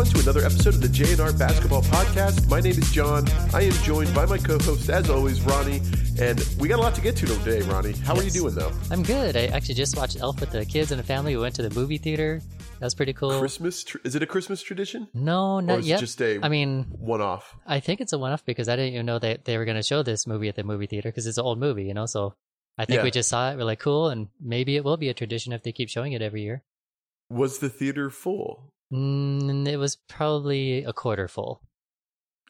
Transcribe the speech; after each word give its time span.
everyone, 0.00 0.22
to 0.24 0.30
another 0.30 0.46
episode 0.46 0.74
of 0.74 0.80
the 0.80 0.88
JNR 0.88 1.38
Basketball 1.38 1.82
Podcast. 1.82 2.48
My 2.48 2.60
name 2.60 2.72
is 2.72 2.90
Jon. 2.90 3.26
I 3.52 3.62
am 3.62 3.72
joined 3.84 4.14
by 4.14 4.24
my 4.24 4.38
co-host, 4.38 4.88
as 4.88 5.10
always, 5.10 5.42
Ronnie. 5.42 5.82
And 6.18 6.42
we 6.58 6.68
got 6.68 6.78
a 6.78 6.82
lot 6.82 6.94
to 6.94 7.02
get 7.02 7.16
to 7.16 7.26
today, 7.26 7.60
Ronnie. 7.62 7.92
How 7.92 8.16
are 8.16 8.22
you 8.22 8.30
doing, 8.30 8.54
though? 8.54 8.72
I'm 8.90 9.02
good. 9.02 9.36
I 9.36 9.46
actually 9.46 9.74
just 9.74 9.98
watched 9.98 10.18
Elf 10.18 10.40
with 10.40 10.52
the 10.52 10.64
kids 10.64 10.90
and 10.90 10.98
the 10.98 11.04
family. 11.04 11.36
We 11.36 11.42
went 11.42 11.54
to 11.56 11.62
the 11.62 11.74
movie 11.78 11.98
theater. 11.98 12.40
That 12.78 12.86
was 12.86 12.94
pretty 12.94 13.12
cool. 13.12 13.38
Christmas? 13.40 13.84
Tr- 13.84 13.98
is 14.04 14.14
it 14.14 14.22
a 14.22 14.26
Christmas 14.26 14.62
tradition? 14.62 15.08
no, 15.12 15.60
not 15.60 15.82
yet. 15.84 15.98
it 15.98 16.00
just 16.00 16.22
a 16.22 16.40
I 16.42 16.48
mean, 16.48 16.86
one-off? 16.98 17.54
I 17.66 17.80
think 17.80 18.00
it's 18.00 18.14
a 18.14 18.18
one-off 18.18 18.44
because 18.46 18.70
I 18.70 18.76
didn't 18.76 18.94
even 18.94 19.04
know 19.06 19.18
that 19.18 19.44
they 19.44 19.58
were 19.58 19.66
going 19.66 19.76
to 19.76 19.82
show 19.82 20.02
this 20.02 20.26
movie 20.26 20.48
at 20.48 20.56
the 20.56 20.64
movie 20.64 20.86
theater 20.86 21.10
because 21.10 21.26
it's 21.26 21.36
an 21.38 21.44
old 21.44 21.58
movie, 21.58 21.84
you 21.84 21.92
know. 21.94 22.06
So 22.06 22.34
I 22.78 22.86
think 22.86 22.98
Yeah. 22.98 23.04
we 23.04 23.10
just 23.10 23.28
saw 23.28 23.50
it. 23.52 23.56
We're 23.58 23.64
like, 23.64 23.80
cool, 23.80 24.08
and 24.08 24.28
maybe 24.40 24.76
it 24.76 24.84
will 24.84 24.96
be 24.96 25.10
a 25.10 25.14
tradition 25.14 25.52
if 25.52 25.62
they 25.62 25.72
keep 25.72 25.90
showing 25.90 26.12
it 26.14 26.22
every 26.22 26.40
year. 26.42 26.62
Was 27.28 27.58
the 27.58 27.68
theater 27.68 28.08
full? 28.08 28.72
Mm, 28.92 29.66
it 29.68 29.76
was 29.76 29.96
probably 30.08 30.84
a 30.84 30.92
quarter 30.92 31.28
full. 31.28 31.62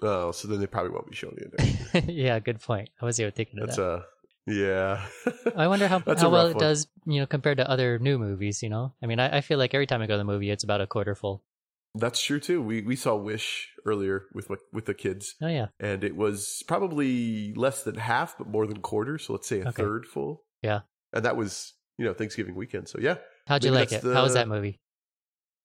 Oh, 0.02 0.32
so 0.32 0.48
then 0.48 0.60
they 0.60 0.66
probably 0.66 0.90
won't 0.92 1.08
be 1.10 1.14
showing 1.14 1.36
it. 1.94 2.04
Yeah, 2.08 2.38
good 2.38 2.60
point. 2.60 2.88
I 3.00 3.04
was 3.04 3.20
even 3.20 3.32
thinking 3.32 3.60
of 3.60 3.66
That's 3.66 3.76
that. 3.76 3.82
a 3.84 4.04
yeah. 4.46 5.06
I 5.56 5.68
wonder 5.68 5.86
how 5.86 5.98
how 6.00 6.30
well 6.30 6.44
rough 6.46 6.50
it 6.52 6.56
one. 6.56 6.64
does, 6.64 6.88
you 7.04 7.20
know, 7.20 7.26
compared 7.26 7.58
to 7.58 7.68
other 7.70 7.98
new 7.98 8.18
movies. 8.18 8.62
You 8.62 8.70
know, 8.70 8.94
I 9.02 9.06
mean, 9.06 9.20
I, 9.20 9.38
I 9.38 9.40
feel 9.42 9.58
like 9.58 9.74
every 9.74 9.86
time 9.86 10.00
I 10.00 10.06
go 10.06 10.14
to 10.14 10.18
the 10.18 10.24
movie, 10.24 10.50
it's 10.50 10.64
about 10.64 10.80
a 10.80 10.86
quarter 10.86 11.14
full. 11.14 11.44
That's 11.94 12.22
true 12.22 12.40
too. 12.40 12.62
We 12.62 12.80
we 12.82 12.96
saw 12.96 13.16
Wish 13.16 13.68
earlier 13.84 14.24
with 14.32 14.48
my, 14.48 14.56
with 14.72 14.86
the 14.86 14.94
kids, 14.94 15.34
Oh 15.42 15.48
yeah, 15.48 15.66
and 15.78 16.02
it 16.04 16.16
was 16.16 16.62
probably 16.66 17.52
less 17.54 17.82
than 17.82 17.96
half, 17.96 18.38
but 18.38 18.46
more 18.46 18.66
than 18.66 18.80
quarter. 18.80 19.18
So 19.18 19.34
let's 19.34 19.48
say 19.48 19.60
a 19.60 19.68
Okay. 19.68 19.82
third 19.82 20.06
full. 20.06 20.44
Yeah. 20.62 20.80
and 21.12 21.24
that 21.24 21.36
was 21.36 21.74
you 21.98 22.04
know 22.06 22.14
Thanksgiving 22.14 22.54
weekend. 22.54 22.88
So 22.88 22.98
yeah, 23.00 23.16
how'd 23.46 23.64
you 23.64 23.72
like 23.72 23.88
it? 23.92 24.02
that's 24.02 24.14
How 24.14 24.22
was 24.22 24.34
that 24.34 24.48
movie? 24.48 24.80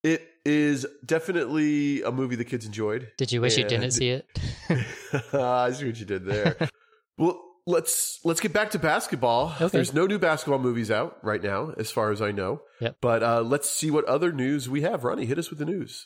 It 0.05 0.21
is 0.45 0.85
definitely 1.03 2.03
a 2.03 2.11
movie 2.11 2.35
the 2.35 2.45
kids 2.45 2.63
enjoyed. 2.63 3.11
Did 3.17 3.31
you 3.31 3.41
wish 3.41 3.57
you 3.57 3.63
didn't 3.63 3.89
see 3.89 4.09
it? 4.09 4.29
I 5.33 5.71
see 5.71 5.87
what 5.87 5.99
you 5.99 6.05
did 6.05 6.25
there. 6.25 6.55
well, 7.17 7.41
let's 7.65 8.19
let's 8.23 8.39
get 8.39 8.53
back 8.53 8.69
to 8.71 8.77
basketball. 8.79 9.55
Okay. 9.59 9.67
There's 9.69 9.95
no 9.95 10.05
new 10.05 10.19
basketball 10.19 10.59
movies 10.59 10.91
out 10.91 11.17
right 11.23 11.41
now, 11.41 11.73
as 11.79 11.89
far 11.89 12.11
as 12.11 12.21
I 12.21 12.29
know. 12.29 12.61
Yep. 12.81 12.97
But 13.01 13.23
uh, 13.23 13.41
let's 13.41 13.67
see 13.67 13.89
what 13.89 14.05
other 14.05 14.31
news 14.31 14.69
we 14.69 14.81
have. 14.81 15.03
Ronnie, 15.03 15.25
hit 15.25 15.39
us 15.39 15.49
with 15.49 15.57
the 15.57 15.65
news. 15.65 16.05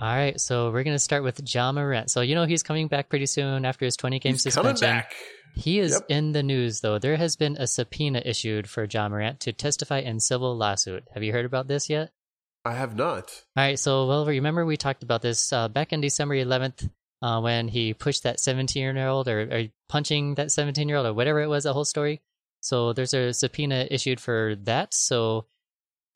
All 0.00 0.10
right, 0.10 0.38
so 0.40 0.72
we're 0.72 0.82
gonna 0.82 0.98
start 0.98 1.22
with 1.22 1.40
Ja 1.46 1.70
Morant. 1.70 2.10
So 2.10 2.22
you 2.22 2.34
know 2.34 2.44
he's 2.44 2.64
coming 2.64 2.88
back 2.88 3.08
pretty 3.08 3.26
soon 3.26 3.64
after 3.64 3.84
his 3.84 3.96
20 3.96 4.18
game 4.18 4.32
He's 4.32 4.42
suspension. 4.42 4.74
coming 4.80 4.96
back. 4.96 5.14
He 5.54 5.78
is 5.78 5.92
Yep. 5.92 6.02
in 6.08 6.32
the 6.32 6.42
news 6.42 6.80
though. 6.80 6.98
There 6.98 7.16
has 7.16 7.36
been 7.36 7.56
a 7.56 7.66
subpoena 7.66 8.22
issued 8.24 8.68
for 8.68 8.84
Ja 8.84 9.08
Morant 9.08 9.40
to 9.40 9.52
testify 9.52 10.00
in 10.00 10.20
civil 10.20 10.56
lawsuit. 10.56 11.04
Have 11.14 11.22
you 11.22 11.32
heard 11.32 11.44
about 11.46 11.68
this 11.68 11.88
yet? 11.88 12.12
I 12.64 12.74
have 12.74 12.96
not. 12.96 13.44
All 13.56 13.64
right, 13.64 13.78
so 13.78 14.06
well, 14.06 14.26
remember 14.26 14.64
we 14.64 14.76
talked 14.76 15.02
about 15.02 15.22
this 15.22 15.52
uh, 15.52 15.68
back 15.68 15.92
in 15.92 16.00
December 16.00 16.34
11th 16.34 16.90
uh, 17.22 17.40
when 17.40 17.68
he 17.68 17.94
pushed 17.94 18.22
that 18.24 18.40
17 18.40 18.82
year 18.82 19.06
old 19.06 19.28
or, 19.28 19.42
or 19.42 19.64
punching 19.88 20.34
that 20.36 20.50
17 20.50 20.88
year 20.88 20.96
old 20.98 21.06
or 21.06 21.14
whatever 21.14 21.40
it 21.40 21.48
was, 21.48 21.64
the 21.64 21.72
whole 21.72 21.84
story. 21.84 22.20
So 22.60 22.92
there's 22.94 23.12
a 23.14 23.32
subpoena 23.34 23.86
issued 23.90 24.20
for 24.20 24.56
that. 24.62 24.94
So 24.94 25.46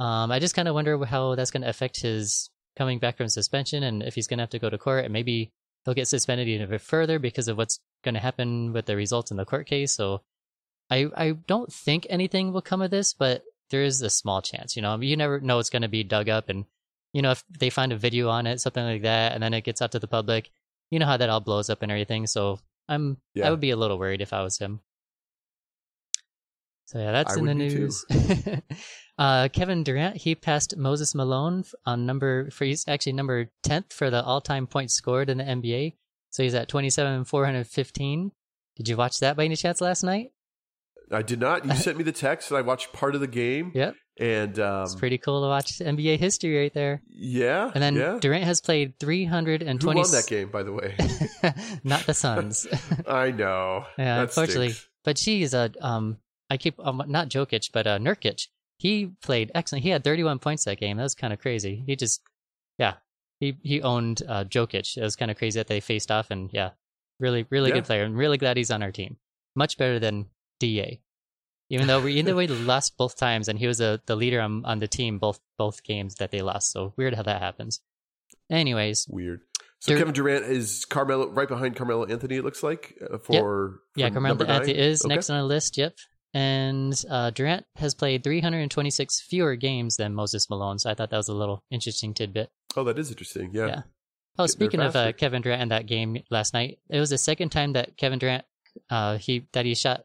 um, 0.00 0.32
I 0.32 0.38
just 0.38 0.54
kind 0.54 0.68
of 0.68 0.74
wonder 0.74 1.04
how 1.04 1.34
that's 1.34 1.50
going 1.50 1.62
to 1.62 1.68
affect 1.68 2.00
his 2.00 2.50
coming 2.76 2.98
back 2.98 3.16
from 3.16 3.28
suspension 3.28 3.82
and 3.82 4.02
if 4.02 4.14
he's 4.14 4.26
going 4.26 4.38
to 4.38 4.42
have 4.42 4.50
to 4.50 4.58
go 4.58 4.70
to 4.70 4.78
court 4.78 5.04
and 5.04 5.12
maybe 5.12 5.52
he'll 5.88 5.94
get 5.94 6.06
suspended 6.06 6.46
even 6.48 6.78
further 6.78 7.18
because 7.18 7.48
of 7.48 7.56
what's 7.56 7.80
going 8.04 8.12
to 8.14 8.20
happen 8.20 8.74
with 8.74 8.84
the 8.84 8.94
results 8.94 9.30
in 9.30 9.38
the 9.38 9.46
court 9.46 9.66
case. 9.66 9.94
So 9.94 10.20
I 10.90 11.06
I 11.16 11.30
don't 11.46 11.72
think 11.72 12.06
anything 12.10 12.52
will 12.52 12.60
come 12.60 12.82
of 12.82 12.90
this, 12.90 13.14
but 13.14 13.42
there 13.70 13.82
is 13.82 14.02
a 14.02 14.10
small 14.10 14.42
chance. 14.42 14.76
You 14.76 14.82
know, 14.82 15.00
you 15.00 15.16
never 15.16 15.40
know 15.40 15.58
it's 15.58 15.70
going 15.70 15.82
to 15.82 15.88
be 15.88 16.04
dug 16.04 16.28
up, 16.28 16.50
and 16.50 16.66
you 17.14 17.22
know 17.22 17.30
if 17.30 17.42
they 17.58 17.70
find 17.70 17.90
a 17.90 17.96
video 17.96 18.28
on 18.28 18.46
it, 18.46 18.60
something 18.60 18.84
like 18.84 19.02
that, 19.02 19.32
and 19.32 19.42
then 19.42 19.54
it 19.54 19.64
gets 19.64 19.80
out 19.80 19.92
to 19.92 19.98
the 19.98 20.06
public, 20.06 20.50
you 20.90 20.98
know 20.98 21.06
how 21.06 21.16
that 21.16 21.30
all 21.30 21.40
blows 21.40 21.70
up 21.70 21.82
and 21.82 21.90
everything. 21.90 22.26
So 22.26 22.60
I'm 22.86 23.16
Yeah. 23.32 23.46
I 23.48 23.50
would 23.50 23.60
be 23.60 23.70
a 23.70 23.76
little 23.76 23.98
worried 23.98 24.20
if 24.20 24.34
I 24.34 24.42
was 24.42 24.58
him. 24.58 24.80
So 26.84 26.98
yeah, 26.98 27.12
that's 27.12 27.34
I 27.34 27.38
in 27.38 27.46
the 27.46 27.54
would 27.54 27.58
be 27.58 27.70
too. 27.70 27.78
news. 27.78 28.04
uh, 29.18 29.48
Kevin 29.52 29.82
Durant 29.84 30.16
he 30.16 30.34
passed 30.34 30.76
Moses 30.76 31.14
Malone 31.14 31.64
on 31.84 32.06
number 32.06 32.50
for 32.50 32.64
he's 32.64 32.86
actually 32.88 33.12
number 33.14 33.50
tenth 33.62 33.92
for 33.92 34.10
the 34.10 34.22
all-time 34.22 34.66
points 34.66 34.94
scored 34.94 35.28
in 35.28 35.38
the 35.38 35.44
NBA. 35.44 35.94
So 36.30 36.42
he's 36.42 36.54
at 36.54 36.68
twenty-seven 36.68 37.24
four 37.24 37.44
hundred 37.44 37.66
fifteen. 37.66 38.32
Did 38.76 38.88
you 38.88 38.96
watch 38.96 39.18
that 39.20 39.36
by 39.36 39.44
any 39.44 39.56
chance 39.56 39.80
last 39.80 40.02
night? 40.04 40.30
I 41.10 41.22
did 41.22 41.40
not. 41.40 41.64
You 41.64 41.74
sent 41.74 41.96
me 41.96 42.04
the 42.04 42.12
text, 42.12 42.50
and 42.50 42.58
I 42.58 42.60
watched 42.62 42.92
part 42.92 43.14
of 43.14 43.20
the 43.20 43.26
game. 43.26 43.72
Yep. 43.74 43.94
And 44.20 44.58
um, 44.58 44.82
It's 44.82 44.94
pretty 44.96 45.16
cool 45.16 45.42
to 45.42 45.48
watch 45.48 45.78
NBA 45.78 46.18
history 46.18 46.58
right 46.58 46.74
there. 46.74 47.02
yeah. 47.08 47.70
And 47.72 47.80
then 47.82 47.94
yeah. 47.94 48.18
Durant 48.20 48.44
has 48.44 48.60
played 48.60 48.98
320. 48.98 49.78
Who 49.80 49.96
won 49.96 50.10
that 50.10 50.26
game, 50.26 50.50
by 50.50 50.64
the 50.64 50.72
way? 50.72 50.96
Not 51.84 52.04
the 52.04 52.14
Suns. 52.14 52.66
I 53.06 53.30
know. 53.30 53.84
yeah, 53.96 54.16
That 54.16 54.22
unfortunately. 54.24 54.70
stinks. 54.70 54.88
But 55.04 55.18
she's 55.18 55.54
a 55.54 55.70
um. 55.80 56.18
I 56.50 56.56
keep 56.56 56.78
um, 56.84 57.02
not 57.08 57.28
Jokic, 57.28 57.70
but 57.72 57.86
uh, 57.86 57.98
Nurkic. 57.98 58.48
He 58.78 59.10
played 59.22 59.50
excellent. 59.54 59.82
He 59.84 59.90
had 59.90 60.04
31 60.04 60.38
points 60.38 60.64
that 60.64 60.78
game. 60.78 60.96
That 60.96 61.02
was 61.02 61.14
kind 61.14 61.32
of 61.32 61.40
crazy. 61.40 61.82
He 61.86 61.96
just, 61.96 62.22
yeah, 62.78 62.94
he 63.40 63.56
he 63.62 63.82
owned 63.82 64.22
uh, 64.28 64.44
Jokic. 64.44 64.96
It 64.96 65.02
was 65.02 65.16
kind 65.16 65.30
of 65.30 65.36
crazy 65.36 65.58
that 65.58 65.66
they 65.66 65.80
faced 65.80 66.10
off, 66.10 66.30
and 66.30 66.48
yeah, 66.52 66.70
really 67.18 67.46
really 67.50 67.70
Yeah. 67.70 67.76
good 67.76 67.84
player. 67.84 68.04
I'm 68.04 68.14
really 68.16 68.38
glad 68.38 68.56
he's 68.56 68.70
on 68.70 68.82
our 68.82 68.92
team. 68.92 69.16
Much 69.56 69.76
better 69.78 69.98
than 69.98 70.26
Da. 70.60 71.00
Even 71.70 71.86
though 71.86 72.00
we 72.00 72.14
even 72.14 72.26
though 72.26 72.36
we 72.42 72.46
lost 72.46 72.96
both 72.96 73.16
times, 73.16 73.48
and 73.48 73.58
he 73.58 73.66
was 73.66 73.80
a, 73.80 74.00
the 74.06 74.14
leader 74.16 74.40
on, 74.40 74.64
on 74.64 74.78
the 74.78 74.88
team 74.88 75.18
both 75.18 75.40
both 75.58 75.82
games 75.82 76.14
that 76.16 76.30
they 76.30 76.40
lost. 76.40 76.70
So 76.70 76.94
weird 76.96 77.14
how 77.14 77.22
that 77.24 77.42
happens. 77.42 77.80
Anyways, 78.50 79.06
Weird. 79.08 79.40
So 79.80 79.92
Dur- 79.92 79.98
Kevin 79.98 80.14
Durant 80.14 80.44
is 80.46 80.84
Carmelo 80.84 81.28
right 81.28 81.46
behind 81.48 81.76
Carmelo 81.76 82.04
Anthony. 82.06 82.36
It 82.36 82.44
looks 82.44 82.62
like 82.62 82.94
uh, 83.12 83.18
for 83.18 83.80
Yeah, 83.94 84.08
for 84.08 84.14
Carmelo? 84.14 84.44
Anthony 84.46 84.76
is 84.76 85.04
Okay. 85.04 85.14
next 85.14 85.30
on 85.30 85.38
the 85.38 85.44
list. 85.44 85.76
Yep. 85.76 85.94
And 86.38 87.04
uh, 87.10 87.30
Durant 87.30 87.66
has 87.74 87.96
played 87.96 88.22
326 88.22 89.22
fewer 89.22 89.56
games 89.56 89.96
than 89.96 90.14
Moses 90.14 90.48
Malone, 90.48 90.78
so 90.78 90.88
I 90.88 90.94
thought 90.94 91.10
that 91.10 91.16
was 91.16 91.28
a 91.28 91.34
little 91.34 91.64
interesting 91.68 92.14
tidbit. 92.14 92.48
Oh, 92.76 92.84
that 92.84 92.96
is 92.96 93.10
interesting. 93.10 93.50
Yeah. 93.52 93.66
Yeah. 93.66 93.82
Oh, 94.38 94.44
Getting 94.44 94.48
speaking 94.52 94.80
of 94.80 94.94
uh. 94.94 95.12
Kevin 95.14 95.42
Durant 95.42 95.62
and 95.62 95.72
that 95.72 95.86
game 95.86 96.22
last 96.30 96.54
night, 96.54 96.78
it 96.88 97.00
was 97.00 97.10
the 97.10 97.18
second 97.18 97.48
time 97.48 97.72
that 97.72 97.96
Kevin 97.96 98.20
Durant 98.20 98.44
uh, 98.88 99.18
he 99.18 99.48
that 99.52 99.64
he 99.64 99.74
shot 99.74 100.02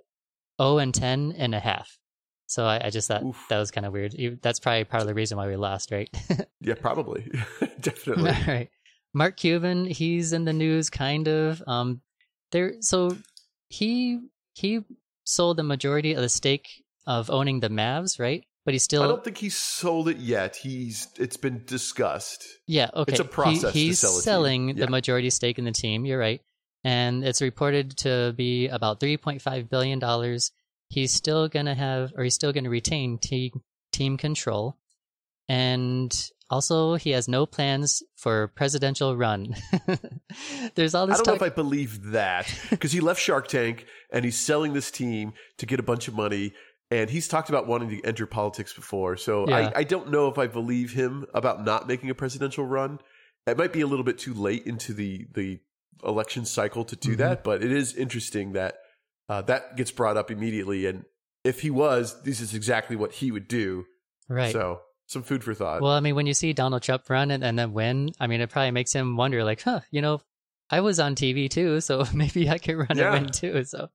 0 0.59 0.79
and 0.79 0.91
10 0.91 1.35
and 1.37 1.53
a 1.53 1.59
half. 1.59 1.99
So 2.47 2.65
I, 2.65 2.87
I 2.87 2.89
just 2.89 3.07
thought 3.07 3.23
Oof. 3.23 3.45
that 3.49 3.59
was 3.59 3.69
kind 3.69 3.85
of 3.85 3.93
weird. 3.93 4.15
That's 4.41 4.59
probably 4.59 4.85
part 4.85 5.01
of 5.01 5.07
the 5.07 5.13
reason 5.13 5.37
why 5.37 5.45
we 5.47 5.55
lost, 5.55 5.91
right? 5.91 6.09
Yeah, 6.61 6.75
probably. 6.75 7.29
Definitely. 7.81 8.31
All 8.31 8.45
right. 8.47 8.69
Mark 9.13 9.35
Cuban, 9.35 9.83
he's 9.83 10.31
in 10.31 10.45
the 10.45 10.53
news 10.53 10.89
kind 10.89 11.27
of. 11.27 11.61
Um 11.67 12.01
there 12.51 12.75
so 12.79 13.17
he 13.67 14.19
he 14.53 14.79
sold 15.23 15.57
the 15.57 15.63
majority 15.63 16.13
of 16.13 16.21
the 16.21 16.29
stake 16.29 16.83
of 17.05 17.29
owning 17.29 17.59
the 17.59 17.69
Mavs, 17.69 18.19
right? 18.19 18.43
But 18.65 18.73
he's 18.73 18.83
still 18.83 19.03
I 19.03 19.07
don't 19.07 19.23
think 19.23 19.37
he's 19.37 19.57
sold 19.57 20.07
it 20.07 20.17
yet. 20.17 20.55
He's 20.55 21.07
it's 21.17 21.35
been 21.37 21.63
discussed. 21.65 22.45
Yeah, 22.65 22.89
okay. 22.93 23.11
It's 23.11 23.19
a 23.19 23.25
process 23.25 23.73
He, 23.73 23.87
he's 23.87 23.99
sell 23.99 24.11
selling 24.11 24.69
Yeah. 24.69 24.85
the 24.85 24.91
majority 24.91 25.29
stake 25.29 25.59
in 25.59 25.65
the 25.65 25.71
team, 25.73 26.05
you're 26.05 26.19
right. 26.19 26.41
And 26.85 27.23
it's 27.25 27.41
reported 27.41 27.97
to 27.99 28.33
be 28.35 28.67
about 28.69 28.99
3.5 29.01 29.69
billion 29.69 29.99
dollars. 29.99 30.51
He's 30.89 31.11
still 31.11 31.49
going 31.49 31.65
to 31.65 31.73
have 31.75 32.13
or 32.15 32.23
he's 32.23 32.35
still 32.35 32.53
going 32.53 32.63
to 32.65 32.69
retain 32.69 33.17
team 33.17 33.51
team 33.91 34.15
control. 34.17 34.77
And 35.49 36.13
also 36.53 36.95
he 36.95 37.09
has 37.11 37.27
no 37.27 37.45
plans 37.45 38.03
for 38.15 38.47
presidential 38.49 39.17
run. 39.17 39.55
There's 40.75 40.95
all 40.95 41.07
this. 41.07 41.15
I 41.19 41.23
don't 41.23 41.27
know 41.27 41.33
if 41.45 41.51
I 41.51 41.53
believe 41.53 42.11
that 42.11 42.47
because 42.69 42.91
he 42.91 42.99
left 42.99 43.21
Shark 43.21 43.47
Tank 43.47 43.85
and 44.11 44.23
he's 44.25 44.37
selling 44.39 44.73
this 44.73 44.91
team 44.91 45.33
to 45.57 45.65
get 45.65 45.79
a 45.79 45.83
bunch 45.83 46.07
of 46.07 46.13
money. 46.15 46.53
And 46.91 47.09
he's 47.09 47.27
talked 47.27 47.49
about 47.49 47.65
wanting 47.65 47.89
to 47.89 48.01
enter 48.05 48.25
politics 48.27 48.71
before. 48.73 49.17
So 49.17 49.47
Yeah. 49.49 49.71
I, 49.75 49.79
I 49.79 49.83
don't 49.83 50.11
know 50.11 50.27
if 50.27 50.37
I 50.37 50.47
believe 50.47 50.91
him 50.93 51.25
about 51.33 51.65
not 51.65 51.87
making 51.87 52.09
a 52.11 52.15
presidential 52.15 52.65
run. 52.65 52.99
It 53.47 53.57
might 53.57 53.73
be 53.73 53.81
a 53.81 53.87
little 53.87 54.05
bit 54.05 54.19
too 54.19 54.33
late 54.33 54.65
into 54.67 54.93
the, 54.93 55.25
the 55.33 55.59
election 56.03 56.45
cycle 56.45 56.85
to 56.85 56.95
do 56.95 57.13
Mhm. 57.15 57.17
that, 57.17 57.43
but 57.43 57.63
it 57.63 57.71
is 57.71 57.95
interesting 57.95 58.53
that 58.53 58.75
uh, 59.29 59.41
that 59.43 59.75
gets 59.77 59.89
brought 59.89 60.17
up 60.17 60.29
immediately. 60.29 60.85
And 60.85 61.05
if 61.43 61.61
he 61.61 61.69
was, 61.71 62.21
this 62.23 62.39
is 62.41 62.53
exactly 62.53 62.95
what 62.95 63.13
he 63.13 63.31
would 63.31 63.47
do. 63.47 63.85
right. 64.27 64.51
So 64.51 64.81
some 65.07 65.23
food 65.23 65.43
for 65.43 65.53
thought. 65.53 65.81
Well, 65.81 65.91
I 65.91 65.99
mean, 65.99 66.15
when 66.15 66.25
you 66.25 66.33
see 66.33 66.53
Donald 66.53 66.81
Trump 66.83 67.09
run 67.09 67.29
and, 67.31 67.43
and 67.43 67.57
then 67.59 67.73
win, 67.73 68.09
I 68.19 68.27
mean, 68.27 68.41
it 68.41 68.49
probably 68.49 68.71
makes 68.71 68.93
him 68.93 69.15
wonder, 69.17 69.43
like, 69.43 69.61
huh, 69.61 69.81
you 69.91 70.01
know, 70.01 70.21
I 70.69 70.79
was 70.81 70.99
on 70.99 71.15
TV 71.15 71.49
too, 71.49 71.81
so 71.87 72.05
maybe 72.13 72.49
I 72.49 72.57
could 72.57 72.77
run 72.77 72.97
Yeah. 72.97 73.13
and 73.13 73.25
win 73.25 73.31
too. 73.31 73.63
So, 73.65 73.89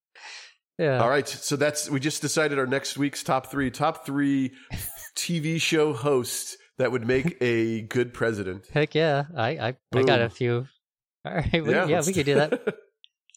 yeah. 0.78 0.98
All 1.02 1.08
right, 1.08 1.26
so 1.26 1.56
that's 1.56 1.90
we 1.90 1.98
just 1.98 2.22
decided 2.22 2.58
our 2.58 2.66
next 2.66 2.96
week's 2.96 3.22
top 3.24 3.50
three. 3.50 3.70
Top 3.70 4.06
three 4.06 4.52
TV 5.16 5.60
show 5.60 5.92
hosts 5.92 6.56
that 6.78 6.92
would 6.92 7.06
make 7.06 7.36
a 7.40 7.80
good 7.82 8.14
president. 8.14 8.66
Heck 8.72 8.94
yeah, 8.94 9.24
I 9.36 9.48
I, 9.50 9.76
I 9.94 10.02
got 10.04 10.20
a 10.20 10.28
few. 10.30 10.68
All 11.24 11.34
right, 11.34 11.52
we, 11.52 11.70
yeah, 11.72 11.84
let's- 11.86 12.06
we 12.06 12.12
could 12.12 12.26
do 12.26 12.36
that. 12.36 12.76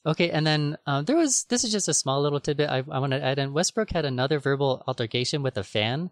Okay, 0.03 0.31
and 0.31 0.47
then 0.47 0.77
um, 0.87 1.05
there 1.05 1.15
was 1.15 1.43
this 1.49 1.63
is 1.63 1.71
just 1.71 1.87
a 1.87 1.93
small 1.93 2.23
little 2.23 2.39
tidbit 2.39 2.71
I, 2.71 2.77
I 2.89 2.97
want 2.97 3.11
to 3.13 3.23
add 3.23 3.37
in. 3.37 3.53
Westbrook 3.53 3.91
had 3.91 4.03
another 4.03 4.39
verbal 4.39 4.83
altercation 4.87 5.43
with 5.43 5.57
a 5.59 5.63
fan. 5.63 6.09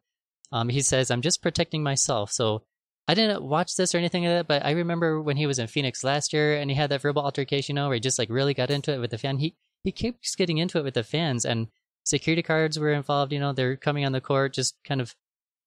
Um, 0.51 0.69
he 0.69 0.81
says, 0.81 1.11
"I'm 1.11 1.21
just 1.21 1.41
protecting 1.41 1.83
myself." 1.83 2.31
So 2.31 2.63
I 3.07 3.13
didn't 3.13 3.43
watch 3.43 3.75
this 3.75 3.95
or 3.95 3.97
anything 3.97 4.23
like 4.23 4.33
that, 4.33 4.47
but 4.47 4.65
I 4.65 4.71
remember 4.71 5.21
when 5.21 5.37
he 5.37 5.47
was 5.47 5.59
in 5.59 5.67
Phoenix 5.67 6.03
last 6.03 6.31
year 6.31 6.55
and 6.55 6.69
he 6.69 6.75
had 6.75 6.91
that 6.91 7.01
verbal 7.01 7.23
altercation, 7.23 7.75
you 7.75 7.81
know, 7.81 7.87
where 7.87 7.95
he 7.95 7.99
just 7.99 8.19
like 8.19 8.29
really 8.29 8.53
got 8.53 8.69
into 8.69 8.93
it 8.93 8.99
with 8.99 9.11
the 9.11 9.17
fan. 9.17 9.37
He 9.37 9.55
he 9.83 9.91
keeps 9.91 10.35
getting 10.35 10.57
into 10.57 10.77
it 10.77 10.83
with 10.83 10.93
the 10.93 11.03
fans, 11.03 11.45
and 11.45 11.67
security 12.03 12.43
cards 12.43 12.77
were 12.77 12.93
involved. 12.93 13.33
You 13.33 13.39
know, 13.39 13.53
they're 13.53 13.77
coming 13.77 14.05
on 14.05 14.11
the 14.11 14.21
court, 14.21 14.53
just 14.53 14.75
kind 14.83 15.01
of. 15.01 15.15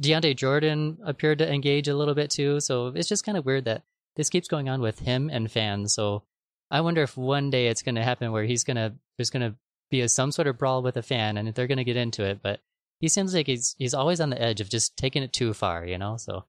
DeAndre 0.01 0.35
Jordan 0.35 0.99
appeared 1.05 1.39
to 1.39 1.53
engage 1.53 1.87
a 1.87 1.95
little 1.95 2.15
bit 2.15 2.31
too, 2.31 2.59
so 2.61 2.89
it's 2.89 3.09
just 3.09 3.25
kind 3.25 3.39
of 3.39 3.45
weird 3.45 3.67
that 3.67 3.83
this 4.17 4.31
keeps 4.31 4.49
going 4.49 4.69
on 4.69 4.81
with 4.81 4.99
him 4.99 5.31
and 5.31 5.51
fans. 5.51 5.95
So 5.95 6.25
I 6.71 6.81
wonder 6.81 7.03
if 7.03 7.17
one 7.17 7.51
day 7.51 7.69
it's 7.69 7.83
going 7.83 7.95
to 7.97 8.03
happen 8.03 8.33
where 8.33 8.45
he's 8.45 8.65
going 8.65 8.77
to 8.77 8.95
there's 9.17 9.31
going 9.31 9.51
to 9.51 9.57
be 9.91 10.01
a, 10.01 10.09
some 10.09 10.33
sort 10.33 10.49
of 10.49 10.59
brawl 10.59 10.83
with 10.83 10.97
a 10.97 11.03
fan, 11.03 11.37
and 11.37 11.55
they're 11.55 11.67
going 11.67 11.79
to 11.79 11.85
get 11.85 11.97
into 11.97 12.25
it. 12.25 12.41
But 12.43 12.61
he 13.03 13.09
seems 13.09 13.35
like 13.35 13.49
he's 13.49 13.75
he's 13.79 13.95
always 13.95 14.21
on 14.21 14.31
the 14.31 14.41
edge 14.41 14.61
of 14.61 14.71
just 14.71 14.97
taking 14.97 15.25
it 15.25 15.33
too 15.33 15.53
far, 15.53 15.85
you 15.85 15.99
know. 15.99 16.17
So 16.17 16.45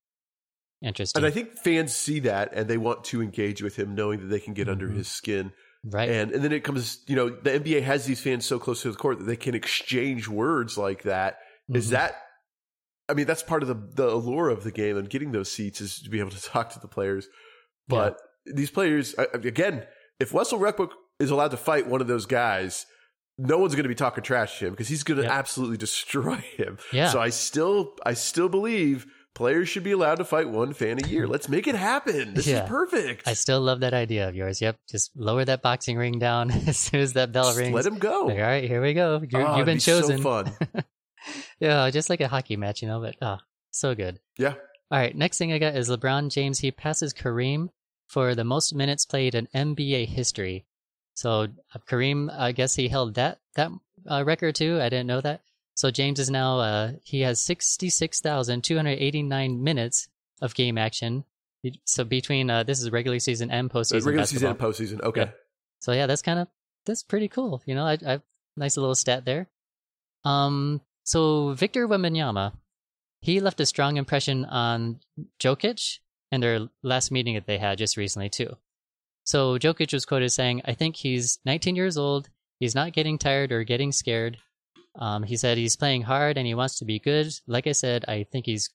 interesting. 0.83 1.19
And 1.19 1.25
I 1.25 1.31
think 1.33 1.57
fans 1.57 1.95
see 1.95 2.19
that 2.19 2.53
and 2.53 2.69
they 2.69 2.77
want 2.77 3.03
to 3.05 3.23
engage 3.23 3.63
with 3.63 3.75
him, 3.75 3.95
knowing 3.95 4.19
that 4.19 4.27
they 4.27 4.39
can 4.39 4.53
get 4.53 4.65
mm-hmm. 4.65 4.71
under 4.73 4.87
his 4.87 5.07
skin. 5.07 5.51
Right. 5.83 6.09
And 6.09 6.31
and 6.31 6.43
then 6.43 6.51
it 6.51 6.63
comes, 6.63 6.99
you 7.07 7.15
know, 7.15 7.29
the 7.29 7.59
NBA 7.59 7.81
has 7.81 8.05
these 8.05 8.21
fans 8.21 8.45
so 8.45 8.59
close 8.59 8.83
to 8.83 8.91
the 8.91 8.97
court 8.97 9.17
that 9.17 9.25
they 9.25 9.35
can 9.35 9.55
exchange 9.55 10.27
words 10.27 10.77
like 10.77 11.03
that. 11.03 11.39
Mm-hmm. 11.69 11.77
Is 11.77 11.89
that 11.89 12.21
I 13.09 13.15
mean, 13.15 13.25
that's 13.25 13.41
part 13.41 13.63
of 13.63 13.67
the 13.67 14.03
the 14.03 14.13
allure 14.13 14.49
of 14.49 14.63
the 14.63 14.71
game 14.71 14.95
and 14.95 15.09
getting 15.09 15.31
those 15.31 15.51
seats 15.51 15.81
is 15.81 15.99
to 16.01 16.09
be 16.11 16.19
able 16.19 16.29
to 16.29 16.41
talk 16.51 16.69
to 16.73 16.79
the 16.79 16.87
players. 16.87 17.27
But 17.87 18.19
yeah. 18.45 18.53
these 18.55 18.69
players, 18.69 19.15
again, 19.33 19.85
if 20.19 20.31
Wessel 20.31 20.59
Westbrook 20.59 20.93
is 21.19 21.31
allowed 21.31 21.51
to 21.51 21.57
fight 21.57 21.87
one 21.87 21.99
of 21.99 22.07
those 22.07 22.27
guys, 22.27 22.85
no 23.37 23.57
one's 23.57 23.73
going 23.73 23.83
to 23.83 23.89
be 23.89 23.95
talking 23.95 24.23
trash 24.23 24.59
to 24.59 24.67
him 24.67 24.71
because 24.71 24.87
he's 24.87 25.03
going 25.03 25.21
to 25.21 25.31
absolutely 25.31 25.77
destroy 25.77 26.35
him. 26.35 26.77
Yeah. 26.91 27.09
So 27.09 27.19
I 27.19 27.29
still, 27.29 27.93
I 28.05 28.13
still 28.13 28.49
believe 28.49 29.07
players 29.33 29.69
should 29.69 29.83
be 29.83 29.91
allowed 29.91 30.15
to 30.15 30.25
fight 30.25 30.49
one 30.49 30.73
fan 30.73 30.99
a 31.03 31.07
year. 31.07 31.27
Let's 31.27 31.49
make 31.49 31.67
it 31.67 31.75
happen. 31.75 32.33
This 32.33 32.47
yeah. 32.47 32.63
is 32.63 32.69
perfect. 32.69 33.27
I 33.27 33.33
still 33.33 33.61
love 33.61 33.79
that 33.81 33.93
idea 33.93 34.29
of 34.29 34.35
yours. 34.35 34.61
Yep. 34.61 34.77
Just 34.89 35.11
lower 35.15 35.43
that 35.45 35.61
boxing 35.61 35.97
ring 35.97 36.19
down 36.19 36.51
as 36.67 36.77
soon 36.77 37.01
as 37.01 37.13
that 37.13 37.31
bell 37.31 37.45
just 37.45 37.57
rings. 37.57 37.73
Let 37.73 37.85
him 37.85 37.97
go. 37.97 38.25
Like, 38.25 38.37
All 38.37 38.43
right, 38.43 38.63
here 38.63 38.81
we 38.81 38.93
go. 38.93 39.21
you 39.21 39.39
have 39.39 39.47
ah, 39.47 39.59
oh, 39.59 39.65
been 39.65 39.77
be 39.77 39.81
chosen. 39.81 40.17
So 40.17 40.23
fun. 40.23 40.57
yeah, 41.59 41.89
just 41.89 42.09
like 42.09 42.21
a 42.21 42.27
hockey 42.27 42.57
match, 42.57 42.81
you 42.81 42.87
know. 42.87 43.01
But 43.01 43.15
oh, 43.21 43.37
so 43.71 43.95
good. 43.95 44.19
Yeah. 44.37 44.53
All 44.91 44.99
right. 44.99 45.15
Next 45.15 45.37
thing 45.37 45.51
I 45.51 45.57
got 45.57 45.75
is 45.75 45.89
LeBron 45.89 46.29
James. 46.29 46.59
He 46.59 46.71
passes 46.71 47.13
Kareem 47.13 47.69
for 48.07 48.35
the 48.35 48.43
most 48.43 48.75
minutes 48.75 49.05
played 49.05 49.33
in 49.33 49.47
NBA 49.55 50.07
history. 50.07 50.65
So 51.15 51.43
uh, 51.73 51.79
Kareem, 51.87 52.29
I 52.35 52.51
guess 52.51 52.75
he 52.75 52.87
held 52.87 53.15
that 53.15 53.39
that 53.55 53.71
uh, 54.09 54.23
record 54.25 54.55
too. 54.55 54.79
I 54.81 54.89
didn't 54.89 55.07
know 55.07 55.21
that. 55.21 55.41
So 55.75 55.91
James 55.91 56.19
is 56.19 56.29
now 56.29 56.59
uh, 56.59 56.91
he 57.03 57.21
has 57.21 57.41
sixty 57.41 57.89
six 57.89 58.21
thousand 58.21 58.63
two 58.63 58.75
hundred 58.75 58.99
eighty 58.99 59.23
nine 59.23 59.63
minutes 59.63 60.07
of 60.41 60.55
game 60.55 60.77
action. 60.77 61.23
So 61.85 62.03
between 62.03 62.49
uh, 62.49 62.63
this 62.63 62.81
is 62.81 62.91
regular 62.91 63.19
season 63.19 63.49
and 63.49 63.69
postseason. 63.69 64.05
regular 64.05 64.17
basketball. 64.17 64.53
season 64.75 64.97
and 64.97 65.01
postseason. 65.01 65.07
Okay. 65.07 65.21
Yeah. 65.21 65.31
So 65.79 65.91
yeah, 65.93 66.07
that's 66.07 66.21
kind 66.21 66.39
of 66.39 66.47
that's 66.85 67.03
pretty 67.03 67.27
cool. 67.27 67.61
You 67.65 67.75
know, 67.75 67.85
I, 67.85 67.97
I 68.05 68.21
nice 68.57 68.77
little 68.77 68.95
stat 68.95 69.25
there. 69.25 69.47
Um, 70.25 70.81
so 71.03 71.53
Victor 71.53 71.87
Wembanyama, 71.87 72.53
he 73.21 73.39
left 73.39 73.59
a 73.59 73.65
strong 73.65 73.97
impression 73.97 74.45
on 74.45 74.99
Jokic 75.39 75.99
and 76.31 76.41
their 76.41 76.67
last 76.81 77.11
meeting 77.11 77.35
that 77.35 77.45
they 77.45 77.57
had 77.57 77.77
just 77.77 77.97
recently 77.97 78.29
too. 78.29 78.55
So 79.23 79.57
Jokic 79.57 79.93
was 79.93 80.05
quoted 80.05 80.29
saying, 80.29 80.61
"I 80.65 80.73
think 80.73 80.95
he's 80.95 81.39
19 81.45 81.75
years 81.75 81.97
old. 81.97 82.29
He's 82.59 82.75
not 82.75 82.93
getting 82.93 83.17
tired 83.17 83.51
or 83.51 83.63
getting 83.63 83.91
scared. 83.91 84.37
Um, 84.95 85.23
he 85.23 85.37
said 85.37 85.57
he's 85.57 85.75
playing 85.75 86.03
hard 86.03 86.37
and 86.37 86.45
he 86.45 86.53
wants 86.53 86.77
to 86.79 86.85
be 86.85 86.99
good. 86.99 87.33
Like 87.47 87.67
I 87.67 87.71
said, 87.71 88.05
I 88.07 88.23
think 88.23 88.45
he's 88.45 88.69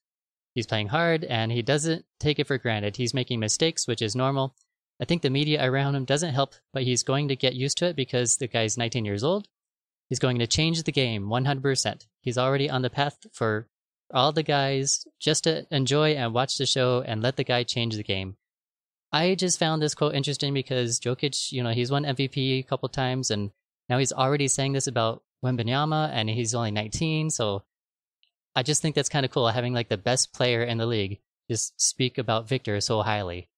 he's 0.54 0.66
playing 0.66 0.88
hard 0.88 1.24
and 1.24 1.52
he 1.52 1.62
doesn't 1.62 2.04
take 2.18 2.38
it 2.38 2.46
for 2.46 2.58
granted. 2.58 2.96
He's 2.96 3.14
making 3.14 3.40
mistakes, 3.40 3.86
which 3.86 4.02
is 4.02 4.16
normal. 4.16 4.54
I 5.00 5.04
think 5.04 5.22
the 5.22 5.30
media 5.30 5.64
around 5.64 5.94
him 5.94 6.04
doesn't 6.04 6.34
help, 6.34 6.54
but 6.72 6.82
he's 6.82 7.04
going 7.04 7.28
to 7.28 7.36
get 7.36 7.54
used 7.54 7.78
to 7.78 7.86
it 7.86 7.96
because 7.96 8.36
the 8.36 8.48
guy's 8.48 8.76
19 8.76 9.04
years 9.04 9.22
old. 9.22 9.46
He's 10.08 10.18
going 10.18 10.38
to 10.40 10.46
change 10.46 10.82
the 10.82 10.92
game 10.92 11.28
100%. 11.28 12.06
He's 12.20 12.38
already 12.38 12.68
on 12.68 12.82
the 12.82 12.90
path 12.90 13.18
for 13.32 13.68
all 14.12 14.32
the 14.32 14.42
guys 14.42 15.06
just 15.20 15.44
to 15.44 15.66
enjoy 15.70 16.12
and 16.12 16.34
watch 16.34 16.56
the 16.56 16.66
show 16.66 17.02
and 17.06 17.22
let 17.22 17.36
the 17.36 17.44
guy 17.44 17.62
change 17.62 17.94
the 17.94 18.02
game. 18.02 18.36
I 19.12 19.34
just 19.34 19.58
found 19.58 19.80
this 19.80 19.94
quote 19.94 20.14
interesting 20.14 20.52
because 20.52 21.00
Jokic, 21.00 21.52
you 21.52 21.62
know, 21.62 21.70
he's 21.70 21.90
won 21.90 22.04
MVP 22.04 22.60
a 22.60 22.62
couple 22.62 22.88
times 22.88 23.30
and 23.30 23.50
now 23.88 23.98
he's 23.98 24.12
already 24.12 24.48
saying 24.48 24.72
this 24.72 24.86
about 24.86 25.22
Wembanyama 25.44 26.10
and 26.12 26.28
he's 26.28 26.54
only 26.54 26.70
19. 26.70 27.30
So 27.30 27.64
I 28.54 28.62
just 28.62 28.82
think 28.82 28.94
that's 28.94 29.08
kind 29.08 29.24
of 29.24 29.32
cool 29.32 29.48
having 29.48 29.72
like 29.72 29.88
the 29.88 29.96
best 29.96 30.32
player 30.34 30.62
in 30.62 30.78
the 30.78 30.86
league 30.86 31.20
just 31.50 31.80
speak 31.80 32.18
about 32.18 32.48
Victor 32.48 32.80
so 32.80 33.02
highly. 33.02 33.48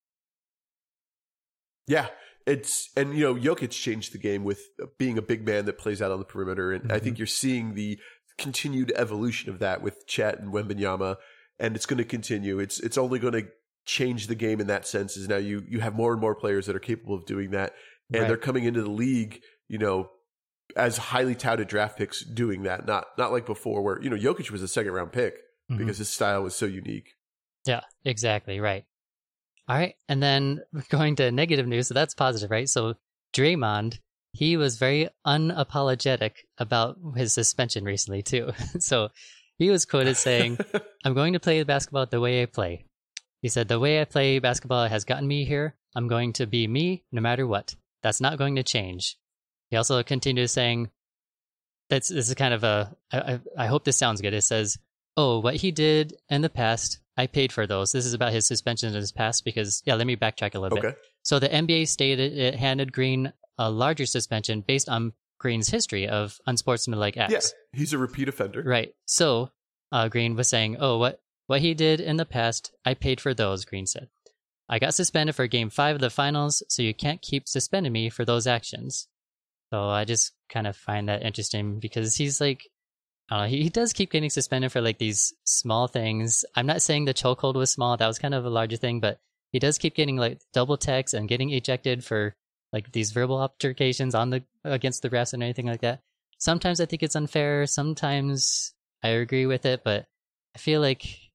Yeah. 1.87 2.07
It's 2.47 2.89
and 2.97 3.15
you 3.15 3.25
know 3.25 3.35
Jokic 3.35 3.71
changed 3.71 4.15
the 4.15 4.19
game 4.19 4.45
with 4.45 4.61
being 4.99 5.19
a 5.19 5.23
big 5.23 5.45
man 5.47 5.67
that 5.67 5.79
plays 5.79 6.01
out 6.01 6.11
on 6.11 6.19
the 6.19 6.25
perimeter, 6.25 6.73
and 6.73 6.85
mm-hmm. 6.85 6.93
I 6.93 6.99
think 6.99 7.19
you're 7.19 7.27
seeing 7.27 7.75
the 7.75 7.99
continued 8.39 8.93
evolution 8.97 9.51
of 9.51 9.59
that 9.59 9.83
with 9.83 10.07
Chet 10.07 10.41
and 10.41 10.53
Wembanyama, 10.53 11.17
and 11.59 11.77
it's 11.77 11.85
going 11.85 11.99
to 11.99 12.05
continue. 12.05 12.59
It's 12.59 12.81
it's 12.81 12.97
only 12.97 13.19
going 13.19 13.35
to 13.35 13.47
change 13.87 14.27
the 14.27 14.35
game 14.35 14.61
in 14.61 14.67
that 14.69 14.87
sense. 14.87 15.17
Is 15.17 15.29
now 15.29 15.37
you 15.37 15.65
you 15.69 15.81
have 15.81 15.95
more 15.95 16.13
and 16.13 16.21
more 16.21 16.35
players 16.35 16.67
that 16.67 16.77
are 16.77 16.81
capable 16.81 17.15
of 17.15 17.27
doing 17.27 17.51
that, 17.51 17.75
and 18.13 18.23
right. 18.23 18.29
they're 18.29 18.37
coming 18.37 18.65
into 18.65 18.83
the 18.83 18.91
league, 18.91 19.41
you 19.69 19.79
know, 19.79 20.11
as 20.77 20.97
highly 20.97 21.35
touted 21.35 21.69
draft 21.69 21.99
picks 21.99 22.25
doing 22.25 22.65
that. 22.65 22.87
Not 22.87 23.07
not 23.19 23.33
like 23.33 23.47
before, 23.47 23.83
where 23.83 24.01
you 24.03 24.11
know 24.11 24.17
Jokic 24.17 24.51
was 24.51 24.63
a 24.63 24.69
second 24.69 24.93
round 24.93 25.13
pick 25.13 25.35
mm-hmm. 25.35 25.79
because 25.79 25.99
his 25.99 26.09
style 26.09 26.43
was 26.43 26.55
so 26.55 26.67
unique. 26.67 27.15
Yeah, 27.67 27.81
exactly 28.05 28.61
right. 28.61 28.85
All 29.69 29.77
right, 29.77 29.95
and 30.09 30.23
then 30.23 30.61
going 30.91 31.17
to 31.17 31.31
negative 31.31 31.67
news, 31.67 31.89
so 31.89 31.95
that's 31.95 32.15
positive, 32.15 32.51
right? 32.51 32.69
So 32.69 32.95
Draymond, 33.35 33.99
he 34.33 34.57
was 34.57 34.79
very 34.79 35.09
unapologetic 35.27 36.33
about 36.59 36.97
his 37.17 37.33
suspension 37.33 37.85
recently 37.85 38.23
too. 38.23 38.53
so 38.79 39.09
he 39.59 39.71
was 39.71 39.85
quoted 39.85 40.17
saying, 40.17 40.59
"I'm 41.05 41.15
going 41.15 41.35
to 41.35 41.41
play 41.41 41.63
basketball 41.63 42.07
the 42.07 42.21
way 42.21 42.43
I 42.43 42.47
play." 42.47 42.85
He 43.43 43.49
said, 43.49 43.69
"The 43.69 43.79
way 43.79 44.01
I 44.01 44.05
play 44.05 44.39
basketball 44.39 44.87
has 44.89 45.05
gotten 45.05 45.27
me 45.27 45.45
here. 45.45 45.75
I'm 45.95 46.09
going 46.09 46.33
to 46.35 46.47
be 46.47 46.67
me 46.67 47.05
no 47.11 47.21
matter 47.21 47.47
what. 47.47 47.75
That's 48.03 48.21
not 48.21 48.39
going 48.39 48.57
to 48.57 48.63
change." 48.63 49.17
He 49.71 49.77
also 49.77 50.03
continues 50.03 50.53
saying, 50.53 50.91
"That's 51.89 52.09
this 52.09 52.29
is 52.29 52.35
kind 52.35 52.55
of 52.55 52.65
a. 52.65 52.97
I, 53.13 53.41
I 53.57 53.67
hope 53.67 53.85
this 53.85 53.97
sounds 53.97 54.21
good." 54.21 54.35
It 54.35 54.43
says, 54.43 54.79
"Oh, 55.17 55.41
what 55.41 55.57
he 55.57 55.71
did 55.71 56.15
in 56.29 56.43
the 56.43 56.51
past, 56.51 57.01
I 57.17 57.27
paid 57.27 57.53
for 57.53 57.67
those." 57.67 57.93
This 57.93 58.07
is 58.07 58.15
about 58.15 58.33
his 58.33 58.47
suspension 58.47 58.91
in 58.91 58.95
his 58.95 59.13
past 59.13 59.45
because 59.45 59.83
yeah. 59.87 59.95
Let 59.95 60.07
me 60.07 60.17
backtrack 60.17 60.55
a 60.55 60.61
little 60.61 60.79
okay. 60.79 60.89
bit. 60.89 60.99
So 61.23 61.39
the 61.39 61.49
NBA 61.49 61.89
stated 61.89 62.37
it 62.37 62.55
handed 62.57 62.93
Green 62.93 63.33
a 63.59 63.71
larger 63.71 64.07
suspension 64.07 64.63
based 64.63 64.89
on 64.89 65.13
Green's 65.39 65.69
history 65.69 66.07
of 66.07 66.39
unsportsmanlike 66.47 67.17
acts. 67.17 67.33
Yeah, 67.73 67.79
he's 67.79 67.93
a 67.93 67.99
repeat 67.99 68.29
offender. 68.29 68.63
Right. 68.63 68.95
So 69.07 69.51
uh, 69.93 70.09
Green 70.09 70.37
was 70.37 70.49
saying, 70.49 70.77
"Oh, 70.79 70.99
what 70.99 71.21
what 71.51 71.63
he 71.63 71.75
did 71.75 72.01
in 72.01 72.17
the 72.17 72.25
past, 72.25 72.71
I 72.85 72.95
paid 72.95 73.21
for 73.21 73.35
those." 73.35 73.65
Green 73.65 73.87
said. 73.87 74.09
I 74.69 74.79
got 74.79 74.95
suspended 74.95 75.35
for 75.35 75.49
game 75.49 75.69
five 75.69 75.97
of 75.97 76.01
the 76.01 76.11
finals, 76.11 76.63
so 76.69 76.81
you 76.81 76.95
can't 76.95 77.21
keep 77.21 77.49
suspending 77.49 77.93
me 77.93 78.09
for 78.09 78.25
those 78.25 78.47
actions. 78.47 79.09
So 79.73 79.89
I 79.89 80.05
just 80.05 80.33
kind 80.49 80.69
of 80.69 80.77
find 80.77 81.09
that 81.09 81.23
interesting 81.23 81.81
because 81.81 82.15
he's 82.15 82.41
like, 82.41 82.69
I 83.29 83.35
don't 83.35 83.45
know, 83.45 83.49
he, 83.51 83.65
he 83.65 83.69
does 83.69 83.93
keep 83.93 84.13
getting 84.13 84.31
suspended 84.31 84.71
for 84.71 84.81
like 84.81 84.99
these 84.99 85.35
small 85.43 85.89
things. 85.89 86.45
I'm 86.55 86.67
not 86.67 86.83
saying 86.83 87.05
the 87.05 87.15
chokehold 87.15 87.55
was 87.57 87.73
small, 87.73 87.97
that 87.97 88.07
was 88.07 88.21
kind 88.21 88.35
of 88.35 88.45
a 88.45 88.51
larger 88.51 88.77
thing, 88.77 89.01
but 89.01 89.19
he 89.51 89.59
does 89.59 89.77
keep 89.77 89.97
getting 89.97 90.17
like 90.17 90.41
double 90.53 90.77
text 90.77 91.15
and 91.15 91.29
getting 91.29 91.51
ejected 91.51 92.05
for 92.05 92.37
like 92.73 92.93
these 92.93 93.11
verbal 93.11 93.41
altercations 93.41 94.15
on 94.15 94.31
the 94.31 94.45
against 94.65 95.03
the 95.03 95.11
refs 95.11 95.33
and 95.33 95.43
anything 95.43 95.67
like 95.67 95.81
that. 95.81 96.01
Sometimes 96.39 96.81
I 96.81 96.87
think 96.87 97.03
it's 97.03 97.17
unfair. 97.17 97.67
Sometimes 97.67 98.73
I 99.03 99.09
agree 99.09 99.47
with 99.47 99.67
it, 99.67 99.83
but 99.83 100.07
I 100.55 100.59
feel 100.59 100.81
like 100.81 101.30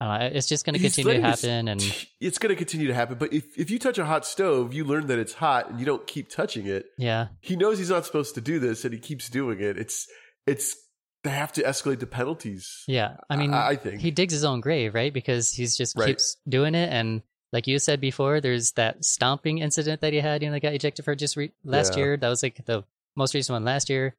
Uh, 0.00 0.18
know, 0.18 0.26
it's 0.26 0.46
just 0.46 0.66
going 0.66 0.74
to 0.74 0.80
continue 0.80 1.14
to 1.14 1.20
happen, 1.20 1.68
and 1.68 1.80
it's 2.20 2.38
going 2.38 2.50
to 2.50 2.56
continue 2.56 2.88
to 2.88 2.94
happen. 2.94 3.16
But 3.16 3.32
if 3.32 3.56
if 3.58 3.70
you 3.70 3.78
touch 3.78 3.98
a 3.98 4.04
hot 4.04 4.26
stove, 4.26 4.74
you 4.74 4.84
learn 4.84 5.06
that 5.06 5.18
it's 5.18 5.34
hot, 5.34 5.70
and 5.70 5.78
you 5.78 5.86
don't 5.86 6.06
keep 6.06 6.28
touching 6.28 6.66
it. 6.66 6.86
Yeah, 6.98 7.28
he 7.40 7.56
knows 7.56 7.78
he's 7.78 7.90
not 7.90 8.04
supposed 8.04 8.34
to 8.34 8.40
do 8.40 8.58
this, 8.58 8.84
and 8.84 8.92
he 8.92 9.00
keeps 9.00 9.28
doing 9.28 9.60
it. 9.60 9.78
It's 9.78 10.08
it's 10.46 10.76
they 11.22 11.30
have 11.30 11.52
to 11.52 11.62
escalate 11.62 12.00
the 12.00 12.06
penalties. 12.06 12.82
Yeah, 12.88 13.16
I 13.30 13.36
mean, 13.36 13.54
I, 13.54 13.68
I 13.68 13.76
think 13.76 14.00
he 14.00 14.10
digs 14.10 14.32
his 14.32 14.44
own 14.44 14.60
grave, 14.60 14.94
right? 14.94 15.12
Because 15.12 15.52
he's 15.52 15.76
just 15.76 15.96
right. 15.96 16.08
keeps 16.08 16.36
doing 16.48 16.74
it, 16.74 16.92
and 16.92 17.22
like 17.52 17.66
you 17.68 17.78
said 17.78 18.00
before, 18.00 18.40
there's 18.40 18.72
that 18.72 19.04
stomping 19.04 19.58
incident 19.58 20.00
that 20.00 20.12
he 20.12 20.20
had. 20.20 20.42
You 20.42 20.48
know, 20.48 20.54
that 20.54 20.60
got 20.60 20.74
ejected 20.74 21.04
for 21.04 21.14
just 21.14 21.36
re- 21.36 21.52
last 21.64 21.94
yeah. 21.94 22.00
year. 22.00 22.16
That 22.16 22.28
was 22.28 22.42
like 22.42 22.64
the 22.66 22.84
most 23.16 23.32
recent 23.32 23.54
one 23.54 23.64
last 23.64 23.88
year 23.88 24.16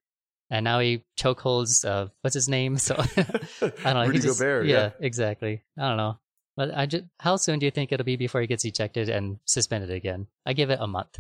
and 0.49 0.63
now 0.63 0.79
he 0.79 1.03
chokeholds 1.17 1.85
uh 1.85 2.07
what's 2.21 2.33
his 2.33 2.49
name? 2.49 2.77
So 2.85 2.95
i 2.95 3.21
don't 3.61 3.83
know 3.83 4.05
Rudy 4.05 4.19
just, 4.19 4.39
Gobert, 4.39 4.65
yeah, 4.65 4.75
yeah, 4.75 4.91
exactly. 4.99 5.63
I 5.77 5.87
don't 5.89 5.97
know. 5.97 6.19
But 6.55 6.73
i 6.75 6.85
just 6.85 7.05
how 7.19 7.35
soon 7.37 7.59
do 7.59 7.65
you 7.65 7.71
think 7.71 7.91
it'll 7.91 8.05
be 8.05 8.15
before 8.15 8.41
he 8.41 8.47
gets 8.47 8.65
ejected 8.65 9.09
and 9.09 9.39
suspended 9.45 9.91
again? 9.91 10.27
I 10.45 10.53
give 10.53 10.69
it 10.69 10.79
a 10.81 10.87
month. 10.87 11.19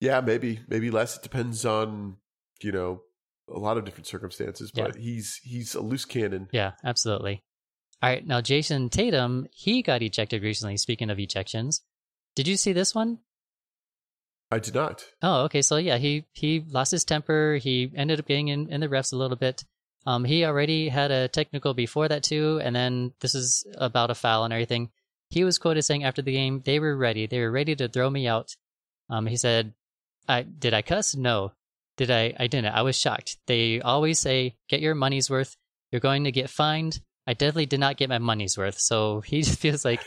Yeah 0.00 0.20
maybe 0.20 0.60
maybe 0.68 0.90
less. 0.90 1.16
It 1.16 1.22
depends 1.22 1.64
on 1.64 2.16
you 2.62 2.72
know 2.72 3.02
a 3.48 3.58
lot 3.58 3.78
of 3.78 3.84
different 3.84 4.06
circumstances 4.06 4.70
but 4.70 4.96
yeah. 4.96 5.02
he's 5.02 5.40
he's 5.42 5.74
a 5.74 5.80
loose 5.80 6.04
cannon. 6.04 6.48
Yeah 6.52 6.72
absolutely. 6.84 7.42
All 8.00 8.08
right, 8.08 8.24
now 8.24 8.40
Jayson 8.40 8.90
Tatum, 8.90 9.48
he 9.50 9.82
got 9.82 10.02
ejected 10.02 10.44
recently. 10.44 10.76
Speaking 10.76 11.10
of 11.10 11.18
ejections, 11.18 11.80
did 12.36 12.46
you 12.46 12.56
see 12.56 12.72
this 12.72 12.94
one? 12.94 13.18
I 14.50 14.58
did 14.58 14.74
not. 14.74 15.04
Oh, 15.22 15.42
okay. 15.44 15.62
So 15.62 15.76
yeah, 15.76 15.98
he 15.98 16.24
he 16.32 16.64
lost 16.68 16.90
his 16.90 17.04
temper. 17.04 17.58
He 17.60 17.90
ended 17.94 18.18
up 18.18 18.26
getting 18.26 18.48
in, 18.48 18.68
in 18.70 18.80
the 18.80 18.88
refs 18.88 19.12
a 19.12 19.16
little 19.16 19.36
bit. 19.36 19.64
Um, 20.06 20.24
he 20.24 20.44
already 20.44 20.88
had 20.88 21.10
a 21.10 21.28
technical 21.28 21.74
before 21.74 22.08
that 22.08 22.22
too, 22.22 22.60
and 22.62 22.74
then 22.74 23.12
this 23.20 23.34
is 23.34 23.66
about 23.76 24.10
a 24.10 24.14
foul 24.14 24.44
and 24.44 24.52
everything. 24.52 24.90
He 25.28 25.44
was 25.44 25.58
quoted 25.58 25.82
saying 25.82 26.04
after 26.04 26.22
the 26.22 26.32
game, 26.32 26.62
"They 26.64 26.78
were 26.78 26.96
ready. 26.96 27.26
They 27.26 27.40
were 27.40 27.50
ready 27.50 27.76
to 27.76 27.88
throw 27.88 28.08
me 28.08 28.26
out." 28.26 28.56
Um, 29.10 29.26
he 29.26 29.36
said, 29.36 29.74
"I 30.26 30.42
did 30.42 30.72
I 30.72 30.82
cuss? 30.82 31.14
No. 31.14 31.52
Did 31.98 32.10
I? 32.12 32.32
I 32.38 32.46
didn't. 32.46 32.74
I 32.74 32.82
was 32.82 32.96
shocked. 32.96 33.38
They 33.46 33.80
always 33.80 34.20
say, 34.20 34.56
get 34.68 34.80
your 34.80 34.94
money's 34.94 35.28
worth. 35.28 35.56
You're 35.90 36.00
going 36.00 36.24
to 36.24 36.32
get 36.32 36.48
fined. 36.48 37.00
I 37.28 37.34
definitely 37.34 37.66
did 37.66 37.78
not 37.80 37.98
get 37.98 38.08
my 38.08 38.18
money's 38.18 38.56
worth. 38.56 38.78
So 38.78 39.20
he 39.20 39.42
just 39.46 39.58
feels 39.58 39.84
like, 39.84 40.00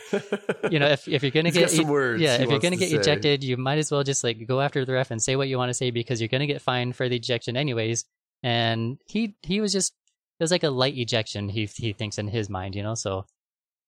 you 0.71 0.79
know, 0.79 0.87
if, 0.87 1.07
if 1.07 1.21
you're 1.21 1.31
going 1.31 1.45
to 1.45 1.51
get, 1.51 1.69
some 1.69 1.87
words 1.87 2.19
yeah, 2.19 2.35
if 2.41 2.49
you're 2.49 2.57
going 2.59 2.71
to 2.73 2.79
get 2.79 2.89
say. 2.89 2.97
ejected, 2.97 3.43
you 3.43 3.57
might 3.57 3.77
as 3.77 3.91
well 3.91 4.03
just 4.03 4.23
like 4.23 4.47
go 4.47 4.59
after 4.59 4.83
the 4.85 4.93
ref 4.93 5.11
and 5.11 5.21
say 5.21 5.35
what 5.35 5.47
you 5.47 5.57
want 5.59 5.69
to 5.69 5.75
say 5.75 5.91
because 5.91 6.19
you're 6.19 6.29
going 6.29 6.41
to 6.41 6.47
get 6.47 6.63
fined 6.63 6.95
for 6.95 7.07
the 7.07 7.17
ejection 7.17 7.55
anyways. 7.55 8.05
And 8.41 8.97
he, 9.05 9.35
he 9.43 9.61
was 9.61 9.71
just, 9.71 9.93
it 10.39 10.43
was 10.43 10.49
like 10.51 10.63
a 10.63 10.71
light 10.71 10.97
ejection. 10.97 11.47
He, 11.47 11.65
he 11.67 11.93
thinks 11.93 12.17
in 12.17 12.27
his 12.27 12.49
mind, 12.49 12.73
you 12.73 12.81
know, 12.81 12.95
so 12.95 13.27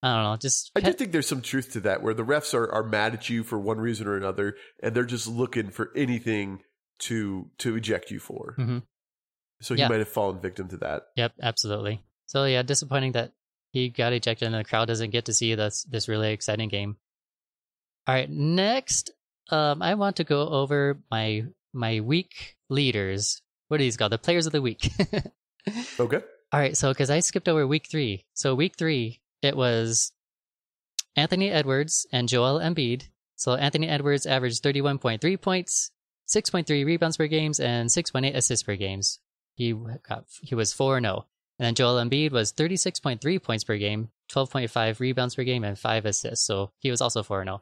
I 0.04 0.14
don't 0.14 0.24
know, 0.26 0.38
just, 0.38 0.70
I 0.76 0.82
do 0.82 0.94
think 0.94 1.12
there's 1.12 1.28
some 1.28 1.42
truth 1.42 1.72
to 1.74 1.80
that, 1.80 2.04
where 2.04 2.14
the 2.14 2.24
refs 2.26 2.54
are, 2.54 2.72
are 2.72 2.84
mad 2.84 3.14
at 3.16 3.30
you 3.30 3.42
for 3.44 3.58
one 3.58 3.80
reason 3.80 4.06
or 4.06 4.16
another, 4.16 4.56
and 4.84 4.94
they're 4.94 5.06
just 5.06 5.28
looking 5.28 5.70
for 5.72 5.92
anything 5.96 6.60
to 7.00 7.50
to 7.58 7.76
eject 7.78 8.12
you 8.12 8.20
for. 8.20 8.56
Mhm. 8.60 8.84
So 9.62 9.74
he 9.74 9.80
Yeah. 9.80 9.88
might 9.88 10.00
have 10.00 10.10
fallen 10.10 10.40
victim 10.40 10.68
to 10.68 10.78
that. 10.78 11.04
Yep, 11.16 11.34
absolutely. 11.42 12.04
So 12.26 12.46
yeah, 12.46 12.62
disappointing 12.64 13.14
that 13.14 13.32
he 13.72 13.90
got 13.90 14.14
ejected 14.14 14.46
and 14.46 14.56
the 14.56 14.64
crowd 14.64 14.86
doesn't 14.88 15.10
get 15.12 15.26
to 15.26 15.34
see 15.34 15.56
this 15.56 15.84
this 15.84 16.08
really 16.08 16.32
exciting 16.32 16.70
game. 16.70 16.98
All 18.08 18.16
right, 18.16 18.30
next, 18.30 19.12
um, 19.50 19.82
I 19.82 19.96
want 19.96 20.18
to 20.18 20.24
go 20.24 20.48
over 20.48 21.00
my 21.10 21.46
my 21.74 22.02
week 22.02 22.56
leaders. 22.70 23.42
What 23.68 23.80
are 23.80 23.84
these 23.84 23.98
called? 23.98 24.12
The 24.12 24.18
players 24.18 24.46
of 24.46 24.52
the 24.52 24.62
week. 24.62 24.92
Okay. 25.98 26.20
All 26.52 26.60
right, 26.60 26.76
so 26.76 26.90
because 26.90 27.10
I 27.10 27.22
skipped 27.22 27.48
over 27.48 27.66
week 27.66 27.88
three, 27.90 28.26
so 28.34 28.54
week 28.54 28.76
three 28.78 29.22
it 29.42 29.56
was 29.56 30.12
Anthony 31.16 31.50
Edwards 31.50 32.06
and 32.12 32.28
Joel 32.28 32.60
Embiid. 32.60 33.04
So 33.36 33.56
Anthony 33.56 33.88
Edwards 33.88 34.26
averaged 34.26 34.62
thirty-one 34.62 35.00
point 35.00 35.22
three 35.22 35.38
points, 35.38 35.92
six 36.26 36.50
point 36.50 36.68
three 36.68 36.84
rebounds 36.84 37.18
per 37.18 37.28
games, 37.28 37.60
and 37.60 37.92
six 37.92 38.12
point 38.12 38.26
eight 38.26 38.36
assists 38.36 38.64
per 38.64 38.76
games. 38.76 39.20
He 39.56 39.74
got 40.08 40.26
he 40.42 40.54
was 40.54 40.74
four 40.74 40.98
and 40.98 41.06
zero. 41.06 41.26
And 41.64 41.70
then 41.70 41.76
Joel 41.76 42.04
Embiid 42.04 42.34
was 42.34 42.52
thirty-six 42.52 43.00
point 43.00 43.22
three 43.22 43.40
points 43.40 43.64
per 43.64 43.78
game, 43.78 44.10
twelve 44.28 44.52
point 44.52 44.70
five 44.70 45.00
rebounds 45.00 45.36
per 45.36 45.46
game, 45.46 45.64
and 45.64 45.80
five 45.80 46.06
assists. 46.06 46.46
So 46.46 46.74
he 46.80 46.92
was 46.92 47.00
also 47.00 47.24
four 47.24 47.40
and 47.40 47.48
zero. 47.48 47.62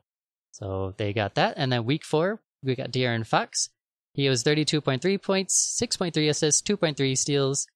So 0.54 0.96
they 0.98 1.14
got 1.14 1.36
that. 1.36 1.54
And 1.56 1.72
then 1.72 1.86
week 1.86 2.04
four, 2.04 2.42
we 2.64 2.74
got 2.74 2.92
De'Aaron 2.92 3.28
Fox. 3.28 3.70
He 4.16 4.28
was 4.28 4.42
thirty-two 4.42 4.82
point 4.82 5.04
three 5.04 5.20
points, 5.20 5.54
six 5.54 5.98
point 5.98 6.16
three 6.16 6.30
assists, 6.30 6.62
two 6.62 6.78
point 6.78 6.98
three 6.98 7.14
steals, 7.14 7.68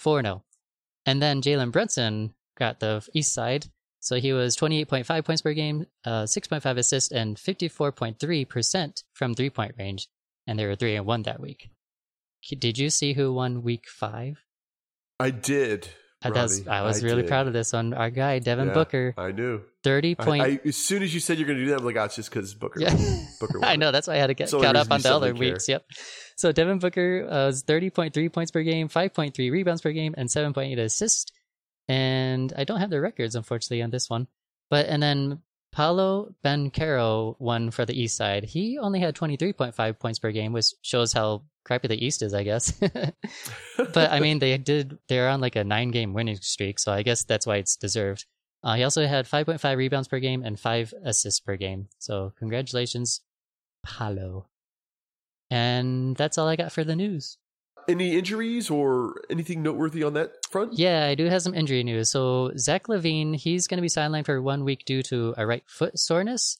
four 0.00 0.18
and 0.18 0.26
zero. 0.26 0.42
And 1.06 1.22
then 1.22 1.42
Jalen 1.42 1.70
Brunson 1.70 2.34
got 2.58 2.80
the 2.80 3.06
east 3.14 3.32
side. 3.32 3.66
So 4.00 4.16
he 4.16 4.32
was 4.32 4.56
28.5 4.56 5.24
points 5.24 5.42
per 5.42 5.54
game, 5.54 5.86
uh, 6.04 6.24
6.5 6.24 6.76
assists, 6.76 7.12
and 7.12 7.36
54.3% 7.36 9.04
from 9.12 9.34
three 9.34 9.50
point 9.50 9.74
range. 9.78 10.08
And 10.44 10.58
they 10.58 10.66
were 10.66 10.74
3 10.74 10.96
and 10.96 11.06
1 11.06 11.22
that 11.22 11.40
week. 11.40 11.70
Did 12.58 12.78
you 12.78 12.90
see 12.90 13.12
who 13.12 13.32
won 13.32 13.62
week 13.62 13.84
five? 13.88 14.42
I 15.20 15.30
did. 15.30 15.88
I 16.20 16.30
was 16.30 16.64
I 16.68 17.06
really 17.06 17.22
did. 17.22 17.28
proud 17.28 17.46
of 17.46 17.52
this 17.52 17.72
one. 17.72 17.94
Our 17.94 18.10
guy, 18.10 18.40
Devin 18.40 18.68
Yeah, 18.68 18.74
Booker, 18.74 19.14
I 19.16 19.30
knew. 19.30 19.60
30 19.84 20.16
I, 20.18 20.24
point. 20.24 20.42
I, 20.42 20.60
as 20.66 20.76
soon 20.76 21.04
as 21.04 21.14
you 21.14 21.20
said 21.20 21.38
you're 21.38 21.46
going 21.46 21.58
to 21.60 21.64
do 21.64 21.70
that, 21.70 21.78
I'm 21.78 21.84
like, 21.84 21.96
oh, 21.96 22.04
it's 22.04 22.16
just 22.16 22.30
because 22.30 22.54
Booker. 22.54 22.80
yeah. 22.80 22.96
Booker 23.38 23.60
I 23.64 23.76
know. 23.76 23.92
That's 23.92 24.08
why 24.08 24.14
I 24.14 24.16
had 24.16 24.26
to 24.26 24.34
get 24.34 24.50
caught 24.50 24.74
up 24.74 24.90
on 24.90 25.00
the 25.00 25.14
other 25.14 25.32
care. 25.32 25.38
weeks. 25.38 25.68
Yep. 25.68 25.84
So 26.36 26.50
Devin 26.50 26.80
Booker 26.80 27.24
uh, 27.30 27.46
was 27.46 27.62
30.3 27.62 28.32
points 28.32 28.50
per 28.50 28.62
game, 28.64 28.88
5.3 28.88 29.52
rebounds 29.52 29.80
per 29.80 29.92
game, 29.92 30.14
and 30.18 30.28
7.8 30.28 30.76
assists. 30.78 31.30
And 31.88 32.52
I 32.56 32.64
don't 32.64 32.80
have 32.80 32.90
the 32.90 33.00
records, 33.00 33.36
unfortunately, 33.36 33.82
on 33.82 33.90
this 33.90 34.10
one. 34.10 34.26
But, 34.70 34.86
and 34.86 35.00
then 35.02 35.42
Paolo 35.72 36.34
Banchero 36.44 37.36
won 37.38 37.70
for 37.70 37.84
the 37.86 37.98
East 37.98 38.16
side. 38.16 38.44
He 38.44 38.76
only 38.78 38.98
had 39.00 39.14
23.5 39.14 39.98
points 40.00 40.18
per 40.18 40.32
game, 40.32 40.52
which 40.52 40.74
shows 40.82 41.12
how 41.12 41.44
crappy 41.68 41.86
the 41.86 42.04
East 42.04 42.22
is, 42.22 42.34
I 42.34 42.42
guess. 42.42 42.72
but 43.76 44.10
I 44.10 44.20
mean, 44.20 44.38
they 44.40 44.56
did, 44.58 44.98
they're 45.08 45.28
on 45.28 45.40
like 45.40 45.54
a 45.54 45.64
nine 45.64 45.90
game 45.90 46.14
winning 46.14 46.36
streak. 46.36 46.78
So 46.78 46.90
I 46.90 47.02
guess 47.02 47.24
that's 47.24 47.46
why 47.46 47.56
it's 47.56 47.76
deserved. 47.76 48.26
Uh, 48.64 48.74
he 48.74 48.82
also 48.82 49.06
had 49.06 49.26
5.5 49.26 49.76
rebounds 49.76 50.08
per 50.08 50.18
game 50.18 50.42
and 50.42 50.58
five 50.58 50.92
assists 51.04 51.38
per 51.38 51.56
game. 51.56 51.88
So 51.98 52.32
congratulations, 52.38 53.20
Paolo. 53.84 54.48
And 55.50 56.16
that's 56.16 56.38
all 56.38 56.48
I 56.48 56.56
got 56.56 56.72
for 56.72 56.82
the 56.82 56.96
news. 56.96 57.38
Any 57.88 58.18
injuries 58.18 58.68
or 58.68 59.14
anything 59.30 59.62
noteworthy 59.62 60.02
on 60.02 60.14
that 60.14 60.32
front? 60.50 60.74
Yeah, 60.74 61.06
I 61.06 61.14
do 61.14 61.26
have 61.26 61.42
some 61.42 61.54
injury 61.54 61.84
news. 61.84 62.10
So 62.10 62.52
Zach 62.58 62.88
LaVine, 62.88 63.36
he's 63.36 63.66
going 63.66 63.78
to 63.78 63.82
be 63.82 63.88
sidelined 63.88 64.26
for 64.26 64.42
one 64.42 64.64
week 64.64 64.84
due 64.84 65.02
to 65.04 65.34
a 65.38 65.46
right 65.46 65.62
foot 65.66 65.98
soreness. 65.98 66.58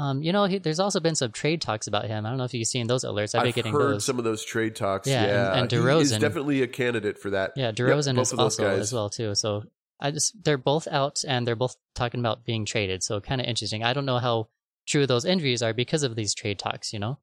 Um, 0.00 0.22
you 0.22 0.32
know, 0.32 0.44
he, 0.46 0.56
there's 0.58 0.80
also 0.80 0.98
been 0.98 1.14
some 1.14 1.30
trade 1.30 1.60
talks 1.60 1.86
about 1.86 2.06
him. 2.06 2.24
I 2.24 2.30
don't 2.30 2.38
know 2.38 2.44
if 2.44 2.54
you've 2.54 2.66
seen 2.66 2.86
those 2.86 3.04
alerts. 3.04 3.34
I've 3.34 3.42
been 3.42 3.52
getting 3.52 3.72
heard 3.72 3.96
those. 3.96 4.04
some 4.06 4.18
of 4.18 4.24
those 4.24 4.42
trade 4.42 4.74
talks. 4.74 5.06
Yeah, 5.06 5.26
Yeah, 5.26 5.52
and- 5.52 5.72
and 5.72 5.84
He 5.84 6.00
is 6.00 6.10
definitely 6.18 6.62
a 6.62 6.66
candidate 6.66 7.18
for 7.18 7.30
that. 7.30 7.52
Yeah, 7.54 7.70
DeRozan 7.70 8.14
both 8.16 8.32
is 8.32 8.38
also 8.38 8.64
guys. 8.64 8.78
as 8.80 8.92
well 8.94 9.10
too. 9.10 9.34
So 9.34 9.64
I 10.00 10.10
just 10.10 10.42
they're 10.42 10.56
both 10.56 10.88
out 10.88 11.22
and 11.28 11.46
they're 11.46 11.54
both 11.54 11.76
talking 11.94 12.20
about 12.20 12.46
being 12.46 12.64
traded. 12.64 13.02
So 13.02 13.20
kind 13.20 13.42
of 13.42 13.46
interesting. 13.46 13.84
I 13.84 13.92
don't 13.92 14.06
know 14.06 14.18
how 14.18 14.48
true 14.86 15.06
those 15.06 15.26
injuries 15.26 15.62
are 15.62 15.74
because 15.74 16.02
of 16.02 16.16
these 16.16 16.32
trade 16.34 16.58
talks. 16.58 16.94
You 16.94 16.98
know, 16.98 17.18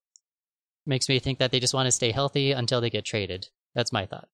makes 0.86 1.10
me 1.10 1.18
think 1.18 1.40
that 1.40 1.52
they 1.52 1.60
just 1.60 1.74
want 1.74 1.88
to 1.88 1.92
stay 1.92 2.12
healthy 2.12 2.52
until 2.52 2.80
they 2.80 2.92
get 2.92 3.06
traded. 3.06 3.48
That's 3.74 3.92
my 3.92 4.06
thought. 4.06 4.30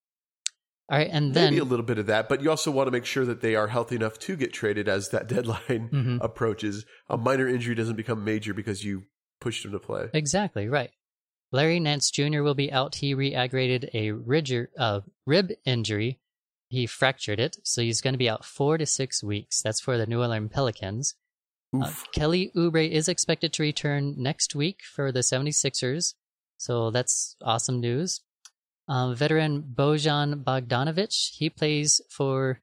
All 0.90 0.98
right, 0.98 1.10
and 1.12 1.34
then 1.34 1.52
Maybe 1.54 1.60
a 1.62 1.64
little 1.64 1.86
bit 1.86 1.98
of 1.98 2.08
that, 2.08 2.28
but 2.28 2.42
you 2.42 2.50
also 2.50 2.70
want 2.70 2.88
to 2.88 2.92
make 2.92 3.06
sure 3.06 3.26
that 3.26 3.42
they 3.42 3.56
are 3.56 3.68
healthy 3.68 3.96
enough 3.96 4.20
to 4.20 4.36
get 4.36 4.52
traded 4.54 4.88
as 4.90 5.10
that 5.10 5.28
deadline 5.36 5.90
Mhm. 5.92 6.20
approaches. 6.22 6.86
A 7.10 7.18
minor 7.18 7.48
injury 7.48 7.74
doesn't 7.74 7.96
become 7.96 8.24
major 8.26 8.54
because 8.54 8.84
you 8.84 9.04
pushed 9.40 9.64
him 9.66 9.72
to 9.72 9.80
play. 9.80 10.10
Exactly, 10.14 10.68
right. 10.68 10.92
Larry 11.52 11.80
Nance 11.80 12.10
Jr. 12.12 12.42
will 12.42 12.54
be 12.56 12.72
out. 12.72 12.96
He 12.96 13.14
re-aggravated 13.14 13.92
a 13.94 14.12
ridger, 14.12 14.72
uh, 14.78 15.02
rib 15.26 15.52
injury. 15.66 16.20
He 16.68 16.86
fractured 16.88 17.40
it, 17.40 17.58
so 17.64 17.82
he's 17.82 18.02
going 18.02 18.16
to 18.16 18.18
be 18.18 18.30
out 18.30 18.44
four 18.44 18.78
to 18.78 18.86
six 18.86 19.24
weeks. 19.24 19.62
That's 19.62 19.80
for 19.80 19.98
the 19.98 20.08
New 20.08 20.20
Orleans 20.20 20.52
Pelicans. 20.52 21.16
Uh, 21.80 21.92
Kelly 22.12 22.52
Oubre 22.56 22.90
is 22.90 23.08
expected 23.08 23.54
to 23.54 23.64
return 23.64 24.16
next 24.18 24.54
week 24.56 24.82
for 24.96 25.12
the 25.12 25.20
76ers, 25.22 26.14
so 26.58 26.92
that's 26.92 27.36
awesome 27.42 27.80
news. 27.80 28.22
Um, 28.88 29.16
veteran 29.16 29.64
Bojan 29.64 30.44
Bogdanovic, 30.44 31.32
he 31.36 31.50
plays 31.50 32.02
for 32.10 32.60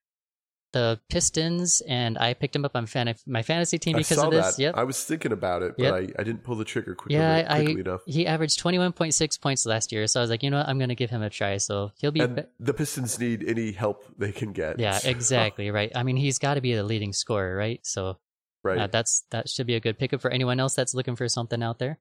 the 0.72 1.00
Pistons, 1.08 1.82
and 1.88 2.16
I 2.16 2.34
picked 2.34 2.54
him 2.54 2.64
up 2.64 2.76
on 2.76 2.86
fan- 2.86 3.12
my 3.26 3.42
fantasy 3.42 3.76
team 3.78 3.96
because 3.96 4.18
of 4.18 4.30
this. 4.30 4.54
that. 4.56 4.62
Yep. 4.62 4.76
I 4.76 4.84
was 4.84 5.02
thinking 5.02 5.32
about 5.32 5.62
it, 5.62 5.74
but 5.76 5.82
Yep. 5.84 5.94
I, 5.94 6.20
I 6.20 6.22
didn't 6.22 6.44
pull 6.44 6.54
the 6.54 6.64
trigger 6.64 6.94
quickly, 6.94 7.16
Yeah, 7.16 7.44
I, 7.50 7.60
enough. 7.60 8.02
he 8.06 8.24
averaged 8.26 8.62
21.6 8.62 9.40
points 9.40 9.66
last 9.66 9.90
year, 9.90 10.06
so 10.06 10.20
I 10.20 10.22
was 10.22 10.30
like, 10.30 10.42
you 10.44 10.50
know 10.50 10.58
what, 10.58 10.68
I'm 10.68 10.78
going 10.78 10.90
to 10.90 10.94
give 10.94 11.10
him 11.10 11.22
a 11.22 11.30
try. 11.30 11.56
So 11.56 11.90
he'll 11.98 12.12
be, 12.12 12.20
And 12.20 12.46
the 12.60 12.74
Pistons 12.74 13.18
need 13.18 13.42
any 13.48 13.72
help 13.72 14.04
they 14.16 14.30
can 14.30 14.52
get. 14.52 14.78
yeah, 14.78 15.00
exactly 15.04 15.70
right. 15.72 15.90
I 15.94 16.04
mean, 16.04 16.16
he's 16.16 16.38
got 16.38 16.54
to 16.54 16.60
be 16.60 16.74
the 16.74 16.84
leading 16.84 17.12
scorer, 17.14 17.56
right? 17.56 17.80
So 17.82 18.18
right. 18.62 18.78
uh, 18.78 18.86
that's 18.86 19.24
that 19.30 19.48
should 19.48 19.66
be 19.66 19.74
a 19.74 19.80
good 19.80 19.98
pickup 19.98 20.20
for 20.20 20.30
anyone 20.30 20.60
else 20.60 20.74
that's 20.74 20.94
looking 20.94 21.16
for 21.16 21.28
something 21.28 21.62
out 21.64 21.78
there. 21.80 21.98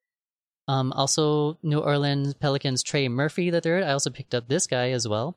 Um, 0.69 0.93
also, 0.93 1.57
New 1.63 1.79
Orleans 1.79 2.35
Pelicans 2.35 2.83
Trey 2.83 3.07
Murphy 3.07 3.49
the 3.49 3.59
third. 3.59 3.83
I 3.83 3.93
also 3.93 4.11
picked 4.11 4.35
up 4.35 4.47
this 4.47 4.67
guy 4.67 4.91
as 4.91 5.07
well. 5.07 5.35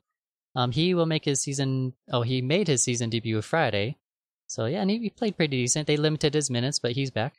Um, 0.55 0.71
he 0.71 0.93
will 0.93 1.07
make 1.07 1.25
his 1.25 1.41
season. 1.41 1.93
Oh, 2.11 2.21
he 2.21 2.43
made 2.43 2.67
his 2.67 2.83
season 2.83 3.09
debut 3.09 3.41
Friday. 3.41 3.97
So 4.45 4.65
yeah, 4.65 4.81
and 4.81 4.91
he, 4.91 4.99
he 4.99 5.09
played 5.09 5.35
pretty 5.35 5.57
decent. 5.57 5.87
They 5.87 5.97
limited 5.97 6.35
his 6.35 6.51
minutes, 6.51 6.77
but 6.77 6.91
he's 6.91 7.09
back. 7.09 7.33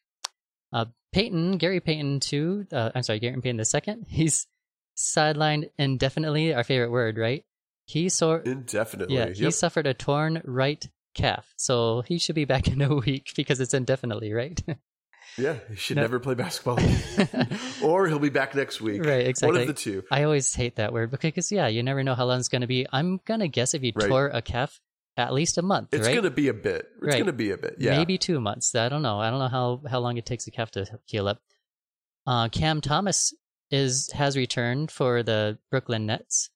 Uh, 0.72 0.86
Payton, 1.12 1.58
Gary 1.58 1.78
Payton 1.78 2.18
two. 2.18 2.66
Uh, 2.72 2.90
I'm 2.96 3.04
sorry, 3.04 3.20
Gary 3.20 3.40
Payton 3.40 3.58
the 3.58 3.64
second. 3.64 4.06
He's 4.08 4.48
sidelined 4.96 5.70
indefinitely. 5.78 6.52
Our 6.52 6.64
favorite 6.64 6.90
word, 6.90 7.16
right? 7.16 7.44
He 7.86 8.08
saw. 8.08 8.40
Indefinitely. 8.40 9.14
Yeah, 9.14 9.28
he 9.28 9.52
suffered 9.52 9.86
a 9.86 9.94
torn 9.94 10.42
right 10.44 10.84
calf, 11.14 11.54
so 11.56 12.00
he 12.00 12.18
should 12.18 12.34
be 12.34 12.44
back 12.44 12.66
in 12.72 12.82
a 12.82 12.92
week 12.92 13.30
because 13.36 13.60
it's 13.60 13.72
indefinitely, 13.72 14.32
right? 14.32 14.60
Yeah, 15.38 15.56
he 15.68 15.76
should 15.76 15.96
No. 15.96 16.02
never 16.02 16.20
play 16.20 16.34
basketball 16.34 16.78
or 17.82 18.06
he'll 18.06 18.18
be 18.18 18.28
back 18.30 18.54
next 18.54 18.80
week. 18.80 19.04
right, 19.04 19.26
exactly. 19.26 19.52
One 19.58 19.60
of 19.62 19.66
the 19.68 19.74
two. 19.80 20.04
I 20.10 20.22
always 20.24 20.54
hate 20.54 20.76
that 20.76 20.92
word 20.92 21.10
because 21.10 21.50
yeah, 21.50 21.66
you 21.66 21.82
never 21.82 22.02
know 22.04 22.14
how 22.14 22.24
long 22.26 22.38
it's 22.38 22.48
going 22.48 22.60
to 22.62 22.66
be. 22.68 22.86
I'm 22.92 23.20
gonna 23.24 23.48
guess 23.48 23.74
if 23.74 23.82
you 23.82 23.92
Right. 23.94 24.08
tore 24.08 24.26
a 24.28 24.42
calf, 24.42 24.80
at 25.16 25.32
least 25.32 25.58
a 25.58 25.62
month, 25.62 25.88
It's 25.92 26.06
right? 26.06 26.12
going 26.12 26.24
to 26.24 26.30
be 26.30 26.48
a 26.48 26.54
bit. 26.54 26.86
It's 26.96 27.02
Right. 27.06 27.12
going 27.14 27.26
to 27.26 27.32
be 27.32 27.50
a 27.52 27.56
bit. 27.56 27.76
Yeah. 27.78 27.96
Maybe 27.98 28.18
two 28.18 28.40
months. 28.40 28.74
I 28.74 28.88
don't 28.88 29.02
know. 29.02 29.20
I 29.20 29.30
don't 29.30 29.38
know 29.38 29.48
how 29.48 29.82
how 29.88 30.00
long 30.00 30.16
it 30.16 30.26
takes 30.26 30.46
a 30.46 30.50
calf 30.50 30.70
to 30.72 30.86
heal 31.06 31.28
up. 31.28 31.40
Uh, 32.26 32.48
Cam 32.48 32.80
Thomas 32.80 33.32
is 33.70 34.10
has 34.12 34.36
returned 34.36 34.90
for 34.90 35.22
the 35.22 35.58
Brooklyn 35.70 36.06
Nets. 36.06 36.50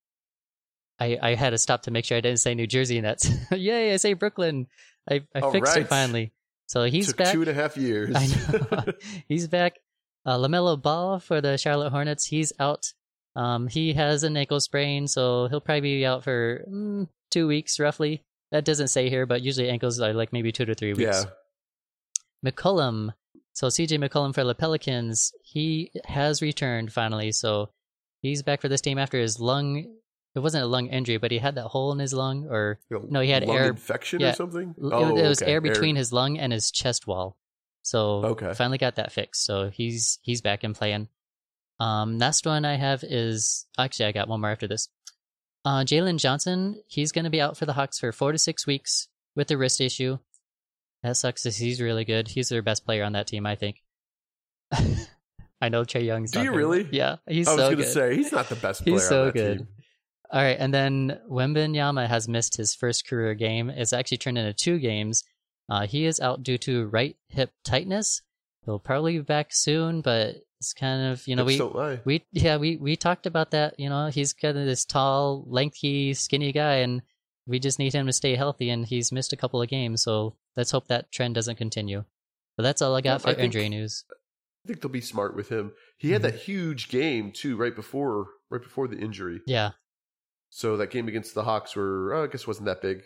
I, 1.01 1.19
I 1.23 1.35
had 1.35 1.51
to 1.51 1.59
stop 1.59 1.83
to 1.83 1.91
make 1.93 2.05
sure 2.05 2.17
I 2.19 2.21
didn't 2.21 2.41
say 2.41 2.55
New 2.55 2.67
Jersey 2.67 3.01
Nets. 3.01 3.31
Yay, 3.53 3.93
I 3.93 3.97
say 3.99 4.15
Brooklyn. 4.15 4.67
I, 5.09 5.23
I 5.35 5.41
All 5.41 5.53
fixed 5.53 5.75
right. 5.77 5.83
it 5.85 5.89
finally. 5.89 6.33
So 6.69 6.85
he's 6.85 7.09
Took 7.09 7.17
back. 7.17 7.33
two 7.33 7.41
and 7.41 7.51
a 7.51 7.55
half 7.55 7.77
years. 7.77 8.15
I 8.15 8.27
know. 8.27 8.93
he's 9.29 9.49
back. 9.49 9.79
Uh, 10.25 10.37
Lamelo 10.39 10.81
Ball 10.81 11.19
for 11.19 11.41
the 11.41 11.57
Charlotte 11.59 11.91
Hornets. 11.91 12.27
He's 12.27 12.53
out. 12.61 12.93
Um, 13.35 13.67
he 13.69 13.95
has 13.95 14.23
an 14.23 14.37
ankle 14.37 14.61
sprain, 14.61 15.09
so 15.09 15.49
he'll 15.49 15.61
probably 15.61 15.81
be 15.81 16.07
out 16.07 16.25
for 16.25 16.65
mm, 16.71 17.09
two 17.31 17.47
weeks 17.49 17.81
roughly. 17.81 18.23
That 18.53 18.65
doesn't 18.65 18.89
say 18.89 19.09
here, 19.09 19.27
but 19.27 19.43
usually 19.43 19.69
ankles 19.71 20.01
are 20.01 20.13
like 20.13 20.33
maybe 20.33 20.53
two 20.53 20.65
to 20.65 20.75
three 20.75 20.93
weeks. 20.93 21.25
yeah. 21.25 22.51
McCollum. 22.51 23.15
So 23.55 23.69
CJ 23.69 23.99
McCollum 24.07 24.35
for 24.35 24.45
the 24.45 24.55
Pelicans, 24.55 25.33
he 25.43 25.91
has 26.05 26.41
returned 26.43 26.93
finally. 26.93 27.33
So 27.33 27.71
he's 28.23 28.43
back 28.43 28.61
for 28.61 28.69
this 28.69 28.81
team 28.81 28.99
after 28.99 29.19
his 29.19 29.41
lung. 29.41 29.87
It 30.35 30.41
wasn't 30.41 30.65
a 30.65 30.67
lung 30.67 30.87
injury, 30.89 31.17
but 31.17 31.31
he 31.31 31.39
had 31.39 31.55
that 31.57 31.67
hole 31.69 31.91
in 31.93 31.99
his 31.99 32.13
lung, 32.15 32.47
or 32.49 32.79
No, 32.91 33.21
he 33.21 33.31
had 33.31 33.45
air- 33.49 33.69
infection 33.71 34.21
yeah. 34.21 34.31
or 34.31 34.35
something. 34.35 34.75
it- 34.79 34.83
Oh, 34.93 35.17
it 35.17 35.27
was 35.29 35.43
okay. 35.43 35.51
air 35.53 35.61
between 35.61 35.97
his 35.97 36.13
lung 36.13 36.39
and 36.39 36.53
his 36.53 36.71
chest 36.71 37.07
wall. 37.07 37.37
So 37.83 38.25
Okay. 38.25 38.53
finally 38.55 38.79
got 38.79 38.97
that 38.97 39.13
fixed. 39.13 39.45
So 39.45 39.71
he's 39.71 40.19
he's 40.23 40.41
back 40.43 40.63
and 40.65 40.75
playing. 40.75 41.09
Um, 41.81 42.19
next 42.19 42.45
one 42.45 42.65
I 42.65 42.75
have 42.75 43.03
is 43.05 43.67
actually 43.79 44.07
I 44.07 44.13
got 44.13 44.29
one 44.29 44.41
more 44.41 44.51
after 44.51 44.67
this. 44.69 44.89
Uh, 45.65 45.81
Jalen 45.85 46.19
Johnson, 46.19 46.83
he's 46.87 47.13
going 47.13 47.25
to 47.25 47.31
be 47.31 47.41
out 47.41 47.57
for 47.57 47.67
the 47.67 47.73
Hawks 47.73 47.99
for 47.99 48.13
four 48.13 48.33
to 48.33 48.39
six 48.39 48.67
weeks 48.67 49.09
with 49.35 49.51
a 49.51 49.57
wrist 49.57 49.81
issue. 49.81 50.19
That 51.03 51.17
sucks. 51.17 51.43
'cause 51.45 51.57
He's 51.57 51.81
really 51.81 52.05
good. 52.05 52.29
He's 52.29 52.49
their 52.49 52.63
best 52.63 52.85
player 52.85 53.05
on 53.05 53.13
that 53.13 53.27
team, 53.29 53.47
I 53.47 53.55
think. 53.57 53.83
I 55.61 55.69
know 55.69 55.83
Trae 55.83 56.05
Young's. 56.05 56.31
Do 56.31 56.41
you 56.41 56.51
there. 56.51 56.53
really? 56.59 56.89
Yeah, 56.93 57.17
he's 57.29 57.49
I 57.49 57.53
was 57.53 57.61
so 57.61 57.67
going 57.69 57.77
to 57.79 57.83
good. 57.85 57.93
say 57.93 58.17
he's 58.17 58.33
not 58.33 58.49
the 58.49 58.55
best 58.57 58.83
player. 58.85 58.95
He's 58.95 59.09
so 59.09 59.21
on 59.21 59.27
that 59.29 59.35
good. 59.35 59.59
Team. 59.59 59.69
All 60.31 60.43
right, 60.43 60.57
and 60.59 60.73
then 60.75 61.19
Wembanyama 61.31 62.07
has 62.07 62.29
missed 62.29 62.57
his 62.57 62.75
first 62.75 63.07
career 63.07 63.35
game. 63.35 63.71
It's 63.71 63.93
actually 63.95 64.19
turned 64.19 64.37
into 64.39 64.53
two 64.53 64.79
games. 64.79 65.25
Uh, 65.71 65.87
he 65.87 66.05
is 66.05 66.21
out 66.21 66.43
due 66.43 66.59
to 66.59 66.87
right 66.87 67.17
hip 67.29 67.51
tightness. 67.65 68.21
He'll 68.65 68.79
probably 68.79 69.15
be 69.19 69.23
back 69.25 69.49
soon, 69.55 70.03
but 70.03 70.37
it's 70.61 70.75
kind 70.75 71.13
of 71.13 71.27
you 71.27 71.37
know 71.37 71.47
Hips 71.47 71.61
we 71.63 71.99
we 72.05 72.25
yeah 72.33 72.57
we 72.59 72.77
we 72.77 72.97
talked 72.97 73.27
about 73.27 73.53
that. 73.53 73.79
You 73.81 73.89
know 73.89 74.07
he's 74.09 74.33
kind 74.35 74.59
of 74.59 74.67
this 74.67 74.85
tall, 74.85 75.45
lanky, 75.47 76.13
skinny 76.15 76.53
guy, 76.53 76.77
and 76.77 77.01
we 77.47 77.59
just 77.59 77.79
need 77.79 77.95
him 77.95 78.07
to 78.07 78.13
stay 78.13 78.35
healthy. 78.35 78.69
And 78.69 78.85
he's 78.87 79.13
missed 79.13 79.33
a 79.33 79.37
couple 79.37 79.63
of 79.63 79.69
games, 79.71 80.03
so 80.03 80.37
let's 80.57 80.71
hope 80.73 80.89
that 80.89 81.11
trend 81.11 81.35
doesn't 81.37 81.57
continue. 81.57 82.05
But 82.57 82.65
that's 82.65 82.83
all 82.83 82.95
I 82.95 83.01
got 83.01 83.13
Yeah, 83.13 83.19
for 83.19 83.29
I 83.29 83.35
think- 83.35 83.71
news. 83.71 84.05
I 84.65 84.69
think 84.69 84.83
they'll 84.83 84.91
be 84.91 85.01
smart 85.01 85.35
with 85.35 85.49
him. 85.49 85.73
He 85.97 86.11
had 86.11 86.21
Mhm. 86.21 86.25
that 86.25 86.35
huge 86.41 86.89
game 86.91 87.33
too, 87.33 87.57
right 87.57 87.75
before 87.75 88.27
right 88.51 88.61
before 88.63 88.89
the 88.89 88.99
injury. 88.99 89.41
Yeah, 89.47 89.71
So 90.50 90.76
that 90.78 90.90
game 90.90 91.09
against 91.09 91.35
the 91.35 91.45
Hawks 91.45 91.76
were, 91.76 92.14
oh, 92.14 92.25
I 92.25 92.26
guess, 92.26 92.47
wasn't 92.47 92.67
that 92.67 92.81
big. 92.83 93.02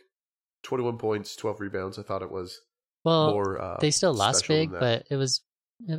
Twenty-one 0.63 0.99
points, 0.99 1.35
twelve 1.35 1.61
rebounds. 1.61 1.99
I 1.99 2.03
thought 2.03 2.23
it 2.23 2.31
was 2.31 2.61
well 3.05 3.33
more. 3.33 3.61
Uh, 3.61 3.79
they 3.81 3.91
still 3.91 4.15
lost 4.15 4.47
big, 4.47 4.71
but 4.71 5.07
it 5.11 5.17
was. 5.17 5.41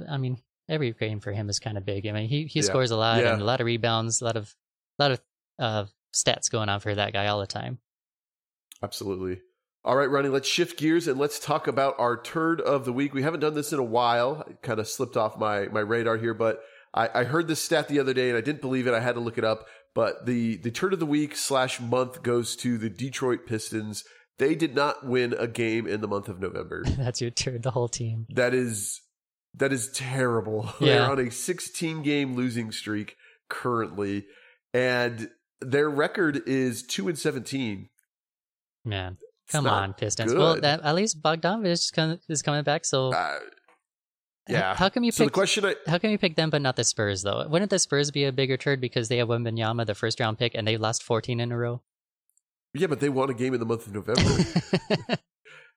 I 0.10 0.18
mean, 0.18 0.38
every 0.70 0.94
game 0.94 1.20
for 1.20 1.34
him 1.34 1.50
is 1.50 1.60
kind 1.60 1.78
of 1.78 1.86
big. 1.86 2.08
I 2.08 2.14
mean, 2.14 2.30
he 2.30 2.46
he 2.46 2.60
Yeah. 2.60 2.66
scores 2.66 2.92
a 2.92 2.96
lot 2.98 3.22
Yeah. 3.22 3.34
and 3.34 3.42
a 3.42 3.46
lot 3.46 3.60
of 3.60 3.66
rebounds, 3.66 4.22
a 4.22 4.26
lot 4.26 4.38
of 4.38 4.56
a 5.00 5.04
lot 5.04 5.12
of 5.12 5.22
uh, 5.60 5.86
stats 6.14 6.50
going 6.50 6.70
on 6.70 6.80
for 6.80 6.96
that 6.96 7.12
guy 7.12 7.28
all 7.28 7.42
the 7.42 7.48
time. 7.48 7.80
Absolutely. 8.82 9.42
All 9.86 9.98
right, 9.98 10.10
Ronnie, 10.10 10.30
let's 10.30 10.48
shift 10.48 10.80
gears 10.80 11.08
and 11.10 11.20
let's 11.20 11.40
talk 11.40 11.68
about 11.68 11.96
our 12.00 12.16
turd 12.22 12.62
of 12.62 12.86
the 12.86 12.94
week. 12.94 13.14
We 13.14 13.22
haven't 13.22 13.42
done 13.42 13.54
this 13.54 13.74
in 13.74 13.80
a 13.80 13.84
while. 13.84 14.46
It 14.48 14.62
kind 14.62 14.80
of 14.80 14.88
slipped 14.88 15.18
off 15.18 15.38
my, 15.38 15.68
my 15.68 15.82
radar 15.82 16.16
here, 16.16 16.34
but 16.34 16.62
I, 16.94 17.10
I 17.14 17.24
heard 17.26 17.50
this 17.50 17.62
stat 17.62 17.90
the 17.90 18.00
other 18.00 18.14
day 18.14 18.30
and 18.30 18.38
I 18.38 18.42
didn't 18.42 18.62
believe 18.62 18.88
it. 18.88 18.94
I 18.94 19.02
had 19.02 19.16
to 19.16 19.22
look 19.22 19.38
it 19.38 19.44
up. 19.44 19.66
But 19.96 20.26
the, 20.26 20.58
the 20.58 20.72
turd 20.72 20.94
of 20.94 21.00
the 21.00 21.06
week 21.06 21.36
slash 21.36 21.80
month 21.80 22.24
goes 22.24 22.56
to 22.58 22.78
the 22.78 22.90
Detroit 22.90 23.46
Pistons. 23.46 24.04
They 24.40 24.56
did 24.56 24.74
not 24.74 25.06
win 25.06 25.34
a 25.38 25.48
game 25.48 25.86
in 25.88 26.02
the 26.02 26.08
month 26.08 26.28
of 26.28 26.40
November. 26.40 26.84
That's 26.98 27.22
your 27.22 27.30
turn. 27.30 27.62
The 27.62 27.72
whole 27.72 27.88
team. 27.88 28.26
That 28.30 28.54
is 28.54 29.02
that 29.56 29.72
is 29.72 29.92
terrible. 29.92 30.74
Yeah. 30.80 30.94
They're 31.00 31.12
on 31.12 31.20
a 31.20 31.32
16 31.32 32.02
game 32.02 32.36
losing 32.36 32.72
streak 32.72 33.16
currently, 33.50 34.26
and 34.74 35.30
their 35.62 35.90
record 35.90 36.42
is 36.48 36.82
two 36.84 37.08
and 37.08 37.18
17. 37.18 37.90
Man, 38.86 39.18
It's 39.46 39.52
come 39.52 39.68
on, 39.68 39.94
Pistons. 39.94 40.34
Well, 40.34 40.60
that, 40.60 40.82
at 40.82 40.96
least 40.96 41.22
Bogdanovic 41.22 42.20
is 42.28 42.42
coming 42.42 42.64
back. 42.64 42.84
So 42.86 43.14
Uh, 43.14 43.40
yeah. 44.48 44.76
how 44.76 44.90
come 44.90 45.04
you 45.04 45.12
so 45.12 45.26
the 45.26 45.32
question 45.32 45.66
I 45.66 45.76
how 45.88 45.98
come 45.98 46.12
you 46.12 46.18
pick 46.18 46.36
them 46.36 46.50
but 46.50 46.62
not 46.62 46.76
the 46.76 46.84
Spurs 46.84 47.24
though? 47.24 47.48
Wouldn't 47.48 47.72
the 47.72 47.80
Spurs 47.80 48.12
be 48.12 48.26
a 48.26 48.32
bigger 48.32 48.58
turd 48.58 48.82
because 48.82 49.10
they 49.10 49.18
have 49.18 49.28
Wembanyama, 49.28 49.86
the 49.86 49.96
first 49.96 50.20
round 50.20 50.38
pick, 50.38 50.54
and 50.56 50.68
they 50.68 50.78
lost 50.78 51.04
14 51.04 51.40
in 51.40 51.52
a 51.52 51.58
row? 51.58 51.82
yeah, 52.74 52.88
but 52.88 53.00
they 53.00 53.10
won 53.10 53.30
a 53.30 53.34
game 53.34 53.54
in 53.54 53.60
the 53.60 53.66
month 53.66 53.88
of 53.88 53.94
November. 53.94 54.22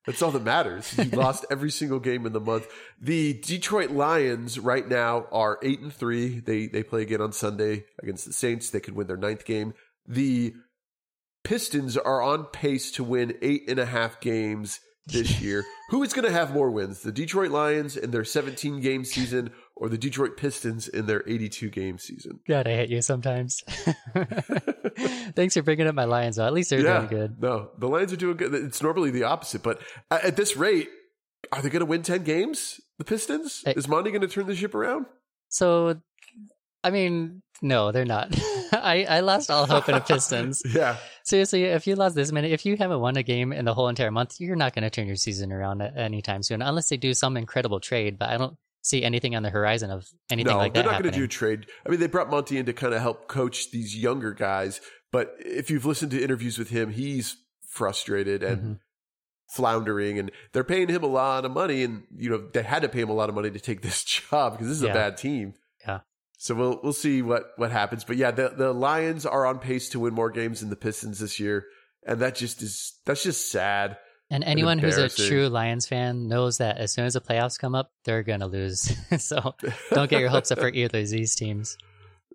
That's 0.06 0.22
all 0.22 0.30
that 0.30 0.42
matters. 0.42 0.96
You 0.96 1.04
lost 1.10 1.44
every 1.50 1.70
single 1.70 1.98
game 1.98 2.26
in 2.26 2.32
the 2.32 2.40
month. 2.40 2.68
The 3.00 3.34
Detroit 3.34 3.90
Lions 3.90 4.58
right 4.58 4.86
now 4.86 5.26
are 5.32 5.58
eight 5.62 5.80
and 5.80 5.92
three. 5.92 6.38
They 6.38 6.68
they 6.68 6.84
play 6.84 7.02
again 7.02 7.20
on 7.20 7.32
Sunday 7.32 7.84
against 8.00 8.24
the 8.24 8.32
Saints. 8.32 8.70
They 8.70 8.80
could 8.80 8.94
win 8.94 9.08
their 9.08 9.16
ninth 9.16 9.44
game. 9.44 9.74
The 10.06 10.54
Pistons 11.42 11.96
are 11.96 12.22
on 12.22 12.44
pace 12.44 12.92
to 12.92 13.04
win 13.04 13.36
eight 13.42 13.68
and 13.68 13.80
a 13.80 13.86
half 13.86 14.20
games 14.20 14.80
this 15.06 15.40
year. 15.40 15.64
Who 15.90 16.02
is 16.02 16.12
going 16.12 16.24
to 16.24 16.32
have 16.32 16.52
more 16.52 16.70
wins? 16.70 17.02
The 17.02 17.12
Detroit 17.12 17.50
Lions 17.50 17.96
in 17.96 18.10
their 18.10 18.24
17 18.24 18.80
game 18.80 19.04
season 19.04 19.50
or 19.74 19.88
the 19.88 19.98
Detroit 19.98 20.36
Pistons 20.36 20.88
in 20.88 21.06
their 21.06 21.22
82 21.26 21.70
game 21.70 21.98
season? 21.98 22.40
God, 22.46 22.66
I 22.66 22.74
hate 22.74 22.90
you 22.90 23.02
sometimes. 23.02 23.62
Thanks 25.36 25.54
for 25.54 25.62
bringing 25.62 25.86
up 25.86 25.94
my 25.94 26.04
Lions. 26.04 26.36
Though. 26.36 26.46
At 26.46 26.52
least 26.52 26.70
they're 26.70 26.82
doing 26.82 27.06
good. 27.06 27.40
No, 27.40 27.70
the 27.78 27.88
Lions 27.88 28.12
are 28.12 28.16
doing 28.16 28.36
good. 28.36 28.54
It's 28.54 28.82
normally 28.82 29.10
the 29.10 29.24
opposite, 29.24 29.62
but 29.62 29.80
at 30.10 30.24
at 30.24 30.36
this 30.36 30.56
rate, 30.56 30.88
are 31.52 31.62
they 31.62 31.70
going 31.70 31.80
to 31.80 31.86
win 31.86 32.02
10 32.02 32.24
games? 32.24 32.80
The 32.98 33.04
Pistons? 33.04 33.62
Is 33.66 33.88
Monty 33.88 34.10
going 34.10 34.22
to 34.22 34.28
turn 34.28 34.46
the 34.46 34.56
ship 34.56 34.74
around? 34.74 35.06
So, 35.48 36.00
I 36.82 36.90
mean, 36.90 37.42
no, 37.62 37.92
they're 37.92 38.04
not. 38.04 38.34
I, 38.72 39.04
I 39.08 39.20
lost 39.20 39.50
all 39.50 39.66
hope 39.66 39.88
in 39.88 39.94
the 39.94 40.00
Pistons. 40.00 40.62
Yeah. 40.74 40.96
Seriously, 41.24 41.64
if 41.64 41.86
you 41.86 41.94
lost 41.96 42.14
this 42.14 42.30
many, 42.32 42.52
if 42.52 42.64
you 42.64 42.76
haven't 42.76 43.00
won 43.00 43.16
a 43.16 43.22
game 43.22 43.52
in 43.52 43.64
the 43.64 43.74
whole 43.74 43.88
entire 43.88 44.10
month, 44.10 44.36
you're 44.40 44.54
not 44.56 44.74
going 44.74 44.82
to 44.84 44.90
turn 44.90 45.06
your 45.06 45.16
season 45.16 45.52
around 45.52 45.82
anytime 45.82 46.42
soon, 46.42 46.62
unless 46.62 46.88
they 46.88 46.96
do 46.96 47.14
some 47.14 47.36
incredible 47.36 47.80
trade. 47.80 48.18
But 48.18 48.28
I 48.30 48.36
don't 48.36 48.56
see 48.82 49.02
anything 49.02 49.34
on 49.34 49.42
the 49.42 49.50
horizon 49.50 49.90
of 49.90 50.06
anything 50.30 50.52
no, 50.52 50.58
like 50.58 50.74
that. 50.74 50.82
they're 50.84 50.92
not 50.92 51.02
going 51.02 51.12
to 51.12 51.18
do 51.18 51.24
a 51.24 51.28
trade. 51.28 51.66
I 51.84 51.88
mean, 51.90 51.98
they 51.98 52.06
brought 52.06 52.30
Monty 52.30 52.58
in 52.58 52.66
to 52.66 52.72
kind 52.72 52.94
of 52.94 53.00
help 53.00 53.26
coach 53.26 53.70
these 53.72 53.96
younger 53.96 54.32
guys, 54.32 54.80
but 55.10 55.34
if 55.40 55.70
you've 55.70 55.84
listened 55.84 56.12
to 56.12 56.22
interviews 56.22 56.58
with 56.58 56.68
him, 56.70 56.90
he's 56.90 57.36
frustrated 57.68 58.42
and 58.44 58.62
Mhm. 58.62 58.78
floundering, 59.48 60.18
and 60.18 60.30
they're 60.52 60.64
paying 60.64 60.88
him 60.88 61.02
a 61.02 61.06
lot 61.08 61.44
of 61.44 61.50
money, 61.50 61.82
and 61.82 62.04
you 62.16 62.30
know 62.30 62.38
they 62.52 62.62
had 62.62 62.82
to 62.82 62.88
pay 62.88 63.00
him 63.00 63.08
a 63.08 63.14
lot 63.14 63.28
of 63.28 63.34
money 63.34 63.50
to 63.50 63.60
take 63.60 63.82
this 63.82 64.02
job 64.30 64.52
because 64.52 64.68
this 64.68 64.76
is 64.78 64.82
Yeah. 64.84 64.90
a 64.90 64.94
bad 64.94 65.16
team. 65.16 65.54
So 66.46 66.54
we'll 66.54 66.78
we'll 66.80 66.92
see 66.92 67.22
what 67.22 67.50
what 67.56 67.72
happens, 67.72 68.04
but 68.04 68.16
yeah, 68.16 68.30
the 68.30 68.50
the 68.50 68.72
Lions 68.72 69.26
are 69.26 69.44
on 69.44 69.58
pace 69.58 69.88
to 69.88 69.98
win 69.98 70.14
more 70.14 70.30
games 70.30 70.60
than 70.60 70.70
the 70.70 70.76
Pistons 70.76 71.18
this 71.18 71.40
year, 71.40 71.66
and 72.06 72.20
that 72.20 72.36
just 72.36 72.62
is 72.62 73.00
that's 73.04 73.24
just 73.24 73.50
sad. 73.50 73.96
And 74.30 74.44
anyone 74.44 74.78
who's 74.78 74.96
a 74.96 75.08
true 75.08 75.48
Lions 75.48 75.88
fan 75.88 76.28
knows 76.28 76.58
that 76.58 76.78
as 76.78 76.92
soon 76.92 77.04
as 77.04 77.14
the 77.14 77.20
playoffs 77.20 77.58
come 77.58 77.74
up, 77.74 77.90
they're 78.04 78.22
going 78.22 78.40
to 78.40 78.46
lose. 78.46 78.96
so 79.18 79.56
don't 79.90 80.08
get 80.08 80.20
your 80.20 80.28
hopes 80.28 80.52
up 80.52 80.60
for 80.60 80.68
either 80.68 81.00
of 81.00 81.10
these 81.10 81.34
teams. 81.34 81.76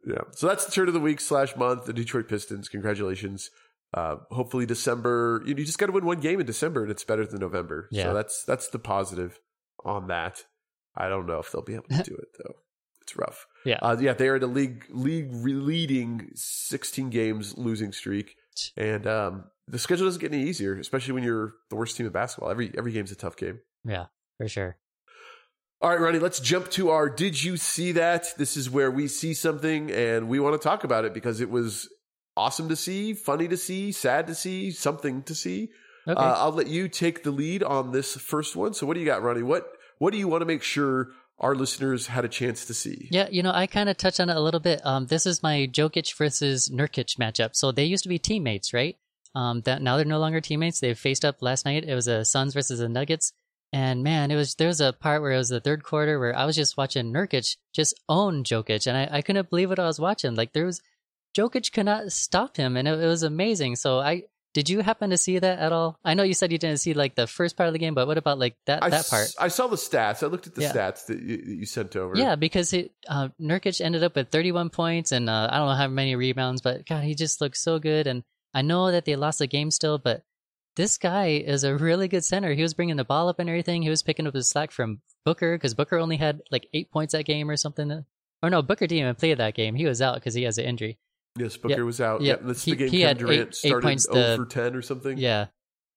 Yeah. 0.05 0.23
So 0.31 0.45
that's 0.45 0.65
the 0.65 0.73
turn 0.73 0.89
of 0.89 0.93
the 0.93 0.99
week 0.99 1.21
slash 1.21 1.55
month. 1.55 1.85
The 1.85 1.93
Detroit 1.93 2.27
Pistons. 2.27 2.67
Congratulations. 2.67 3.49
Uh, 3.93 4.17
hopefully 4.31 4.65
December. 4.65 5.41
You, 5.45 5.55
you 5.55 5.63
just 5.63 5.79
got 5.79 5.85
to 5.85 5.93
win 5.93 6.03
one 6.03 6.19
game 6.19 6.41
in 6.41 6.45
December, 6.45 6.81
and 6.81 6.91
it's 6.91 7.05
better 7.05 7.25
than 7.25 7.39
November. 7.39 7.87
Yeah. 7.91 8.03
So 8.03 8.13
that's 8.13 8.43
that's 8.43 8.67
the 8.67 8.79
positive 8.79 9.39
on 9.85 10.07
that. 10.07 10.43
I 10.97 11.07
don't 11.07 11.27
know 11.27 11.39
if 11.39 11.53
they'll 11.53 11.61
be 11.61 11.75
able 11.75 11.87
to 11.91 12.03
do 12.03 12.15
it 12.15 12.27
though. 12.43 12.55
It's 13.01 13.15
rough. 13.15 13.47
Yeah. 13.65 13.79
Uh, 13.81 13.97
yeah. 13.99 14.13
They 14.13 14.27
are 14.27 14.35
in 14.35 14.43
a 14.43 14.47
league 14.47 14.85
league 14.89 15.29
leading 15.33 16.31
sixteen 16.35 17.09
games 17.09 17.57
losing 17.57 17.91
streak, 17.91 18.35
and 18.77 19.07
um, 19.07 19.45
the 19.67 19.79
schedule 19.79 20.05
doesn't 20.05 20.21
get 20.21 20.33
any 20.33 20.43
easier, 20.43 20.77
especially 20.77 21.13
when 21.13 21.23
you're 21.23 21.53
the 21.69 21.75
worst 21.75 21.97
team 21.97 22.05
in 22.05 22.11
basketball. 22.11 22.51
Every 22.51 22.71
every 22.77 22.91
game's 22.91 23.11
a 23.11 23.15
tough 23.15 23.35
game. 23.37 23.59
Yeah, 23.83 24.05
for 24.37 24.47
sure. 24.47 24.77
All 25.81 25.89
right, 25.89 25.99
Ronnie, 25.99 26.19
let's 26.19 26.39
jump 26.39 26.69
to 26.71 26.91
our 26.91 27.09
Did 27.09 27.43
You 27.43 27.57
See 27.57 27.93
That? 27.93 28.37
This 28.37 28.55
is 28.55 28.69
where 28.69 28.91
we 28.91 29.07
see 29.07 29.33
something 29.33 29.89
and 29.89 30.29
we 30.29 30.39
want 30.39 30.53
to 30.53 30.63
talk 30.63 30.83
about 30.83 31.05
it 31.05 31.13
because 31.13 31.41
it 31.41 31.49
was 31.49 31.89
awesome 32.37 32.69
to 32.69 32.75
see, 32.75 33.15
funny 33.15 33.47
to 33.47 33.57
see, 33.57 33.91
sad 33.91 34.27
to 34.27 34.35
see, 34.35 34.69
something 34.69 35.23
to 35.23 35.33
see. 35.33 35.69
Okay. 36.07 36.21
Uh, 36.21 36.35
I'll 36.37 36.51
let 36.51 36.67
you 36.67 36.87
take 36.87 37.23
the 37.23 37.31
lead 37.31 37.63
on 37.63 37.93
this 37.93 38.15
first 38.15 38.55
one. 38.55 38.75
So, 38.75 38.85
what 38.85 38.93
do 38.93 38.99
you 38.99 39.07
got, 39.07 39.23
Ronnie? 39.23 39.41
What 39.41 39.65
What 39.97 40.13
do 40.13 40.19
you 40.19 40.27
want 40.27 40.41
to 40.41 40.45
make 40.45 40.61
sure 40.61 41.09
our 41.41 41.55
listeners 41.55 42.07
had 42.07 42.23
a 42.23 42.29
chance 42.29 42.65
to 42.65 42.73
see? 42.73 43.09
Yeah, 43.11 43.27
you 43.29 43.43
know, 43.43 43.51
I 43.53 43.67
kind 43.67 43.89
of 43.89 43.97
touched 43.97 44.19
on 44.19 44.29
it 44.29 44.37
a 44.37 44.41
little 44.41 44.59
bit. 44.59 44.79
Um, 44.85 45.07
this 45.07 45.25
is 45.25 45.43
my 45.43 45.67
Jokic 45.71 46.15
versus 46.17 46.69
Nurkic 46.69 47.17
matchup. 47.17 47.55
So 47.55 47.71
they 47.71 47.85
used 47.85 48.03
to 48.03 48.09
be 48.09 48.19
teammates, 48.19 48.73
right? 48.73 48.95
Um, 49.35 49.61
that 49.61 49.81
now 49.81 49.97
they're 49.97 50.05
no 50.05 50.19
longer 50.19 50.41
teammates. 50.41 50.79
They've 50.79 50.97
faced 50.97 51.25
up 51.25 51.41
last 51.41 51.65
night. 51.65 51.83
It 51.83 51.95
was 51.95 52.07
a 52.07 52.23
Suns 52.23 52.53
versus 52.53 52.79
the 52.79 52.89
Nuggets, 52.89 53.33
and 53.73 54.03
man, 54.03 54.31
it 54.31 54.35
was 54.35 54.55
there 54.55 54.67
was 54.67 54.81
a 54.81 54.93
part 54.93 55.21
where 55.21 55.31
it 55.31 55.37
was 55.37 55.49
the 55.49 55.61
third 55.61 55.83
quarter 55.83 56.19
where 56.19 56.37
I 56.37 56.45
was 56.45 56.55
just 56.55 56.77
watching 56.77 57.13
Nurkic 57.13 57.55
just 57.73 57.99
own 58.09 58.43
Jokic, 58.43 58.87
and 58.87 58.97
I, 58.97 59.17
I 59.17 59.21
couldn't 59.21 59.49
believe 59.49 59.69
what 59.69 59.79
I 59.79 59.85
was 59.85 59.99
watching. 59.99 60.35
Like 60.35 60.53
there 60.53 60.65
was 60.65 60.81
Jokic 61.37 61.71
could 61.71 61.85
not 61.85 62.11
stop 62.11 62.57
him, 62.57 62.75
and 62.75 62.87
it, 62.87 62.99
it 62.99 63.07
was 63.07 63.23
amazing. 63.23 63.77
So 63.77 63.99
I 63.99 64.23
did 64.53 64.69
you 64.69 64.81
happen 64.81 65.11
to 65.11 65.17
see 65.17 65.39
that 65.39 65.59
at 65.59 65.71
all? 65.71 65.97
I 66.03 66.13
know 66.13 66.23
you 66.23 66.33
said 66.33 66.51
you 66.51 66.57
didn't 66.57 66.79
see 66.79 66.93
like 66.93 67.15
the 67.15 67.25
first 67.27 67.55
part 67.55 67.67
of 67.67 67.73
the 67.73 67.79
game, 67.79 67.93
but 67.93 68.07
what 68.07 68.17
about 68.17 68.37
like 68.39 68.55
that 68.65 68.83
I 68.83 68.89
that 68.89 68.99
s- 68.99 69.09
part? 69.09 69.27
I 69.39 69.47
saw 69.47 69.67
the 69.67 69.75
stats. 69.77 70.23
I 70.23 70.27
looked 70.27 70.47
at 70.47 70.55
the 70.55 70.61
Yeah. 70.63 70.73
stats 70.73 71.05
that 71.05 71.21
you, 71.21 71.37
that 71.37 71.47
you 71.47 71.65
sent 71.65 71.95
over. 71.95 72.17
Yeah, 72.17 72.35
because 72.35 72.73
it 72.73 72.91
uh, 73.07 73.29
Nurkic 73.39 73.79
ended 73.79 74.03
up 74.03 74.15
with 74.15 74.29
31 74.29 74.69
points 74.69 75.11
and 75.11 75.29
uh, 75.29 75.47
I 75.51 75.57
don't 75.57 75.67
know 75.67 75.75
how 75.75 75.87
many 75.87 76.15
rebounds, 76.15 76.61
but 76.61 76.85
God, 76.85 77.03
he 77.03 77.15
just 77.15 77.39
looked 77.41 77.57
so 77.57 77.79
good. 77.79 78.07
And 78.07 78.23
I 78.53 78.61
know 78.61 78.91
that 78.91 79.05
they 79.05 79.15
lost 79.15 79.39
the 79.39 79.47
game 79.47 79.71
still, 79.71 79.97
but 79.97 80.23
this 80.75 80.97
guy 80.97 81.27
is 81.27 81.63
a 81.63 81.75
really 81.75 82.07
good 82.07 82.23
center. 82.25 82.53
He 82.53 82.61
was 82.61 82.73
bringing 82.73 82.95
the 82.97 83.03
ball 83.05 83.29
up 83.29 83.39
and 83.39 83.49
everything. 83.49 83.81
He 83.81 83.89
was 83.89 84.03
picking 84.03 84.27
up 84.27 84.33
the 84.33 84.43
slack 84.43 84.71
from 84.71 85.01
Booker 85.25 85.55
because 85.57 85.73
Booker 85.73 85.97
only 85.97 86.17
had 86.17 86.41
like 86.51 86.67
eight 86.73 86.91
points 86.91 87.11
that 87.13 87.23
game 87.25 87.49
or 87.49 87.55
something. 87.57 88.05
Or 88.43 88.49
no, 88.49 88.61
Booker 88.61 88.87
didn't 88.87 89.01
even 89.03 89.15
play 89.15 89.33
that 89.33 89.53
game. 89.53 89.75
He 89.75 89.85
was 89.85 90.01
out 90.01 90.15
because 90.15 90.33
he 90.33 90.43
has 90.43 90.57
an 90.57 90.65
injury. 90.65 90.97
Yes, 91.37 91.57
Booker 91.57 91.85
was 91.85 92.01
out. 92.01 92.21
yeah. 92.21 92.33
Yeah, 92.33 92.47
that's 92.47 92.63
He- 92.65 92.71
the 92.71 92.77
game 92.77 92.89
he 92.89 93.01
had 93.01 93.17
Durant 93.17 93.59
eight- 93.63 93.71
eight 93.73 93.81
points 93.81 94.03
0 94.11 94.15
the- 94.15 94.35
for 94.37 94.45
10 94.45 94.75
or 94.75 94.81
something. 94.81 95.17
Yeah. 95.17 95.47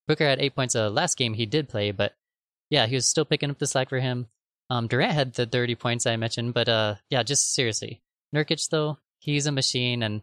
Booker 0.07 0.27
had 0.27 0.41
eight 0.41 0.55
points 0.55 0.75
the 0.75 0.91
last 0.91 1.17
game 1.17 1.35
he 1.35 1.47
did 1.47 1.69
play, 1.69 1.91
but 1.91 2.15
yeah, 2.71 2.87
he 2.87 2.95
was 2.95 3.07
still 3.07 3.25
picking 3.25 3.51
up 3.51 3.59
the 3.59 3.67
slack 3.67 3.89
for 3.89 3.99
him. 4.01 4.29
Um, 4.71 4.87
Durant 4.87 5.13
had 5.13 5.35
the 5.35 5.47
30 5.47 5.75
points 5.75 6.07
I 6.07 6.17
mentioned, 6.17 6.55
but 6.55 6.69
uh, 6.69 6.97
yeah, 7.11 7.23
just 7.23 7.53
seriously. 7.53 8.03
Nurkic, 8.35 8.69
though, 8.71 8.99
he's 9.19 9.47
a 9.47 9.53
machine, 9.53 10.03
and 10.03 10.23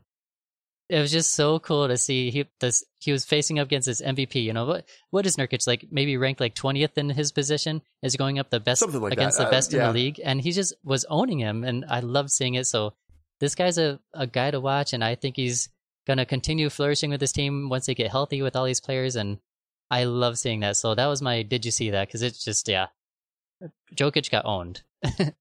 it 0.89 0.99
was 0.99 1.11
just 1.11 1.33
so 1.33 1.59
cool 1.59 1.87
to 1.87 1.95
see 1.97 2.31
he 2.31 2.45
this 2.59 2.83
he 2.99 3.11
was 3.13 3.23
facing 3.23 3.59
up 3.59 3.67
against 3.67 3.85
his 3.87 4.01
MVP. 4.01 4.43
You 4.43 4.51
know 4.53 4.65
what 4.65 4.85
what 5.11 5.25
is 5.25 5.37
Nurkic 5.37 5.65
like? 5.67 5.85
Maybe 5.91 6.17
ranked 6.17 6.41
like 6.41 6.53
twentieth 6.55 6.97
in 6.97 7.09
his 7.09 7.31
position, 7.31 7.81
is 8.03 8.15
going 8.17 8.39
up 8.39 8.49
the 8.49 8.59
best 8.59 8.81
like 8.85 9.13
against 9.13 9.37
that. 9.37 9.45
the 9.45 9.47
Uh, 9.47 9.51
best 9.51 9.73
in 9.73 9.79
yeah. 9.79 9.87
the 9.87 9.93
league, 9.93 10.19
and 10.23 10.41
he 10.41 10.51
just 10.51 10.73
was 10.83 11.05
owning 11.05 11.39
him, 11.39 11.63
and 11.63 11.85
I 11.87 12.01
loved 12.01 12.31
seeing 12.31 12.55
it. 12.55 12.65
So 12.67 12.93
this 13.41 13.55
guy's 13.55 13.77
a 13.77 13.99
a 14.13 14.25
guy 14.25 14.51
to 14.51 14.61
watch, 14.61 14.93
and 14.93 15.03
I 15.03 15.15
think 15.15 15.35
he's 15.35 15.67
gonna 16.07 16.25
continue 16.25 16.69
flourishing 16.69 17.09
with 17.09 17.19
this 17.19 17.33
team 17.33 17.67
once 17.69 17.85
they 17.87 17.93
get 17.93 18.09
healthy 18.09 18.41
with 18.41 18.55
all 18.55 18.63
these 18.65 18.79
players, 18.79 19.17
and 19.17 19.39
I 19.89 20.05
love 20.05 20.37
seeing 20.39 20.61
that. 20.61 20.77
So 20.77 20.95
that 20.95 21.07
was 21.07 21.21
my 21.21 21.41
did 21.43 21.65
you 21.65 21.71
see 21.71 21.89
that? 21.89 22.07
Because 22.07 22.21
it's 22.21 22.43
just 22.45 22.69
yeah, 22.69 22.87
Jokic 23.95 24.31
got 24.31 24.45
owned. 24.45 24.83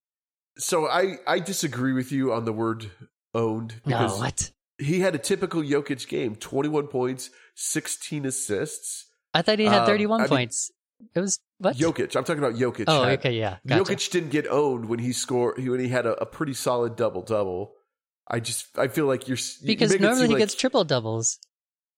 So 0.59 0.87
I, 0.89 1.17
I 1.27 1.39
disagree 1.39 1.93
with 1.95 2.13
you 2.13 2.35
on 2.35 2.45
the 2.45 2.53
word 2.53 2.91
owned 3.33 3.77
No, 3.87 3.97
because 3.99 4.19
what? 4.19 4.51
he 4.79 5.01
had 5.01 5.15
a 5.15 5.19
typical 5.19 5.63
Jokic 5.63 6.07
game 6.07 6.35
21 6.37 6.89
points, 6.89 7.31
16 7.55 8.27
assists. 8.27 9.07
I 9.33 9.41
thought 9.41 9.59
he 9.59 9.65
had 9.65 9.83
Um, 9.83 9.87
31 9.87 10.21
mean- 10.21 10.29
points. 10.29 10.71
it 11.15 11.21
was 11.21 11.39
what? 11.59 11.77
Jokic, 11.77 12.15
I'm 12.15 12.25
talking 12.25 12.43
about 12.43 12.57
Jokic. 12.61 12.85
oh, 12.89 13.05
had- 13.05 13.21
okay, 13.21 13.33
yeah. 13.39 13.57
Gotcha. 13.67 13.95
Jokic 13.95 14.11
didn't 14.11 14.31
get 14.31 14.47
owned 14.49 14.87
when 14.87 14.99
he 14.99 15.13
scored 15.15 15.57
when 15.67 15.81
he 15.81 15.89
had 15.89 16.05
a, 16.05 16.21
a 16.21 16.27
pretty 16.27 16.53
solid 16.53 16.95
double 16.95 17.23
double. 17.23 17.73
I 18.31 18.41
just 18.41 18.67
I 18.79 18.89
feel 18.89 19.07
like 19.07 19.27
you're 19.29 19.39
because 19.65 19.93
it 19.93 20.01
normally 20.01 20.29
he 20.29 20.35
like- 20.35 20.39
gets 20.39 20.55
triple 20.55 20.85
doubles. 20.85 21.39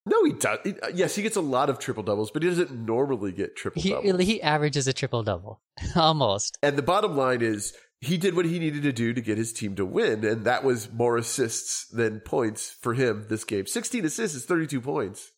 no 0.06 0.24
he 0.24 0.32
does 0.32 0.58
he- 0.64 0.80
uh, 0.80 0.88
yes 0.94 1.14
he 1.14 1.22
gets 1.22 1.36
a 1.36 1.40
lot 1.40 1.68
of 1.70 1.78
triple 1.78 2.02
doubles 2.02 2.30
but 2.32 2.42
he 2.42 2.48
doesn't 2.48 2.72
normally 2.72 3.32
get 3.32 3.54
triple 3.54 3.80
He 3.82 3.90
doubles. 3.90 4.20
he 4.22 4.40
averages 4.42 4.88
a 4.88 4.92
triple 4.92 5.22
double 5.22 5.60
almost. 5.96 6.58
and 6.62 6.76
the 6.76 6.82
bottom 6.82 7.16
line 7.16 7.42
is 7.42 7.74
he 8.00 8.16
did 8.18 8.34
what 8.34 8.46
he 8.46 8.58
needed 8.58 8.82
to 8.82 8.92
do 8.92 9.12
to 9.12 9.20
get 9.20 9.38
his 9.38 9.52
team 9.52 9.76
to 9.76 9.84
win, 9.86 10.24
and 10.24 10.44
that 10.44 10.64
was 10.64 10.90
more 10.90 11.16
assists 11.18 11.86
than 11.86 12.18
points 12.18 12.74
for 12.80 12.94
him 12.94 13.26
this 13.28 13.44
game. 13.44 13.64
16 13.64 14.04
assists 14.04 14.36
is 14.36 14.44
32 14.44 14.80
points 14.80 15.30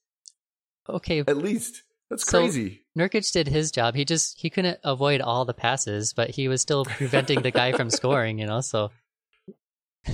Okay, 0.89 1.19
at 1.21 1.37
least. 1.37 1.83
That's 2.09 2.27
So- 2.27 2.39
crazy. 2.41 2.83
Nurkic 2.97 3.31
did 3.33 3.49
his 3.49 3.71
job. 3.71 3.95
He 3.97 4.05
just 4.07 4.39
he 4.41 4.49
couldn't 4.49 4.79
avoid 4.85 5.21
all 5.21 5.45
the 5.45 5.53
passes, 5.55 6.13
but 6.15 6.31
he 6.31 6.47
was 6.49 6.63
still 6.63 6.85
preventing 6.87 7.43
the 7.43 7.51
guy 7.51 7.73
from 7.73 7.91
scoring. 7.99 8.39
You 8.39 8.47
know, 8.47 8.61
so 8.63 8.91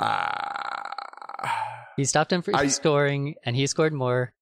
Ah. 0.00 1.54
he 1.96 2.04
stopped 2.04 2.32
him 2.32 2.42
from 2.42 2.54
I- 2.54 2.68
scoring, 2.68 3.34
and 3.44 3.54
he 3.56 3.66
scored 3.66 3.92
more. 3.92 4.32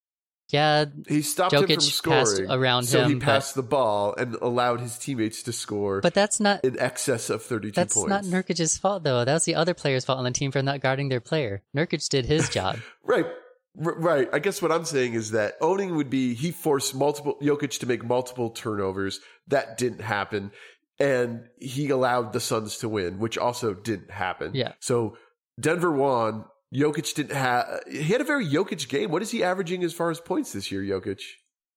Yeah, 0.51 0.85
he 1.09 1.23
stopped 1.23 1.53
him 1.53 1.63
from 1.63 1.69
Jokic 1.69 1.75
passed 1.77 1.97
scoring 1.97 2.51
around 2.51 2.85
so 2.85 3.05
he 3.05 3.13
him, 3.15 3.19
but- 3.19 3.25
passed 3.25 3.57
the 3.57 3.65
ball 3.65 4.15
and 4.17 4.37
allowed 4.37 4.81
his 4.81 4.97
teammates 4.97 5.43
to 5.43 5.53
score 5.53 6.01
but 6.01 6.15
that's 6.15 6.39
not 6.39 6.65
in 6.65 6.79
excess 6.79 7.31
of 7.31 7.43
32 7.43 7.73
that's 7.75 7.95
points. 7.95 8.09
not 8.09 8.23
Nurkic's 8.23 8.79
fault 8.79 9.03
though. 9.03 9.25
That 9.25 9.35
was 9.35 9.45
the 9.45 9.57
other 9.57 9.75
player's 9.75 10.05
fault 10.05 10.21
on 10.21 10.25
the 10.25 10.31
team 10.31 10.53
for 10.53 10.63
not 10.63 10.81
guarding 10.81 11.09
their 11.09 11.19
player. 11.21 11.65
Nurkic 11.77 12.09
did 12.09 12.27
his 12.27 12.49
job. 12.57 12.79
Right. 13.03 13.27
Right. 13.75 14.29
I 14.33 14.39
guess 14.39 14.63
what 14.63 14.71
I'm 14.71 14.85
saying 14.85 15.15
is 15.15 15.33
that 15.33 15.55
owning 15.61 15.97
would 15.97 16.11
be 16.11 16.35
he 16.35 16.53
forced 16.53 16.95
multiple 16.95 17.37
Jokic 17.43 17.81
to 17.81 17.87
make 17.87 18.05
multiple 18.05 18.51
turnovers. 18.51 19.19
That 19.49 19.79
didn't 19.79 20.01
happen. 20.01 20.53
And 21.01 21.49
he 21.59 21.91
allowed 21.91 22.33
the 22.33 22.41
Suns 22.41 22.79
to 22.79 22.89
win, 22.89 23.19
which 23.19 23.37
also 23.37 23.75
didn't 23.75 24.13
happen. 24.13 24.53
Yeah. 24.55 24.75
So 24.79 25.17
Denver 25.61 25.93
won. 25.93 26.45
Jokic 26.75 27.15
didn't 27.15 27.33
have 27.37 27.81
he 27.91 28.03
had 28.05 28.21
a 28.21 28.25
very 28.25 28.45
Jokic 28.45 28.89
game. 28.89 29.11
What 29.11 29.23
is 29.23 29.31
he 29.31 29.43
averaging 29.43 29.85
as 29.85 29.95
far 29.95 30.11
as 30.11 30.21
points 30.21 30.53
this 30.53 30.71
year, 30.73 30.83
Jokic? 30.83 31.21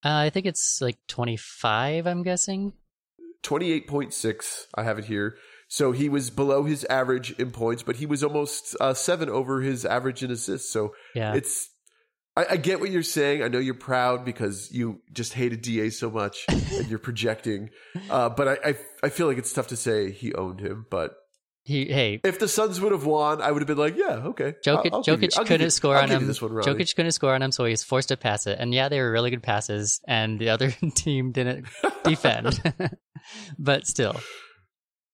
Uh, 0.04 0.10
I 0.16 0.30
think 0.30 0.46
it's 0.46 0.80
like 0.82 0.98
twenty 1.08 1.38
five. 1.38 2.08
I'm 2.08 2.24
guessing. 2.24 2.74
28.6. 3.44 4.66
I 4.76 4.84
have 4.84 5.00
it 5.00 5.06
here. 5.06 5.38
So 5.70 5.92
he 5.92 6.10
was 6.10 6.30
below 6.30 6.64
his 6.64 6.84
average 6.86 7.32
in 7.40 7.52
points, 7.52 7.84
but 7.84 7.98
he 7.98 8.06
was 8.06 8.24
almost 8.24 8.76
uh, 8.82 8.94
seven 8.94 9.30
over 9.30 9.62
his 9.62 9.86
average 9.86 10.24
in 10.24 10.32
assists. 10.32 10.72
So 10.72 10.94
Yeah. 11.16 11.36
it's 11.36 11.70
I, 12.36 12.46
I 12.52 12.58
get 12.58 12.80
what 12.80 12.90
you're 12.92 13.04
saying. 13.04 13.44
I 13.44 13.48
know 13.48 13.60
you're 13.60 13.76
proud 13.76 14.26
because 14.26 14.70
you 14.72 15.02
just 15.14 15.34
hated 15.34 15.62
Da 15.62 15.90
so 15.90 16.10
much 16.10 16.46
and 16.50 16.88
you're 16.90 17.00
projecting. 17.00 17.70
Uh, 18.10 18.30
but 18.30 18.48
I, 18.48 18.70
I 18.72 18.76
I 19.04 19.10
feel 19.10 19.28
like 19.28 19.38
it's 19.38 19.54
tough 19.54 19.68
to 19.68 19.76
say 19.76 20.12
he 20.12 20.34
owned 20.34 20.60
him. 20.60 20.86
But 20.90 21.16
he 21.70 21.86
hey 21.86 22.20
if 22.24 22.40
the 22.40 22.48
Suns 22.48 22.82
would 22.82 22.92
have 22.92 23.06
won, 23.06 23.42
I 23.42 23.52
would 23.52 23.62
have 23.62 23.68
been 23.68 23.78
like, 23.78 23.96
yeah, 23.96 24.28
okay. 24.32 24.56
Jokic, 24.66 24.92
I'll- 24.92 24.96
I'll 24.96 25.04
you- 25.06 25.14
Jokic 25.14 25.38
give 25.38 25.46
couldn't 25.48 25.62
you- 25.62 25.70
score 25.70 25.96
I'll 25.96 26.04
on 26.04 26.10
him. 26.10 26.26
One, 26.28 26.34
Jokic 26.34 26.96
couldn't 26.96 27.12
score 27.12 27.34
on 27.34 27.42
him, 27.42 27.52
so 27.52 27.64
he 27.66 27.72
was 27.72 27.84
forced 27.84 28.10
to 28.10 28.18
pass 28.18 28.48
it. 28.48 28.58
And 28.60 28.74
yeah, 28.74 28.90
they 28.90 29.00
were 29.00 29.12
really 29.12 29.30
good 29.30 29.44
passes, 29.44 30.02
and 30.08 30.40
the 30.40 30.50
other 30.50 30.72
team 30.96 31.32
didn't 31.32 31.66
defend. 32.04 32.60
but 33.60 33.86
still, 33.88 34.16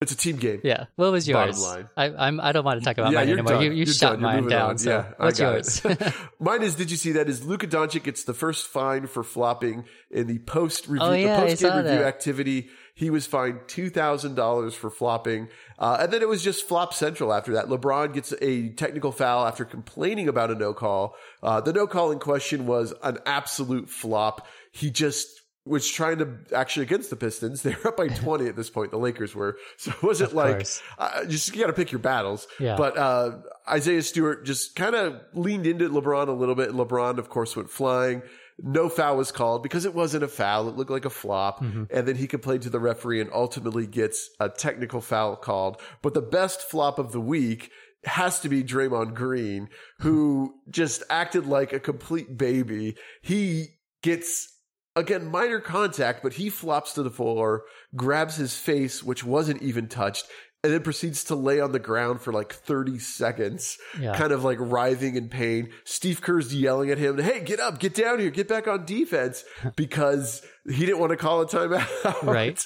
It's 0.01 0.11
a 0.11 0.17
team 0.17 0.35
game. 0.35 0.59
yeah. 0.63 0.85
What 0.97 1.11
was 1.13 1.25
Bottom 1.27 1.49
yours? 1.55 1.63
line. 1.63 1.89
I, 1.95 2.05
I'm. 2.27 2.39
I 2.41 2.51
don't 2.51 2.65
want 2.65 2.79
to 2.79 2.85
talk 2.85 2.97
about 2.97 3.13
yeah, 3.13 3.19
mine 3.19 3.29
anymore. 3.29 3.53
done. 3.53 3.63
You, 3.63 3.69
you 3.71 3.75
You're 3.85 3.93
shut 3.93 4.11
done. 4.13 4.21
Mine 4.21 4.47
down. 4.47 4.69
on. 4.71 4.77
So 4.77 4.89
yeah, 4.89 5.13
what's 5.17 5.39
I 5.39 5.43
got 5.43 5.53
yours? 5.53 6.13
Mine 6.39 6.63
is. 6.63 6.75
Did 6.75 6.91
you 6.91 6.97
see 6.97 7.13
that? 7.13 7.29
Is 7.29 7.45
Luka 7.45 7.65
Doncic 7.65 8.03
gets 8.03 8.25
the 8.25 8.33
first 8.33 8.67
fine 8.67 9.07
for 9.07 9.23
flopping 9.23 9.85
in 10.11 10.27
the 10.27 10.39
post 10.39 10.87
review, 10.89 11.07
Oh, 11.07 11.13
yeah, 11.13 11.39
the 11.39 11.47
post 11.47 11.61
game 11.61 11.71
review 11.77 11.89
that. 11.99 12.03
activity. 12.07 12.69
He 12.93 13.09
was 13.09 13.25
fined 13.25 13.59
two 13.67 13.89
thousand 13.89 14.35
dollars 14.35 14.75
for 14.75 14.89
flopping, 14.89 15.47
uh, 15.79 15.97
and 16.01 16.11
then 16.11 16.21
it 16.21 16.27
was 16.27 16.43
just 16.43 16.67
flop 16.67 16.93
central 16.93 17.33
after 17.33 17.53
that. 17.53 17.67
LeBron 17.67 18.13
gets 18.13 18.33
a 18.41 18.69
technical 18.69 19.11
foul 19.13 19.45
after 19.47 19.63
complaining 19.65 20.27
about 20.27 20.51
a 20.51 20.55
no 20.55 20.73
call. 20.73 21.15
Uh, 21.41 21.61
the 21.61 21.71
no 21.73 21.87
call 21.87 22.11
in 22.11 22.19
question 22.19 22.67
was 22.67 22.93
an 23.01 23.17
absolute 23.25 23.89
flop. 23.89 24.45
He 24.71 24.91
just 24.91 25.34
was 25.65 25.89
trying 25.89 26.19
to 26.19 26.37
actually 26.55 26.83
against 26.83 27.09
the 27.09 27.15
Pistons. 27.15 27.61
They 27.63 27.75
were 27.83 27.87
up 27.89 27.97
by 27.97 28.07
twenty 28.07 28.47
at 28.47 28.55
this 28.55 28.69
point. 28.69 28.91
The 28.91 28.97
Lakers 28.99 29.33
were, 29.35 29.57
so 29.77 29.91
it 29.91 30.03
wasn't 30.03 30.29
Of 30.31 30.35
like 30.35 30.67
uh, 30.99 31.25
just 31.25 31.53
you 31.53 31.61
got 31.61 31.67
to 31.67 31.73
pick 31.73 31.91
your 31.91 31.99
battles. 31.99 32.47
Yeah. 32.59 32.75
But 32.77 32.97
uh, 32.97 33.37
Isaiah 33.69 34.03
Stewart 34.03 34.45
just 34.45 34.75
kind 34.75 34.95
of 34.95 35.19
leaned 35.33 35.65
into 35.67 35.89
LeBron 35.89 36.27
a 36.27 36.31
little 36.31 36.55
bit. 36.55 36.69
and 36.69 36.77
LeBron, 36.79 37.17
of 37.17 37.29
course, 37.29 37.55
went 37.55 37.69
flying. 37.69 38.21
No 38.57 38.87
foul 38.87 39.17
was 39.17 39.33
called 39.33 39.63
because 39.63 39.83
it 39.85 39.93
wasn't 39.93 40.23
a 40.23 40.29
foul. 40.29 40.69
It 40.69 40.77
looked 40.77 40.91
like 40.91 41.03
a 41.03 41.09
flop. 41.09 41.61
Mhm. 41.61 41.87
And 41.91 42.07
then 42.07 42.15
he 42.15 42.25
complained 42.25 42.63
to 42.63 42.69
the 42.69 42.79
referee 42.79 43.19
and 43.19 43.29
ultimately 43.33 43.85
gets 43.85 44.29
a 44.39 44.47
technical 44.47 45.01
foul 45.01 45.35
called. 45.35 45.81
But 46.01 46.13
the 46.13 46.21
best 46.21 46.61
flop 46.61 46.97
of 46.97 47.11
the 47.11 47.19
week 47.19 47.69
has 48.05 48.39
to 48.41 48.47
be 48.49 48.63
Draymond 48.63 49.13
Green, 49.13 49.67
who 49.99 50.53
just 50.69 51.03
acted 51.09 51.45
like 51.47 51.73
a 51.73 51.79
complete 51.81 52.37
baby. 52.37 52.95
He 53.21 53.69
gets 54.01 54.54
again 54.95 55.29
minor 55.29 55.59
contact, 55.59 56.23
but 56.23 56.33
he 56.33 56.49
flops 56.49 56.93
to 56.93 57.03
the 57.03 57.09
floor, 57.11 57.63
grabs 57.95 58.35
his 58.37 58.55
face, 58.55 59.03
which 59.03 59.23
wasn't 59.23 59.61
even 59.61 59.87
touched, 59.87 60.25
and 60.63 60.73
then 60.73 60.81
proceeds 60.81 61.23
to 61.25 61.35
lay 61.35 61.59
on 61.59 61.71
the 61.73 61.79
ground 61.79 62.21
for 62.21 62.33
like 62.33 62.51
30 62.53 62.97
seconds, 62.97 63.77
Yeah. 63.99 64.17
kind 64.17 64.31
of 64.31 64.43
like 64.43 64.57
writhing 64.59 65.15
in 65.15 65.29
pain. 65.29 65.69
Steve 65.83 66.21
Kerr's 66.21 66.55
yelling 66.55 66.89
at 66.89 66.97
him, 66.97 67.17
Hey, 67.19 67.41
get 67.41 67.59
up, 67.59 67.79
get 67.79 67.93
down 67.93 68.19
here, 68.19 68.31
get 68.31 68.47
back 68.47 68.67
on 68.67 68.85
defense 68.85 69.43
because 69.75 70.41
he 70.67 70.85
didn't 70.85 70.99
want 70.99 71.11
to 71.11 71.17
call 71.17 71.41
a 71.41 71.45
timeout. 71.45 72.23
Right. 72.23 72.59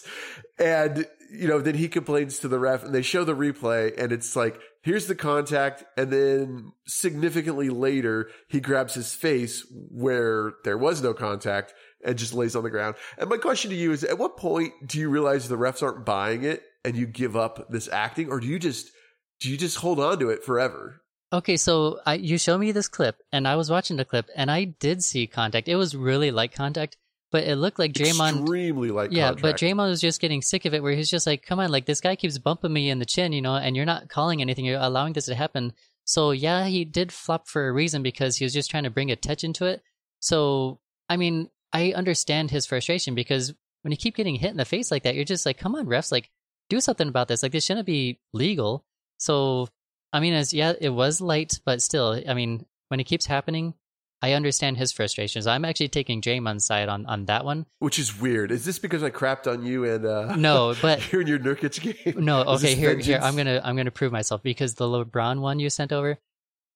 And, 0.57 1.05
you 1.31 1.47
know, 1.47 1.59
then 1.59 1.75
he 1.75 1.87
complains 1.89 2.39
to 2.39 2.47
the 2.47 2.59
ref 2.59 2.83
and 2.83 2.93
they 2.95 3.01
show 3.01 3.23
the 3.25 3.35
replay 3.35 3.93
and 3.97 4.11
it's 4.13 4.35
like, 4.35 4.59
here's 4.81 5.07
the 5.07 5.15
contact. 5.15 5.83
And 5.97 6.09
then 6.11 6.71
significantly 6.87 7.69
later, 7.69 8.29
he 8.47 8.59
grabs 8.61 8.93
his 8.93 9.13
face 9.13 9.65
where 9.91 10.53
there 10.63 10.77
was 10.77 11.01
no 11.01 11.13
contact 11.13 11.73
and 12.05 12.17
just 12.17 12.33
lays 12.33 12.55
on 12.55 12.63
the 12.63 12.69
ground. 12.69 12.95
And 13.17 13.29
my 13.29 13.37
question 13.37 13.69
to 13.71 13.75
you 13.75 13.91
is 13.91 14.03
at 14.03 14.17
what 14.17 14.37
point 14.37 14.73
do 14.85 14.99
you 14.99 15.09
realize 15.09 15.47
the 15.47 15.57
refs 15.57 15.83
aren't 15.83 16.05
buying 16.05 16.43
it 16.43 16.63
and 16.85 16.95
you 16.95 17.05
give 17.05 17.35
up 17.35 17.69
this 17.69 17.87
acting 17.89 18.29
or 18.29 18.39
do 18.39 18.47
you 18.47 18.59
just, 18.59 18.91
do 19.39 19.49
you 19.49 19.57
just 19.57 19.77
hold 19.77 19.99
on 19.99 20.19
to 20.19 20.29
it 20.29 20.43
forever? 20.43 21.01
Okay, 21.31 21.57
so 21.57 21.99
I, 22.05 22.15
you 22.15 22.39
show 22.39 22.57
me 22.57 22.71
this 22.71 22.87
clip, 22.87 23.21
and 23.31 23.47
I 23.47 23.55
was 23.55 23.69
watching 23.69 23.97
the 23.97 24.05
clip, 24.05 24.29
and 24.35 24.49
I 24.49 24.63
did 24.63 25.03
see 25.03 25.27
contact. 25.27 25.67
It 25.67 25.75
was 25.75 25.95
really 25.95 26.31
light 26.31 26.53
contact, 26.53 26.97
but 27.31 27.43
it 27.43 27.55
looked 27.57 27.77
like 27.77 27.93
Draymond. 27.93 28.39
Extremely 28.39 28.89
light 28.89 29.11
yeah, 29.11 29.33
but. 29.33 29.55
Draymond 29.55 29.89
was 29.89 30.01
just 30.01 30.21
getting 30.21 30.41
sick 30.41 30.65
of 30.65 30.73
it, 30.73 30.81
where 30.81 30.93
he's 30.93 31.09
just 31.09 31.27
like, 31.27 31.45
"Come 31.45 31.59
on, 31.59 31.69
like 31.69 31.85
this 31.85 32.01
guy 32.01 32.15
keeps 32.15 32.39
bumping 32.39 32.73
me 32.73 32.89
in 32.89 32.97
the 32.97 33.05
chin, 33.05 33.31
you 33.31 33.43
know, 33.43 33.55
and 33.55 33.75
you're 33.75 33.85
not 33.85 34.09
calling 34.09 34.41
anything. 34.41 34.65
You're 34.65 34.79
allowing 34.81 35.13
this 35.13 35.25
to 35.25 35.35
happen. 35.35 35.73
So 36.03 36.31
yeah, 36.31 36.65
he 36.65 36.83
did 36.83 37.11
flop 37.11 37.47
for 37.47 37.67
a 37.67 37.71
reason 37.71 38.01
because 38.01 38.37
he 38.37 38.43
was 38.43 38.53
just 38.53 38.71
trying 38.71 38.85
to 38.85 38.89
bring 38.89 39.11
attention 39.11 39.53
to 39.53 39.65
it. 39.65 39.83
So 40.19 40.79
I 41.07 41.17
mean, 41.17 41.51
I 41.73 41.93
understand 41.93 42.51
his 42.51 42.65
frustration 42.65 43.15
because 43.15 43.53
when 43.81 43.91
you 43.91 43.97
keep 43.97 44.15
getting 44.15 44.35
hit 44.35 44.51
in 44.51 44.57
the 44.57 44.65
face 44.65 44.91
like 44.91 45.03
that, 45.03 45.15
you're 45.15 45.25
just 45.25 45.45
like, 45.45 45.57
come 45.57 45.75
on, 45.75 45.85
refs, 45.85 46.11
like 46.11 46.29
do 46.69 46.79
something 46.79 47.07
about 47.07 47.27
this. 47.27 47.43
Like 47.43 47.51
this 47.51 47.65
shouldn't 47.65 47.85
be 47.85 48.19
legal. 48.33 48.83
So 49.17 49.67
I 50.11 50.19
mean, 50.19 50.33
as 50.33 50.53
yeah, 50.53 50.73
it 50.79 50.89
was 50.89 51.21
light, 51.21 51.59
but 51.65 51.81
still, 51.81 52.21
I 52.27 52.33
mean, 52.33 52.65
when 52.87 52.99
it 52.99 53.03
keeps 53.05 53.25
happening, 53.27 53.75
I 54.21 54.33
understand 54.33 54.77
his 54.77 54.91
frustrations. 54.91 55.47
I'm 55.47 55.63
actually 55.63 55.87
taking 55.87 56.21
Draymond's 56.21 56.65
side 56.65 56.89
on, 56.89 57.05
on 57.05 57.25
that 57.25 57.45
one. 57.45 57.65
Which 57.79 57.99
is 57.99 58.19
weird. 58.19 58.51
Is 58.51 58.65
this 58.65 58.77
because 58.77 59.01
I 59.01 59.11
crapped 59.11 59.49
on 59.51 59.65
you 59.65 59.85
and 59.85 60.05
uh 60.05 60.35
No, 60.35 60.75
but 60.81 60.99
here 60.99 61.21
in 61.21 61.27
your 61.27 61.39
Nurkic 61.39 62.03
game? 62.03 62.25
no, 62.25 62.41
okay, 62.55 62.75
here 62.75 62.97
here? 62.97 63.19
I'm 63.21 63.37
gonna 63.37 63.61
I'm 63.63 63.77
gonna 63.77 63.91
prove 63.91 64.11
myself 64.11 64.43
because 64.43 64.75
the 64.75 64.85
LeBron 64.85 65.39
one 65.39 65.59
you 65.59 65.69
sent 65.69 65.93
over, 65.93 66.17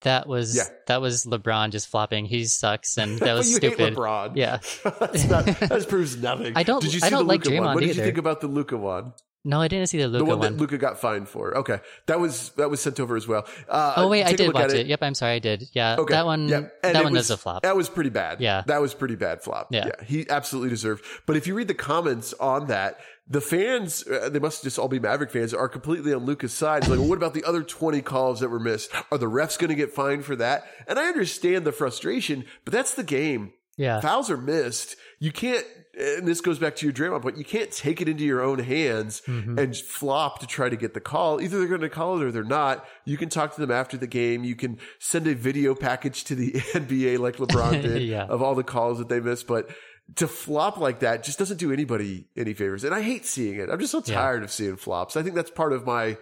that 0.04 0.28
was 0.28 0.56
Yeah. 0.56 0.63
that 0.88 1.02
was 1.02 1.26
LeBron 1.26 1.72
just 1.72 1.88
flopping. 1.89 2.26
He 2.26 2.46
sucks 2.46 2.98
and 2.98 3.20
that 3.20 3.34
was 3.38 3.54
stupid. 3.56 3.96
LeBron. 3.96 4.34
Yeah. 4.36 4.60
Not, 4.86 5.46
that 5.46 5.86
proves 5.89 6.18
nothing. 6.18 6.54
I 6.56 6.63
don't- 6.63 6.82
Did 6.82 6.94
you 6.94 7.00
I 7.04 7.10
don't 7.10 7.26
the 7.26 7.34
like 7.34 7.44
one? 7.46 7.54
Draymond 7.54 7.74
What 7.76 7.80
did 7.82 7.96
you 7.96 8.04
think 8.04 8.18
about 8.18 8.42
the 8.42 8.48
Luka 8.48 8.78
one? 8.78 9.13
No, 9.46 9.60
I 9.60 9.68
didn't 9.68 9.88
see 9.88 9.98
the 9.98 10.08
The 10.08 10.20
Luka 10.20 10.24
one, 10.30 10.39
one. 10.39 10.54
that 10.54 10.58
Luka 10.62 10.78
got 10.78 11.02
fined 11.02 11.28
for. 11.28 11.58
Okay, 11.58 11.82
that 12.06 12.18
was 12.18 12.52
that 12.52 12.70
was 12.70 12.80
sent 12.80 13.02
over 13.02 13.18
as 13.18 13.28
well. 13.28 13.46
Uh, 13.68 13.94
oh 13.98 14.08
wait, 14.08 14.24
I 14.24 14.32
did 14.32 14.54
watch 14.54 14.72
at 14.72 14.78
it. 14.78 14.88
Yep, 14.88 15.04
I'm 15.04 15.13
sorry, 15.16 15.34
I 15.34 15.39
did. 15.39 15.68
Yeah, 15.74 15.98
Okay. 16.00 16.13
that 16.13 16.26
one. 16.26 16.44
And 16.54 16.70
that 16.82 17.04
one 17.04 17.12
was, 17.12 17.28
does 17.28 17.32
a 17.32 17.38
flop. 17.38 17.63
That 17.63 17.76
was 17.76 17.89
pretty 17.89 18.10
bad. 18.10 18.39
Yeah. 18.39 18.63
That 18.68 18.80
was 18.80 18.94
pretty 18.94 19.16
bad 19.16 19.42
flop. 19.42 19.68
Yeah. 19.70 19.88
Yeah. 19.88 20.06
He 20.06 20.30
absolutely 20.30 20.70
deserved. 20.70 21.04
But 21.26 21.36
if 21.36 21.46
you 21.46 21.56
read 21.56 21.68
the 21.68 21.74
comments 21.74 22.34
on 22.39 22.68
that, 22.68 23.00
the 23.28 23.42
fans, 23.42 24.06
uh, 24.08 24.30
they 24.30 24.40
must 24.40 24.64
just 24.64 24.78
all 24.78 24.88
be 24.90 25.00
Maverick 25.00 25.32
fans, 25.32 25.54
are 25.54 25.70
completely 25.70 26.14
on 26.14 26.26
Luka's 26.26 26.54
side. 26.54 26.84
It's 26.84 26.90
like, 26.90 27.00
well, 27.00 27.08
what 27.08 27.18
about 27.18 27.34
the 27.34 27.44
other 27.46 27.64
20 27.64 28.02
calls 28.02 28.42
that 28.42 28.50
were 28.50 28.60
missed? 28.60 28.92
Are 29.12 29.18
the 29.18 29.28
refs 29.30 29.58
going 29.58 29.70
to 29.70 29.76
get 29.76 29.92
fined 29.94 30.26
for 30.26 30.36
that? 30.36 30.66
And 30.88 31.00
I 31.00 31.06
understand 31.08 31.66
the 31.66 31.72
frustration, 31.72 32.46
but 32.66 32.74
that's 32.74 32.94
the 32.96 33.04
game. 33.04 33.54
Yeah, 33.78 34.02
Fouls 34.02 34.30
are 34.30 34.38
missed. 34.38 34.98
You 35.20 35.32
can't, 35.32 35.66
and 35.98 36.28
this 36.28 36.42
goes 36.42 36.60
back 36.60 36.76
to 36.76 36.86
your 36.86 36.94
Draymond 36.94 37.24
point, 37.24 37.38
you 37.38 37.44
can't 37.46 37.72
take 37.72 38.02
it 38.02 38.08
into 38.10 38.24
your 38.24 38.40
own 38.42 38.60
hands 38.60 39.24
Mhm. 39.28 39.58
and 39.60 39.76
flop 39.76 40.40
to 40.42 40.46
try 40.46 40.70
to 40.70 40.76
get 40.76 40.94
the 40.94 41.00
call. 41.00 41.42
Either 41.42 41.58
they're 41.58 41.68
going 41.68 41.82
to 41.82 41.90
call 41.90 42.20
it 42.22 42.24
or 42.24 42.32
they're 42.32 42.44
not. 42.44 42.86
You 43.06 43.18
can 43.18 43.30
talk 43.30 43.56
to 43.56 43.62
them 43.62 43.72
after 43.72 43.98
the 43.98 44.06
game. 44.06 44.44
You 44.44 44.56
can 44.56 44.78
send 45.00 45.26
a 45.26 45.34
video 45.34 45.74
package 45.74 46.24
to 46.26 46.36
the 46.36 46.52
NBA 46.76 47.18
like 47.18 47.38
LeBron 47.38 47.82
did 47.82 48.04
Yeah. 48.04 48.26
of 48.26 48.44
all 48.44 48.54
the 48.54 48.64
calls 48.64 49.00
that 49.00 49.10
they 49.10 49.20
missed. 49.20 49.48
But 49.48 49.70
to 50.16 50.28
flop 50.28 50.78
like 50.78 51.00
that 51.00 51.24
just 51.24 51.39
doesn't 51.39 51.58
do 51.58 51.72
anybody 51.72 52.28
any 52.36 52.54
favors. 52.54 52.84
And 52.84 52.94
I 52.94 53.02
hate 53.02 53.26
seeing 53.26 53.56
it. 53.60 53.70
I'm 53.70 53.80
just 53.80 53.92
so 53.92 54.02
Yeah. 54.06 54.16
tired 54.16 54.44
of 54.44 54.52
seeing 54.52 54.76
flops. 54.76 55.16
I 55.16 55.24
think 55.24 55.36
that's 55.36 55.52
part 55.52 55.74
of 55.74 55.86
my, 55.86 56.18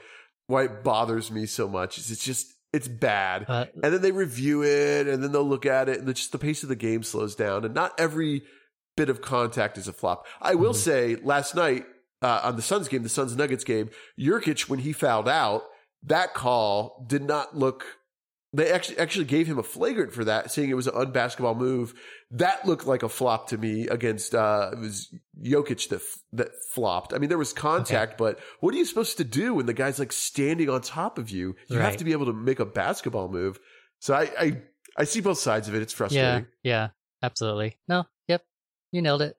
why 0.48 0.64
it 0.66 0.84
bothers 0.84 1.32
me 1.32 1.46
so 1.46 1.68
much 1.68 1.98
is 1.98 2.12
it's 2.12 2.24
just, 2.24 2.48
it's 2.74 2.88
bad 2.88 3.46
Uh, 3.50 3.66
and 3.84 3.94
then 3.94 4.02
they 4.02 4.12
review 4.14 4.64
it 4.64 5.06
and 5.08 5.22
then 5.24 5.32
they'll 5.34 5.44
look 5.48 5.66
at 5.66 5.90
it 5.90 6.00
and 6.00 6.08
the, 6.08 6.14
just 6.14 6.32
the 6.32 6.38
pace 6.38 6.64
of 6.64 6.70
the 6.70 6.76
game 6.76 7.04
slows 7.04 7.36
down 7.36 7.66
and 7.66 7.74
not 7.74 7.92
every 8.00 8.44
bit 8.96 9.10
of 9.10 9.22
contact 9.22 9.78
is 9.78 9.88
a 9.90 9.94
flop 9.94 10.26
i 10.42 10.54
will 10.56 10.72
Mhm. 10.74 10.76
say 10.78 11.16
last 11.24 11.54
night 11.56 11.86
uh, 12.22 12.40
on 12.44 12.56
the 12.56 12.62
suns 12.62 12.88
game 12.88 13.04
the 13.04 13.10
suns 13.10 13.36
nuggets 13.36 13.64
game 13.66 13.90
Nurkic, 14.20 14.70
when 14.70 14.80
he 14.80 14.94
fouled 14.94 15.28
out 15.28 15.64
that 16.04 16.34
call 16.34 17.06
did 17.10 17.24
not 17.24 17.58
look 17.58 17.98
they 18.54 18.70
actually 18.72 18.98
actually 18.98 19.26
gave 19.26 19.48
him 19.48 19.58
a 19.58 19.64
flagrant 19.64 20.14
for 20.14 20.26
that 20.26 20.52
saying 20.52 20.70
it 20.70 20.74
was 20.74 20.88
an 20.88 20.94
unbasketball 20.94 21.56
move 21.56 21.94
that 22.32 22.66
looked 22.66 22.86
like 22.86 23.04
a 23.04 23.10
flop 23.10 23.48
to 23.50 23.58
me 23.58 23.88
against 23.88 24.36
uh 24.36 24.72
it 24.74 24.80
was 24.80 25.14
Jokic 25.42 25.90
that 25.90 26.02
f- 26.02 26.20
that 26.34 26.50
flopped 26.74 27.14
i 27.14 27.18
mean 27.18 27.30
there 27.30 27.38
was 27.38 27.54
contact 27.54 28.18
but 28.18 28.40
what 28.60 28.74
are 28.74 28.78
you 28.78 28.86
supposed 28.86 29.18
to 29.18 29.24
do 29.24 29.54
when 29.54 29.66
the 29.66 29.74
guy's 29.74 30.00
like 30.00 30.12
standing 30.12 30.70
on 30.70 30.82
top 30.82 31.18
of 31.18 31.30
you 31.30 31.56
you 31.68 31.80
have 31.80 31.98
to 31.98 32.04
be 32.04 32.12
able 32.12 32.26
to 32.26 32.34
make 32.34 32.60
a 32.60 32.66
basketball 32.66 33.30
move 33.30 33.60
so 34.00 34.14
i 34.14 34.30
i, 34.40 34.62
I 34.98 35.04
see 35.06 35.22
both 35.22 35.38
sides 35.40 35.68
of 35.68 35.76
it 35.76 35.82
it's 35.82 35.94
frustrating 35.94 36.48
yeah, 36.64 36.90
absolutely. 37.24 37.78
No, 37.88 38.06
yep, 38.28 38.44
you 38.92 39.02
nailed 39.02 39.22
it. 39.22 39.38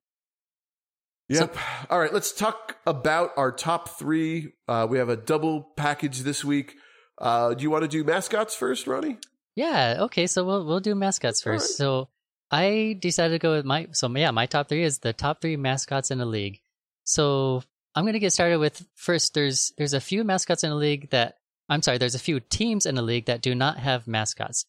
Yep. 1.29 1.57
All 1.89 1.99
right. 1.99 2.13
Let's 2.13 2.33
talk 2.33 2.77
about 2.87 3.31
our 3.37 3.53
top 3.53 3.89
three. 3.99 4.53
Uh, 4.69 4.87
we 4.89 4.99
have 4.99 5.09
a 5.09 5.17
double 5.17 5.63
package 5.77 6.21
this 6.21 6.45
week. 6.45 6.75
Uh, 7.19 7.55
do 7.55 7.63
you 7.63 7.71
want 7.71 7.83
to 7.83 7.89
do 7.89 8.05
mascots 8.05 8.55
first, 8.55 8.87
Ronnie? 8.87 9.19
Yeah. 9.55 9.97
Okay. 10.01 10.27
So 10.27 10.45
we'll 10.45 10.65
we'll 10.65 10.81
do 10.81 10.95
mascots 10.95 11.43
first. 11.43 11.73
right. 11.73 11.77
So 11.77 12.09
I 12.51 12.97
decided 13.01 13.35
to 13.35 13.39
go 13.39 13.53
with 13.53 13.65
my 13.65 13.89
so 13.93 14.09
yeah 14.17 14.31
my 14.31 14.47
top 14.47 14.69
three 14.69 14.83
is 14.83 14.99
the 14.99 15.13
top 15.13 15.41
three 15.41 15.57
mascots 15.57 16.11
in 16.11 16.19
the 16.19 16.27
league. 16.27 16.61
So 17.05 17.63
I'm 17.95 18.07
gonna 18.07 18.19
get 18.19 18.33
started 18.33 18.59
with 18.59 18.87
first. 18.95 19.35
There's 19.35 19.73
there's 19.77 19.95
a 19.95 20.01
few 20.01 20.25
mascots 20.25 20.65
in 20.65 20.71
the 20.71 20.77
league 20.77 21.11
that 21.11 21.37
I'm 21.69 21.83
sorry. 21.83 21.99
There's 21.99 22.15
a 22.15 22.19
few 22.19 22.41
teams 22.41 22.87
in 22.87 22.95
the 22.95 23.03
league 23.03 23.27
that 23.27 23.43
do 23.43 23.55
not 23.55 23.79
have 23.79 24.07
mascots. 24.07 24.67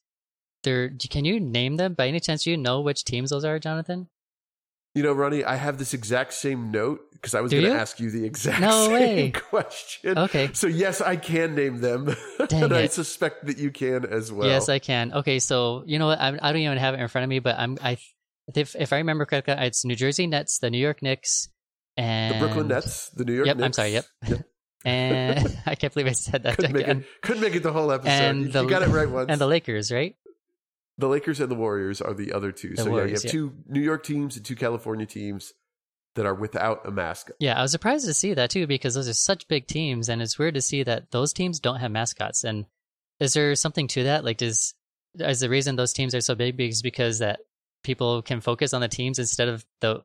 There. 0.64 0.90
Can 1.10 1.26
you 1.26 1.40
name 1.40 1.76
them 1.76 1.94
by 1.94 2.08
any 2.08 2.20
chance? 2.20 2.44
Do 2.44 2.52
you 2.52 2.58
know 2.58 2.82
which 2.82 3.04
teams 3.04 3.32
those 3.32 3.44
are, 3.44 3.60
Jonathan? 3.60 4.08
You 4.96 5.02
know, 5.04 5.14
Ronnie, 5.14 5.44
I 5.44 5.56
have 5.56 5.78
this 5.80 5.94
exact 5.96 6.34
same 6.34 6.70
note 6.72 7.02
because 7.14 7.34
I 7.34 7.42
was 7.42 7.52
going 7.52 7.64
to 7.64 7.72
ask 7.74 8.00
you 8.00 8.12
the 8.12 8.26
exact 8.26 8.62
No 8.62 8.86
same 8.88 8.94
way. 8.94 9.32
question. 9.32 10.18
Okay. 10.20 10.52
So 10.54 10.68
yes, 10.68 11.02
I 11.02 11.16
can 11.16 11.56
name 11.56 11.82
them, 11.82 12.16
and 12.52 12.72
I 12.74 12.86
suspect 12.88 13.48
that 13.48 13.58
you 13.58 13.72
can 13.72 14.06
as 14.06 14.32
well. 14.32 14.48
Yes, 14.48 14.70
I 14.70 14.78
can. 14.80 15.12
Okay, 15.14 15.40
so 15.40 15.84
you 15.88 15.98
know 15.98 16.08
what? 16.08 16.20
I, 16.20 16.28
I 16.40 16.52
don't 16.52 16.62
even 16.62 16.78
have 16.78 16.94
it 16.94 17.00
in 17.00 17.08
front 17.08 17.24
of 17.24 17.30
me, 17.30 17.40
but 17.40 17.58
I'm 17.58 17.78
I 17.82 17.98
if 18.54 18.76
if 18.76 18.94
I 18.94 18.98
remember 18.98 19.26
correctly, 19.26 19.56
it's 19.58 19.84
New 19.84 19.96
Jersey 19.96 20.28
Nets, 20.28 20.60
the 20.60 20.70
New 20.70 20.78
York 20.78 21.02
Knicks, 21.02 21.50
and 21.98 22.36
the 22.36 22.40
Brooklyn 22.40 22.68
Nets, 22.68 23.10
the 23.12 23.26
New 23.26 23.34
York 23.34 23.48
Yep, 23.48 23.58
Knicks. 23.58 23.66
I'm 23.66 23.74
sorry. 23.74 23.94
Yep. 23.94 24.06
Yep. 24.86 24.92
and 24.94 25.58
I 25.66 25.76
can't 25.76 25.94
believe 25.94 26.08
I 26.08 26.12
said 26.12 26.44
that 26.44 26.58
Couldn't 26.58 26.74
make 26.74 26.86
it. 26.88 27.06
Couldn't 27.22 27.42
make 27.42 27.56
it 27.56 27.64
the 27.64 27.72
whole 27.72 27.90
episode. 27.92 28.10
And 28.12 28.42
you, 28.42 28.52
the- 28.52 28.64
you 28.64 28.70
got 28.70 28.84
it 28.84 28.90
right 28.90 29.10
once. 29.10 29.30
And 29.30 29.40
the 29.40 29.48
Lakers, 29.48 29.92
right? 29.94 30.16
The 30.98 31.08
Lakers 31.08 31.40
and 31.40 31.50
the 31.50 31.56
Warriors 31.56 32.02
are 32.02 32.14
the 32.14 32.34
other 32.34 32.52
two. 32.52 32.70
The 32.76 32.84
so 32.84 32.90
Warriors, 32.92 33.24
yeah, 33.24 33.30
yeah. 33.30 33.34
you 33.34 33.46
have 33.46 33.54
two 33.54 33.72
New 33.74 33.82
York 33.82 34.04
teams 34.04 34.38
and 34.38 34.46
two 34.46 34.56
California 34.56 35.06
teams 35.06 35.54
that 36.16 36.26
are 36.26 36.36
without 36.36 36.88
a 36.88 36.92
mascot. 36.92 37.36
Yeah, 37.40 37.58
I 37.58 37.62
was 37.64 37.72
surprised 37.72 38.06
to 38.06 38.14
see 38.14 38.34
that 38.36 38.52
too 38.52 38.68
because 38.68 38.94
those 38.94 39.10
are 39.10 39.14
such 39.14 39.48
big 39.48 39.66
teams, 39.68 40.10
and 40.10 40.22
it's 40.22 40.38
weird 40.38 40.54
to 40.54 40.62
see 40.62 40.84
that 40.84 41.12
those 41.12 41.34
teams 41.34 41.60
don't 41.60 41.80
have 41.80 41.92
mascots. 41.92 42.44
And 42.44 42.66
is 43.20 43.34
there 43.34 43.56
something 43.56 43.88
to 43.90 44.04
that? 44.04 44.24
Like, 44.24 44.38
does 44.38 44.76
is 45.16 45.40
the 45.40 45.50
reason 45.50 45.76
those 45.76 45.94
teams 45.94 46.16
are 46.16 46.22
so 46.22 46.36
big 46.36 46.60
is 46.60 46.82
because 46.82 47.20
that 47.20 47.40
people 47.84 48.22
can 48.22 48.42
focus 48.42 48.74
on 48.74 48.82
the 48.82 48.88
teams 48.88 49.20
instead 49.20 49.48
of 49.48 49.66
the 49.82 50.04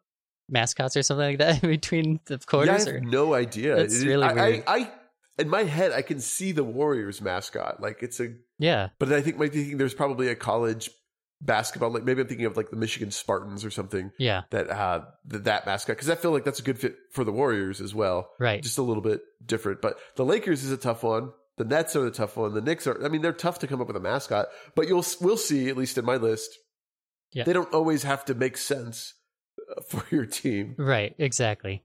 mascots 0.48 0.96
or 0.96 1.03
something 1.03 1.27
like 1.27 1.38
that 1.38 1.62
in 1.62 1.70
between 1.70 2.20
the 2.27 2.35
Yeah, 2.35 2.38
I 2.38 2.46
quarters? 2.46 2.85
have 2.87 2.94
or 2.94 3.01
no 3.01 3.35
idea. 3.35 3.77
That's 3.77 4.01
It 4.01 4.07
really 4.07 4.27
I, 4.27 4.33
weird. 4.33 4.64
I, 4.66 4.77
I, 4.77 4.90
in 5.38 5.48
my 5.48 5.62
head, 5.62 5.92
I 5.92 6.03
can 6.03 6.20
see 6.20 6.53
the 6.53 6.64
Warriors 6.64 7.20
mascot. 7.20 7.81
Like 7.81 8.03
it's 8.03 8.20
a, 8.20 8.35
yeah, 8.59 8.88
but 8.99 9.12
I 9.12 9.21
think 9.21 9.38
maybe 9.38 9.59
thinking 9.59 9.79
there's 9.79 9.94
probably 9.94 10.29
a 10.29 10.35
college 10.35 10.90
basketball. 11.40 11.90
Like 11.90 12.05
maybe 12.05 12.21
I'm 12.21 12.29
thinking 12.29 12.47
of 12.47 12.57
like 12.57 12.71
the 12.71 12.77
Michigan 12.77 13.11
Spartans 13.11 13.64
or 13.64 13.71
something 13.71 14.11
yeah, 14.18 14.42
that 14.51 14.71
uh 14.71 15.03
th- 15.31 15.44
that 15.44 15.66
mascot 15.66 15.97
because 15.97 16.11
I 16.11 16.14
feel 16.14 16.31
like 16.31 16.44
that's 16.44 16.61
a 16.61 16.64
good 16.64 16.79
fit 16.79 16.97
for 17.12 17.25
the 17.25 17.33
Warriors 17.33 17.81
as 17.81 17.94
well. 17.94 18.31
right. 18.38 18.62
Just 18.62 18.79
a 18.79 18.83
little 18.83 19.03
bit 19.03 19.21
different. 19.44 19.81
But 19.81 19.99
the 20.16 20.25
Lakers 20.25 20.64
is 20.64 20.73
a 20.73 20.77
tough 20.77 21.03
one. 21.03 21.33
The 21.57 21.64
Nets 21.64 21.97
are 21.97 22.03
the 22.03 22.11
tough 22.11 22.37
one. 22.37 22.55
The 22.55 22.61
Knicks 22.61 22.87
are. 22.87 23.05
I 23.05 23.09
mean, 23.09 23.21
they're 23.21 23.33
tough 23.33 23.59
to 23.61 23.66
come 23.66 23.81
up 23.81 23.88
with 23.88 23.97
a 23.97 24.01
mascot. 24.01 24.47
But 24.77 24.87
you'll 24.87 25.05
we'll 25.21 25.37
see 25.37 25.68
at 25.68 25.77
least 25.77 25.99
in 25.99 26.05
my 26.05 26.16
list. 26.16 26.57
Yeah. 27.33 27.44
They 27.44 27.53
don't 27.53 27.73
always 27.75 28.05
have 28.05 28.25
to 28.27 28.35
make 28.35 28.57
sense 28.57 29.14
uh, 29.77 29.83
for 29.88 30.05
your 30.14 30.25
team. 30.27 30.75
Right, 30.79 31.14
exactly. 31.18 31.85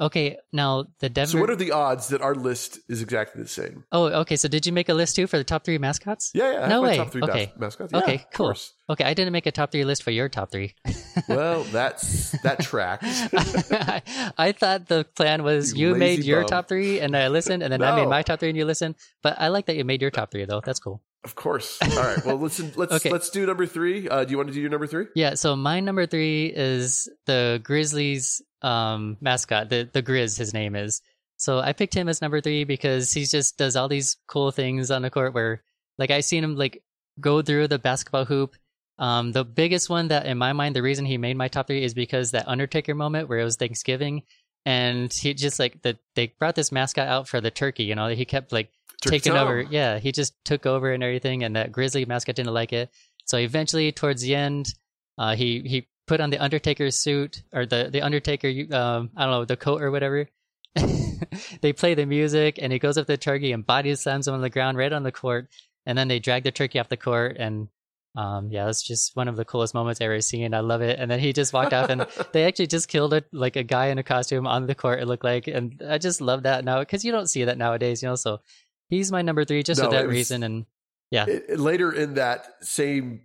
Okay, 0.00 0.36
now 0.52 0.84
the 1.00 1.08
Denver. 1.08 1.32
So 1.32 1.40
what 1.40 1.50
are 1.50 1.56
the 1.56 1.72
odds 1.72 2.08
that 2.08 2.22
our 2.22 2.34
list 2.36 2.78
is 2.88 3.02
exactly 3.02 3.42
the 3.42 3.48
same? 3.48 3.82
oh, 3.90 4.04
okay. 4.20 4.36
So 4.36 4.46
did 4.46 4.64
you 4.64 4.72
make 4.72 4.88
a 4.88 4.94
list 4.94 5.16
too 5.16 5.26
for 5.26 5.38
the 5.38 5.44
top 5.44 5.64
three 5.64 5.76
mascots? 5.78 6.30
Yeah, 6.34 6.52
yeah. 6.52 6.68
No 6.68 6.82
way. 6.82 6.96
top 6.96 7.10
three 7.10 7.22
Okay. 7.22 7.50
mas- 7.56 7.60
mascots. 7.60 7.92
Okay, 7.94 8.12
Yeah, 8.14 8.20
of 8.20 8.30
cool. 8.32 8.46
course. 8.46 8.72
Okay, 8.88 9.04
I 9.04 9.12
didn't 9.14 9.32
make 9.32 9.46
a 9.46 9.50
top 9.52 9.72
three 9.72 9.84
list 9.84 10.04
for 10.04 10.12
your 10.12 10.28
top 10.28 10.52
three. 10.52 10.74
Well, 11.28 11.64
that's 11.64 12.30
that 12.42 12.60
tracks. 12.60 13.04
I, 13.34 14.02
I 14.38 14.52
thought 14.52 14.86
the 14.86 15.04
plan 15.16 15.42
was 15.42 15.74
You 15.74 15.88
you, 15.88 15.94
made 15.96 16.24
your 16.24 16.42
bum. 16.42 16.48
top 16.48 16.68
three 16.68 17.00
and 17.00 17.14
I 17.16 17.26
listened, 17.28 17.62
and 17.64 17.72
then 17.72 17.82
I 17.82 17.94
made 17.96 18.06
my 18.08 18.22
top 18.22 18.38
three 18.40 18.48
and 18.50 18.56
you 18.56 18.64
listened. 18.64 18.94
But 19.22 19.34
I 19.38 19.48
like 19.48 19.66
that 19.66 19.76
you 19.76 19.84
made 19.84 20.00
your 20.00 20.10
top 20.12 20.30
three 20.30 20.44
though. 20.44 20.62
That's 20.64 20.78
cool. 20.78 21.02
Of 21.24 21.34
course. 21.34 21.78
All 21.82 21.88
right. 21.96 22.24
Well, 22.24 22.36
listen. 22.36 22.72
Let's 22.76 22.92
Okay. 22.92 23.10
let's 23.10 23.30
do 23.30 23.44
number 23.46 23.66
three. 23.66 24.08
Uh, 24.08 24.24
do 24.24 24.30
you 24.30 24.36
want 24.36 24.48
to 24.48 24.54
do 24.54 24.60
your 24.60 24.70
number 24.70 24.86
three? 24.86 25.06
Yeah. 25.14 25.34
So 25.34 25.56
my 25.56 25.80
number 25.80 26.06
three 26.06 26.46
is 26.46 27.08
the 27.26 27.60
Grizzlies 27.62 28.40
um, 28.62 29.16
mascot. 29.20 29.68
The 29.68 29.88
the 29.92 30.02
Grizz, 30.02 30.38
his 30.38 30.54
name 30.54 30.74
is. 30.76 31.02
So 31.36 31.60
I 31.60 31.72
picked 31.72 31.94
him 31.94 32.08
as 32.08 32.20
number 32.20 32.40
three 32.40 32.64
because 32.64 33.12
he 33.12 33.24
just 33.24 33.58
does 33.58 33.76
all 33.76 33.88
these 33.88 34.16
cool 34.26 34.50
things 34.50 34.90
on 34.90 35.02
the 35.02 35.10
court. 35.10 35.34
Where 35.34 35.62
like 35.98 36.10
I 36.10 36.20
seen 36.20 36.42
him 36.44 36.56
like 36.56 36.82
go 37.20 37.42
through 37.42 37.68
the 37.68 37.78
basketball 37.78 38.24
hoop. 38.24 38.54
Um, 38.98 39.30
the 39.30 39.44
biggest 39.44 39.88
one 39.88 40.08
that 40.08 40.26
in 40.26 40.38
my 40.38 40.52
mind, 40.52 40.74
the 40.74 40.82
reason 40.82 41.04
he 41.04 41.18
made 41.18 41.36
my 41.36 41.46
top 41.48 41.68
three 41.68 41.84
is 41.84 41.94
because 41.94 42.32
that 42.32 42.48
Undertaker 42.48 42.94
moment 42.94 43.28
where 43.28 43.38
it 43.38 43.44
was 43.44 43.56
Thanksgiving, 43.56 44.22
and 44.68 45.10
he 45.14 45.32
just 45.32 45.58
like 45.58 45.80
the 45.80 45.96
they 46.14 46.26
brought 46.38 46.54
this 46.54 46.70
mascot 46.70 47.08
out 47.08 47.26
for 47.26 47.40
the 47.40 47.50
turkey. 47.50 47.84
You 47.84 47.94
know, 47.94 48.08
he 48.08 48.26
kept 48.26 48.52
like 48.52 48.70
Turkey 49.00 49.16
taking 49.16 49.32
Tom. 49.32 49.48
over. 49.48 49.62
Yeah, 49.62 49.98
he 49.98 50.12
just 50.12 50.34
took 50.44 50.66
over 50.66 50.92
and 50.92 51.02
everything, 51.02 51.42
and 51.42 51.56
that 51.56 51.72
Grizzly 51.72 52.04
mascot 52.04 52.36
didn't 52.36 52.52
like 52.52 52.74
it. 52.74 52.90
So 53.24 53.38
eventually, 53.38 53.90
towards 53.92 54.20
the 54.20 54.34
end, 54.34 54.68
uh, 55.16 55.34
he 55.36 55.60
he 55.60 55.88
put 56.06 56.20
on 56.20 56.28
the 56.28 56.36
Undertaker 56.36 56.90
suit 56.90 57.42
or 57.50 57.64
the 57.64 57.88
the 57.90 58.02
Undertaker, 58.02 58.48
um, 58.76 59.08
I 59.16 59.24
don't 59.24 59.30
know, 59.30 59.44
the 59.46 59.56
coat 59.56 59.80
or 59.80 59.90
whatever. 59.90 60.28
they 61.62 61.72
play 61.72 61.94
the 61.94 62.04
music, 62.04 62.58
and 62.60 62.70
he 62.70 62.78
goes 62.78 62.98
up 62.98 63.06
to 63.06 63.12
the 63.12 63.16
Turkey 63.16 63.52
and 63.52 63.64
body 63.64 63.94
slams 63.94 64.28
him 64.28 64.34
on 64.34 64.42
the 64.42 64.50
ground 64.50 64.76
right 64.76 64.92
on 64.92 65.02
the 65.02 65.12
court. 65.12 65.48
and 65.86 65.96
then 65.96 66.08
they 66.08 66.18
drag 66.18 66.42
the 66.44 66.52
turkey 66.52 66.78
off 66.78 66.90
the 66.90 66.98
court, 66.98 67.38
and 67.38 67.68
um, 68.16 68.50
yeah, 68.50 68.68
it's 68.68 68.82
just 68.82 69.14
one 69.14 69.28
of 69.28 69.36
the 69.36 69.44
coolest 69.44 69.74
moments 69.74 70.00
I've 70.00 70.06
ever 70.06 70.20
seen. 70.20 70.54
I 70.54 70.60
love 70.60 70.80
it. 70.82 70.98
And 70.98 71.10
then 71.10 71.20
he 71.20 71.32
just 71.32 71.52
walked 71.52 71.72
off, 71.72 71.90
and 71.90 72.06
they 72.32 72.44
actually 72.44 72.66
just 72.66 72.88
killed 72.88 73.14
it 73.14 73.26
like 73.32 73.56
a 73.56 73.62
guy 73.62 73.86
in 73.86 73.98
a 73.98 74.02
costume 74.02 74.46
on 74.46 74.66
the 74.66 74.74
court. 74.74 75.00
It 75.00 75.06
looked 75.06 75.24
like, 75.24 75.46
and 75.46 75.80
I 75.88 75.98
just 75.98 76.20
love 76.20 76.42
that 76.44 76.64
now 76.64 76.80
because 76.80 77.04
you 77.04 77.12
don't 77.12 77.28
see 77.28 77.44
that 77.44 77.58
nowadays, 77.58 78.02
you 78.02 78.08
know. 78.08 78.16
So 78.16 78.40
he's 78.88 79.12
my 79.12 79.22
number 79.22 79.44
three 79.44 79.62
just 79.62 79.80
No, 79.80 79.88
for 79.88 79.96
that 79.96 80.06
was- 80.06 80.14
reason, 80.14 80.42
and 80.42 80.66
yeah, 81.10 81.26
It- 81.26 81.60
later 81.60 81.92
in 81.92 82.14
that 82.14 82.46
same 82.62 83.22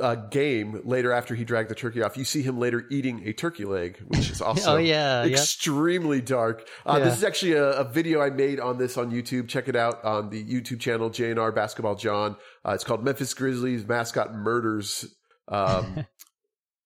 uh, 0.00 0.14
game, 0.14 0.80
later 0.84 1.12
after 1.12 1.34
he 1.34 1.44
dragged 1.44 1.68
the 1.68 1.74
turkey 1.74 2.02
off, 2.02 2.16
you 2.16 2.24
see 2.24 2.42
him 2.42 2.58
later 2.58 2.84
eating 2.90 3.26
a 3.26 3.32
turkey 3.32 3.64
leg, 3.64 3.98
which 4.06 4.30
is 4.30 4.40
also 4.42 4.74
oh 4.74 4.76
yeah, 4.76 5.24
yeah. 5.24 5.32
extremely 5.32 6.20
dark. 6.20 6.68
Uh, 6.86 6.96
Yeah. 6.98 7.04
This 7.04 7.18
is 7.18 7.24
actually 7.24 7.52
a, 7.52 7.70
a 7.72 7.84
video 7.84 8.20
I 8.20 8.30
made 8.30 8.60
on 8.60 8.78
this 8.78 8.96
on 8.96 9.10
YouTube. 9.10 9.48
Check 9.48 9.68
it 9.68 9.76
out 9.76 10.04
on 10.04 10.30
the 10.30 10.42
YouTube 10.44 10.80
channel 10.80 11.10
JNR 11.10 11.54
Basketball 11.54 11.94
Jon. 11.94 12.36
Uh, 12.64 12.72
it's 12.72 12.84
called 12.84 13.04
Memphis 13.04 13.34
Grizzlies 13.34 13.86
Mascot 13.86 14.34
Murders. 14.34 15.06
Um, 15.48 16.06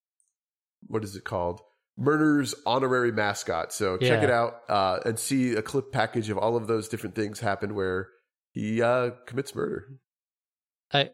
what 0.89 1.05
is 1.05 1.17
it 1.17 1.25
called? 1.25 1.61
Murders 1.99 2.55
honorary 2.67 3.11
mascot. 3.11 3.73
So 3.73 3.97
check 3.97 4.23
it 4.23 4.31
out 4.31 4.61
uh, 4.69 4.99
and 5.07 5.19
see 5.19 5.55
a 5.55 5.63
clip 5.63 5.93
package 5.93 6.29
of 6.29 6.37
all 6.37 6.55
of 6.55 6.67
those 6.67 6.89
different 6.89 7.15
things 7.15 7.41
happen 7.41 7.75
where 7.75 8.09
he 8.51 8.83
uh, 8.83 9.11
commits 9.27 9.55
murder. 9.55 9.99
I 10.93 11.11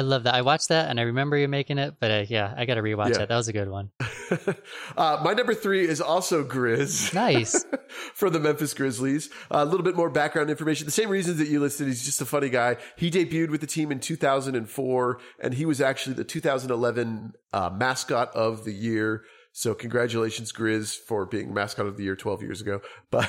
love 0.00 0.22
that. 0.24 0.34
I 0.34 0.42
watched 0.42 0.70
that 0.70 0.88
and 0.88 0.98
I 0.98 1.02
remember 1.04 1.36
you 1.36 1.46
making 1.48 1.78
it, 1.78 1.94
but 2.00 2.10
uh, 2.10 2.24
yeah, 2.28 2.54
I 2.56 2.64
got 2.64 2.74
to 2.76 2.82
rewatch 2.82 3.10
Yeah. 3.10 3.18
that. 3.18 3.28
That 3.28 3.36
was 3.36 3.48
a 3.48 3.52
good 3.52 3.68
one. 3.68 3.90
uh, 4.96 5.20
my 5.22 5.34
number 5.34 5.54
three 5.54 5.86
is 5.86 6.00
also 6.00 6.42
Grizz. 6.44 7.12
Nice. 7.14 7.64
for 8.14 8.30
the 8.30 8.40
Memphis 8.40 8.74
Grizzlies. 8.74 9.28
Uh, 9.50 9.58
a 9.58 9.64
little 9.64 9.84
bit 9.84 9.94
more 9.94 10.10
background 10.10 10.50
information. 10.50 10.86
The 10.86 10.90
same 10.92 11.10
reasons 11.10 11.38
that 11.38 11.48
you 11.48 11.60
listed. 11.60 11.86
He's 11.88 12.04
just 12.04 12.20
a 12.20 12.26
funny 12.26 12.48
guy. 12.48 12.76
He 12.96 13.10
debuted 13.10 13.50
with 13.50 13.60
the 13.60 13.66
team 13.66 13.92
in 13.92 14.00
2004, 14.00 15.20
and 15.40 15.54
he 15.54 15.66
was 15.66 15.80
actually 15.80 16.14
the 16.14 16.24
2011 16.24 17.34
uh, 17.52 17.70
mascot 17.70 18.34
of 18.34 18.64
the 18.64 18.72
year. 18.72 19.22
So 19.52 19.74
congratulations, 19.74 20.52
Grizz, 20.52 20.96
for 20.96 21.26
being 21.26 21.52
mascot 21.52 21.86
of 21.86 21.98
the 21.98 22.04
year 22.04 22.16
12 22.16 22.42
years 22.42 22.60
ago. 22.62 22.80
But 23.10 23.28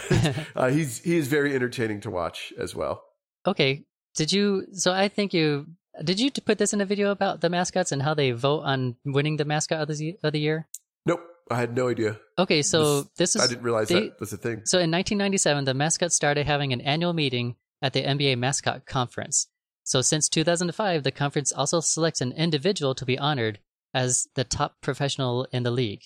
uh, 0.56 0.70
he's 0.70 1.00
he 1.04 1.18
is 1.18 1.28
very 1.28 1.54
entertaining 1.54 2.00
to 2.02 2.10
watch 2.10 2.54
as 2.58 2.74
well. 2.74 3.04
Okay. 3.46 3.84
Did 4.16 4.32
you? 4.32 4.68
So 4.72 4.94
I 4.94 5.10
think 5.10 5.34
you 5.34 5.66
did. 6.04 6.20
You 6.20 6.32
put 6.32 6.58
this 6.58 6.74
in 6.74 6.82
a 6.82 6.86
video 6.86 7.12
about 7.12 7.42
the 7.42 7.50
mascots 7.50 7.92
and 7.92 8.02
how 8.02 8.14
they 8.14 8.32
vote 8.32 8.62
on 8.62 8.96
winning 9.06 9.38
the 9.38 9.46
mascot 9.46 9.82
of 9.82 9.96
the 9.98 10.18
of 10.24 10.32
the 10.34 10.40
year. 10.40 10.68
Nope, 11.06 11.22
I 11.52 11.58
had 11.58 11.76
no 11.76 11.90
idea. 11.90 12.20
Okay, 12.38 12.62
so 12.62 13.08
this, 13.18 13.36
I 13.36 13.40
is 13.40 13.46
I 13.46 13.48
didn't 13.48 13.64
realize 13.64 13.90
they- 13.90 14.10
that 14.10 14.20
was 14.20 14.34
a 14.34 14.38
thing. 14.38 14.62
so 14.66 14.78
in 14.78 14.90
1997, 14.92 15.66
the 15.66 15.74
mascots 15.74 16.16
started 16.16 16.46
having 16.46 16.74
an 16.74 16.82
annual 16.82 17.14
meeting 17.14 17.56
at 17.82 17.94
the 17.94 18.02
NBA 18.04 18.38
Mascot 18.38 18.86
Conference. 18.86 19.48
So 19.84 20.02
since 20.02 20.30
2005, 20.30 21.04
the 21.04 21.12
conference 21.12 21.52
also 21.52 21.82
selects 21.82 22.22
an 22.22 22.32
individual 22.32 22.96
to 22.96 23.06
be 23.06 23.20
honored 23.20 23.60
as 23.94 24.28
the 24.36 24.46
top 24.46 24.80
professional 24.82 25.46
in 25.52 25.64
the 25.64 25.72
league. 25.72 26.04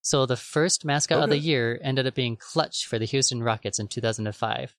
So 0.00 0.26
the 0.26 0.36
first 0.36 0.84
mascot 0.84 1.22
of 1.22 1.30
the 1.30 1.38
year 1.38 1.78
ended 1.80 2.08
up 2.08 2.16
being 2.16 2.36
Clutch 2.36 2.84
for 2.84 2.98
the 2.98 3.04
Houston 3.04 3.40
Rockets 3.40 3.78
in 3.78 3.86
2005. 3.86 4.74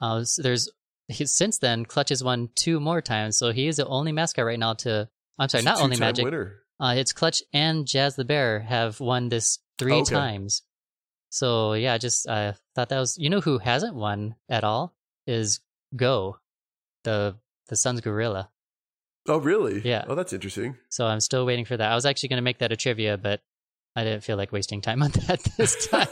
Uh, 0.00 0.22
so 0.22 0.40
there's 0.42 0.70
he, 1.08 1.26
since 1.26 1.58
then 1.58 1.84
Clutch 1.84 2.08
has 2.10 2.22
won 2.24 2.48
two 2.54 2.80
more 2.80 3.00
times, 3.00 3.36
so 3.36 3.52
he 3.52 3.66
is 3.66 3.76
the 3.76 3.86
only 3.86 4.12
mascot 4.12 4.44
right 4.44 4.58
now 4.58 4.74
to. 4.74 5.08
I'm 5.38 5.48
sorry, 5.48 5.62
a 5.62 5.64
not 5.64 5.80
only 5.80 5.96
Magic. 5.96 6.26
Uh, 6.80 6.94
it's 6.96 7.12
Clutch 7.12 7.42
and 7.52 7.86
Jazz 7.86 8.16
the 8.16 8.24
Bear 8.24 8.60
have 8.60 9.00
won 9.00 9.28
this 9.28 9.58
three 9.78 9.92
Okay. 9.92 10.14
times. 10.14 10.62
So 11.30 11.72
yeah, 11.74 11.98
just 11.98 12.28
I 12.28 12.54
thought 12.74 12.88
that 12.90 12.98
was 13.00 13.16
you 13.18 13.28
know 13.30 13.40
who 13.40 13.58
hasn't 13.58 13.94
won 13.96 14.36
at 14.48 14.64
all 14.64 14.94
is 15.26 15.60
Go, 15.96 16.38
the 17.04 17.36
the 17.68 17.76
Suns 17.76 18.00
gorilla. 18.00 18.50
Oh, 19.26 19.38
really? 19.38 19.80
Yeah. 19.80 20.04
Oh, 20.06 20.14
that's 20.14 20.34
interesting. 20.34 20.76
So 20.90 21.06
I'm 21.06 21.20
still 21.20 21.46
waiting 21.46 21.64
for 21.64 21.76
that. 21.76 21.90
I 21.90 21.94
was 21.94 22.04
actually 22.04 22.28
going 22.28 22.36
to 22.38 22.42
make 22.42 22.58
that 22.58 22.72
a 22.72 22.76
trivia, 22.76 23.16
but 23.16 23.40
I 23.96 24.04
didn't 24.04 24.22
feel 24.22 24.36
like 24.36 24.52
wasting 24.52 24.82
time 24.82 25.02
on 25.02 25.10
that 25.28 25.42
this 25.56 25.86
time. 25.86 26.08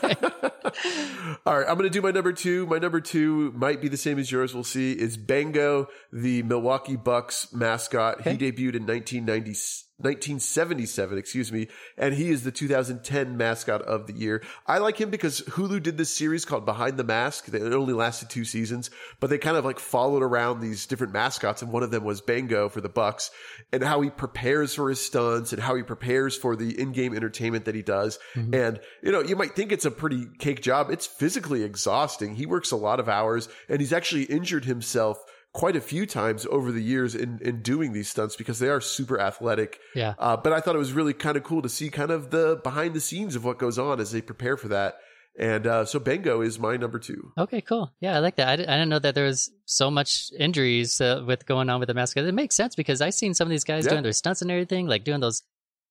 All 1.47 1.59
right, 1.59 1.67
I'm 1.69 1.77
going 1.77 1.89
to 1.89 1.91
do 1.91 2.03
my 2.03 2.11
number 2.11 2.33
two. 2.33 2.67
My 2.67 2.79
number 2.79 3.01
two 3.01 3.53
might 3.53 3.81
be 3.81 3.89
the 3.89 3.97
same 3.97 4.19
as 4.19 4.31
yours. 4.31 4.55
We'll 4.55 4.65
see. 4.65 4.93
Is 4.93 5.17
Bango, 5.17 5.89
the 6.13 6.43
Milwaukee 6.43 6.97
Bucks 6.97 7.53
mascot. 7.53 8.21
Okay. 8.21 8.33
He 8.33 8.39
debuted 8.39 8.77
in 8.77 8.87
1990, 8.87 9.51
1977, 9.99 11.19
excuse 11.19 11.53
me, 11.53 11.69
and 11.97 12.15
he 12.15 12.31
is 12.31 12.43
the 12.43 12.51
2010 12.51 13.37
mascot 13.37 13.83
of 13.83 14.07
the 14.07 14.13
year. 14.13 14.43
I 14.67 14.79
like 14.79 15.01
him 15.01 15.11
because 15.11 15.43
Hulu 15.43 15.83
did 15.83 15.97
this 15.97 16.15
series 16.15 16.45
called 16.45 16.67
Behind 16.67 16.97
the 16.97 17.05
Mask. 17.05 17.49
It 17.53 17.73
only 17.73 17.93
lasted 17.93 18.29
two 18.29 18.45
seasons, 18.45 18.91
but 19.21 19.31
they 19.31 19.39
kind 19.39 19.57
of 19.57 19.65
like 19.65 19.79
followed 19.79 20.23
around 20.23 20.61
these 20.61 20.87
different 20.87 21.13
mascots, 21.13 21.63
and 21.63 21.73
one 21.73 21.85
of 21.85 21.93
them 21.93 22.03
was 22.03 22.21
Bango 22.21 22.69
for 22.69 22.81
the 22.81 22.89
Bucks, 22.89 23.31
and 23.73 23.83
how 23.85 24.01
he 24.01 24.11
prepares 24.11 24.75
for 24.75 24.89
his 24.89 25.01
stunts 25.01 25.53
and 25.53 25.63
how 25.63 25.77
he 25.77 25.83
prepares 25.85 26.37
for 26.37 26.57
the 26.57 26.79
in-game 26.81 27.15
entertainment 27.15 27.65
that 27.67 27.75
he 27.75 27.83
does. 27.83 28.19
Mhm. 28.35 28.55
And, 28.55 28.81
you 29.03 29.13
know, 29.13 29.21
you 29.21 29.37
might 29.37 29.55
think 29.55 29.71
it's 29.71 29.85
a 29.85 29.91
pretty 29.91 30.27
job. 30.61 30.91
It's 30.91 31.07
physically 31.07 31.63
exhausting. 31.63 32.35
He 32.35 32.45
works 32.47 32.71
a 32.71 32.77
lot 32.77 33.01
of 33.01 33.09
hours 33.09 33.49
and 33.69 33.81
he's 33.81 33.93
actually 33.93 34.25
injured 34.25 34.65
himself 34.67 35.19
quite 35.55 35.77
a 35.77 35.81
few 35.81 36.07
times 36.07 36.47
over 36.51 36.73
the 36.73 36.83
years 36.83 37.15
in, 37.15 37.39
in 37.43 37.63
doing 37.63 37.93
these 37.93 38.09
stunts 38.09 38.37
because 38.37 38.59
they 38.59 38.69
are 38.69 38.81
super 38.81 39.21
athletic. 39.21 39.79
yeah. 39.95 40.15
Uh, 40.19 40.37
but 40.37 40.53
I 40.53 40.61
thought 40.61 40.75
it 40.75 40.79
was 40.79 40.93
really 40.93 41.13
kind 41.13 41.37
of 41.37 41.43
cool 41.45 41.63
to 41.63 41.69
see 41.69 41.91
kind 41.91 42.11
of 42.11 42.31
the 42.31 42.61
behind 42.63 42.95
the 42.95 43.01
scenes 43.01 43.37
of 43.37 43.45
what 43.45 43.59
goes 43.59 43.79
on 43.79 44.01
as 44.01 44.13
they 44.13 44.21
prepare 44.23 44.57
for 44.57 44.69
that. 44.69 44.97
And 45.39 45.67
uh, 45.67 45.85
so 45.87 45.99
Bango 45.99 46.43
is 46.43 46.59
my 46.59 46.77
number 46.77 46.99
two. 46.99 47.33
Okay, 47.39 47.63
cool. 47.63 47.91
Yeah, 48.01 48.17
I 48.17 48.19
like 48.19 48.37
that. 48.37 48.49
I, 48.49 48.57
di- 48.57 48.67
I 48.67 48.73
didn't 48.77 48.91
know 48.91 48.99
that 48.99 49.15
there 49.15 49.25
was 49.25 49.51
so 49.65 49.91
much 49.91 50.31
injuries 50.39 51.01
uh, 51.01 51.23
with 51.27 51.47
going 51.47 51.71
on 51.71 51.81
with 51.81 51.87
the 51.87 51.95
mascot. 51.95 52.25
It 52.25 52.33
makes 52.35 52.55
sense 52.55 52.75
because 52.75 53.01
I've 53.01 53.15
seen 53.15 53.33
some 53.33 53.47
of 53.47 53.51
these 53.51 53.65
guys 53.65 53.85
Yeah. 53.87 53.93
doing 53.93 54.03
their 54.03 54.13
stunts 54.13 54.43
and 54.43 54.51
everything, 54.51 54.87
like 54.89 55.05
doing 55.05 55.21
those 55.21 55.43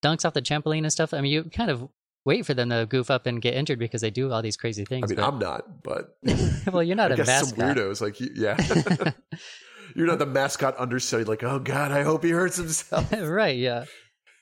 dunks 0.03 0.25
off 0.25 0.33
the 0.33 0.41
trampoline 0.43 0.83
and 0.83 0.91
stuff. 0.91 1.11
I 1.13 1.21
mean, 1.21 1.31
you 1.31 1.43
kind 1.45 1.71
of 1.71 1.87
wait 2.25 2.45
for 2.45 2.53
them 2.53 2.69
to 2.69 2.85
goof 2.89 3.09
up 3.11 3.25
and 3.25 3.41
get 3.41 3.53
injured 3.55 3.79
because 3.79 4.01
they 4.01 4.09
do 4.11 4.31
all 4.31 4.41
these 4.41 4.57
crazy 4.57 4.85
things. 4.85 5.11
I 5.11 5.15
mean, 5.15 5.17
but- 5.17 5.27
I'm 5.27 5.39
not, 5.39 5.83
but 5.83 6.17
well, 6.73 6.83
you're 6.83 6.95
not 6.95 7.11
I 7.11 7.15
a 7.15 7.17
guess 7.17 7.27
mascot. 7.27 7.49
some 7.59 7.67
weirdos 7.75 8.01
like 8.01 8.19
you, 8.19 8.29
yeah. 8.35 8.57
You're 9.95 10.07
not 10.07 10.19
the 10.19 10.25
mascot 10.25 10.75
understudy, 10.79 11.25
like, 11.25 11.43
oh 11.43 11.59
God, 11.59 11.91
I 11.91 12.03
hope 12.03 12.23
he 12.23 12.29
hurts 12.29 12.55
himself. 12.55 13.11
right, 13.11 13.57
yeah. 13.57 13.83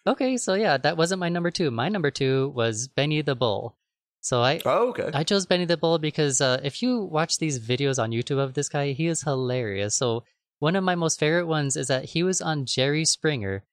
Okay, 0.05 0.37
so 0.37 0.53
yeah, 0.53 0.77
that 0.77 0.95
wasn't 0.95 1.19
my 1.19 1.29
number 1.29 1.49
two. 1.49 1.71
My 1.71 1.89
number 1.89 2.11
two 2.11 2.49
was 2.55 2.87
Benny 2.87 3.21
the 3.23 3.35
Bull. 3.35 3.75
So 4.21 4.41
I, 4.41 4.59
Oh, 4.65 4.89
okay. 4.89 5.09
I 5.13 5.23
chose 5.23 5.45
Benny 5.47 5.65
the 5.65 5.75
Bull 5.77 5.97
because 5.97 6.39
uh, 6.39 6.59
if 6.63 6.81
you 6.83 7.01
watch 7.01 7.37
these 7.39 7.59
videos 7.59 7.97
on 8.01 8.11
YouTube 8.11 8.37
of 8.37 8.53
this 8.53 8.69
guy, 8.69 8.91
he 8.91 9.07
is 9.07 9.23
hilarious. 9.23 9.95
So 9.95 10.23
one 10.59 10.75
of 10.75 10.83
my 10.83 10.93
most 10.95 11.19
favorite 11.19 11.47
ones 11.47 11.75
is 11.75 11.87
that 11.87 12.05
he 12.05 12.21
was 12.21 12.41
on 12.41 12.65
Jerry 12.65 13.05
Springer, 13.05 13.63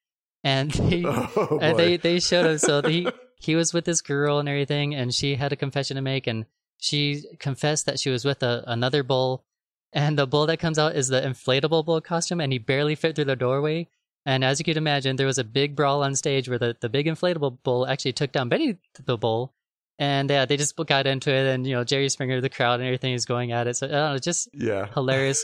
and 0.45 0.71
they 0.71 1.05
Oh, 1.05 1.59
and 1.61 1.79
they 1.79 1.97
they 1.99 2.21
showed 2.21 2.47
him. 2.47 2.59
So 2.59 2.81
he 2.83 3.07
he 3.39 3.55
was 3.55 3.73
with 3.73 3.85
this 3.85 4.01
girl 4.01 4.39
and 4.39 4.49
everything, 4.49 4.95
and 4.95 5.15
she 5.15 5.37
had 5.37 5.53
a 5.53 5.57
confession 5.57 5.97
to 5.97 6.03
make, 6.03 6.27
and 6.27 6.47
she 6.79 7.25
confessed 7.39 7.87
that 7.87 8.01
she 8.01 8.11
was 8.11 8.25
with 8.25 8.43
a, 8.43 8.65
another 8.67 9.03
bull, 9.03 9.45
and 9.93 10.19
the 10.19 10.27
bull 10.27 10.47
that 10.47 10.59
comes 10.59 10.79
out 10.79 10.97
is 10.97 11.09
the 11.09 11.21
inflatable 11.21 11.85
bull 11.85 12.01
costume, 12.01 12.41
and 12.41 12.53
he 12.53 12.59
barely 12.59 12.95
fit 12.95 13.15
through 13.15 13.25
the 13.27 13.37
doorway. 13.37 13.89
And 14.25 14.43
as 14.43 14.59
you 14.59 14.65
could 14.65 14.77
imagine, 14.77 15.17
there 15.17 15.27
was 15.27 15.39
a 15.39 15.45
big 15.45 15.77
brawl 15.77 16.03
on 16.03 16.17
stage 16.17 16.49
where 16.49 16.59
the, 16.59 16.77
the 16.81 16.89
big 16.89 17.07
inflatable 17.07 17.59
bull 17.63 17.87
actually 17.87 18.13
took 18.13 18.33
down 18.33 18.49
Benny 18.49 18.77
the 19.05 19.17
bull. 19.17 19.55
And 19.99 20.29
yeah, 20.29 20.45
they 20.45 20.57
just 20.57 20.77
got 20.77 21.07
into 21.07 21.33
it, 21.33 21.47
and 21.47 21.67
you 21.67 21.75
know 21.75 21.85
Jerry 21.85 22.11
Springer, 22.11 22.41
the 22.43 22.51
crowd, 22.51 22.81
and 22.81 22.85
everything 22.87 23.15
is 23.15 23.25
going 23.25 23.53
at 23.53 23.67
it. 23.67 23.77
So 23.77 23.87
I 23.87 23.91
don't 23.91 24.13
know, 24.13 24.19
just 24.19 24.49
yeah. 24.53 24.87
hilarious. 24.95 25.43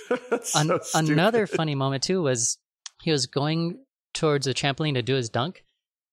An- 0.54 0.78
so 0.82 0.98
another 0.98 1.46
funny 1.46 1.74
moment 1.74 2.02
too 2.02 2.22
was 2.22 2.58
he 3.00 3.10
was 3.10 3.24
going 3.24 3.78
towards 4.12 4.44
the 4.44 4.52
trampoline 4.52 4.94
to 4.94 5.02
do 5.02 5.14
his 5.14 5.30
dunk, 5.30 5.64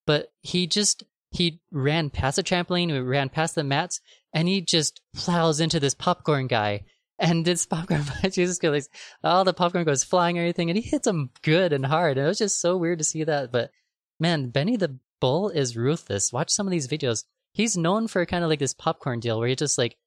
but 0.07 0.31
he 0.41 0.67
just 0.67 1.03
he 1.31 1.61
ran 1.71 2.09
past 2.09 2.37
the 2.37 2.43
trampoline, 2.43 2.89
he 2.91 2.99
ran 2.99 3.29
past 3.29 3.55
the 3.55 3.63
mats, 3.63 4.01
and 4.33 4.47
he 4.47 4.61
just 4.61 5.01
plows 5.15 5.59
into 5.59 5.79
this 5.79 5.93
popcorn 5.93 6.47
guy. 6.47 6.83
And 7.17 7.43
this 7.45 7.65
popcorn, 7.67 8.03
Jesus 8.31 8.57
goes, 8.59 8.89
all 9.23 9.43
the 9.43 9.53
popcorn 9.53 9.83
goes 9.85 10.03
flying 10.03 10.37
and 10.37 10.43
everything, 10.45 10.69
and 10.69 10.77
he 10.77 10.81
hits 10.87 11.07
him 11.07 11.29
good 11.41 11.73
and 11.73 11.85
hard. 11.85 12.17
And 12.17 12.25
it 12.25 12.29
was 12.29 12.37
just 12.37 12.59
so 12.61 12.77
weird 12.77 12.99
to 12.99 13.03
see 13.03 13.23
that. 13.23 13.51
But 13.51 13.71
man, 14.19 14.49
Benny 14.49 14.77
the 14.77 14.97
Bull 15.19 15.49
is 15.49 15.75
ruthless. 15.75 16.31
Watch 16.31 16.49
some 16.49 16.65
of 16.65 16.71
these 16.71 16.87
videos. 16.87 17.25
He's 17.51 17.75
known 17.75 18.07
for 18.07 18.25
kind 18.25 18.43
of 18.43 18.49
like 18.49 18.59
this 18.59 18.73
popcorn 18.73 19.19
deal 19.19 19.37
where 19.37 19.49
he 19.49 19.55
just 19.55 19.77
like 19.77 19.97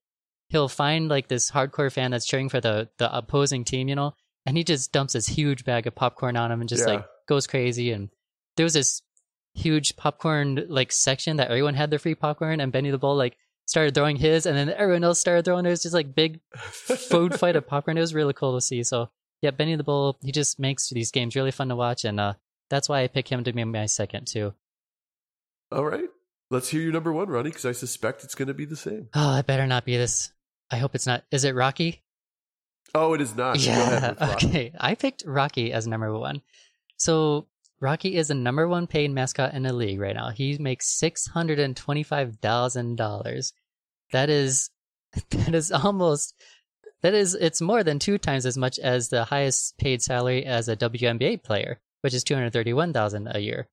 he'll 0.48 0.68
find 0.68 1.08
like 1.08 1.28
this 1.28 1.50
hardcore 1.50 1.92
fan 1.92 2.10
that's 2.10 2.24
cheering 2.26 2.48
for 2.48 2.60
the 2.60 2.88
the 2.98 3.14
opposing 3.14 3.64
team, 3.64 3.88
you 3.88 3.94
know, 3.94 4.14
and 4.46 4.56
he 4.56 4.64
just 4.64 4.90
dumps 4.92 5.12
this 5.12 5.26
huge 5.26 5.64
bag 5.64 5.86
of 5.86 5.94
popcorn 5.94 6.36
on 6.36 6.50
him 6.50 6.60
and 6.60 6.68
just 6.68 6.86
Yeah. 6.86 6.94
like 6.94 7.04
goes 7.28 7.46
crazy. 7.46 7.90
And 7.92 8.08
there 8.56 8.64
was 8.64 8.72
this 8.72 9.02
huge 9.54 9.96
popcorn 9.96 10.64
like 10.68 10.92
section 10.92 11.36
that 11.36 11.48
everyone 11.48 11.74
had 11.74 11.90
their 11.90 11.98
free 11.98 12.14
popcorn, 12.14 12.60
and 12.60 12.72
Benny 12.72 12.90
the 12.90 12.98
Bull 12.98 13.16
like 13.16 13.36
started 13.66 13.94
throwing 13.94 14.16
his, 14.16 14.46
and 14.46 14.56
then 14.56 14.70
everyone 14.70 15.04
else 15.04 15.20
started 15.20 15.44
throwing 15.44 15.64
theirs. 15.64 15.82
Just 15.82 15.94
like 15.94 16.14
big 16.14 16.40
food 16.56 17.34
fight 17.38 17.56
of 17.56 17.66
popcorn. 17.66 17.98
It 17.98 18.00
was 18.02 18.14
really 18.14 18.34
cool 18.34 18.54
to 18.54 18.60
see. 18.60 18.82
So 18.82 19.10
yeah, 19.40 19.50
Benny 19.50 19.76
the 19.76 19.84
Bull, 19.84 20.18
he 20.22 20.32
just 20.32 20.58
makes 20.58 20.88
these 20.90 21.10
games 21.10 21.36
really 21.36 21.50
fun 21.50 21.68
to 21.68 21.76
watch, 21.76 22.04
and 22.04 22.18
uh, 22.20 22.34
that's 22.70 22.88
why 22.88 23.02
I 23.02 23.08
pick 23.08 23.28
him 23.28 23.44
to 23.44 23.52
be 23.52 23.64
my 23.64 23.86
second 23.86 24.26
too. 24.26 24.54
All 25.70 25.84
right. 25.84 26.08
Let's 26.50 26.68
hear 26.68 26.82
your 26.82 26.92
number 26.92 27.12
one, 27.12 27.28
Ronnie, 27.28 27.48
because 27.48 27.64
I 27.64 27.72
suspect 27.72 28.24
it's 28.24 28.34
going 28.34 28.48
to 28.48 28.54
be 28.54 28.66
the 28.66 28.76
same. 28.76 29.08
Oh, 29.14 29.38
it 29.38 29.46
better 29.46 29.66
not 29.66 29.86
be 29.86 29.96
this. 29.96 30.32
I 30.70 30.76
hope 30.76 30.94
it's 30.94 31.06
not. 31.06 31.24
Is 31.30 31.44
it 31.44 31.54
Rocky? 31.54 32.02
Oh, 32.94 33.14
it 33.14 33.22
is 33.22 33.34
not. 33.34 33.58
Yeah. 33.58 34.14
Okay. 34.34 34.72
I 34.78 34.94
picked 34.94 35.24
Rocky 35.26 35.72
as 35.72 35.86
number 35.86 36.12
one. 36.16 36.42
So 36.98 37.46
Rocky 37.82 38.16
is 38.16 38.28
the 38.28 38.34
number 38.34 38.68
one 38.68 38.86
paid 38.86 39.10
mascot 39.10 39.54
in 39.54 39.64
the 39.64 39.72
league 39.72 39.98
right 39.98 40.14
now. 40.14 40.30
He 40.30 40.56
makes 40.56 40.88
six 40.88 41.26
hundred 41.26 41.58
and 41.58 41.76
twenty-five 41.76 42.36
thousand 42.40 42.96
dollars. 42.96 43.52
That 44.12 44.30
is 44.30 44.70
that 45.30 45.54
is 45.54 45.72
almost 45.72 46.34
that 47.02 47.12
is 47.12 47.34
it's 47.34 47.60
more 47.60 47.82
than 47.82 47.98
two 47.98 48.18
times 48.18 48.46
as 48.46 48.56
much 48.56 48.78
as 48.78 49.08
the 49.08 49.24
highest 49.24 49.76
paid 49.78 50.00
salary 50.00 50.46
as 50.46 50.68
a 50.68 50.76
WNBA 50.76 51.42
player, 51.42 51.80
which 52.02 52.14
is 52.14 52.22
two 52.22 52.34
hundred 52.34 52.52
thirty-one 52.52 52.92
thousand 52.92 53.28
a 53.28 53.40
year. 53.40 53.66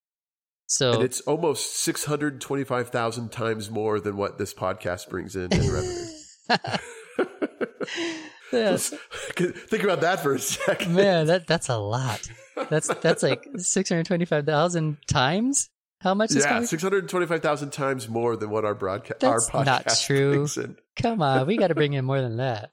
So 0.66 0.94
And 0.94 1.04
it's 1.04 1.22
almost 1.22 1.78
625,000 1.78 3.32
times 3.32 3.72
more 3.72 4.00
than 4.00 4.18
what 4.18 4.38
this 4.38 4.54
podcast 4.54 5.10
brings 5.10 5.36
in 5.36 5.52
in 5.52 5.72
revenue. 5.72 6.06
Yes. 8.52 8.94
Think 9.36 9.84
about 9.84 10.02
that 10.02 10.22
for 10.22 10.34
a 10.34 10.40
second. 10.40 10.96
Man, 10.96 11.28
that 11.28 11.48
that's 11.48 11.70
a 11.70 11.78
lot. 11.78 12.28
That's 12.70 12.88
that's 12.96 13.24
like 13.24 13.46
six 13.58 13.90
hundred 13.90 14.06
twenty-five 14.08 14.46
thousand 14.46 14.98
times. 15.08 15.70
How 16.02 16.14
much 16.14 16.32
is 16.32 16.46
Yeah, 16.46 16.64
625,000 16.64 17.72
times 17.72 18.08
more 18.08 18.38
than 18.38 18.50
what 18.50 18.64
our 18.64 18.74
broadcast 18.74 19.22
our 19.22 19.34
That's 19.34 19.50
podcast 19.50 19.66
not 19.66 20.00
true. 20.06 20.48
Come 20.96 21.22
on, 21.22 21.46
we 21.46 21.58
got 21.58 21.68
to 21.68 21.76
bring 21.76 21.92
in 21.92 22.06
more 22.06 22.22
than 22.22 22.38
that. 22.38 22.72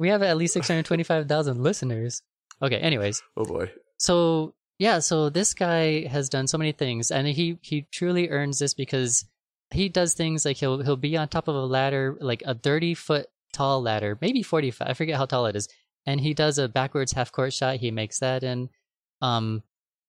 We 0.00 0.08
have 0.08 0.22
at 0.22 0.36
least 0.38 0.54
six 0.54 0.66
hundred 0.68 0.86
twenty-five 0.86 1.28
thousand 1.28 1.62
listeners. 1.62 2.22
Okay. 2.62 2.76
Anyways, 2.78 3.22
Oh 3.36 3.44
boy. 3.44 3.70
so 3.98 4.54
yeah, 4.78 4.98
so 5.00 5.28
this 5.30 5.54
guy 5.54 6.06
has 6.06 6.28
done 6.28 6.46
so 6.46 6.56
many 6.58 6.72
things, 6.72 7.10
and 7.10 7.28
he 7.28 7.58
he 7.60 7.86
truly 7.92 8.30
earns 8.30 8.58
this 8.58 8.72
because 8.74 9.24
he 9.70 9.88
does 9.88 10.14
things 10.14 10.44
like 10.44 10.56
he'll 10.56 10.82
he'll 10.82 10.96
be 10.96 11.16
on 11.16 11.28
top 11.28 11.48
of 11.48 11.54
a 11.54 11.66
ladder, 11.66 12.16
like 12.20 12.42
a 12.46 12.54
thirty 12.54 12.94
foot 12.94 13.26
tall 13.54 13.80
ladder, 13.80 14.18
maybe 14.20 14.42
forty 14.42 14.70
five. 14.70 14.88
I 14.88 14.94
forget 14.94 15.16
how 15.16 15.24
tall 15.26 15.46
it 15.46 15.56
is, 15.56 15.68
and 16.04 16.20
he 16.20 16.34
does 16.34 16.58
a 16.58 16.68
backwards 16.68 17.12
half 17.12 17.32
court 17.32 17.52
shot. 17.52 17.76
He 17.76 17.90
makes 17.90 18.18
that 18.18 18.44
And 18.44 18.68
Um, 19.22 19.62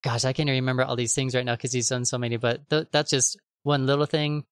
gosh, 0.04 0.26
I 0.26 0.34
can't 0.34 0.50
remember 0.50 0.84
all 0.84 0.96
these 0.98 1.16
things 1.16 1.34
right 1.34 1.46
now 1.46 1.56
because 1.56 1.72
he's 1.72 1.90
done 1.90 2.06
so 2.06 2.18
many. 2.18 2.38
But 2.38 2.70
th- 2.70 2.88
that's 2.92 3.10
just 3.12 3.40
one 3.64 3.86
little 3.86 4.06
thing. 4.06 4.44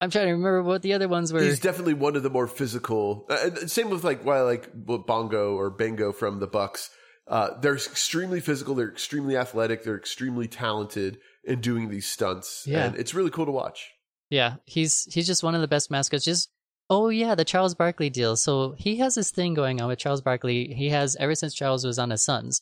I'm 0.00 0.10
trying 0.10 0.26
to 0.26 0.32
remember 0.32 0.62
what 0.62 0.82
the 0.82 0.94
other 0.94 1.08
ones 1.08 1.32
were. 1.32 1.42
He's 1.42 1.60
definitely 1.60 1.94
one 1.94 2.16
of 2.16 2.22
the 2.22 2.30
more 2.30 2.48
physical. 2.48 3.26
Uh, 3.30 3.54
same 3.66 3.88
with 3.90 4.02
like 4.04 4.24
why 4.24 4.38
I 4.38 4.42
like 4.42 4.68
Bongo 4.74 5.54
or 5.54 5.70
Bengo 5.70 6.12
from 6.12 6.40
the 6.40 6.46
Bucks. 6.48 6.90
Uh, 7.28 7.50
they're 7.60 7.74
extremely 7.76 8.40
physical. 8.40 8.74
They're 8.74 8.90
extremely 8.90 9.36
athletic. 9.36 9.84
They're 9.84 9.96
extremely 9.96 10.48
talented 10.48 11.18
in 11.44 11.60
doing 11.60 11.88
these 11.88 12.06
stunts. 12.06 12.64
Yeah. 12.66 12.86
and 12.86 12.96
it's 12.96 13.14
really 13.14 13.30
cool 13.30 13.46
to 13.46 13.52
watch. 13.52 13.90
Yeah, 14.28 14.56
he's 14.64 15.04
he's 15.12 15.26
just 15.26 15.42
one 15.44 15.54
of 15.54 15.60
the 15.60 15.68
best 15.68 15.90
mascots. 15.90 16.24
Just 16.24 16.50
oh 16.92 17.08
yeah, 17.08 17.34
the 17.34 17.44
Charles 17.44 17.74
Barkley 17.74 18.10
deal. 18.10 18.36
So 18.36 18.74
he 18.76 18.96
has 18.96 19.14
this 19.14 19.30
thing 19.30 19.54
going 19.54 19.80
on 19.80 19.88
with 19.88 19.98
Charles 19.98 20.20
Barkley. 20.20 20.74
He 20.74 20.90
has 20.90 21.16
ever 21.16 21.34
since 21.34 21.54
Charles 21.54 21.86
was 21.86 21.98
on 21.98 22.10
the 22.10 22.18
Suns. 22.18 22.60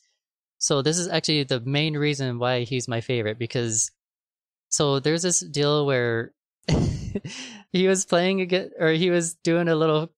So 0.57 0.81
this 0.81 0.97
is 0.97 1.09
actually 1.09 1.43
the 1.43 1.59
main 1.59 1.97
reason 1.97 2.39
why 2.39 2.61
he's 2.61 2.87
my 2.87 3.01
favorite 3.01 3.37
because 3.37 3.91
so 4.69 5.01
there's 5.01 5.23
this 5.23 5.41
deal 5.41 5.85
where 5.85 6.31
he 7.73 7.89
was 7.89 8.05
playing 8.05 8.39
again 8.39 8.71
or 8.79 8.91
he 8.91 9.09
was 9.09 9.33
doing 9.33 9.67
a 9.67 9.75
little 9.75 10.13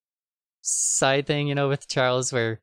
side 0.62 1.26
thing, 1.26 1.48
you 1.48 1.56
know, 1.56 1.68
with 1.68 1.88
Charles 1.88 2.32
where 2.32 2.62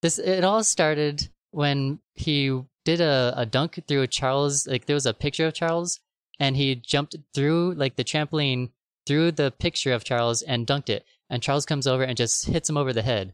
this 0.00 0.20
it 0.20 0.44
all 0.44 0.62
started 0.62 1.28
when 1.50 1.98
he 2.14 2.56
did 2.84 3.00
a, 3.00 3.34
a 3.36 3.46
dunk 3.46 3.80
through 3.88 4.06
Charles 4.06 4.68
like 4.68 4.86
there 4.86 4.94
was 4.94 5.06
a 5.06 5.14
picture 5.14 5.48
of 5.48 5.54
Charles 5.54 5.98
and 6.38 6.56
he 6.56 6.76
jumped 6.76 7.16
through 7.34 7.74
like 7.74 7.96
the 7.96 8.04
trampoline 8.04 8.70
through 9.06 9.32
the 9.32 9.50
picture 9.50 9.92
of 9.92 10.04
Charles 10.04 10.42
and 10.42 10.66
dunked 10.66 10.88
it. 10.88 11.04
And 11.28 11.42
Charles 11.42 11.66
comes 11.66 11.86
over 11.86 12.02
and 12.02 12.16
just 12.16 12.46
hits 12.46 12.68
him 12.68 12.76
over 12.76 12.92
the 12.92 13.02
head. 13.02 13.32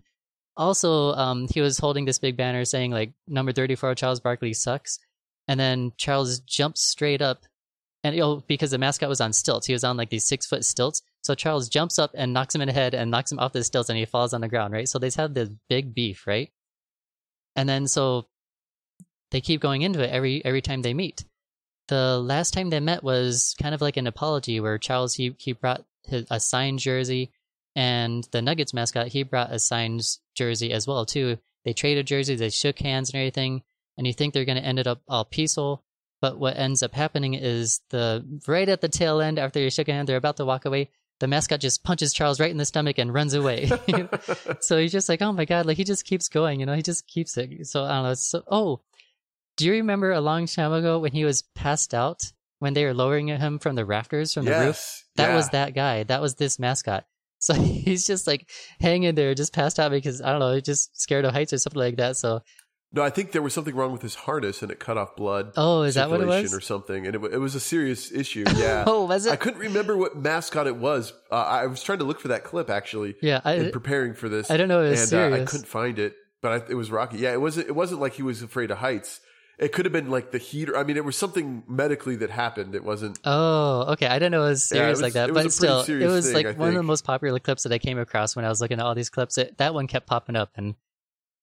Also, 0.56 1.12
um, 1.12 1.48
he 1.52 1.60
was 1.60 1.78
holding 1.78 2.04
this 2.04 2.18
big 2.18 2.36
banner 2.36 2.64
saying 2.64 2.90
like 2.90 3.12
number 3.26 3.52
34 3.52 3.94
Charles 3.94 4.20
Barkley 4.20 4.54
sucks. 4.54 4.98
And 5.48 5.60
then 5.60 5.92
Charles 5.96 6.40
jumps 6.40 6.82
straight 6.82 7.22
up 7.22 7.44
and 8.06 8.14
you 8.14 8.20
know, 8.20 8.42
because 8.46 8.70
the 8.70 8.78
mascot 8.78 9.08
was 9.08 9.20
on 9.20 9.32
stilts, 9.32 9.66
he 9.66 9.72
was 9.72 9.82
on 9.82 9.96
like 9.96 10.10
these 10.10 10.24
six 10.24 10.46
foot 10.46 10.64
stilts. 10.64 11.02
So 11.22 11.34
Charles 11.34 11.68
jumps 11.68 11.98
up 11.98 12.12
and 12.14 12.32
knocks 12.32 12.54
him 12.54 12.60
in 12.60 12.68
the 12.68 12.72
head 12.72 12.94
and 12.94 13.10
knocks 13.10 13.32
him 13.32 13.40
off 13.40 13.52
the 13.52 13.64
stilts 13.64 13.88
and 13.88 13.98
he 13.98 14.04
falls 14.04 14.32
on 14.32 14.40
the 14.40 14.48
ground, 14.48 14.72
right? 14.72 14.88
So 14.88 14.98
they 15.00 15.10
have 15.16 15.34
this 15.34 15.50
big 15.68 15.92
beef, 15.92 16.26
right? 16.26 16.52
And 17.56 17.68
then 17.68 17.88
so 17.88 18.26
they 19.32 19.40
keep 19.40 19.60
going 19.60 19.82
into 19.82 20.04
it 20.04 20.10
every 20.10 20.44
every 20.44 20.62
time 20.62 20.82
they 20.82 20.94
meet 20.94 21.24
the 21.88 22.18
last 22.18 22.52
time 22.52 22.70
they 22.70 22.80
met 22.80 23.02
was 23.02 23.54
kind 23.60 23.74
of 23.74 23.80
like 23.80 23.96
an 23.96 24.06
apology 24.06 24.60
where 24.60 24.78
Charles 24.78 25.14
he 25.14 25.34
he 25.38 25.52
brought 25.52 25.84
his, 26.04 26.26
a 26.30 26.40
signed 26.40 26.78
jersey 26.78 27.30
and 27.74 28.26
the 28.32 28.42
Nuggets 28.42 28.74
mascot 28.74 29.08
he 29.08 29.22
brought 29.22 29.52
a 29.52 29.58
signed 29.58 30.02
jersey 30.34 30.72
as 30.72 30.86
well 30.86 31.04
too. 31.04 31.38
They 31.64 31.72
traded 31.72 32.06
jerseys, 32.06 32.38
they 32.38 32.50
shook 32.50 32.78
hands 32.78 33.10
and 33.10 33.16
everything, 33.16 33.62
and 33.98 34.06
you 34.06 34.12
think 34.12 34.32
they're 34.32 34.44
going 34.44 34.58
to 34.58 34.64
end 34.64 34.78
it 34.78 34.86
up 34.86 35.02
all 35.08 35.24
peaceful, 35.24 35.84
but 36.20 36.38
what 36.38 36.56
ends 36.56 36.82
up 36.82 36.94
happening 36.94 37.34
is 37.34 37.80
the 37.90 38.24
right 38.46 38.68
at 38.68 38.80
the 38.80 38.88
tail 38.88 39.20
end 39.20 39.38
after 39.38 39.60
you 39.60 39.70
shook 39.70 39.88
hands, 39.88 40.06
they're 40.06 40.16
about 40.16 40.36
to 40.38 40.44
walk 40.44 40.64
away. 40.64 40.90
The 41.18 41.26
mascot 41.26 41.60
just 41.60 41.82
punches 41.82 42.12
Charles 42.12 42.38
right 42.38 42.50
in 42.50 42.58
the 42.58 42.64
stomach 42.64 42.98
and 42.98 43.12
runs 43.12 43.32
away. 43.32 43.70
so 44.60 44.78
he's 44.78 44.92
just 44.92 45.08
like, 45.08 45.22
oh 45.22 45.32
my 45.32 45.44
god, 45.44 45.66
like 45.66 45.78
he 45.78 45.84
just 45.84 46.04
keeps 46.04 46.28
going, 46.28 46.60
you 46.60 46.66
know, 46.66 46.74
he 46.74 46.82
just 46.82 47.06
keeps 47.06 47.36
it. 47.36 47.66
So 47.66 47.84
I 47.84 47.94
don't 47.94 48.02
know. 48.04 48.14
So 48.14 48.42
oh, 48.50 48.80
do 49.56 49.66
you 49.66 49.72
remember 49.72 50.12
a 50.12 50.20
long 50.20 50.46
time 50.46 50.72
ago 50.72 50.98
when 50.98 51.12
he 51.12 51.24
was 51.24 51.42
passed 51.54 51.94
out 51.94 52.32
when 52.58 52.74
they 52.74 52.84
were 52.84 52.94
lowering 52.94 53.28
him 53.28 53.58
from 53.58 53.74
the 53.74 53.84
rafters 53.84 54.32
from 54.34 54.44
the 54.44 54.52
roof? 54.52 55.04
That 55.16 55.30
yeah. 55.30 55.36
was 55.36 55.48
that 55.50 55.74
guy. 55.74 56.04
That 56.04 56.20
was 56.20 56.34
this 56.36 56.58
mascot. 56.58 57.04
So 57.38 57.52
he's 57.52 58.06
just 58.06 58.26
like 58.26 58.48
hanging 58.80 59.14
there, 59.14 59.34
just 59.34 59.52
passed 59.52 59.78
out 59.78 59.90
because 59.90 60.22
I 60.22 60.30
don't 60.30 60.40
know, 60.40 60.58
just 60.58 60.98
scared 61.00 61.26
of 61.26 61.34
heights 61.34 61.52
or 61.52 61.58
something 61.58 61.78
like 61.78 61.96
that. 61.98 62.16
So 62.16 62.40
No, 62.92 63.02
I 63.02 63.10
think 63.10 63.32
there 63.32 63.42
was 63.42 63.52
something 63.52 63.74
wrong 63.74 63.92
with 63.92 64.00
his 64.00 64.14
harness 64.14 64.62
and 64.62 64.70
it 64.70 64.80
cut 64.80 64.96
off 64.96 65.14
blood. 65.16 65.52
oh, 65.54 65.82
is 65.82 65.96
that 65.96 66.08
what 66.08 66.22
it 66.22 66.26
was? 66.26 66.54
or 66.54 66.62
something? 66.62 67.06
And 67.06 67.14
it, 67.14 67.22
it 67.34 67.38
was 67.38 67.54
a 67.54 67.60
serious 67.60 68.10
issue. 68.10 68.46
Yeah. 68.56 68.84
oh, 68.86 69.04
was 69.04 69.26
it? 69.26 69.32
I 69.32 69.36
couldn't 69.36 69.60
remember 69.60 69.98
what 69.98 70.16
mascot 70.16 70.66
it 70.66 70.76
was. 70.76 71.12
Uh, 71.30 71.34
I 71.34 71.66
was 71.66 71.82
trying 71.82 71.98
to 71.98 72.04
look 72.04 72.20
for 72.20 72.28
that 72.28 72.42
clip 72.42 72.70
actually 72.70 73.16
Yeah, 73.20 73.42
in 73.44 73.66
I 73.66 73.70
preparing 73.70 74.14
for 74.14 74.30
this. 74.30 74.50
I 74.50 74.56
don't 74.56 74.68
know. 74.68 74.82
It 74.82 74.90
was 74.90 75.12
and 75.12 75.34
uh, 75.34 75.36
I 75.36 75.44
couldn't 75.44 75.68
find 75.68 75.98
it, 75.98 76.14
but 76.40 76.52
I, 76.52 76.70
it 76.70 76.74
was 76.74 76.90
Rocky. 76.90 77.18
Yeah, 77.18 77.32
it 77.32 77.40
wasn't. 77.40 77.68
It 77.68 77.76
wasn't 77.76 78.00
like 78.00 78.14
he 78.14 78.22
was 78.22 78.40
afraid 78.40 78.70
of 78.70 78.78
heights. 78.78 79.20
It 79.58 79.72
could 79.72 79.86
have 79.86 79.92
been 79.92 80.10
like 80.10 80.32
the 80.32 80.38
heater. 80.38 80.76
I 80.76 80.84
mean, 80.84 80.96
it 80.98 81.04
was 81.04 81.16
something 81.16 81.62
medically 81.66 82.16
that 82.16 82.28
happened. 82.30 82.74
It 82.74 82.84
wasn't. 82.84 83.18
Oh, 83.24 83.92
okay. 83.92 84.06
I 84.06 84.18
didn't 84.18 84.32
know 84.32 84.44
it 84.44 84.48
was 84.50 84.70
Yeah, 84.70 84.76
it 84.76 84.80
serious 84.80 84.96
was- 84.98 85.02
like 85.02 85.12
that, 85.14 85.32
but 85.32 85.50
still, 85.52 85.80
it 85.80 86.06
was 86.06 86.26
thing, 86.26 86.34
like 86.34 86.46
I 86.46 86.52
one 86.58 86.68
of 86.68 86.74
the 86.74 86.82
most 86.82 87.04
popular 87.04 87.38
clips 87.38 87.62
that 87.62 87.72
I 87.72 87.78
came 87.78 87.98
across 87.98 88.36
when 88.36 88.44
I 88.44 88.48
was 88.48 88.60
looking 88.60 88.78
at 88.80 88.84
all 88.84 88.94
these 88.94 89.08
clips. 89.08 89.38
It, 89.38 89.56
that 89.58 89.72
one 89.72 89.86
kept 89.86 90.06
popping 90.06 90.36
up, 90.36 90.50
and 90.56 90.74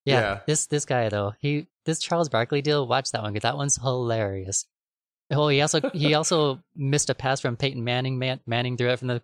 yeah, 0.06 0.20
Yeah. 0.20 0.40
this 0.46 0.68
this 0.68 0.86
guy 0.86 1.10
though, 1.10 1.34
he 1.40 1.68
this 1.86 2.00
Charles 2.00 2.30
Barkley 2.30 2.62
deal. 2.62 2.88
Watch 2.88 3.12
that 3.14 3.24
one. 3.24 3.34
'cause 3.34 3.42
That 3.42 3.58
one's 3.58 3.78
hilarious. 3.78 4.68
Oh, 5.32 5.48
he 5.48 5.62
also 5.62 5.82
he 5.92 6.14
also 6.20 6.62
missed 6.76 7.10
a 7.10 7.16
pass 7.16 7.40
from 7.42 7.58
Peyton 7.58 7.84
Manning. 7.84 8.20
Man, 8.20 8.40
Manning 8.46 8.78
threw 8.78 8.90
it 8.90 9.00
from 9.00 9.08
the 9.08 9.24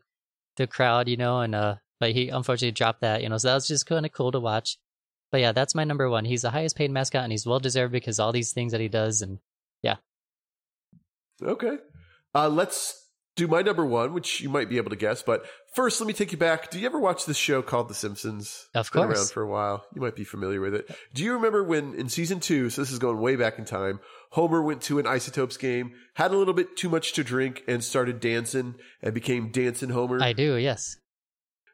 the 0.57 0.65
crowd, 0.65 1.07
you 1.07 1.15
know, 1.17 1.41
and 1.41 1.53
uh, 1.53 1.75
but 1.99 2.11
he 2.13 2.29
unfortunately 2.29 2.71
dropped 2.71 3.01
that, 3.01 3.21
you 3.21 3.29
know. 3.29 3.37
So 3.37 3.49
that 3.49 3.53
was 3.53 3.67
just 3.67 3.85
kind 3.85 4.05
of 4.05 4.11
cool 4.13 4.31
to 4.31 4.39
watch. 4.39 4.77
But 5.31 5.41
yeah, 5.41 5.51
that's 5.51 5.75
my 5.75 5.83
number 5.83 6.09
one. 6.09 6.25
He's 6.25 6.41
the 6.41 6.49
highest 6.49 6.75
paid 6.75 6.91
mascot, 6.91 7.23
and 7.23 7.31
he's 7.31 7.45
well 7.45 7.59
deserved 7.59 7.91
because 7.91 8.19
all 8.19 8.31
these 8.31 8.51
things 8.51 8.71
that 8.71 8.81
he 8.81 8.87
does, 8.87 9.21
and 9.21 9.39
yeah. 9.81 9.97
Okay. 11.41 11.77
Uh, 12.33 12.49
let's 12.49 13.07
do 13.35 13.47
my 13.47 13.61
number 13.61 13.85
one, 13.85 14.13
which 14.13 14.41
you 14.41 14.49
might 14.49 14.69
be 14.69 14.77
able 14.77 14.89
to 14.89 14.95
guess. 14.95 15.23
But 15.23 15.45
first, 15.73 16.01
let 16.01 16.07
me 16.07 16.13
take 16.13 16.31
you 16.31 16.37
back. 16.37 16.69
Do 16.71 16.79
you 16.79 16.85
ever 16.85 16.99
watch 16.99 17.25
this 17.25 17.37
show 17.37 17.61
called 17.61 17.87
The 17.89 17.93
Simpsons? 17.93 18.67
Of 18.75 18.81
It's 18.81 18.89
been 18.89 19.03
course. 19.03 19.17
around 19.17 19.29
for 19.29 19.43
a 19.43 19.47
while. 19.47 19.85
You 19.95 20.01
might 20.01 20.15
be 20.15 20.23
familiar 20.25 20.59
with 20.59 20.75
it. 20.75 20.89
Do 21.13 21.23
you 21.23 21.33
remember 21.33 21.63
when 21.63 21.93
in 21.93 22.09
season 22.09 22.39
two? 22.39 22.69
So 22.69 22.81
this 22.81 22.91
is 22.91 22.99
going 22.99 23.19
way 23.19 23.35
back 23.35 23.57
in 23.57 23.65
time. 23.65 23.99
Homer 24.31 24.61
went 24.61 24.81
to 24.83 24.99
an 24.99 25.07
Isotopes 25.07 25.57
game, 25.57 25.93
had 26.15 26.31
a 26.31 26.37
little 26.37 26.53
bit 26.53 26.75
too 26.75 26.89
much 26.89 27.13
to 27.13 27.23
drink, 27.23 27.63
and 27.67 27.83
started 27.83 28.19
dancing, 28.19 28.75
and 29.01 29.13
became 29.13 29.51
Dancing 29.51 29.89
Homer. 29.89 30.21
I 30.21 30.33
do, 30.33 30.55
yes. 30.55 30.97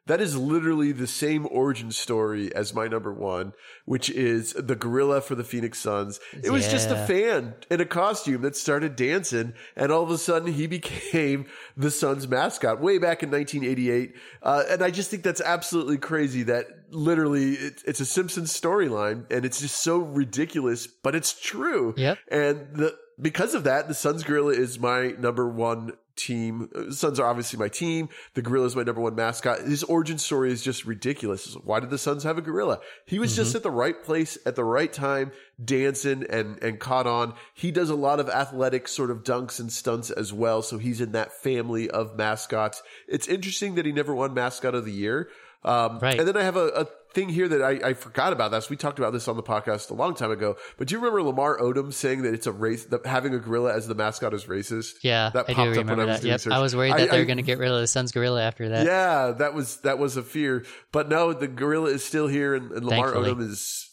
That 0.06 0.20
is 0.20 0.36
literally 0.36 0.92
the 0.92 1.06
same 1.06 1.48
origin 1.50 1.90
story 1.90 2.54
as 2.54 2.72
my 2.72 2.86
number 2.86 3.12
one, 3.12 3.52
which 3.84 4.08
is 4.08 4.52
the 4.52 4.76
gorilla 4.76 5.20
for 5.20 5.34
the 5.34 5.44
Phoenix 5.44 5.80
Suns. 5.80 6.20
It 6.44 6.50
was 6.50 6.68
just 6.68 6.90
a 6.90 7.06
fan 7.06 7.54
in 7.70 7.80
a 7.80 7.84
costume 7.84 8.42
that 8.42 8.56
started 8.56 8.94
dancing, 8.94 9.54
and 9.74 9.90
all 9.90 10.04
of 10.04 10.10
a 10.10 10.18
sudden 10.18 10.52
he 10.52 10.66
became 10.76 11.46
the 11.76 11.90
Suns 11.90 12.28
mascot 12.28 12.80
way 12.80 12.98
back 12.98 13.22
in 13.22 13.30
1988. 13.30 14.14
Uh, 14.42 14.62
and 14.70 14.82
I 14.82 14.90
just 14.90 15.10
think 15.10 15.24
that's 15.24 15.40
absolutely 15.40 15.98
crazy 15.98 16.44
that 16.44 16.66
literally 16.90 17.54
it, 17.54 17.82
it's 17.84 18.00
a 18.00 18.06
Simpsons 18.06 18.58
storyline, 18.58 19.30
and 19.30 19.44
it's 19.44 19.60
just 19.60 19.82
so 19.82 19.98
ridiculous, 19.98 20.86
but 20.86 21.16
it's 21.16 21.38
true. 21.38 21.94
Yep. 21.96 22.18
And 22.30 22.66
the 22.74 22.96
because 23.20 23.54
of 23.54 23.64
that, 23.64 23.88
the 23.88 23.94
Suns 23.94 24.22
Gorilla 24.22 24.52
is 24.52 24.78
my 24.78 25.14
number 25.18 25.48
one 25.48 25.92
team. 26.16 26.70
Uh, 26.74 26.90
Suns 26.90 27.20
are 27.20 27.26
obviously 27.26 27.58
my 27.58 27.68
team. 27.68 28.08
The 28.34 28.42
gorilla 28.42 28.66
is 28.66 28.76
my 28.76 28.82
number 28.82 29.00
one 29.00 29.14
mascot. 29.14 29.60
His 29.60 29.82
origin 29.84 30.18
story 30.18 30.50
is 30.50 30.62
just 30.62 30.84
ridiculous. 30.84 31.54
Why 31.62 31.80
did 31.80 31.90
the 31.90 31.98
Suns 31.98 32.24
have 32.24 32.38
a 32.38 32.42
gorilla? 32.42 32.80
He 33.04 33.18
was 33.18 33.36
just 33.36 33.54
at 33.54 33.62
the 33.62 33.70
right 33.70 34.02
place 34.02 34.38
at 34.46 34.56
the 34.56 34.64
right 34.64 34.92
time, 34.92 35.32
dancing 35.62 36.24
and 36.28 36.62
and 36.62 36.80
caught 36.80 37.06
on. 37.06 37.34
He 37.54 37.70
does 37.70 37.90
a 37.90 37.94
lot 37.94 38.20
of 38.20 38.28
athletic 38.28 38.88
sort 38.88 39.10
of 39.10 39.22
dunks 39.22 39.60
and 39.60 39.72
stunts 39.72 40.10
as 40.10 40.32
well, 40.32 40.62
so 40.62 40.78
he's 40.78 41.00
in 41.00 41.12
that 41.12 41.32
family 41.32 41.88
of 41.90 42.16
mascots. 42.16 42.82
It's 43.08 43.28
interesting 43.28 43.74
that 43.76 43.86
he 43.86 43.92
never 43.92 44.14
won 44.14 44.34
mascot 44.34 44.74
of 44.74 44.84
the 44.84 44.92
year. 44.92 45.28
Um, 45.64 45.98
Right. 45.98 46.18
And 46.18 46.28
then 46.28 46.36
I 46.36 46.42
have 46.42 46.56
a, 46.56 46.68
a 46.68 46.86
thing 47.12 47.28
here 47.28 47.48
that 47.48 47.62
I, 47.62 47.88
I 47.90 47.94
forgot 47.94 48.32
about 48.32 48.50
this. 48.50 48.68
We 48.68 48.76
talked 48.76 48.98
about 48.98 49.12
this 49.12 49.26
on 49.28 49.36
the 49.36 49.42
podcast 49.42 49.90
a 49.90 49.94
long 49.94 50.14
time 50.14 50.30
ago. 50.30 50.56
But 50.76 50.88
do 50.88 50.94
you 50.94 50.98
remember 50.98 51.22
Lamar 51.22 51.58
Odom 51.58 51.92
saying 51.92 52.22
that 52.22 52.34
it's 52.34 52.46
a 52.46 52.52
race 52.52 52.84
that 52.86 53.06
having 53.06 53.34
a 53.34 53.38
gorilla 53.38 53.74
as 53.74 53.86
the 53.88 53.94
mascot 53.94 54.34
is 54.34 54.44
racist? 54.44 54.94
Yeah, 55.02 55.30
that 55.30 55.46
I 55.48 55.54
popped 55.54 55.56
do 55.56 55.60
up 55.62 55.76
when 55.76 55.76
remember 55.86 56.02
I 56.02 56.06
was 56.06 56.16
that. 56.20 56.22
doing 56.22 56.38
Yep. 56.52 56.52
I 56.52 56.60
was 56.60 56.76
worried 56.76 56.92
I- 56.92 56.98
that 57.00 57.10
they 57.10 57.18
were 57.18 57.24
going 57.24 57.36
to 57.38 57.42
get 57.42 57.58
rid 57.58 57.70
of 57.70 57.80
the 57.80 57.86
Sun's 57.86 58.12
gorilla 58.12 58.42
after 58.42 58.68
that. 58.70 58.84
Yeah, 58.86 59.32
that 59.38 59.54
was 59.54 59.78
that 59.78 59.98
was 59.98 60.16
a 60.16 60.22
fear. 60.22 60.64
But 60.92 61.08
no, 61.08 61.32
the 61.32 61.48
gorilla 61.48 61.90
is 61.90 62.04
still 62.04 62.26
here, 62.28 62.54
and, 62.54 62.70
and 62.72 62.84
Lamar 62.84 63.12
Thankfully. 63.12 63.34
Odom 63.46 63.50
is. 63.50 63.92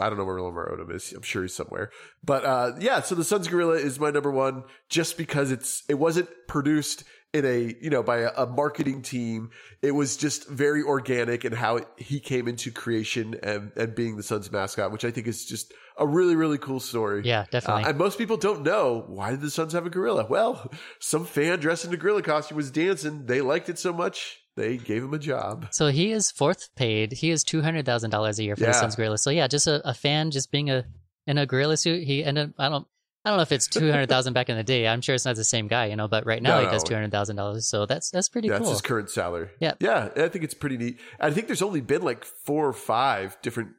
I 0.00 0.08
don't 0.08 0.18
know 0.18 0.24
where 0.24 0.40
Lamar 0.42 0.70
Odom 0.76 0.92
is. 0.92 1.12
I'm 1.12 1.22
sure 1.22 1.42
he's 1.42 1.54
somewhere. 1.54 1.90
But 2.24 2.44
uh, 2.44 2.72
yeah, 2.80 3.00
so 3.00 3.14
the 3.14 3.22
Suns 3.22 3.46
gorilla 3.46 3.74
is 3.74 4.00
my 4.00 4.10
number 4.10 4.30
one, 4.30 4.64
just 4.88 5.16
because 5.16 5.50
it's 5.52 5.84
it 5.88 5.94
wasn't 5.94 6.28
produced 6.48 7.04
in 7.34 7.44
a 7.44 7.74
you 7.82 7.90
know 7.90 8.02
by 8.02 8.18
a, 8.20 8.30
a 8.36 8.46
marketing 8.46 9.02
team. 9.02 9.50
It 9.82 9.90
was 9.90 10.16
just 10.16 10.48
very 10.48 10.82
organic 10.82 11.44
and 11.44 11.54
how 11.54 11.76
it, 11.76 11.88
he 11.98 12.20
came 12.20 12.48
into 12.48 12.70
creation 12.70 13.36
and 13.42 13.72
and 13.76 13.94
being 13.94 14.16
the 14.16 14.22
Suns 14.22 14.50
mascot, 14.50 14.92
which 14.92 15.04
I 15.04 15.10
think 15.10 15.26
is 15.26 15.44
just 15.44 15.74
a 15.98 16.06
really 16.06 16.36
really 16.36 16.58
cool 16.58 16.80
story. 16.80 17.22
Yeah, 17.24 17.40
Uh, 17.40 17.46
definitely. 17.50 17.84
and 17.84 17.98
most 17.98 18.16
people 18.16 18.36
don't 18.38 18.62
know 18.62 19.04
why 19.08 19.30
did 19.30 19.40
the 19.42 19.50
Suns 19.50 19.72
have 19.74 19.84
a 19.84 19.90
gorilla? 19.90 20.26
Well, 20.30 20.70
some 21.00 21.26
fan 21.26 21.58
dressed 21.58 21.84
in 21.84 21.92
a 21.92 21.96
gorilla 21.98 22.22
costume 22.22 22.56
was 22.56 22.70
dancing. 22.70 23.26
They 23.26 23.40
liked 23.42 23.68
it 23.68 23.78
so 23.78 23.92
much 23.92 24.40
they 24.56 24.76
gave 24.76 25.02
him 25.02 25.12
a 25.12 25.18
job. 25.18 25.66
So 25.72 25.88
he 25.88 26.12
is 26.12 26.30
fourth 26.30 26.72
paid. 26.76 27.12
He 27.12 27.30
is 27.30 27.42
two 27.42 27.60
hundred 27.60 27.84
thousand 27.84 28.10
dollars 28.10 28.38
a 28.38 28.44
year 28.44 28.54
for 28.54 28.64
the 28.64 28.72
Suns 28.72 28.94
gorilla. 28.94 29.18
So 29.18 29.30
yeah, 29.30 29.48
just 29.48 29.66
a, 29.66 29.86
a 29.88 29.92
fan, 29.94 30.30
just 30.30 30.52
being 30.52 30.70
a 30.70 30.84
in 31.26 31.38
a 31.38 31.46
gorilla 31.46 31.76
suit. 31.76 32.04
He 32.04 32.22
ended. 32.24 32.54
I 32.58 32.68
don't. 32.68 32.86
I 33.24 33.30
don't 33.30 33.38
know 33.38 33.42
if 33.42 33.52
it's 33.52 33.66
two 33.66 33.90
hundred 33.90 34.08
thousand 34.08 34.34
back 34.34 34.48
in 34.50 34.56
the 34.56 34.62
day. 34.62 34.86
I'm 34.86 35.00
sure 35.00 35.14
it's 35.14 35.24
not 35.24 35.36
the 35.36 35.44
same 35.44 35.66
guy, 35.66 35.86
you 35.86 35.96
know. 35.96 36.08
But 36.08 36.26
right 36.26 36.42
now 36.42 36.58
No, 36.60 36.64
he 36.66 36.70
does 36.70 36.84
two 36.84 36.94
hundred 36.94 37.10
thousand 37.10 37.36
dollars. 37.36 37.66
So 37.68 37.86
that's 37.86 38.10
that's 38.10 38.28
pretty 38.28 38.48
Yeah, 38.48 38.58
cool. 38.58 38.66
that's 38.66 38.80
his 38.80 38.82
current 38.82 39.08
salary. 39.10 39.48
Yeah. 39.60 39.74
yeah. 39.80 40.10
I 40.16 40.28
think 40.28 40.44
it's 40.44 40.54
pretty 40.54 40.76
neat. 40.76 40.98
I 41.18 41.30
think 41.30 41.46
there's 41.46 41.62
only 41.62 41.80
been 41.80 42.02
like 42.02 42.24
four 42.24 42.68
or 42.68 42.72
five 42.74 43.36
different 43.42 43.70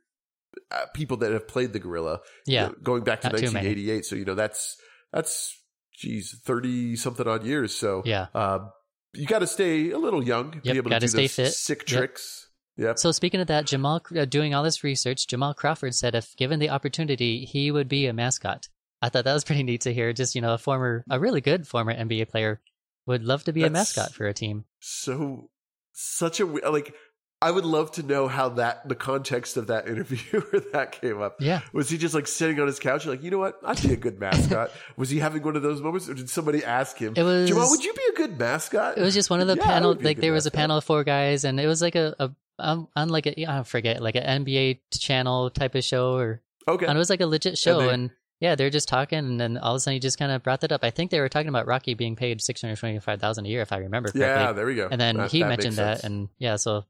uh, 0.71 0.85
people 0.93 1.17
that 1.17 1.31
have 1.31 1.47
played 1.47 1.73
the 1.73 1.79
gorilla. 1.79 2.21
you 2.47 2.55
yeah, 2.55 2.67
know, 2.67 2.75
going 2.81 3.03
back 3.03 3.21
to 3.21 3.27
Not 3.27 3.33
1988. 3.33 4.05
So 4.05 4.15
you 4.15 4.25
know 4.25 4.35
that's 4.35 4.77
that's 5.13 5.55
geez, 5.95 6.35
thirty 6.43 6.95
something 6.95 7.27
odd 7.27 7.43
years. 7.45 7.73
So 7.73 8.01
yeah. 8.05 8.27
um, 8.33 8.71
you 9.13 9.27
got 9.27 9.39
to 9.39 9.47
stay 9.47 9.91
a 9.91 9.97
little 9.99 10.23
young, 10.23 10.51
be 10.51 10.59
Yep, 10.63 10.75
able 10.75 10.89
to 10.89 10.99
do 10.99 11.07
stay 11.07 11.27
fit. 11.27 11.53
sick 11.53 11.79
Yep. 11.81 11.87
tricks. 11.87 12.47
Yep. 12.77 12.99
So 12.99 13.11
speaking 13.11 13.39
of 13.39 13.47
that, 13.47 13.65
Jamal 13.67 14.01
uh, 14.17 14.25
doing 14.25 14.53
all 14.53 14.63
this 14.63 14.83
research, 14.83 15.27
Jamal 15.27 15.53
Crawford 15.53 15.95
said 15.95 16.13
if 16.15 16.35
given 16.35 16.59
the 16.59 16.69
opportunity, 16.69 17.45
he 17.45 17.71
would 17.71 17.87
be 17.87 18.07
a 18.07 18.11
mascot. 18.13 18.67
I 19.01 19.09
thought 19.09 19.25
that 19.25 19.33
was 19.33 19.43
pretty 19.43 19.63
neat 19.63 19.81
to 19.81 19.93
hear. 19.93 20.13
Just 20.13 20.35
you 20.35 20.41
know, 20.41 20.53
a 20.53 20.57
former, 20.57 21.03
a 21.09 21.19
really 21.19 21.41
good 21.41 21.67
former 21.67 21.93
NBA 21.93 22.29
player 22.29 22.61
would 23.05 23.23
love 23.23 23.43
to 23.45 23.53
be 23.53 23.63
a 23.63 23.69
mascot 23.69 24.13
for 24.13 24.27
a 24.27 24.33
team. 24.33 24.65
so 24.79 25.49
such 25.93 26.39
a 26.39 26.45
like. 26.45 26.93
I 27.41 27.51
would 27.51 27.65
love 27.65 27.91
to 27.91 28.01
know 28.03 28.27
how 28.27 28.49
that 28.49 28.87
the 28.87 28.95
context 28.95 29.57
of 29.57 29.67
that 29.67 29.87
interview 29.87 30.39
where 30.41 30.61
that 30.73 30.93
came 30.93 31.21
up. 31.21 31.35
Yeah, 31.41 31.61
Was 31.73 31.89
he 31.89 31.97
just 31.97 32.15
like 32.15 32.27
sitting 32.27 32.59
on 32.59 32.65
his 32.65 32.79
couch, 32.79 33.05
like 33.05 33.21
you 33.21 33.29
know 33.29 33.37
what? 33.37 33.59
I'd 33.63 33.79
be 33.81 33.93
a 33.93 33.97
good 33.97 34.19
mascot. 34.19 34.71
was 34.97 35.09
he 35.09 35.19
having 35.19 35.43
one 35.43 35.55
of 35.55 35.61
those 35.61 35.81
moments, 35.81 36.09
or 36.09 36.13
did 36.15 36.29
somebody 36.29 36.63
ask 36.63 36.97
him? 36.97 37.13
it 37.15 37.21
was. 37.23 37.49
Jamal, 37.49 37.69
would 37.69 37.83
you 37.83 37.93
be 37.93 38.01
a 38.13 38.15
good 38.15 38.39
mascot? 38.39 38.97
It 38.97 39.01
was 39.01 39.13
just 39.13 39.29
one 39.29 39.41
of 39.41 39.47
the 39.47 39.57
Yeah, 39.57 39.63
panel. 39.65 39.89
would 39.89 39.99
be 39.99 40.05
a 40.05 40.07
Like 40.07 40.21
there 40.21 40.31
was 40.31 40.45
a 40.47 40.51
panel 40.51 40.77
of 40.77 40.85
four 40.85 41.03
guys, 41.03 41.43
and 41.43 41.59
it 41.59 41.67
was 41.67 41.81
like 41.81 41.95
a, 41.95 42.15
a 42.19 42.31
um, 42.57 42.87
on 42.95 43.09
like 43.09 43.27
a 43.27 43.45
I 43.45 43.61
forget 43.63 44.01
like 44.01 44.15
an 44.15 44.45
NBA 44.45 44.79
channel 44.97 45.49
type 45.51 45.75
of 45.75 45.83
show, 45.83 46.13
or 46.15 46.41
Okay, 46.67 46.85
and 46.87 46.95
it 46.95 46.99
was 46.99 47.09
like 47.09 47.21
a 47.21 47.27
legit 47.27 47.57
show, 47.57 47.79
they- 47.79 47.89
and, 47.89 48.11
yeah, 48.39 48.55
they're 48.55 48.69
just 48.69 48.87
talking, 48.87 49.19
and 49.19 49.39
then 49.39 49.57
all 49.57 49.73
of 49.73 49.77
a 49.77 49.79
sudden 49.79 49.93
he 49.95 49.99
just 49.99 50.19
kind 50.19 50.31
of 50.31 50.43
brought 50.43 50.61
that 50.61 50.71
up. 50.71 50.83
I 50.83 50.89
think 50.91 51.11
they 51.11 51.19
were 51.19 51.29
talking 51.29 51.49
about 51.49 51.67
Rocky 51.67 51.93
being 51.93 52.15
paid 52.15 52.41
six 52.41 52.61
hundred 52.61 52.77
twenty 52.77 52.99
five 52.99 53.19
thousand 53.19 53.45
a 53.45 53.49
year, 53.49 53.61
if 53.61 53.71
I 53.71 53.77
remember 53.77 54.09
correctly. 54.09 54.21
yeah, 54.21 54.51
there 54.51 54.65
we 54.65 54.75
go. 54.75 54.87
and 54.91 54.99
then 54.99 55.17
That- 55.17 55.31
he 55.31 55.41
that 55.41 55.49
mentioned 55.49 55.75
that, 55.77 56.03
and 56.03 56.29
yeah, 56.37 56.55
so 56.57 56.85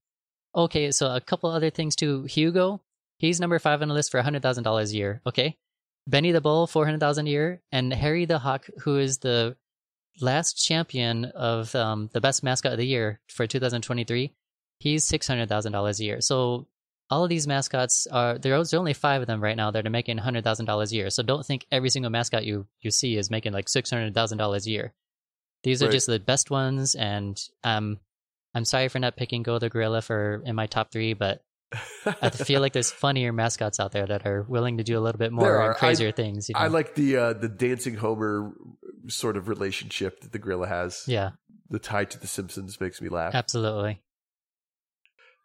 okay, 0.55 0.91
so 0.91 1.13
a 1.13 1.21
couple 1.21 1.49
other 1.51 1.69
things 1.69 1.95
too. 1.95 2.23
Hugo, 2.23 2.81
he's 3.19 3.39
number 3.39 3.59
five 3.59 3.81
on 3.81 3.87
the 3.87 3.93
list 3.93 4.11
for 4.11 4.21
hundred 4.21 4.41
thousand 4.41 4.63
dollars 4.63 4.91
a 4.91 4.95
year. 4.95 5.21
Okay, 5.27 5.57
Benny 6.07 6.31
the 6.31 6.41
Bull, 6.41 6.65
four 6.67 6.85
hundred 6.85 6.99
thousand 6.99 7.27
a 7.27 7.29
year, 7.29 7.61
and 7.71 7.93
Harry 7.93 8.25
the 8.25 8.39
Hawk, 8.39 8.65
who 8.81 8.97
is 8.97 9.19
the 9.19 9.55
last 10.21 10.53
champion 10.53 11.25
of 11.25 11.75
um, 11.75 12.09
the 12.13 12.21
best 12.21 12.41
mascot 12.41 12.71
of 12.71 12.77
the 12.77 12.87
year 12.87 13.19
for 13.27 13.45
2023, 13.47 14.33
he's 14.79 15.03
six 15.03 15.27
hundred 15.27 15.49
thousand 15.49 15.73
dollars 15.73 15.99
a 15.99 16.05
year. 16.05 16.21
So 16.21 16.67
all 17.09 17.23
of 17.23 17.29
these 17.29 17.45
mascots 17.47 18.07
are 18.11 18.37
there's 18.37 18.73
only 18.73 18.93
five 18.93 19.21
of 19.21 19.27
them 19.27 19.41
right 19.41 19.55
now 19.57 19.71
that 19.71 19.85
are 19.85 19.89
making 19.91 20.17
hundred 20.17 20.43
thousand 20.43 20.65
dollars 20.65 20.91
a 20.91 20.95
year. 20.95 21.09
So 21.09 21.21
don't 21.23 21.45
think 21.45 21.65
every 21.71 21.89
single 21.89 22.09
mascot 22.11 22.45
you 22.45 22.67
you 22.81 22.91
see 22.91 23.15
is 23.17 23.29
making 23.29 23.53
like 23.53 23.69
six 23.69 23.89
hundred 23.89 24.13
thousand 24.13 24.37
dollars 24.39 24.65
a 24.67 24.71
year. 24.71 24.93
These 25.63 25.81
are 25.81 25.87
Right. 25.87 25.93
just 25.93 26.07
the 26.07 26.19
best 26.19 26.49
ones, 26.51 26.95
and 26.95 27.39
um, 27.63 27.99
I'm 28.53 28.65
sorry 28.65 28.87
for 28.87 28.99
not 28.99 29.15
picking 29.17 29.43
Go 29.43 29.57
the 29.59 29.69
Gorilla 29.69 30.01
for 30.01 30.41
in 30.45 30.55
my 30.55 30.67
top 30.67 30.91
three, 30.91 31.13
but 31.13 31.41
I 32.21 32.29
feel 32.31 32.61
like 32.61 32.73
there's 32.73 32.91
funnier 32.91 33.33
mascots 33.33 33.79
out 33.79 33.91
there 33.91 34.05
that 34.05 34.25
are 34.27 34.43
willing 34.43 34.77
to 34.77 34.83
do 34.83 34.97
a 34.97 35.01
little 35.01 35.17
bit 35.19 35.31
more 35.31 35.73
crazier 35.73 36.11
things. 36.11 36.49
You 36.49 36.53
know? 36.53 36.59
I 36.61 36.67
like 36.67 36.95
the 36.95 37.17
uh, 37.17 37.33
the 37.33 37.49
dancing 37.49 37.95
Homer 37.95 38.51
sort 39.07 39.37
of 39.37 39.47
relationship 39.49 40.21
that 40.21 40.31
the 40.31 40.39
gorilla 40.39 40.67
has. 40.67 41.03
yeah, 41.07 41.31
The 41.69 41.79
tie 41.79 42.05
to 42.05 42.19
the 42.19 42.27
Simpsons 42.27 42.79
makes 42.79 43.01
me 43.01 43.09
laugh. 43.09 43.33
absolutely. 43.35 44.01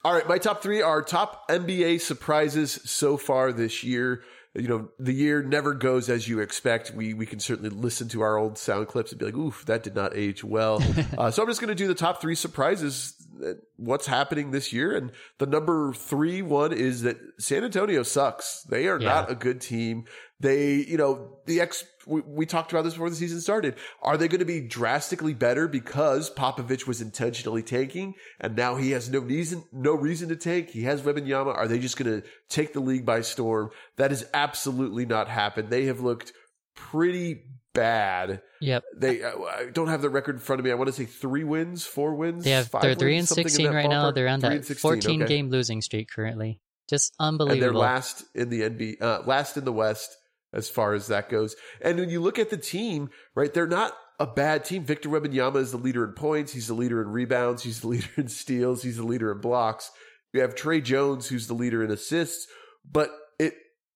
All 0.05 0.15
right, 0.15 0.27
my 0.27 0.39
top 0.39 0.63
three 0.63 0.81
are 0.81 1.03
top 1.03 1.49
NBA 1.51 2.01
surprises 2.01 2.81
so 2.85 3.17
far 3.17 3.53
this 3.53 3.85
year. 3.85 4.23
You 4.55 4.67
know, 4.67 4.89
the 4.99 5.13
year 5.13 5.43
never 5.43 5.75
goes 5.75 6.09
as 6.09 6.27
you 6.27 6.41
expect. 6.41 6.93
We 6.93 7.15
we 7.15 7.27
can 7.27 7.39
certainly 7.39 7.71
listen 7.71 8.09
to 8.09 8.23
our 8.23 8.37
old 8.37 8.59
sound 8.59 8.89
clips 8.89 9.13
and 9.13 9.19
be 9.19 9.27
like, 9.27 9.37
"Oof, 9.37 9.65
that 9.67 9.83
did 9.83 9.95
not 9.95 10.17
age 10.17 10.43
well." 10.43 10.83
uh, 11.19 11.31
so 11.31 11.43
I'm 11.43 11.49
just 11.49 11.61
going 11.61 11.69
to 11.69 11.75
do 11.75 11.87
the 11.87 11.95
top 11.95 12.21
three 12.21 12.35
surprises. 12.35 13.15
uh, 13.45 13.53
What's 13.77 14.07
happening 14.07 14.51
this 14.51 14.73
year? 14.73 14.97
And 14.97 15.13
the 15.39 15.47
number 15.47 15.93
three 15.93 16.43
one 16.43 16.73
is 16.73 17.03
that 17.03 17.19
San 17.39 17.63
Antonio 17.63 18.03
sucks. 18.03 18.63
They 18.69 18.89
are 18.89 18.99
Yeah. 19.01 19.09
not 19.09 19.31
a 19.31 19.35
good 19.37 19.61
team. 19.61 20.07
They, 20.41 20.77
you 20.77 20.97
know, 20.97 21.39
the 21.47 21.61
ex. 21.61 21.85
We, 22.07 22.21
we 22.23 22.47
talked 22.47 22.73
about 22.73 22.83
this 22.83 22.95
before 22.95 23.11
the 23.11 23.17
season 23.17 23.41
started. 23.41 23.77
Are 24.03 24.17
they 24.17 24.29
going 24.29 24.41
to 24.41 24.45
be 24.45 24.61
drastically 24.61 25.35
better 25.35 25.69
because 25.69 26.31
Popovich 26.31 26.87
was 26.87 27.01
intentionally 27.01 27.63
tanking 27.63 28.15
and 28.41 28.57
now 28.57 28.77
he 28.77 28.93
has 28.93 29.11
no 29.11 29.21
reason, 29.21 29.65
no 29.73 29.95
reason 29.95 30.29
to 30.31 30.37
tank? 30.37 30.71
He 30.71 30.85
has 30.85 31.03
Wembanyama. 31.03 31.55
Are 31.55 31.69
they 31.69 31.79
just 31.79 31.97
going 31.97 32.21
to 32.21 32.27
take 32.49 32.73
the 32.73 32.81
league 32.81 33.05
by 33.05 33.21
storm? 33.21 33.71
That 33.97 34.11
has 34.11 34.29
absolutely 34.33 35.07
not 35.07 35.29
happened. 35.29 35.71
They 35.71 35.87
have 35.87 36.01
looked 36.01 36.33
pretty 36.75 37.43
bad. 37.73 38.43
Yep. 38.61 38.85
They, 38.97 39.23
uh, 39.23 39.39
I 39.39 39.67
don't 39.73 39.89
have 39.89 40.03
the 40.03 40.11
record 40.11 40.37
in 40.37 40.41
front 40.41 40.61
of 40.61 40.65
me. 40.65 40.71
I 40.71 40.75
want 40.75 40.89
to 40.89 40.93
say 40.93 41.05
three 41.05 41.45
wins, 41.45 41.85
four 41.85 42.15
wins. 42.15 42.45
They 42.45 42.51
have 42.51 42.71
they're 42.81 42.95
three 42.95 43.17
wins, 43.17 43.31
and 43.31 43.37
sixteen 43.37 43.73
right 43.73 43.89
now. 43.89 44.11
They're 44.11 44.29
on 44.29 44.41
that 44.41 44.65
16, 44.65 44.77
14 44.77 45.23
okay. 45.23 45.29
game 45.29 45.51
losing 45.51 45.81
streak 45.81 46.09
currently. 46.11 46.61
Just 46.89 47.15
and 47.21 47.39
they're 47.39 47.73
last 47.73 48.25
in 48.35 48.49
the 48.49 48.63
NBA, 48.63 49.01
uh, 49.01 49.23
last 49.25 49.57
in 49.57 49.65
the 49.65 49.73
West 49.73 50.17
as 50.53 50.69
far 50.69 50.95
as 50.95 51.07
that 51.09 51.29
goes. 51.29 51.55
And 51.81 51.99
when 51.99 52.11
you 52.11 52.21
look 52.21 52.39
at 52.39 52.51
the 52.51 52.57
team, 52.57 53.11
right, 53.35 53.53
they're 53.53 53.67
not 53.67 53.93
a 54.19 54.27
bad 54.27 54.65
team. 54.65 54.85
Victor 54.85 55.09
Wembanyama 55.09 55.57
is 55.57 55.71
the 55.71 55.79
leader 55.79 56.05
in 56.05 56.13
points. 56.13 56.53
He's 56.53 56.67
the 56.67 56.75
leader 56.75 57.01
in 57.01 57.09
rebounds. 57.09 57.63
He's 57.63 57.81
the 57.81 57.89
leader 57.95 58.09
in 58.17 58.29
steals. 58.29 58.83
He's 58.83 58.97
the 58.99 59.05
leader 59.07 59.31
in 59.33 59.41
blocks. 59.41 59.91
You 60.33 60.41
have 60.43 60.55
Tre 60.55 60.81
Jones, 60.81 61.29
who's 61.29 61.47
the 61.47 61.55
leader 61.55 61.83
in 61.83 61.91
assists. 61.91 62.47
But 62.91 63.11
it 63.39 63.55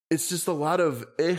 it's 0.09 0.29
just 0.29 0.47
a 0.47 0.51
lot 0.53 0.79
of 0.79 1.05
eh 1.19 1.37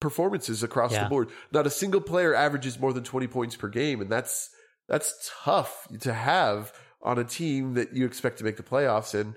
performances 0.00 0.62
across 0.62 0.92
Yeah. 0.92 1.04
the 1.04 1.08
board. 1.10 1.30
Not 1.52 1.66
a 1.66 1.70
single 1.70 2.00
player 2.00 2.34
averages 2.34 2.78
more 2.78 2.92
than 2.92 3.04
twenty 3.04 3.26
points 3.28 3.56
per 3.56 3.68
game, 3.68 4.00
and 4.00 4.10
that's 4.10 4.50
that's 4.88 5.30
tough 5.44 5.86
to 6.00 6.12
have 6.12 6.72
on 7.02 7.18
a 7.18 7.24
team 7.24 7.74
that 7.74 7.94
you 7.94 8.04
expect 8.04 8.38
to 8.38 8.44
make 8.44 8.56
the 8.56 8.62
playoffs. 8.62 9.18
And 9.18 9.34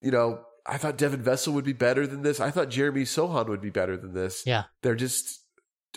you 0.00 0.10
know, 0.10 0.44
I 0.66 0.78
thought 0.78 0.96
Devin 0.96 1.22
Vassell 1.22 1.52
would 1.52 1.64
be 1.64 1.72
better 1.74 2.06
than 2.06 2.22
this. 2.22 2.40
I 2.40 2.50
thought 2.50 2.70
Jeremy 2.70 3.02
Sochan 3.02 3.48
would 3.48 3.60
be 3.60 3.70
better 3.70 3.96
than 3.96 4.14
this. 4.14 4.44
Yeah. 4.46 4.64
They're 4.82 4.94
just 4.94 5.40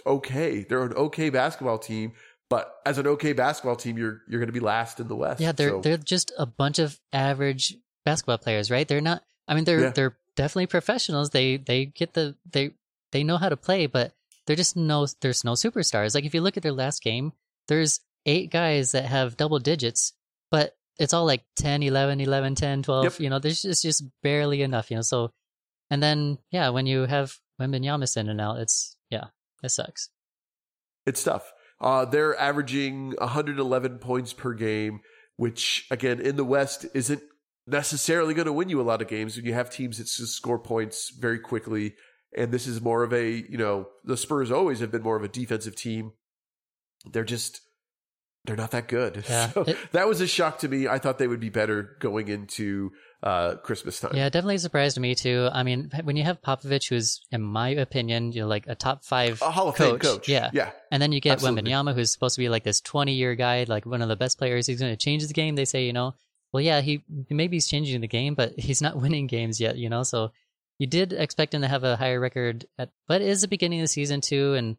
okay. 0.05 0.63
They're 0.63 0.83
an 0.83 0.93
okay 0.93 1.29
basketball 1.29 1.77
team, 1.79 2.13
but 2.49 2.73
as 2.85 2.97
an 2.97 3.07
okay 3.07 3.33
basketball 3.33 3.75
team, 3.75 3.97
you're 3.97 4.21
you're 4.27 4.39
going 4.39 4.47
to 4.47 4.53
be 4.53 4.59
last 4.59 4.99
in 4.99 5.07
the 5.07 5.15
West. 5.15 5.39
Yeah, 5.39 5.51
they're 5.53 5.69
So, 5.69 5.81
they're 5.81 5.97
just 5.97 6.31
a 6.37 6.45
bunch 6.45 6.79
of 6.79 6.99
average 7.13 7.75
basketball 8.05 8.37
players, 8.37 8.69
right? 8.69 8.87
They're 8.87 9.01
not. 9.01 9.23
I 9.47 9.55
mean, 9.55 9.63
they're 9.63 9.81
Yeah. 9.85 9.89
they're 9.91 10.17
definitely 10.35 10.67
professionals. 10.67 11.29
They 11.31 11.57
they 11.57 11.85
get 11.85 12.13
the 12.13 12.35
they 12.51 12.71
they 13.11 13.23
know 13.23 13.37
how 13.37 13.49
to 13.49 13.57
play, 13.57 13.85
but 13.87 14.13
they're 14.45 14.55
just 14.55 14.75
no. 14.75 15.07
There's 15.21 15.43
no 15.43 15.53
superstars. 15.53 16.13
Like 16.13 16.25
if 16.25 16.33
you 16.33 16.41
look 16.41 16.57
at 16.57 16.63
their 16.63 16.71
last 16.73 17.01
game, 17.01 17.33
there's 17.67 18.01
eight 18.25 18.51
guys 18.51 18.91
that 18.91 19.05
have 19.05 19.37
double 19.37 19.59
digits, 19.59 20.11
but 20.51 20.75
it's 20.99 21.13
all 21.13 21.25
like 21.25 21.43
10, 21.57 21.83
11, 21.83 22.21
11, 22.21 22.55
10, 22.55 22.83
12. 22.83 23.03
Yep. 23.03 23.19
You 23.19 23.29
know, 23.29 23.39
there's 23.39 23.61
just 23.61 23.83
just 23.83 24.03
barely 24.23 24.61
enough. 24.61 24.89
You 24.89 24.97
know, 24.97 25.01
so 25.01 25.31
and 25.89 26.01
then 26.01 26.37
yeah, 26.51 26.69
when 26.69 26.85
you 26.85 27.05
have 27.05 27.35
Wembanyama 27.61 28.17
in 28.17 28.29
and 28.29 28.41
out, 28.41 28.57
it's 28.59 28.95
yeah, 29.09 29.25
it 29.63 29.69
sucks. 29.69 30.09
it's 31.05 31.23
tough. 31.23 31.51
Uh, 31.79 32.05
they're 32.05 32.37
averaging 32.39 33.13
111 33.19 33.99
points 33.99 34.33
per 34.33 34.53
game, 34.53 35.01
which 35.35 35.85
again 35.91 36.19
in 36.19 36.35
the 36.35 36.43
West 36.43 36.85
isn't 36.93 37.21
necessarily 37.67 38.33
going 38.33 38.45
to 38.47 38.53
win 38.53 38.69
you 38.69 38.81
a 38.81 38.83
lot 38.83 39.01
of 39.01 39.07
games 39.07 39.35
when 39.35 39.45
you 39.45 39.53
have 39.53 39.69
teams 39.69 39.97
that 39.97 40.05
just 40.05 40.33
score 40.35 40.57
points 40.59 41.11
very 41.11 41.39
quickly. 41.39 41.95
And 42.35 42.51
this 42.51 42.67
is 42.67 42.81
more 42.81 43.03
of 43.03 43.13
a, 43.13 43.29
you 43.29 43.57
know, 43.57 43.87
the 44.03 44.17
Spurs 44.17 44.51
always 44.51 44.79
have 44.79 44.91
been 44.91 45.03
more 45.03 45.17
of 45.17 45.23
a 45.23 45.27
defensive 45.27 45.75
team. 45.75 46.13
They're 47.05 47.23
just 47.23 47.61
they're 48.47 48.55
not 48.55 48.71
that 48.71 48.87
good. 48.87 49.23
Yeah, 49.29 49.49
So 49.51 49.61
it- 49.61 49.77
that 49.91 50.07
was 50.07 50.19
a 50.21 50.27
shock 50.27 50.59
to 50.59 50.67
me. 50.67 50.87
I 50.87 50.97
thought 50.97 51.19
they 51.19 51.27
would 51.27 51.39
be 51.39 51.49
better 51.49 51.95
going 51.99 52.27
into 52.29 52.91
uh, 53.23 53.55
Christmas 53.55 53.99
time. 53.99 54.11
Yeah, 54.15 54.29
definitely 54.29 54.57
surprised 54.59 54.99
me 54.99 55.13
too. 55.15 55.49
I 55.51 55.63
mean, 55.63 55.91
when 56.03 56.15
you 56.15 56.23
have 56.23 56.41
Popovich, 56.41 56.89
who's, 56.89 57.21
in 57.31 57.41
my 57.41 57.69
opinion, 57.69 58.31
you 58.31 58.41
know, 58.41 58.47
like 58.47 58.65
a 58.67 58.75
top 58.75 59.03
five 59.03 59.41
A 59.41 59.51
Hall 59.51 59.69
of 59.69 59.75
coach, 59.75 60.01
Fame 60.03 60.11
coach. 60.13 60.27
yeah, 60.29 60.49
Yeah. 60.53 60.71
and 60.91 61.01
then 61.01 61.11
you 61.11 61.19
get 61.19 61.33
Absolutely. 61.33 61.63
Wembanyama, 61.71 61.93
who's 61.95 62.11
supposed 62.11 62.35
to 62.35 62.39
be 62.41 62.49
like 62.49 62.63
this 62.63 62.79
twenty-year 62.81 63.35
guy, 63.35 63.65
like 63.67 63.85
one 63.85 64.01
of 64.01 64.07
the 64.09 64.15
best 64.15 64.37
players. 64.37 64.65
He's 64.67 64.79
going 64.79 64.91
to 64.93 64.97
change 64.97 65.25
the 65.27 65.33
game. 65.33 65.55
They 65.55 65.65
say, 65.65 65.85
you 65.85 65.93
know, 65.93 66.13
well, 66.53 66.61
yeah, 66.61 66.81
he 66.81 67.03
maybe 67.29 67.57
he's 67.57 67.67
changing 67.67 68.01
the 68.01 68.07
game, 68.07 68.33
but 68.35 68.53
he's 68.57 68.81
not 68.81 68.95
winning 69.01 69.27
games 69.27 69.59
yet, 69.59 69.77
you 69.77 69.89
know. 69.89 70.03
So 70.03 70.31
you 70.77 70.85
did 70.87 71.11
expect 71.11 71.55
him 71.55 71.61
to 71.63 71.67
have 71.67 71.83
a 71.83 71.95
higher 71.95 72.19
record, 72.19 72.65
at, 72.77 72.91
but 73.07 73.21
it 73.21 73.27
is 73.27 73.41
the 73.41 73.47
beginning 73.47 73.79
of 73.79 73.85
the 73.85 73.87
season 73.89 74.21
too, 74.21 74.53
and 74.53 74.77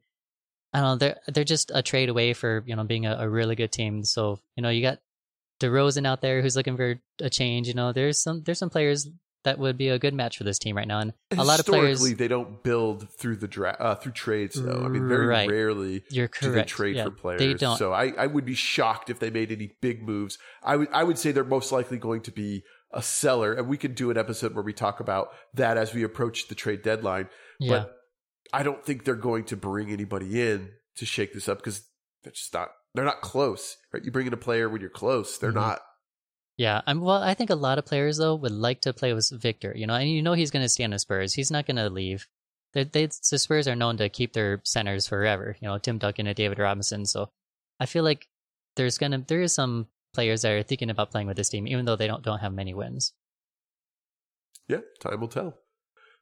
I 0.73 0.81
don't 0.81 0.89
know, 0.89 0.97
they're 0.97 1.17
they're 1.29 1.45
just 1.45 1.71
a 1.75 1.83
trade 1.83 2.09
away 2.09 2.35
for 2.35 2.63
you 2.67 2.77
know 2.77 2.85
being 2.85 3.07
a, 3.07 3.17
a 3.21 3.29
really 3.29 3.55
good 3.57 3.73
team. 3.73 4.05
So 4.05 4.39
you 4.57 4.63
know, 4.63 4.69
you 4.71 4.83
got 4.83 4.99
DeRozan 5.61 6.07
out 6.07 6.21
there 6.21 6.43
who's 6.43 6.57
looking 6.57 6.77
for 6.77 7.01
a 7.21 7.31
change. 7.31 7.69
You 7.69 7.75
know, 7.75 7.93
there's 7.93 8.23
some 8.23 8.43
there's 8.45 8.59
some 8.59 8.71
players 8.71 9.09
that 9.45 9.59
would 9.59 9.79
be 9.79 9.89
a 9.89 9.99
good 9.99 10.15
match 10.15 10.37
for 10.37 10.45
this 10.45 10.59
team 10.59 10.77
right 10.77 10.87
now, 10.87 10.99
and 11.01 11.13
a 11.33 11.45
lot 11.45 11.61
of 11.61 11.67
players. 11.67 12.03
they 12.17 12.29
don't 12.29 12.63
build 12.63 13.09
through 13.11 13.37
the 13.37 13.49
draft 13.49 13.81
uh, 13.81 13.95
through 13.95 14.13
trades 14.13 14.61
though. 14.61 14.83
I 14.85 14.89
mean, 14.89 15.09
very 15.09 15.27
Right. 15.27 15.49
rarely 15.49 16.05
You're 16.11 16.29
do 16.41 16.49
they 16.49 16.55
correct. 16.55 16.69
trade 16.71 16.97
yeah, 16.97 17.05
for 17.05 17.11
players. 17.13 17.39
They 17.41 17.55
don't. 17.55 17.79
So 17.79 17.93
I, 17.93 18.13
I 18.19 18.27
would 18.27 18.45
be 18.45 18.55
shocked 18.55 19.11
if 19.11 19.21
they 19.21 19.31
made 19.31 19.51
any 19.53 19.73
big 19.81 20.03
moves. 20.03 20.39
I 20.63 20.77
would 20.77 20.89
I 20.93 21.05
would 21.05 21.19
say 21.19 21.33
they're 21.33 21.45
most 21.45 21.73
likely 21.73 21.99
going 21.99 22.23
to 22.23 22.33
be 22.33 22.65
a 22.93 23.03
seller, 23.03 23.53
and 23.53 23.69
we 23.69 23.77
could 23.77 23.95
do 23.95 24.11
an 24.11 24.19
episode 24.19 24.55
where 24.55 24.65
we 24.65 24.73
talk 24.73 25.01
about 25.01 25.29
that 25.55 25.77
as 25.77 25.95
we 25.95 26.03
approach 26.03 26.49
the 26.49 26.55
trade 26.55 26.83
deadline. 26.83 27.29
yeah. 27.61 27.71
But 27.71 27.95
I 28.53 28.63
don't 28.63 28.85
think 28.85 29.05
they're 29.05 29.15
going 29.15 29.45
to 29.45 29.57
bring 29.57 29.91
anybody 29.91 30.41
in 30.51 30.71
to 30.97 31.07
shake 31.07 31.33
this 31.35 31.49
up 31.49 31.59
because 31.59 31.83
they're 32.23 32.33
just 32.33 32.53
not 32.55 32.69
they're 32.95 33.05
not 33.05 33.21
close. 33.21 33.77
Right? 33.93 34.05
You 34.05 34.11
bring 34.11 34.27
in 34.27 34.33
a 34.33 34.39
player 34.39 34.69
when 34.69 34.81
you're 34.81 34.91
close, 34.91 35.39
they're 35.39 35.53
Mhm. 35.53 35.57
not. 35.57 35.81
Yeah, 36.57 36.81
I'm, 36.89 37.01
well, 37.01 37.23
I 37.23 37.35
think 37.35 37.51
a 37.51 37.55
lot 37.55 37.79
of 37.79 37.87
players 37.87 38.17
though 38.17 38.35
would 38.35 38.51
like 38.51 38.81
to 38.81 38.93
play 38.93 39.13
with 39.13 39.31
Victor. 39.31 39.73
You 39.77 39.87
know, 39.87 39.95
and 39.95 40.11
you 40.11 40.23
know 40.23 40.33
he's 40.33 40.51
going 40.51 40.65
to 40.65 40.69
stay 40.69 40.83
on 40.85 40.91
the 40.91 40.99
Spurs. 40.99 41.33
He's 41.33 41.53
not 41.53 41.67
going 41.67 41.77
to 41.77 41.89
leave. 41.89 42.27
They, 42.73 42.83
they, 42.85 43.07
the 43.07 43.39
Spurs 43.39 43.69
are 43.69 43.77
known 43.77 43.97
to 43.99 44.09
keep 44.09 44.33
their 44.33 44.61
centers 44.65 45.07
forever. 45.07 45.57
You 45.61 45.69
know, 45.69 45.79
Tim 45.79 45.99
Duncan 45.99 46.27
and 46.27 46.35
David 46.37 46.59
Robinson. 46.59 47.07
So 47.07 47.31
I 47.79 47.87
feel 47.87 48.03
like 48.03 48.27
there's 48.77 48.99
gonna 48.99 49.19
there 49.27 49.41
is 49.43 49.53
some 49.53 49.87
players 50.15 50.43
that 50.43 50.53
are 50.53 50.63
thinking 50.63 50.91
about 50.91 51.11
playing 51.13 51.29
with 51.29 51.37
this 51.37 51.49
team, 51.49 51.67
even 51.69 51.85
though 51.85 51.97
they 51.97 52.07
don't 52.09 52.25
don't 52.25 52.41
have 52.41 52.53
many 52.53 52.75
wins. 52.75 53.13
Yeah, 54.69 54.81
time 55.01 55.21
will 55.21 55.29
tell. 55.29 55.55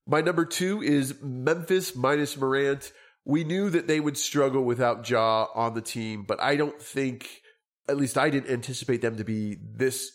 My 0.07 0.21
number 0.21 0.45
two 0.45 0.83
is 0.83 1.21
Memphis 1.23 1.97
minus 1.97 2.37
Morant. 2.37 2.93
We 3.25 3.43
knew 3.43 3.71
that 3.71 3.89
they 3.89 3.99
would 3.99 4.17
struggle 4.17 4.63
without 4.63 5.09
Ja 5.09 5.49
on 5.55 5.75
the 5.75 5.81
team, 5.81 6.23
but 6.23 6.41
I 6.41 6.55
don't 6.57 6.81
think, 6.81 7.29
at 7.89 7.97
least 7.97 8.17
I 8.17 8.31
didn't 8.31 8.51
anticipate 8.53 9.03
them 9.03 9.17
to 9.17 9.25
be 9.25 9.57
this 9.61 10.11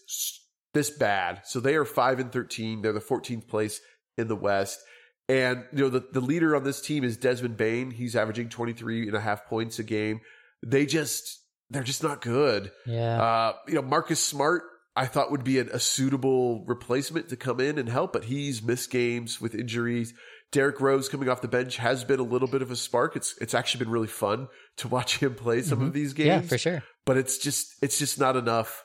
this 0.74 0.89
bad. 0.89 1.42
So 1.44 1.60
they 1.60 1.76
are 1.76 1.84
five 1.84 2.20
and 2.20 2.32
thirteen. 2.32 2.82
They're 2.82 2.94
the 2.94 3.02
14th 3.02 3.48
place 3.48 3.82
in 4.18 4.30
the 4.30 4.36
West. 4.38 4.80
And 5.28 5.66
you 5.74 5.84
know 5.84 5.89
the, 5.89 6.06
the 6.12 6.22
leader 6.22 6.56
on 6.56 6.64
this 6.64 6.82
team 6.82 7.04
is 7.04 7.18
Desmond 7.18 7.58
Bane. 7.58 7.92
He's 7.92 8.16
averaging 8.16 8.50
23 8.50 9.08
and 9.08 9.16
a 9.16 9.20
half 9.20 9.46
points 9.46 9.80
a 9.80 9.84
game. 9.84 10.22
They 10.66 10.86
just 10.86 11.39
they're 11.70 11.84
just 11.84 12.04
not 12.04 12.22
good. 12.22 12.72
Yeah, 12.86 13.22
Uh, 13.22 13.54
you 13.68 13.76
know, 13.76 13.82
Marcus 13.82 14.22
Smart, 14.24 14.64
I 14.96 15.06
thought 15.06 15.32
would 15.32 15.44
be 15.44 15.60
a, 15.60 15.66
a 15.68 15.80
suitable 15.80 16.66
replacement 16.66 17.30
to 17.30 17.38
come 17.38 17.60
in 17.60 17.78
and 17.78 17.88
help, 17.88 18.14
but 18.14 18.26
he's 18.26 18.62
missed 18.62 18.92
games 18.92 19.39
with 19.39 19.56
injuries. 19.56 20.14
Derrick 20.52 20.82
Rose 20.82 21.08
coming 21.08 21.30
off 21.30 21.42
the 21.42 21.48
bench 21.48 21.78
has 21.78 22.04
been 22.04 22.20
a 22.20 22.24
little 22.24 22.48
bit 22.48 22.62
of 22.62 22.72
a 22.72 22.76
spark. 22.76 23.16
It's 23.16 23.36
it's 23.39 23.54
actually 23.54 23.86
been 23.86 23.94
really 23.94 24.08
fun 24.08 24.50
to 24.78 24.88
watch 24.89 25.20
him 25.20 25.36
play 25.36 25.62
some 25.62 25.82
of 25.82 25.94
these 25.94 26.14
games. 26.14 26.30
Mm-hmm. 26.30 26.44
yeah, 26.44 26.50
for 26.50 26.58
sure. 26.58 26.84
But 27.06 27.18
it's 27.18 27.38
just 27.38 27.74
it's 27.82 27.98
just 27.98 28.20
not 28.20 28.36
enough. 28.36 28.84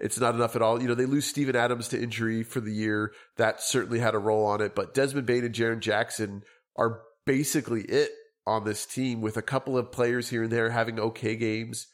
It's 0.00 0.20
not 0.20 0.36
enough 0.36 0.54
at 0.54 0.62
all. 0.62 0.80
You 0.80 0.86
know, 0.86 0.94
they 0.94 1.06
lose 1.06 1.26
Steven 1.26 1.56
Adams 1.56 1.88
to 1.88 2.00
injury 2.00 2.44
for 2.44 2.60
the 2.60 2.72
year. 2.72 3.12
That 3.36 3.60
certainly 3.60 3.98
had 3.98 4.14
a 4.14 4.18
role 4.18 4.46
on 4.46 4.60
it. 4.60 4.76
But 4.76 4.94
Desmond 4.94 5.26
Bane 5.26 5.44
and 5.44 5.54
Jaren 5.54 5.80
Jackson 5.80 6.42
are 6.76 7.00
basically 7.26 7.82
it 7.82 8.12
on 8.46 8.64
this 8.64 8.86
team 8.86 9.20
with 9.20 9.36
a 9.36 9.42
couple 9.42 9.76
of 9.76 9.90
players 9.90 10.28
here 10.30 10.44
and 10.44 10.52
there 10.52 10.70
having 10.70 11.00
okay 11.00 11.34
games. 11.34 11.88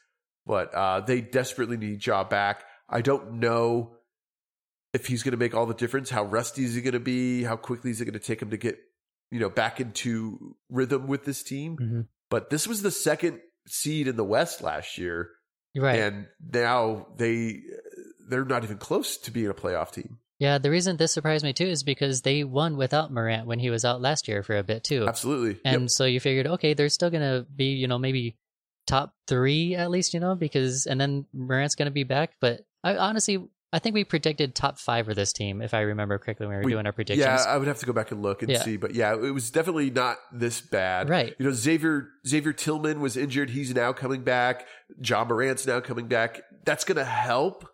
But 0.45 0.71
uh, 0.75 1.01
they 1.01 1.21
desperately 1.21 1.77
need 1.77 2.05
Ja 2.05 2.23
back. 2.23 2.63
I 2.89 3.01
don't 3.01 3.39
know 3.39 3.97
if 4.93 5.07
he's 5.07 5.23
going 5.23 5.31
to 5.31 5.37
make 5.37 5.53
all 5.53 5.65
the 5.65 5.73
difference. 5.73 6.09
How 6.09 6.23
rusty 6.23 6.63
is 6.63 6.75
he 6.75 6.81
going 6.81 6.93
to 6.93 6.99
be? 6.99 7.43
How 7.43 7.55
quickly 7.55 7.91
is 7.91 7.99
it 8.01 8.05
going 8.05 8.13
to 8.13 8.19
take 8.19 8.41
him 8.41 8.49
to 8.51 8.57
get, 8.57 8.77
you 9.31 9.39
know, 9.39 9.49
back 9.49 9.79
into 9.81 10.55
rhythm 10.69 11.07
with 11.07 11.25
this 11.25 11.43
team? 11.43 11.75
hmm 11.77 12.01
But 12.29 12.49
this 12.49 12.67
was 12.67 12.81
the 12.81 12.91
second 12.91 13.39
seed 13.67 14.07
in 14.07 14.15
the 14.15 14.23
West 14.23 14.61
last 14.61 14.97
year 14.97 15.29
right. 15.75 15.99
and 15.99 16.27
now 16.53 17.07
they 17.17 17.61
they're 18.29 18.45
not 18.45 18.63
even 18.63 18.77
close 18.77 19.17
to 19.17 19.31
being 19.31 19.47
a 19.49 19.53
playoff 19.53 19.91
team. 19.91 20.19
Yeah, 20.37 20.57
the 20.57 20.69
reason 20.69 20.97
this 20.97 21.13
surprised 21.13 21.43
me 21.45 21.53
too 21.53 21.65
is 21.65 21.83
because 21.83 22.21
they 22.21 22.43
won 22.43 22.75
without 22.77 23.11
Morant 23.11 23.47
when 23.47 23.57
he 23.59 23.69
was 23.69 23.85
out 23.85 24.01
last 24.01 24.27
year 24.27 24.43
for 24.43 24.55
a 24.57 24.63
bit 24.63 24.83
too. 24.83 25.07
Absolutely. 25.07 25.59
And 25.65 25.83
Yep. 25.83 25.89
so 25.91 26.05
you 26.05 26.19
figured, 26.19 26.45
okay, 26.47 26.73
they're 26.73 26.89
still 26.89 27.09
gonna 27.09 27.45
be, 27.55 27.67
you 27.73 27.87
know, 27.87 27.97
maybe 27.97 28.35
top 28.85 29.13
three 29.27 29.75
at 29.75 29.89
least, 29.89 30.13
you 30.13 30.19
know, 30.19 30.35
because 30.35 30.85
and 30.87 30.99
then 31.01 31.25
Morant's 31.33 31.75
gonna 31.75 31.89
be 31.91 32.03
back. 32.03 32.33
But 32.41 32.61
I 32.85 32.97
honestly, 32.97 33.43
I 33.73 33.79
think 33.79 33.95
we 33.95 34.03
predicted 34.05 34.55
top 34.55 34.77
five 34.79 35.05
for 35.07 35.13
this 35.13 35.33
team, 35.33 35.61
if 35.61 35.73
I 35.73 35.81
remember 35.81 36.17
correctly 36.19 36.45
when 36.47 36.55
we 36.57 36.59
were 36.61 36.65
We- 36.65 36.71
doing 36.73 36.85
our 36.85 36.91
predictions. 36.93 37.25
Yeah, 37.25 37.43
I 37.45 37.57
would 37.57 37.67
have 37.67 37.79
to 37.79 37.85
go 37.85 37.91
back 37.93 38.11
and 38.11 38.21
look 38.21 38.41
and 38.43 38.51
Yeah. 38.51 38.61
see, 38.63 38.77
but 38.77 38.93
yeah, 38.93 39.13
it 39.15 39.31
was 39.33 39.51
definitely 39.51 39.89
not 39.89 40.17
this 40.31 40.61
bad. 40.61 41.09
right. 41.09 41.35
You 41.39 41.45
know, 41.47 41.51
Xavier 41.51 42.07
Xavier 42.25 42.53
Tillman 42.53 43.01
was 43.01 43.17
injured. 43.17 43.49
He's 43.49 43.73
now 43.73 43.91
coming 43.91 44.23
back. 44.23 44.65
Ja 45.03 45.25
Morant's 45.25 45.65
now 45.67 45.79
coming 45.81 46.07
back. 46.07 46.41
That's 46.63 46.85
going 46.85 46.97
to 46.97 47.03
help. 47.05 47.67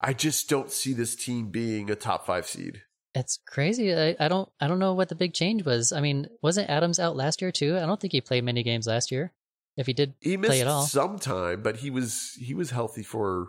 I 0.00 0.12
just 0.12 0.50
don't 0.50 0.70
see 0.70 0.92
this 0.92 1.16
team 1.16 1.48
being 1.50 1.90
a 1.90 1.94
top 1.96 2.26
five 2.26 2.46
seed. 2.46 2.82
It's 3.14 3.38
crazy. 3.46 3.94
I, 3.94 4.14
I 4.20 4.28
don't, 4.28 4.46
I 4.60 4.68
don't 4.68 4.78
know 4.78 4.92
what 4.92 5.08
the 5.08 5.14
big 5.14 5.32
change 5.32 5.64
was. 5.64 5.90
I 5.90 6.02
mean, 6.02 6.26
wasn't 6.42 6.68
Adams 6.68 6.98
out 6.98 7.16
last 7.16 7.40
year 7.40 7.50
too? 7.50 7.78
I 7.78 7.86
don't 7.86 7.98
think 7.98 8.12
he 8.12 8.20
played 8.20 8.44
many 8.44 8.62
games 8.62 8.86
last 8.86 9.10
year. 9.10 9.32
If 9.78 9.86
he 9.86 9.94
did, 9.94 10.12
He 10.20 10.36
missed 10.36 10.50
Play 10.50 10.60
it 10.60 10.66
all. 10.66 10.82
some 10.82 11.18
time, 11.18 11.62
but 11.62 11.76
he 11.78 11.88
was 11.88 12.32
he 12.38 12.52
was 12.52 12.70
healthy 12.72 13.02
for 13.02 13.48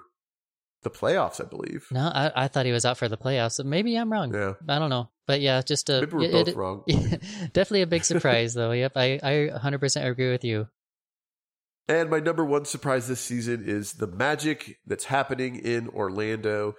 the 0.87 0.97
playoffs, 0.99 1.39
I 1.39 1.45
believe. 1.47 1.87
no, 1.91 1.99
I, 2.13 2.31
I 2.35 2.47
thought 2.47 2.65
he 2.65 2.71
was 2.71 2.85
out 2.85 2.97
for 2.97 3.07
the 3.09 3.17
playoffs. 3.17 3.63
Maybe 3.63 3.95
I'm 3.95 4.11
wrong. 4.11 4.33
Yeah, 4.33 4.53
I 4.67 4.79
don't 4.79 4.89
know. 4.89 5.09
But 5.25 5.41
yeah, 5.41 5.61
just 5.61 5.89
a 5.89 6.01
maybe 6.01 6.13
we're 6.15 6.23
it- 6.23 6.31
both 6.31 6.47
it- 6.47 6.55
wrong. 6.55 6.83
definitely 7.53 7.81
a 7.81 7.87
big 7.87 8.03
surprise 8.05 8.53
though. 8.53 8.71
Yep, 8.71 8.93
I, 8.95 9.19
I 9.23 9.31
100% 9.59 10.05
agree 10.05 10.31
with 10.31 10.43
you. 10.43 10.67
And 11.89 12.09
my 12.09 12.19
number 12.19 12.43
one 12.43 12.65
surprise 12.65 13.07
this 13.07 13.21
season 13.21 13.63
is 13.65 13.93
the 13.93 14.07
magic 14.07 14.77
that's 14.85 15.05
happening 15.05 15.55
in 15.55 15.87
Orlando. 15.89 16.75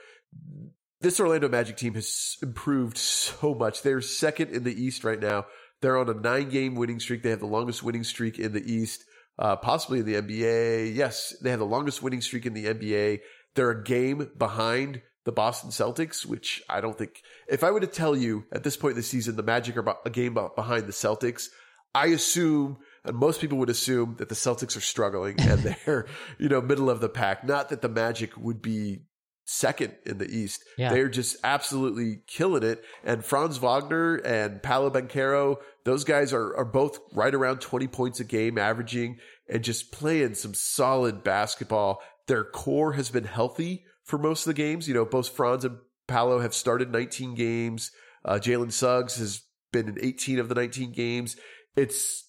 This 1.00 1.18
Orlando 1.20 1.48
Magic 1.48 1.76
team 1.76 1.94
has 1.94 2.36
improved 2.42 2.98
so 2.98 3.54
much. 3.54 3.82
They're 3.82 4.00
second 4.02 4.50
in 4.50 4.64
the 4.64 4.74
East 4.74 5.04
right 5.04 5.20
now. 5.20 5.46
They're 5.80 5.96
on 5.96 6.08
a 6.10 6.14
nine 6.14 6.50
game 6.50 6.74
winning 6.74 7.00
streak. 7.00 7.22
They 7.22 7.30
have 7.30 7.40
the 7.40 7.46
longest 7.46 7.82
winning 7.82 8.04
streak 8.04 8.38
in 8.38 8.52
the 8.52 8.60
East, 8.70 9.04
uh, 9.38 9.56
possibly 9.56 10.00
in 10.00 10.04
the 10.06 10.16
NBA. 10.16 10.94
Yes, 10.94 11.34
they 11.42 11.50
have 11.50 11.60
the 11.60 11.64
longest 11.66 12.02
winning 12.02 12.20
streak 12.20 12.44
in 12.46 12.52
the 12.52 12.66
NBA. 12.66 13.20
They're 13.58 13.70
a 13.72 13.82
game 13.82 14.30
behind 14.38 15.02
the 15.24 15.32
Boston 15.32 15.70
Celtics, 15.70 16.24
which 16.24 16.62
I 16.70 16.80
don't 16.80 16.96
think, 16.96 17.22
if 17.48 17.64
I 17.64 17.72
were 17.72 17.80
to 17.80 17.88
tell 17.88 18.16
you 18.16 18.44
at 18.52 18.62
this 18.62 18.76
point 18.76 18.92
in 18.92 18.98
the 18.98 19.02
season, 19.02 19.34
the 19.34 19.42
Magic 19.42 19.76
are 19.76 19.96
a 20.06 20.10
game 20.10 20.34
behind 20.34 20.86
the 20.86 20.92
Celtics, 20.92 21.48
I 21.92 22.06
assume, 22.06 22.78
and 23.04 23.16
most 23.16 23.40
people 23.40 23.58
would 23.58 23.68
assume 23.68 24.14
that 24.18 24.28
the 24.28 24.36
Celtics 24.36 24.76
are 24.76 24.80
struggling 24.80 25.40
and 25.40 25.58
they're, 25.58 26.06
you 26.38 26.48
know, 26.48 26.60
middle 26.60 26.88
of 26.88 27.00
the 27.00 27.08
pack. 27.08 27.42
Not 27.42 27.70
that 27.70 27.82
the 27.82 27.88
Magic 27.88 28.36
would 28.36 28.62
be 28.62 29.00
second 29.44 29.96
in 30.06 30.18
the 30.18 30.30
East. 30.30 30.62
Yeah. 30.76 30.90
They're 30.90 31.08
just 31.08 31.36
absolutely 31.42 32.20
killing 32.28 32.62
it. 32.62 32.84
And 33.02 33.24
Franz 33.24 33.56
Wagner 33.56 34.16
and 34.16 34.62
Paolo 34.62 34.90
Banchero, 34.90 35.56
those 35.84 36.04
guys 36.04 36.32
are, 36.32 36.54
are 36.54 36.64
both 36.64 37.00
right 37.12 37.34
around 37.34 37.60
20 37.60 37.88
points 37.88 38.20
a 38.20 38.24
game 38.24 38.56
averaging 38.56 39.18
and 39.48 39.64
just 39.64 39.90
playing 39.90 40.34
some 40.34 40.54
solid 40.54 41.24
basketball. 41.24 42.00
Their 42.28 42.44
core 42.44 42.92
has 42.92 43.10
been 43.10 43.24
healthy 43.24 43.84
for 44.04 44.18
most 44.18 44.46
of 44.46 44.50
the 44.50 44.54
games. 44.54 44.86
You 44.86 44.94
know, 44.94 45.04
both 45.04 45.28
Franz 45.28 45.64
and 45.64 45.78
Paolo 46.06 46.38
have 46.40 46.54
started 46.54 46.92
19 46.92 47.34
games. 47.34 47.90
Uh, 48.24 48.34
Jalen 48.34 48.72
Suggs 48.72 49.16
has 49.16 49.42
been 49.72 49.88
in 49.88 49.98
18 50.00 50.38
of 50.38 50.48
the 50.48 50.54
19 50.54 50.92
games. 50.92 51.36
It's 51.76 52.24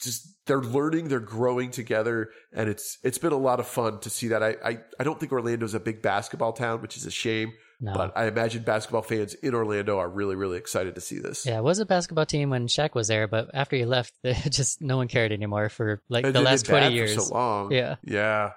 just 0.00 0.28
they're 0.46 0.60
learning, 0.60 1.08
they're 1.08 1.18
growing 1.20 1.70
together, 1.70 2.30
and 2.52 2.68
it's 2.68 2.98
it's 3.02 3.18
been 3.18 3.32
a 3.32 3.38
lot 3.38 3.58
of 3.58 3.66
fun 3.66 3.98
to 4.00 4.10
see 4.10 4.28
that. 4.28 4.42
I 4.42 4.56
I, 4.64 4.78
I 5.00 5.04
don't 5.04 5.18
think 5.18 5.32
Orlando's 5.32 5.74
a 5.74 5.80
big 5.80 6.00
basketball 6.02 6.52
town, 6.52 6.80
which 6.82 6.96
is 6.96 7.06
a 7.06 7.10
shame. 7.10 7.52
No. 7.80 7.92
But 7.92 8.16
I 8.16 8.26
imagine 8.26 8.62
basketball 8.62 9.02
fans 9.02 9.34
in 9.34 9.52
Orlando 9.54 9.98
are 9.98 10.08
really, 10.08 10.36
really 10.36 10.58
excited 10.58 10.94
to 10.94 11.00
see 11.00 11.18
this. 11.18 11.44
yeah, 11.44 11.58
it 11.58 11.64
was 11.64 11.80
a 11.80 11.84
basketball 11.86 12.24
team 12.24 12.50
when 12.50 12.68
Shaq 12.68 12.94
was 12.94 13.08
there, 13.08 13.26
but 13.26 13.50
after 13.52 13.76
he 13.76 13.84
left, 13.84 14.14
just 14.48 14.80
no 14.80 14.96
one 14.96 15.08
cared 15.08 15.32
anymore 15.32 15.68
for 15.68 16.00
like 16.08 16.24
And 16.24 16.34
the 16.34 16.40
last 16.40 16.66
20 16.66 16.94
years. 16.94 17.26
so 17.26 17.34
long. 17.34 17.72
Yeah. 17.72 17.96
Yeah. 18.04 18.52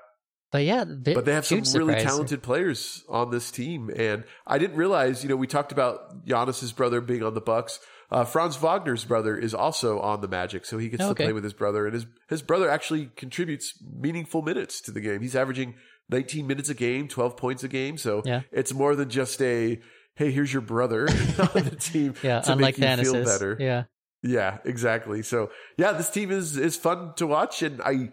But 0.51 0.63
yeah, 0.63 0.85
but 0.85 1.25
they 1.25 1.33
have 1.33 1.45
some 1.45 1.59
really 1.59 1.93
surprise. 1.93 2.03
talented 2.03 2.41
players 2.41 3.03
on 3.09 3.31
this 3.31 3.51
team, 3.51 3.89
and 3.93 4.23
I 4.45 4.57
didn't 4.57 4.77
realize. 4.77 5.21
You 5.23 5.29
know, 5.29 5.35
we 5.35 5.45
talked 5.47 5.73
about 5.73 6.25
Giannis's 6.25 6.71
brother 6.71 7.01
being 7.01 7.21
on 7.23 7.33
the 7.33 7.41
Bucks. 7.41 7.79
Uh, 8.09 8.23
Franz 8.23 8.55
Wagner's 8.55 9.03
brother 9.03 9.37
is 9.37 9.53
also 9.53 9.99
on 9.99 10.21
the 10.21 10.29
Magic, 10.29 10.65
so 10.65 10.77
he 10.77 10.87
gets 10.87 11.03
Oh, 11.03 11.09
to 11.09 11.15
play 11.15 11.33
with 11.33 11.43
his 11.43 11.51
brother, 11.53 11.85
and 11.85 11.93
his 11.93 12.05
his 12.29 12.41
brother 12.41 12.69
actually 12.69 13.09
contributes 13.17 13.73
meaningful 13.99 14.41
minutes 14.41 14.79
to 14.81 14.91
the 14.91 15.01
game. 15.01 15.21
He's 15.21 15.35
averaging 15.35 15.75
19 16.09 16.47
minutes 16.47 16.69
a 16.69 16.73
game, 16.73 17.09
12 17.09 17.35
points 17.35 17.65
a 17.65 17.67
game, 17.67 17.97
so 17.97 18.21
Yeah. 18.23 18.43
it's 18.49 18.73
more 18.73 18.95
than 18.95 19.09
just 19.09 19.41
a 19.41 19.81
hey, 20.15 20.31
here's 20.31 20.53
your 20.53 20.61
brother 20.61 21.09
on 21.55 21.63
the 21.65 21.75
team 21.77 22.13
Yeah, 22.23 22.39
to 22.39 22.53
unlike 22.53 22.77
make 22.77 22.97
you 22.99 23.03
feel 23.03 23.25
better. 23.25 23.57
Yeah. 23.59 23.83
Yeah, 24.23 24.59
exactly. 24.63 25.21
So 25.23 25.51
yeah, 25.77 25.91
this 25.91 26.09
team 26.09 26.31
is 26.31 26.55
is 26.55 26.77
fun 26.77 27.15
to 27.17 27.27
watch, 27.27 27.61
and 27.63 27.81
I. 27.81 28.11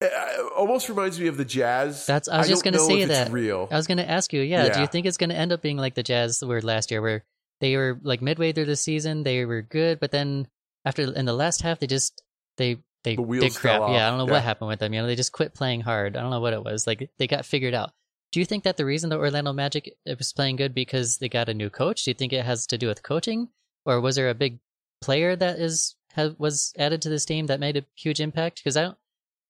It 0.00 0.12
almost 0.56 0.88
reminds 0.88 1.18
me 1.18 1.26
of 1.26 1.36
the 1.36 1.44
Jazz. 1.44 2.06
That's- 2.06 2.28
I 2.28 2.38
was 2.38 2.48
just 2.48 2.62
gonna 2.64 2.78
say 2.78 3.00
if 3.00 3.10
it's 3.10 3.18
that. 3.18 3.32
real. 3.32 3.66
I 3.70 3.76
was 3.76 3.86
going 3.88 3.98
to 3.98 4.08
ask 4.08 4.32
you, 4.32 4.42
yeah, 4.42 4.68
do 4.72 4.80
you 4.80 4.86
think 4.86 5.06
it's 5.06 5.16
going 5.16 5.30
to 5.30 5.36
end 5.36 5.52
up 5.52 5.60
being 5.60 5.76
like 5.76 5.94
the 5.94 6.02
Jazz 6.04 6.42
were 6.44 6.62
last 6.62 6.90
year, 6.92 7.02
where 7.02 7.24
they 7.60 7.76
were 7.76 7.98
like 8.02 8.22
midway 8.22 8.52
through 8.52 8.66
the 8.66 8.76
season, 8.76 9.24
they 9.24 9.44
were 9.44 9.62
good, 9.62 9.98
but 9.98 10.12
then 10.12 10.46
after 10.84 11.02
in 11.12 11.24
the 11.24 11.32
last 11.32 11.62
half, 11.62 11.80
they 11.80 11.88
just 11.88 12.22
they 12.58 12.78
they 13.02 13.16
The 13.16 13.24
did 13.40 13.54
crap. 13.56 13.80
Yeah, 13.90 14.06
I 14.06 14.10
don't 14.10 14.18
know 14.18 14.26
Yeah. 14.26 14.32
what 14.32 14.42
happened 14.44 14.68
with 14.68 14.78
them. 14.78 14.92
You 14.94 15.00
know, 15.00 15.06
they 15.08 15.16
just 15.16 15.32
quit 15.32 15.54
playing 15.54 15.80
hard. 15.80 16.16
I 16.16 16.20
don't 16.20 16.30
know 16.30 16.40
what 16.40 16.52
it 16.52 16.62
was. 16.64 16.86
Like 16.86 17.10
they 17.18 17.26
got 17.26 17.44
figured 17.44 17.74
out. 17.74 17.90
Do 18.30 18.38
you 18.40 18.46
think 18.46 18.64
that 18.64 18.76
the 18.76 18.84
reason 18.84 19.10
the 19.10 19.16
Orlando 19.18 19.52
Magic 19.52 19.96
uh, 20.08 20.14
was 20.18 20.32
playing 20.32 20.56
good 20.56 20.74
because 20.74 21.16
they 21.16 21.28
got 21.28 21.48
a 21.48 21.54
new 21.54 21.70
coach? 21.70 22.04
Do 22.04 22.10
you 22.10 22.14
think 22.14 22.32
it 22.32 22.44
has 22.44 22.66
to 22.68 22.78
do 22.78 22.86
with 22.86 23.02
coaching, 23.02 23.48
or 23.84 24.00
was 24.00 24.14
there 24.16 24.28
a 24.30 24.34
big 24.34 24.60
player 25.00 25.34
that 25.34 25.58
is 25.58 25.96
has, 26.12 26.38
was 26.38 26.72
added 26.78 27.02
to 27.02 27.08
this 27.08 27.24
team 27.24 27.46
that 27.46 27.58
made 27.58 27.76
a 27.76 27.84
huge 27.96 28.20
impact? 28.20 28.58
Because 28.62 28.76
I 28.76 28.82
don't, 28.82 28.98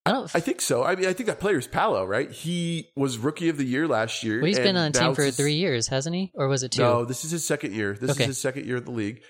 I 0.09 0.13
don't. 0.13 0.31
I 0.35 0.41
think 0.41 0.61
so. 0.61 0.83
I 0.85 0.97
mean, 0.97 1.07
I 1.07 1.13
think 1.13 1.27
that 1.29 1.41
player 1.41 1.59
is 1.59 1.67
Paolo, 1.67 2.05
right? 2.05 2.31
He 2.31 2.89
was 2.97 3.19
rookie 3.19 3.49
of 3.49 3.57
the 3.57 3.65
year 3.65 3.87
last 3.87 4.23
year. 4.25 4.39
well, 4.39 4.47
he's 4.47 4.59
been 4.59 4.77
on 4.77 4.93
the 4.93 4.99
team 4.99 5.15
for 5.15 5.31
three 5.31 5.55
years, 5.55 5.89
hasn't 5.89 6.15
he? 6.17 6.33
Or 6.35 6.49
was 6.49 6.63
it 6.63 6.73
two? 6.73 6.83
No, 6.83 7.05
this 7.05 7.25
is 7.25 7.31
his 7.31 7.45
second 7.47 7.75
year. 7.75 7.95
This 8.01 8.11
Okay. 8.13 8.25
is 8.25 8.29
his 8.29 8.41
second 8.41 8.67
year 8.67 8.79
in 8.79 8.85
the 8.85 8.91
league. 8.91 9.23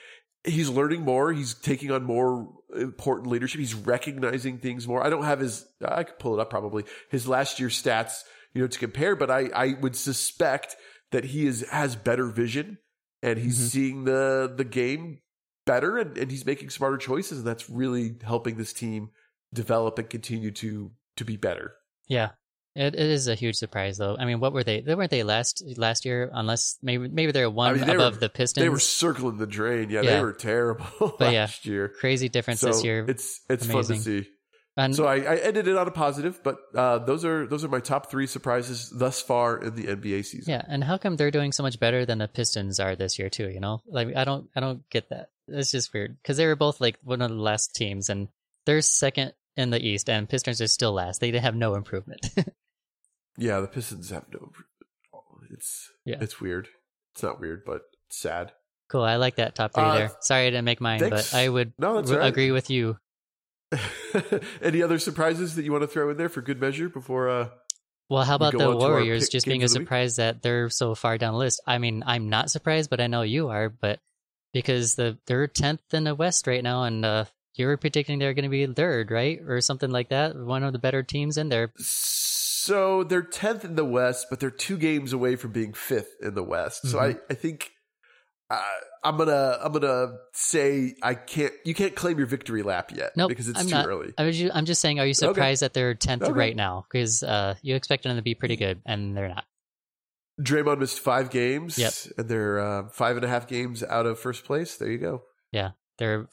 He's 0.45 0.68
learning 0.68 1.03
more. 1.03 1.33
He's 1.33 1.55
taking 1.55 1.91
on 1.91 2.05
more 2.05 2.49
important 2.79 3.29
leadership. 3.29 3.59
He's 3.59 3.74
recognizing 3.74 4.59
things 4.59 4.87
more. 4.87 5.05
I 5.05 5.11
don't 5.11 5.24
have 5.24 5.41
his. 5.41 5.66
I 5.85 6.05
could 6.05 6.18
pull 6.18 6.35
it 6.35 6.41
up 6.41 6.49
probably 6.49 6.85
his 7.11 7.26
last 7.26 7.59
year 7.59 7.68
stats, 7.68 8.22
you 8.55 8.62
know, 8.62 8.68
to 8.68 8.79
compare. 8.79 9.16
But 9.16 9.31
I 9.31 9.51
I 9.55 9.74
would 9.81 9.97
suspect 9.97 10.76
that 11.11 11.24
he 11.24 11.47
is 11.47 11.66
has 11.70 11.97
better 11.97 12.26
vision 12.29 12.79
and 13.22 13.39
he's 13.39 13.59
Mhm. 13.59 13.68
seeing 13.70 14.05
the 14.05 14.53
the 14.57 14.64
game 14.64 15.18
better 15.66 15.99
and, 15.99 16.16
and 16.16 16.31
he's 16.31 16.47
making 16.47 16.70
smarter 16.70 16.97
choices 16.99 17.39
and 17.39 17.47
that's 17.47 17.68
really 17.68 18.16
helping 18.22 18.57
this 18.57 18.72
team 18.72 19.11
develop 19.53 19.99
and 19.99 20.09
continue 20.11 20.51
to 20.53 20.90
to 21.16 21.24
be 21.24 21.36
better. 21.36 21.74
Yeah, 22.09 22.30
it, 22.74 22.94
it 22.94 23.01
is 23.01 23.28
a 23.28 23.34
huge 23.34 23.57
surprise 23.57 23.99
though. 23.99 24.16
I 24.18 24.24
mean, 24.24 24.40
what 24.40 24.53
were 24.53 24.64
they? 24.64 24.80
They 24.80 24.94
weren't 24.94 25.11
they 25.11 25.22
last 25.22 25.62
last 25.76 26.05
year? 26.05 26.30
Unless 26.32 26.78
maybe 26.82 27.09
maybe 27.09 27.32
they're 27.32 27.51
one 27.51 27.76
mean, 27.76 27.86
they 27.86 27.94
above 27.94 28.14
were- 28.14 28.20
the 28.20 28.28
Pistons. 28.28 28.62
They 28.64 28.68
were 28.68 28.78
circling 28.78 29.38
the 29.38 29.46
drain. 29.46 29.90
Yeah, 29.90 30.03
Yeah. 30.03 30.16
they 30.16 30.22
were 30.22 30.32
terrible 30.32 30.86
But 31.18 31.32
yeah, 31.32 31.40
last 31.42 31.66
year. 31.66 31.88
crazy 31.88 32.28
difference 32.28 32.61
so 32.61 32.68
this 32.68 32.84
year. 32.84 33.05
it's 33.09 33.40
it's 33.49 33.64
Amazing. 33.64 33.82
fun 33.82 34.05
to 34.05 34.22
see. 34.22 34.28
And 34.76 34.94
So 34.94 35.07
I, 35.07 35.16
I 35.16 35.36
ended 35.38 35.66
it 35.66 35.76
on 35.76 35.88
a 35.88 35.90
positive, 35.90 36.40
but 36.44 36.57
uh, 36.72 36.99
those 37.01 37.24
are 37.24 37.49
those 37.49 37.64
are 37.64 37.68
my 37.68 37.80
top 37.80 38.12
three 38.12 38.28
surprises 38.28 38.88
thus 38.96 39.20
far 39.20 39.59
in 39.59 39.74
the 39.74 39.86
NBA 39.88 40.24
season. 40.24 40.53
yeah, 40.53 40.62
and 40.68 40.84
how 40.84 40.99
come 40.99 41.16
they're 41.16 41.32
doing 41.32 41.51
so 41.51 41.64
much 41.64 41.80
better 41.80 42.07
than 42.07 42.18
the 42.18 42.28
Pistons 42.28 42.78
are 42.78 42.94
this 42.94 43.18
year 43.18 43.28
too? 43.28 43.49
You 43.49 43.59
know, 43.59 43.82
like 43.88 44.14
I 44.14 44.22
don't 44.22 44.49
I 44.55 44.61
don't 44.61 44.88
get 44.88 45.09
that. 45.11 45.30
It's 45.49 45.72
just 45.72 45.92
weird 45.92 46.16
because 46.22 46.36
they 46.36 46.46
were 46.46 46.55
both 46.55 46.80
like 46.80 46.96
one 47.03 47.20
of 47.22 47.30
the 47.30 47.36
last 47.42 47.74
teams, 47.74 48.09
and 48.09 48.28
they're 48.66 48.80
second 48.82 49.32
in 49.59 49.70
the 49.70 49.84
East, 49.84 50.09
and 50.09 50.28
Pistons 50.28 50.61
are 50.62 50.66
still 50.68 50.92
last. 50.92 51.20
They 51.20 51.36
have 51.38 51.54
no 51.56 51.74
improvement. 51.74 52.30
Yeah, 53.40 53.61
the 53.61 53.68
Pistons 53.68 54.11
have 54.11 54.24
no. 54.32 54.50
It's 55.50 55.92
Yeah. 56.04 56.16
it's 56.20 56.40
weird. 56.40 56.66
It's 57.14 57.22
not 57.22 57.38
weird, 57.38 57.62
but 57.64 57.82
sad. 58.11 58.50
cool, 58.88 59.02
I 59.04 59.14
like 59.14 59.36
that 59.36 59.54
top 59.54 59.74
three 59.74 59.84
Uh, 59.84 59.94
there. 59.94 60.11
Sorry 60.22 60.46
I 60.48 60.50
didn't 60.50 60.64
make 60.64 60.80
mine, 60.80 60.98
thanks. 60.98 61.30
but 61.30 61.38
I 61.38 61.48
would 61.48 61.72
No, 61.78 61.94
that's 61.96 62.11
right. 62.11 62.26
agree 62.26 62.50
with 62.50 62.68
you. 62.68 62.98
Any 64.62 64.82
other 64.82 64.98
surprises 64.98 65.54
that 65.54 65.64
you 65.64 65.70
want 65.72 65.82
to 65.82 65.88
throw 65.88 66.11
in 66.11 66.16
there 66.16 66.28
for 66.28 66.40
good 66.42 66.61
measure 66.61 66.88
before? 66.88 67.28
Uh, 67.28 67.48
Well, 68.09 68.24
how 68.24 68.34
about 68.36 68.52
go 68.54 68.59
the 68.59 68.64
on 68.70 68.78
to 68.78 68.84
our 68.86 68.90
Warriors 68.92 69.28
just 69.28 69.46
being 69.46 69.62
a 69.62 69.68
surprise 69.68 70.16
that 70.16 70.42
they're 70.42 70.68
so 70.70 70.94
far 70.94 71.18
down 71.18 71.34
the 71.34 71.38
list? 71.38 71.61
I 71.66 71.78
mean, 71.78 72.02
I'm 72.06 72.28
not 72.30 72.50
surprised, 72.50 72.90
but 72.90 73.00
I 73.00 73.06
know 73.06 73.22
you 73.22 73.48
are. 73.50 73.68
But 73.68 74.00
because 74.52 74.94
the 74.96 75.16
they're 75.26 75.46
tenth 75.46 75.82
in 75.92 76.04
the 76.04 76.14
West 76.14 76.46
right 76.46 76.62
now, 76.64 76.84
and 76.84 77.04
uh, 77.04 77.24
you 77.55 77.66
were 77.66 77.76
predicting 77.76 78.18
they're 78.18 78.34
going 78.34 78.44
to 78.44 78.49
be 78.49 78.66
third, 78.66 79.11
right, 79.11 79.40
or 79.46 79.61
something 79.61 79.90
like 79.90 80.11
that. 80.11 80.36
One 80.36 80.62
of 80.62 80.72
the 80.72 80.78
better 80.78 81.03
teams 81.03 81.36
in 81.38 81.49
there. 81.49 81.72
so 81.78 83.05
they're 83.05 83.22
tenth 83.22 83.64
in 83.64 83.74
the 83.76 83.84
West, 83.84 84.26
but 84.30 84.40
they're 84.40 84.51
two 84.51 84.76
games 84.76 85.12
away 85.12 85.36
from 85.36 85.53
being 85.53 85.72
fifth 85.72 86.14
in 86.22 86.34
the 86.34 86.42
West. 86.44 86.86
So 86.88 86.99
I. 86.99 87.16
I 87.30 87.34
think. 87.34 87.70
Uh, 88.51 88.62
I'm 89.05 89.18
gonna 89.18 89.59
I'm 89.62 89.72
gonna 89.72 90.14
say 90.32 90.94
I 91.03 91.12
can't 91.14 91.53
you 91.66 91.74
can't 91.74 91.94
claim 91.94 92.16
your 92.16 92.26
victory 92.26 92.62
lap 92.62 92.90
yet 92.96 93.12
Nope, 93.14 93.28
because 93.28 93.46
it's 93.46 93.61
I'm 93.61 93.66
too 93.66 93.74
not. 93.74 93.86
early. 93.86 94.14
I 94.16 94.24
was 94.24 94.42
I'm 94.55 94.64
just 94.64 94.80
saying, 94.80 94.99
are 94.99 95.07
you 95.07 95.12
surprised 95.12 95.61
that 95.62 95.74
they're 95.74 95.94
tenth 95.94 96.22
Okay. 96.22 96.32
right 96.32 96.57
now? 96.57 96.86
Because 96.90 97.22
uh, 97.22 97.57
you 97.61 97.74
expected 97.76 98.09
them 98.09 98.16
to 98.16 98.22
be 98.22 98.34
pretty 98.34 98.57
good, 98.57 98.80
and 98.86 99.14
they're 99.14 99.28
not. 99.28 99.44
Draymond 100.40 100.78
missed 100.78 100.99
five 101.01 101.28
games, 101.30 101.78
Yep. 101.78 101.92
and 102.16 102.28
they're 102.28 102.59
uh, 102.59 102.88
five 102.88 103.16
and 103.16 103.24
a 103.24 103.28
half 103.28 103.46
games 103.49 103.82
out 103.82 104.07
of 104.07 104.18
first 104.18 104.44
place. 104.46 104.76
There 104.78 104.90
you 104.90 104.99
go. 104.99 105.22
Their 105.99 106.28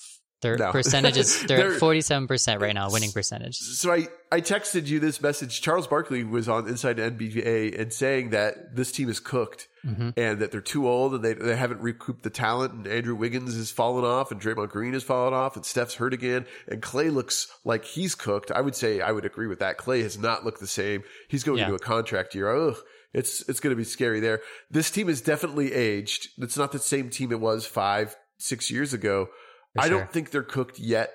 their 0.46 0.58
No. 0.58 0.72
percentages 0.72 1.44
they're, 1.48 1.58
They're- 1.58 1.74
at 1.74 1.80
forty 1.80 2.02
seven 2.02 2.28
percent 2.28 2.62
right 2.62 2.74
now, 2.74 2.90
winning 2.92 3.12
percentage. 3.12 3.58
So 3.58 3.92
I, 3.92 4.08
I 4.32 4.42
texted 4.42 4.88
you 4.88 5.00
this 5.00 5.22
message. 5.22 5.62
Charles 5.62 5.88
Barkley 5.88 6.24
was 6.24 6.48
on 6.48 6.68
Inside 6.68 6.98
NBA 6.98 7.80
and 7.80 7.92
saying 7.92 8.30
that 8.32 8.76
this 8.76 8.92
team 8.92 9.10
is 9.10 9.20
cooked 9.20 9.68
hmm 9.84 10.10
and 10.18 10.40
that 10.40 10.52
they're 10.52 10.62
too 10.62 10.88
old 10.88 11.14
and 11.14 11.24
they, 11.24 11.34
they 11.34 11.56
haven't 11.56 11.80
recouped 11.80 12.24
the 12.24 12.30
talent 12.32 12.74
and 12.74 12.88
Andrew 12.88 13.14
Wiggins 13.16 13.56
has 13.56 13.70
fallen 13.70 14.04
off 14.04 14.32
and 14.32 14.42
Draymond 14.42 14.70
Green 14.70 14.94
has 14.94 15.04
fallen 15.04 15.34
off 15.34 15.56
and 15.56 15.64
Steph's 15.64 15.94
hurt 15.96 16.12
again 16.14 16.46
and 16.68 16.82
Clay 16.82 17.10
looks 17.12 17.48
like 17.64 17.86
he's 17.86 18.16
cooked. 18.16 18.50
I 18.52 18.62
would 18.62 18.76
say 18.76 19.02
I 19.02 19.12
would 19.12 19.26
agree 19.26 19.46
with 19.48 19.60
that. 19.60 19.78
Clay 19.78 20.02
has 20.02 20.18
not 20.18 20.44
looked 20.44 20.60
the 20.60 20.66
same. 20.68 21.04
He's 21.28 21.44
going 21.44 21.60
Yeah. 21.60 21.66
into 21.66 21.76
a 21.76 21.80
contract 21.80 22.34
year. 22.34 22.50
Ugh. 22.50 22.78
It's 23.14 23.48
it's 23.48 23.60
going 23.60 23.72
to 23.72 23.78
be 23.78 23.84
scary 23.86 24.20
there. 24.20 24.42
This 24.72 24.90
team 24.92 25.08
is 25.08 25.22
definitely 25.22 25.72
aged. 25.74 26.30
It's 26.40 26.58
not 26.58 26.72
the 26.74 26.80
same 26.80 27.10
team 27.10 27.32
it 27.32 27.40
was 27.40 27.66
five, 27.68 28.16
six 28.40 28.70
years 28.72 28.92
ago. 28.94 29.30
For 29.76 29.82
I 29.82 29.88
sure. 29.88 30.00
don't 30.00 30.12
think 30.12 30.32
they're 30.32 30.44
cooked 30.44 30.80
yet. 30.80 31.12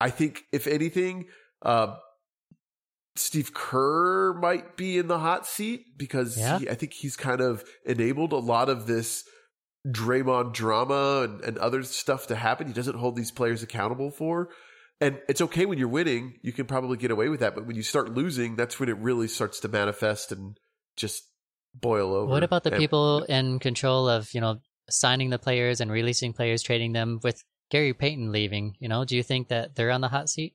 I 0.00 0.10
think 0.10 0.42
if 0.52 0.66
anything, 0.66 1.26
uh, 1.62 1.96
Steve 3.16 3.52
Kerr 3.52 4.32
might 4.34 4.76
be 4.76 4.96
in 4.98 5.08
the 5.08 5.18
hot 5.18 5.46
seat 5.46 5.84
because 5.96 6.38
Yeah. 6.38 6.58
he, 6.60 6.68
I 6.70 6.74
think 6.74 6.92
he's 6.92 7.16
kind 7.16 7.40
of 7.40 7.64
enabled 7.84 8.32
a 8.32 8.38
lot 8.38 8.68
of 8.68 8.86
this 8.86 9.24
Draymond 9.86 10.52
drama 10.52 11.22
and, 11.22 11.40
and 11.42 11.58
other 11.58 11.82
stuff 11.82 12.26
to 12.28 12.36
happen. 12.36 12.66
He 12.66 12.72
doesn't 12.72 12.96
hold 12.96 13.16
these 13.16 13.30
players 13.30 13.62
accountable 13.62 14.10
for. 14.10 14.50
And 15.00 15.20
it's 15.28 15.40
okay 15.40 15.64
when 15.66 15.78
you're 15.78 15.88
winning, 15.88 16.38
you 16.42 16.52
can 16.52 16.66
probably 16.66 16.96
get 16.96 17.10
away 17.10 17.28
with 17.28 17.40
that. 17.40 17.54
But 17.54 17.66
when 17.66 17.76
you 17.76 17.82
start 17.82 18.14
losing, 18.14 18.56
that's 18.56 18.80
when 18.80 18.88
it 18.88 18.98
really 18.98 19.28
starts 19.28 19.60
to 19.60 19.68
manifest 19.68 20.32
and 20.32 20.56
just 20.96 21.22
boil 21.74 22.14
over. 22.14 22.26
What 22.30 22.42
about 22.42 22.64
the 22.64 22.72
people 22.72 23.22
in 23.24 23.60
control 23.60 24.08
of, 24.08 24.32
you 24.34 24.40
know, 24.40 24.58
signing 24.90 25.30
the 25.30 25.38
players 25.38 25.80
and 25.80 25.90
releasing 25.90 26.32
players, 26.32 26.62
trading 26.62 26.92
them 26.92 27.20
with 27.22 27.42
Gary 27.70 27.92
Payton 27.92 28.32
leaving? 28.32 28.76
You 28.78 28.88
know, 28.88 29.04
do 29.04 29.16
you 29.16 29.22
think 29.22 29.48
that 29.48 29.74
they're 29.74 29.90
on 29.90 30.00
the 30.00 30.08
hot 30.08 30.28
seat? 30.28 30.54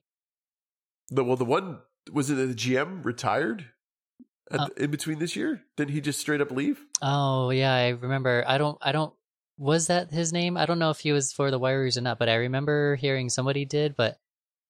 The, 1.10 1.22
well, 1.24 1.36
the 1.36 1.44
one 1.44 1.80
was 2.12 2.30
it 2.30 2.34
the 2.34 2.54
GM 2.54 3.04
retired 3.04 3.66
Uh, 4.50 4.68
the- 4.68 4.84
in 4.84 4.90
between 4.90 5.18
this 5.18 5.36
year? 5.36 5.62
Didn't 5.76 5.92
he 5.94 6.00
just 6.00 6.20
straight 6.20 6.40
up 6.40 6.50
leave? 6.50 6.84
Oh, 7.02 7.50
yeah, 7.50 7.72
I 7.72 7.88
remember. 7.90 8.44
I 8.46 8.58
don't 8.58 8.78
I 8.82 8.92
don't 8.92 9.14
was 9.56 9.86
that 9.86 10.10
his 10.10 10.32
name? 10.32 10.56
I 10.56 10.66
don't 10.66 10.78
know 10.80 10.90
if 10.90 10.98
he 11.00 11.12
was 11.12 11.32
for 11.32 11.50
the 11.50 11.58
Warriors 11.58 11.96
or 11.96 12.00
not, 12.00 12.18
but 12.18 12.28
I 12.28 12.34
remember 12.34 12.96
hearing 12.96 13.28
somebody 13.28 13.64
did, 13.64 13.94
but 13.96 14.18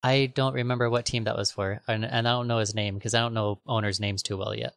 I 0.03 0.27
don't 0.27 0.53
remember 0.53 0.91
what 0.91 1.07
team 1.07 1.25
that 1.25 1.37
was 1.37 1.51
for. 1.51 1.81
And 1.89 2.05
and 2.05 2.29
I 2.29 2.33
don't 2.33 2.47
know 2.49 2.59
his 2.59 2.75
name 2.75 2.95
because 2.95 3.15
I 3.15 3.21
don't 3.21 3.33
know 3.35 3.61
owners' 3.67 4.01
names 4.01 4.23
too 4.23 4.37
well 4.37 4.55
yet. 4.55 4.75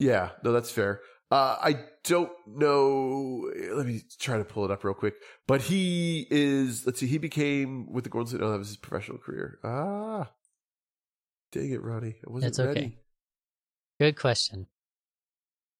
Yeah, 0.00 0.30
no, 0.42 0.52
that's 0.52 0.70
fair. 0.72 1.00
Uh, 1.32 1.56
I 1.62 1.76
don't 2.04 2.30
know. 2.46 3.50
Let 3.72 3.86
me 3.86 4.02
try 4.20 4.36
to 4.36 4.44
pull 4.44 4.66
it 4.66 4.70
up 4.70 4.84
real 4.84 4.92
quick. 4.92 5.14
But 5.48 5.62
he 5.62 6.26
is. 6.30 6.84
Let's 6.84 7.00
see. 7.00 7.06
He 7.06 7.16
became 7.16 7.90
with 7.90 8.04
the 8.04 8.10
Golden 8.10 8.28
State. 8.28 8.40
No, 8.42 8.50
that 8.50 8.58
was 8.58 8.68
his 8.68 8.76
professional 8.76 9.16
career. 9.16 9.58
Ah, 9.64 10.30
dang 11.50 11.70
it, 11.70 11.82
Ronnie. 11.82 12.16
I 12.26 12.30
wasn't 12.30 12.58
okay. 12.58 12.66
ready. 12.68 12.98
Good 13.98 14.18
question. 14.18 14.66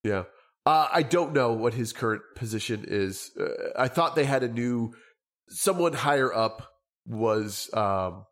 Yeah. 0.03 0.23
Uh, 0.65 0.87
I 0.91 1.03
don't 1.03 1.33
know 1.33 1.53
what 1.53 1.75
his 1.75 1.93
current 1.93 2.23
position 2.35 2.85
is. 2.87 3.29
Uh, 3.39 3.45
I 3.77 3.89
thought 3.89 4.15
they 4.15 4.25
had 4.25 4.41
a 4.41 4.47
new 4.47 4.95
someone 5.49 5.93
higher 5.93 6.33
up 6.33 6.67
was 7.05 7.69
um, 7.73 8.25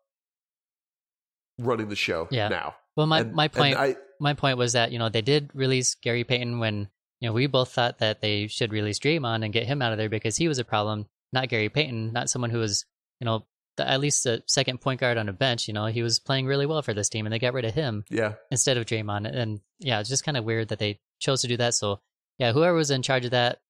running 1.56 1.88
the 1.88 1.94
show. 1.94 2.26
Yeah. 2.32 2.48
Now. 2.48 2.74
Well, 2.96 3.06
my 3.06 3.20
And- 3.20 3.32
my 3.32 3.46
point 3.46 3.76
I, 3.76 3.94
my 4.18 4.34
point 4.34 4.58
was 4.58 4.72
that 4.72 4.90
you 4.90 4.98
know 4.98 5.08
they 5.08 5.22
did 5.22 5.50
release 5.54 5.94
Gary 5.94 6.24
Payton 6.24 6.58
when 6.58 6.88
you 7.22 7.28
know 7.28 7.32
we 7.32 7.46
both 7.46 7.70
thought 7.72 8.00
that 8.00 8.20
they 8.20 8.48
should 8.48 8.72
release 8.72 8.98
Draymond 8.98 9.44
and 9.44 9.52
get 9.52 9.64
him 9.66 9.80
out 9.80 9.92
of 9.92 9.98
there 9.98 10.08
because 10.10 10.36
he 10.36 10.48
was 10.48 10.58
a 10.58 10.64
problem, 10.64 11.06
not 11.32 11.48
Gary 11.48 11.68
Payton, 11.68 12.12
not 12.12 12.28
someone 12.28 12.50
who 12.50 12.58
was 12.58 12.84
you 13.20 13.24
know 13.24 13.46
the, 13.76 13.88
at 13.88 14.00
least 14.00 14.26
a 14.26 14.42
second 14.46 14.80
point 14.80 14.98
guard 15.00 15.16
on 15.18 15.28
a 15.28 15.32
bench. 15.32 15.68
You 15.68 15.74
know, 15.74 15.86
he 15.86 16.02
was 16.02 16.18
playing 16.18 16.46
really 16.46 16.66
well 16.66 16.82
for 16.82 16.92
this 16.94 17.08
team, 17.08 17.24
and 17.24 17.32
they 17.32 17.38
got 17.38 17.54
rid 17.54 17.64
of 17.64 17.72
him 17.74 18.04
Yeah. 18.10 18.34
instead 18.50 18.76
of 18.76 18.86
Draymond. 18.86 19.32
And 19.32 19.60
yeah, 19.78 20.00
it's 20.00 20.08
just 20.08 20.24
kind 20.24 20.36
of 20.36 20.44
weird 20.44 20.68
that 20.68 20.80
they 20.80 20.98
chose 21.20 21.42
to 21.42 21.48
do 21.48 21.56
that. 21.58 21.74
So 21.74 22.00
yeah, 22.38 22.52
whoever 22.52 22.74
was 22.74 22.90
in 22.90 23.02
charge 23.02 23.24
of 23.24 23.30
that 23.30 23.60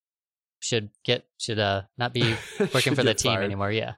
should 0.61 0.89
get 1.05 1.27
should 1.39 1.59
uh 1.59 1.83
not 1.99 2.15
be 2.15 2.35
working 2.75 2.95
for 2.95 3.03
the 3.05 3.13
team 3.15 3.35
fired. 3.35 3.45
anymore. 3.45 3.71
Yeah. 3.71 3.95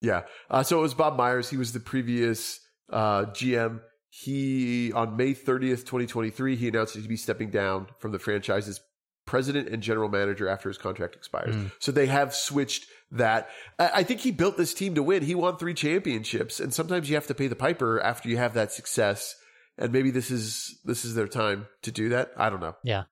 Yeah. 0.00 0.22
Uh, 0.50 0.62
so 0.62 0.78
it 0.78 0.82
was 0.82 0.94
Bob 0.94 1.16
Myers. 1.16 1.48
He 1.50 1.56
was 1.56 1.72
the 1.72 1.80
previous 1.80 2.60
uh, 2.92 3.26
GM. 3.26 3.80
He, 4.10 4.92
on 4.92 5.16
May 5.16 5.34
30th, 5.34 5.84
2023, 5.84 6.56
he 6.56 6.68
announced 6.68 6.94
he'd 6.94 7.08
be 7.08 7.16
stepping 7.16 7.50
down 7.50 7.88
from 7.98 8.12
the 8.12 8.18
franchise's 8.18 8.80
president 9.26 9.68
and 9.68 9.82
general 9.82 10.08
manager 10.08 10.48
after 10.48 10.70
his 10.70 10.78
contract 10.78 11.14
expires. 11.14 11.54
Mm. 11.54 11.70
So 11.80 11.92
they 11.92 12.06
have 12.06 12.34
switched 12.34 12.86
that. 13.10 13.50
I, 13.78 13.90
I 13.96 14.02
think 14.02 14.20
he 14.20 14.30
built 14.30 14.56
this 14.56 14.72
team 14.72 14.94
to 14.94 15.02
win. 15.02 15.22
He 15.22 15.34
won 15.34 15.58
three 15.58 15.74
championships, 15.74 16.58
and 16.60 16.72
sometimes 16.72 17.10
you 17.10 17.16
have 17.16 17.26
to 17.26 17.34
pay 17.34 17.46
the 17.46 17.54
piper 17.54 18.00
after 18.00 18.30
you 18.30 18.38
have 18.38 18.54
that 18.54 18.72
success. 18.72 19.36
And 19.76 19.92
maybe 19.92 20.10
this 20.10 20.30
is 20.30 20.78
this 20.84 21.04
is 21.04 21.14
their 21.14 21.28
time 21.28 21.66
to 21.82 21.92
do 21.92 22.08
that. 22.08 22.30
I 22.36 22.48
don't 22.48 22.60
know. 22.60 22.76
Yeah. 22.82 23.04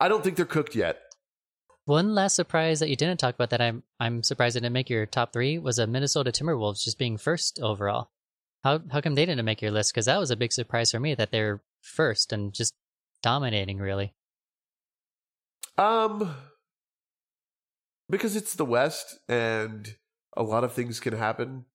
I 0.00 0.08
don't 0.08 0.24
think 0.24 0.36
they're 0.36 0.46
cooked 0.46 0.74
yet. 0.74 0.98
One 1.84 2.14
last 2.14 2.34
surprise 2.34 2.80
that 2.80 2.88
you 2.88 2.96
didn't 2.96 3.20
talk 3.20 3.34
about 3.34 3.50
that 3.50 3.60
I'm 3.60 3.82
I'm 4.00 4.22
surprised 4.22 4.56
it 4.56 4.60
didn't 4.60 4.72
make 4.72 4.90
your 4.90 5.06
top 5.06 5.32
three 5.32 5.58
was 5.58 5.78
a 5.78 5.86
Minnesota 5.86 6.32
Timberwolves 6.32 6.82
just 6.82 6.98
being 6.98 7.18
first 7.18 7.60
overall. 7.62 8.10
How 8.64 8.80
how 8.90 9.00
come 9.00 9.14
they 9.14 9.24
didn't 9.26 9.44
make 9.44 9.62
your 9.62 9.70
list? 9.70 9.92
Because 9.92 10.06
that 10.06 10.18
was 10.18 10.30
a 10.30 10.36
big 10.36 10.52
surprise 10.52 10.90
for 10.90 11.00
me 11.00 11.14
that 11.14 11.30
they're 11.30 11.60
first 11.82 12.32
and 12.32 12.52
just 12.52 12.74
dominating 13.22 13.78
really. 13.78 14.14
Um, 15.76 16.34
because 18.10 18.34
it's 18.36 18.54
the 18.54 18.64
West 18.64 19.18
and 19.28 19.94
a 20.36 20.42
lot 20.42 20.64
of 20.64 20.72
things 20.72 20.98
can 21.00 21.14
happen. 21.14 21.66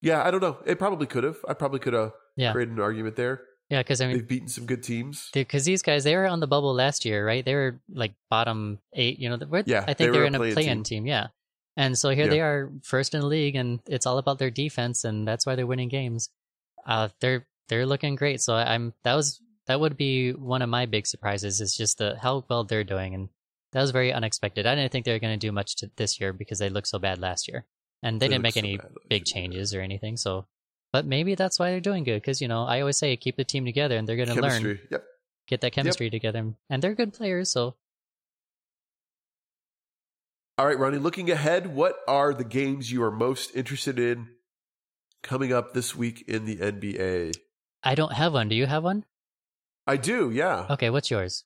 Yeah, 0.00 0.24
I 0.24 0.30
don't 0.30 0.40
know. 0.40 0.58
It 0.64 0.78
probably 0.78 1.06
could 1.06 1.24
have. 1.24 1.38
I 1.48 1.54
probably 1.54 1.80
could 1.80 1.92
have 1.92 2.12
Yeah. 2.36 2.52
created 2.52 2.74
an 2.74 2.80
argument 2.80 3.16
there. 3.16 3.42
Yeah, 3.68 3.80
because 3.80 4.00
I 4.00 4.06
mean, 4.06 4.16
They've 4.16 4.28
beaten 4.28 4.48
some 4.48 4.64
good 4.64 4.82
teams. 4.82 5.28
because 5.34 5.64
these 5.66 5.82
guys 5.82 6.04
they 6.04 6.16
were 6.16 6.26
on 6.26 6.40
the 6.40 6.46
bubble 6.46 6.72
last 6.72 7.04
year, 7.04 7.26
right? 7.26 7.44
They 7.44 7.54
were 7.54 7.80
like 7.90 8.14
bottom 8.30 8.78
eight. 8.94 9.18
You 9.18 9.28
know, 9.28 9.38
we're, 9.46 9.64
Yeah, 9.66 9.82
I 9.86 9.92
they 9.92 9.94
think 9.94 10.06
were 10.08 10.12
they're 10.14 10.24
a 10.24 10.26
in 10.28 10.34
a 10.34 10.38
play-in 10.38 10.54
play-in 10.54 10.76
team. 10.78 10.84
team. 10.84 11.06
Yeah, 11.06 11.26
and 11.78 11.96
so 11.96 12.10
here 12.10 12.24
Yeah. 12.24 12.30
they 12.30 12.40
are 12.42 12.70
first 12.82 13.14
in 13.14 13.20
the 13.22 13.26
league, 13.26 13.54
and 13.56 13.80
it's 13.86 14.04
all 14.04 14.18
about 14.18 14.38
their 14.38 14.50
defense, 14.50 15.04
and 15.04 15.26
that's 15.26 15.46
why 15.46 15.54
they're 15.54 15.66
winning 15.66 15.88
games. 15.88 16.28
Uh, 16.84 17.08
they're 17.20 17.46
they're 17.68 17.86
looking 17.86 18.16
great. 18.16 18.40
So 18.42 18.54
I'm 18.54 18.92
that 19.04 19.14
was 19.14 19.40
that 19.66 19.80
would 19.80 19.96
be 19.96 20.32
one 20.32 20.60
of 20.62 20.68
my 20.68 20.84
big 20.86 21.06
surprises 21.06 21.60
is 21.60 21.76
just 21.76 21.96
the 21.98 22.18
how 22.20 22.44
well 22.50 22.64
they're 22.64 22.84
doing, 22.84 23.14
and 23.14 23.28
that 23.72 23.80
was 23.80 23.90
very 23.92 24.12
unexpected. 24.12 24.66
I 24.66 24.74
didn't 24.74 24.92
think 24.92 25.04
they 25.06 25.12
were 25.12 25.18
going 25.26 25.38
to 25.38 25.46
do 25.46 25.52
much 25.52 25.76
to 25.76 25.90
this 25.96 26.20
year 26.20 26.32
because 26.32 26.58
they 26.58 26.68
looked 26.68 26.88
so 26.88 26.98
bad 26.98 27.18
last 27.18 27.48
year, 27.48 27.64
and 28.02 28.20
they, 28.20 28.26
They 28.28 28.34
didn't 28.34 28.42
make 28.42 28.54
so 28.54 28.60
any 28.60 28.78
big 29.08 29.24
changes 29.24 29.72
or 29.74 29.80
anything. 29.80 30.16
So. 30.18 30.46
But 30.90 31.04
maybe 31.04 31.34
that's 31.34 31.58
why 31.58 31.70
they're 31.70 31.80
doing 31.84 32.02
good 32.02 32.16
because 32.22 32.40
you 32.40 32.48
know 32.48 32.64
I 32.64 32.80
always 32.80 32.96
say 32.96 33.14
keep 33.18 33.36
the 33.36 33.44
team 33.44 33.66
together 33.66 33.98
and 33.98 34.08
they're 34.08 34.16
going 34.16 34.34
to 34.34 34.40
learn 34.40 34.78
Yep. 34.90 35.04
get 35.46 35.60
that 35.60 35.72
chemistry 35.72 36.08
together. 36.08 36.54
And 36.70 36.82
they're 36.82 36.94
good 36.94 37.12
players, 37.12 37.50
so 37.52 37.74
All 40.58 40.66
right, 40.66 40.76
Ronnie, 40.76 40.98
looking 40.98 41.30
ahead, 41.30 41.72
what 41.72 42.00
are 42.08 42.34
the 42.34 42.42
games 42.42 42.90
you 42.90 43.00
are 43.04 43.12
most 43.12 43.54
interested 43.54 43.96
in 43.96 44.30
coming 45.22 45.52
up 45.52 45.72
this 45.72 45.94
week 45.94 46.24
in 46.26 46.46
the 46.46 46.56
NBA? 46.56 47.36
I 47.84 47.94
don't 47.94 48.14
have 48.14 48.32
one. 48.32 48.48
Do 48.48 48.56
you 48.56 48.66
have 48.66 48.82
one? 48.82 49.04
I 49.86 49.96
do, 49.96 50.32
yeah. 50.32 50.66
Okay, 50.68 50.90
what's 50.90 51.12
yours? 51.12 51.44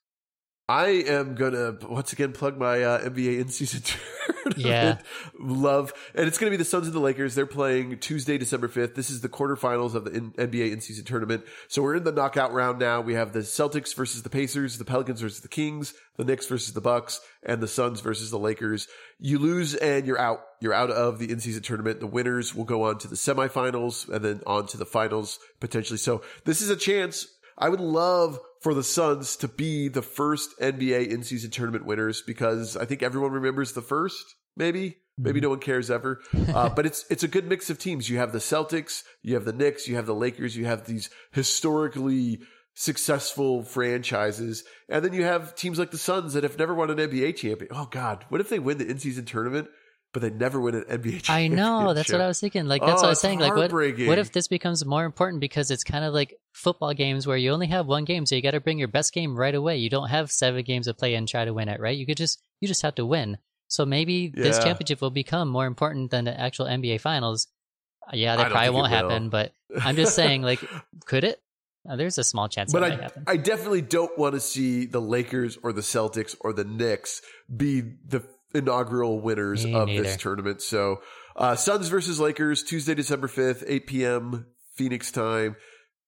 I 0.67 0.87
am 0.87 1.35
gonna 1.35 1.77
once 1.83 2.15
again 2.15 2.33
plug 2.33 2.57
my 2.57 2.83
uh, 2.83 3.01
NBA 3.03 3.39
in 3.39 3.49
season 3.49 3.83
tournament. 3.83 4.12
Yeah. 4.57 4.99
love, 5.39 5.93
and 6.15 6.27
it's 6.29 6.39
gonna 6.39 6.51
be 6.51 6.57
the 6.57 6.65
Suns 6.65 6.87
and 6.87 6.95
the 6.95 7.01
Lakers. 7.01 7.35
They're 7.35 7.47
playing 7.47 7.99
Tuesday, 7.99 8.39
December 8.39 8.69
fifth. 8.69 8.95
This 8.95 9.09
is 9.11 9.21
the 9.21 9.29
quarterfinals 9.29 9.95
of 9.95 10.05
the 10.05 10.13
in- 10.13 10.33
NBA 10.33 10.73
in 10.73 10.81
season 10.81 11.05
tournament. 11.05 11.45
So 11.69 11.83
we're 11.83 11.97
in 11.97 12.05
the 12.05 12.13
knockout 12.13 12.53
round 12.53 12.79
now. 12.79 13.01
We 13.01 13.15
have 13.15 13.33
the 13.33 13.41
Celtics 13.41 13.95
versus 13.95 14.23
the 14.23 14.31
Pacers, 14.31 14.79
the 14.79 14.85
Pelicans 14.85 15.21
versus 15.21 15.41
the 15.41 15.49
Kings, 15.49 15.95
the 16.17 16.25
Knicks 16.25 16.47
versus 16.47 16.75
the 16.75 16.81
Bucks, 16.81 17.21
and 17.43 17.63
the 17.63 17.69
Suns 17.69 18.01
versus 18.01 18.31
the 18.31 18.39
Lakers. 18.39 18.89
You 19.19 19.39
lose 19.39 19.75
and 19.75 20.07
you're 20.07 20.19
out. 20.19 20.41
You're 20.61 20.75
out 20.75 20.91
of 20.91 21.19
the 21.19 21.31
in 21.31 21.41
season 21.41 21.63
tournament. 21.63 22.01
The 22.01 22.07
winners 22.07 22.55
will 22.55 22.65
go 22.65 22.83
on 22.85 22.99
to 22.99 23.09
the 23.09 23.17
semifinals 23.17 24.09
and 24.09 24.25
then 24.25 24.43
on 24.47 24.67
to 24.69 24.77
the 24.77 24.87
finals 24.87 25.39
potentially. 25.61 25.99
So 25.99 26.23
this 26.45 26.61
is 26.61 26.71
a 26.71 26.77
chance. 26.77 27.27
I 27.57 27.69
would 27.69 27.81
love 27.81 28.39
for 28.63 28.75
the 28.75 28.83
Suns 28.83 29.37
to 29.37 29.49
be 29.49 29.89
the 29.89 30.03
first 30.03 30.59
NBA 30.61 31.09
in 31.09 31.23
season 31.23 31.51
tournament 31.51 31.85
winners 31.85 32.23
because 32.23 32.77
I 32.77 32.85
think 32.85 33.03
everyone 33.03 33.33
remembers 33.33 33.73
the 33.73 33.83
first, 33.83 34.37
maybe. 34.57 34.99
Maybe 35.19 35.41
no 35.41 35.51
one 35.51 35.59
cares 35.59 35.91
ever. 35.91 36.21
Uh, 36.55 36.69
but 36.75 36.87
it's 36.87 37.05
it's 37.11 37.23
a 37.23 37.29
good 37.29 37.47
mix 37.47 37.69
of 37.69 37.79
teams. 37.79 38.09
You 38.09 38.17
have 38.19 38.33
the 38.33 38.39
Celtics, 38.39 39.03
you 39.23 39.35
have 39.35 39.45
the 39.45 39.53
Knicks, 39.53 39.87
you 39.87 39.97
have 39.97 40.07
the 40.07 40.15
Lakers, 40.15 40.57
you 40.57 40.65
have 40.65 40.87
these 40.87 41.11
historically 41.33 42.41
successful 42.75 43.63
franchises. 43.63 44.65
And 44.89 45.05
then 45.05 45.13
you 45.13 45.25
have 45.25 45.55
teams 45.55 45.79
like 45.79 45.91
the 45.91 45.99
Suns 45.99 46.33
that 46.33 46.45
have 46.45 46.59
never 46.59 46.75
won 46.75 46.91
an 46.91 46.97
NBA 46.97 47.37
champion. 47.37 47.71
Oh 47.75 47.89
God, 47.91 48.25
what 48.31 48.41
if 48.41 48.49
they 48.49 48.59
win 48.59 48.79
the 48.79 48.89
in 48.89 48.99
season 48.99 49.25
tournament, 49.25 49.69
but 50.13 50.23
they 50.23 50.31
never 50.31 50.61
win 50.61 50.75
an 50.75 50.83
NBA 50.83 51.23
championship? 51.23 51.31
I 51.31 51.49
know. 51.49 51.95
That's 51.95 52.13
what 52.13 52.21
I 52.21 52.27
was 52.27 52.41
thinking. 52.41 52.67
Like 52.67 52.83
that's 52.83 52.93
Oh, 53.01 53.03
what 53.03 53.07
I 53.07 53.09
was 53.11 53.21
saying. 53.21 53.39
Like 53.41 53.55
what? 53.57 53.73
What 53.73 54.19
if 54.19 54.33
this 54.33 54.49
becomes 54.49 54.85
more 54.85 55.05
important 55.05 55.41
because 55.41 55.71
it's 55.71 55.85
kind 55.85 56.05
of 56.05 56.13
like 56.13 56.39
football 56.53 56.93
games 56.95 57.27
where 57.27 57.37
you 57.37 57.51
only 57.51 57.69
have 57.69 57.87
one 57.87 58.05
game, 58.05 58.27
so 58.27 58.35
you 58.35 58.43
got 58.43 58.51
to 58.53 58.61
bring 58.61 58.79
your 58.79 58.89
best 58.89 59.13
game 59.13 59.37
right 59.37 59.55
away. 59.55 59.79
You 59.79 59.91
don't 59.91 60.09
have 60.09 60.31
seven 60.31 60.63
games 60.65 60.87
to 60.87 60.95
play 60.95 61.15
and 61.15 61.27
try 61.27 61.45
to 61.45 61.55
win 61.55 61.69
it, 61.69 61.81
right? 61.81 61.97
You 61.97 62.07
could 62.07 62.17
just 62.19 62.43
you 62.61 62.69
just 62.69 62.83
have 62.83 62.95
to 62.97 63.07
win. 63.07 63.39
So 63.69 63.87
maybe 63.87 64.29
this 64.29 64.59
championship 64.59 65.01
will 65.01 65.11
become 65.11 65.49
more 65.49 65.65
important 65.67 66.11
than 66.11 66.25
the 66.27 66.39
actual 66.39 66.67
NBA 66.67 67.01
finals. 67.01 67.49
Uh, 68.07 68.11
Yeah, 68.17 68.37
that 68.37 68.51
probably 68.51 68.71
won't 68.71 68.93
happen, 68.93 69.31
but 69.31 69.53
I'm 69.83 69.97
just 69.97 70.15
saying, 70.15 70.43
like, 70.43 70.61
could 71.07 71.25
it? 71.25 71.41
Uh, 71.89 71.97
there's 71.97 72.19
a 72.19 72.23
small 72.23 72.49
chance 72.49 72.73
But 72.73 72.85
I, 72.85 72.91
happen. 72.91 73.25
I 73.27 73.37
definitely 73.39 73.81
don't 73.81 74.17
want 74.17 74.35
to 74.35 74.41
see 74.41 74.85
the 74.87 75.01
Lakers 75.01 75.59
or 75.63 75.73
the 75.73 75.81
Celtics 75.81 76.37
or 76.41 76.53
the 76.53 76.65
Knicks 76.65 77.23
be 77.57 77.81
the 77.81 78.23
inaugural 78.55 79.21
winners 79.21 79.65
Me 79.65 79.75
of 79.75 79.89
neither. 79.89 80.03
this 80.05 80.17
tournament. 80.17 80.63
So, 80.63 81.03
uh, 81.37 81.57
Suns 81.57 81.89
versus 81.89 82.21
Lakers, 82.21 82.63
Tuesday, 82.63 82.95
December 82.95 83.29
5th, 83.29 83.65
8 83.67 83.87
p.m. 83.87 84.47
Phoenix 84.77 85.11
time. 85.13 85.57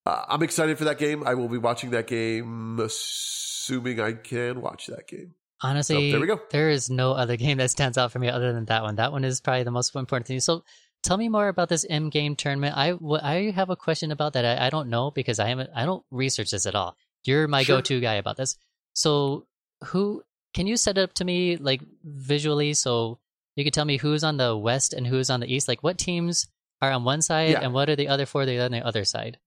Uh, 0.06 0.24
I'm 0.28 0.42
excited 0.42 0.76
for 0.78 0.84
that 0.84 0.98
game. 0.98 1.26
I 1.26 1.34
will 1.34 1.48
be 1.48 1.58
watching 1.58 1.90
that 1.90 2.06
game, 2.06 2.78
assuming 2.78 4.00
I 4.00 4.12
can 4.12 4.60
watch 4.60 4.86
that 4.86 5.06
game. 5.08 5.34
Honestly, 5.62 6.10
So, 6.10 6.12
there 6.12 6.20
we 6.20 6.26
go. 6.26 6.40
there 6.50 6.70
is 6.70 6.90
no 6.90 7.12
other 7.12 7.36
game 7.38 7.58
that 7.58 7.70
stands 7.70 7.96
out 7.96 8.12
for 8.12 8.18
me 8.18 8.28
other 8.28 8.52
than 8.52 8.66
that 8.66 8.82
one. 8.82 8.96
That 8.96 9.12
one 9.12 9.24
is 9.24 9.40
probably 9.40 9.62
the 9.62 9.70
most 9.70 9.94
important 9.96 10.26
thing. 10.26 10.40
So, 10.40 10.62
tell 11.02 11.16
me 11.16 11.28
more 11.28 11.48
about 11.48 11.68
this 11.68 11.86
M 11.88 12.10
game 12.10 12.36
tournament. 12.36 12.76
I 12.76 12.90
w- 12.90 13.20
I 13.22 13.50
have 13.52 13.70
a 13.70 13.76
question 13.76 14.10
about 14.10 14.34
that. 14.34 14.44
I, 14.44 14.66
I 14.66 14.70
don't 14.70 14.88
know 14.90 15.10
because 15.10 15.38
I 15.38 15.48
haven't 15.48 15.70
I 15.74 15.84
don't 15.86 16.04
research 16.10 16.50
this 16.50 16.66
at 16.66 16.74
all. 16.74 16.96
You're 17.24 17.48
my 17.48 17.62
Sure. 17.62 17.78
go-to 17.78 18.00
guy 18.00 18.14
about 18.14 18.36
this. 18.36 18.56
So, 18.92 19.46
who 19.86 20.22
can 20.54 20.66
you 20.66 20.76
set 20.76 20.96
it 20.98 21.02
up 21.02 21.12
to 21.14 21.24
me 21.24 21.56
like 21.56 21.80
visually 22.04 22.72
so 22.74 23.18
you 23.56 23.64
could 23.64 23.74
tell 23.74 23.84
me 23.84 23.96
who's 23.98 24.24
on 24.24 24.36
the 24.36 24.56
west 24.56 24.92
and 24.94 25.06
who's 25.06 25.30
on 25.30 25.40
the 25.40 25.52
east? 25.52 25.68
Like 25.68 25.82
what 25.82 25.98
teams 25.98 26.46
are 26.80 26.90
on 26.90 27.04
one 27.04 27.22
side 27.22 27.50
Yeah. 27.50 27.60
and 27.62 27.72
what 27.74 27.88
are 27.90 27.96
the 27.96 28.08
other 28.08 28.26
four 28.26 28.46
that 28.46 28.56
are 28.58 28.64
on 28.64 28.72
the 28.72 28.84
other 28.86 29.04
side? 29.04 29.38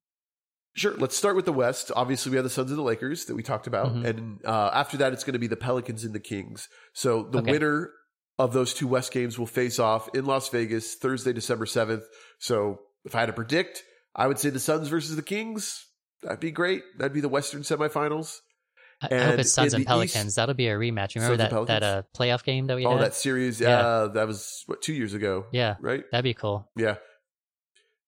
Sure. 0.76 0.95
Let's 0.95 1.18
start 1.18 1.36
with 1.36 1.45
the 1.45 1.53
West. 1.53 1.91
Obviously, 1.95 2.30
we 2.30 2.36
have 2.38 2.43
the 2.43 2.51
Suns 2.51 2.70
and 2.70 2.78
the 2.78 2.84
Lakers 2.84 3.26
that 3.26 3.36
we 3.36 3.41
talked 3.41 3.66
about, 3.66 3.95
Mhm. 3.95 4.05
and 4.05 4.45
uh, 4.45 4.70
after 4.74 4.95
that, 4.97 5.12
it's 5.12 5.24
going 5.24 5.34
to 5.34 5.39
be 5.39 5.47
the 5.47 5.55
Pelicans 5.58 6.03
and 6.03 6.14
the 6.14 6.20
Kings. 6.20 6.68
So 6.93 7.24
the 7.24 7.39
Okay. 7.39 7.51
winner 7.51 7.89
of 8.38 8.53
those 8.53 8.76
two 8.76 8.88
West 8.88 9.12
games 9.12 9.39
will 9.39 9.47
face 9.47 9.80
off 9.80 10.08
in 10.14 10.26
Las 10.26 10.49
Vegas 10.49 10.93
Thursday, 10.93 11.34
December 11.34 11.66
seventh. 11.66 12.03
So 12.39 12.78
if 13.05 13.16
I 13.16 13.22
had 13.22 13.26
to 13.26 13.34
predict, 13.34 13.84
I 14.16 14.28
would 14.28 14.38
say 14.38 14.51
the 14.51 14.60
Suns 14.60 14.88
versus 14.88 15.16
the 15.16 15.24
Kings. 15.24 15.84
That'd 16.22 16.39
be 16.39 16.51
great. 16.51 16.84
That'd 16.99 17.14
be 17.14 17.22
the 17.22 17.30
Western 17.30 17.64
semifinals. 17.64 18.38
I, 19.01 19.07
hope 19.25 19.39
it's 19.39 19.53
Suns 19.53 19.73
and 19.75 19.85
Pelicans. 19.85 20.25
East- 20.27 20.35
That'll 20.37 20.55
be 20.55 20.67
a 20.67 20.75
rematch. 20.75 21.13
Remember 21.15 21.37
Suns 21.37 21.51
that 21.51 21.67
that 21.67 21.83
uh, 21.83 22.01
playoff 22.17 22.43
game 22.43 22.65
that 22.67 22.75
we 22.75 22.85
Oh, 22.85 22.91
had? 22.97 23.01
that 23.01 23.13
series. 23.13 23.59
Yeah. 23.61 23.77
Uh, 23.79 24.07
that 24.09 24.25
was 24.27 24.63
what 24.65 24.81
two 24.81 24.93
years 24.93 25.13
ago. 25.13 25.45
Yeah, 25.51 25.75
Right. 25.79 26.03
that'd 26.11 26.23
be 26.23 26.33
cool. 26.33 26.69
Yeah. 26.75 26.95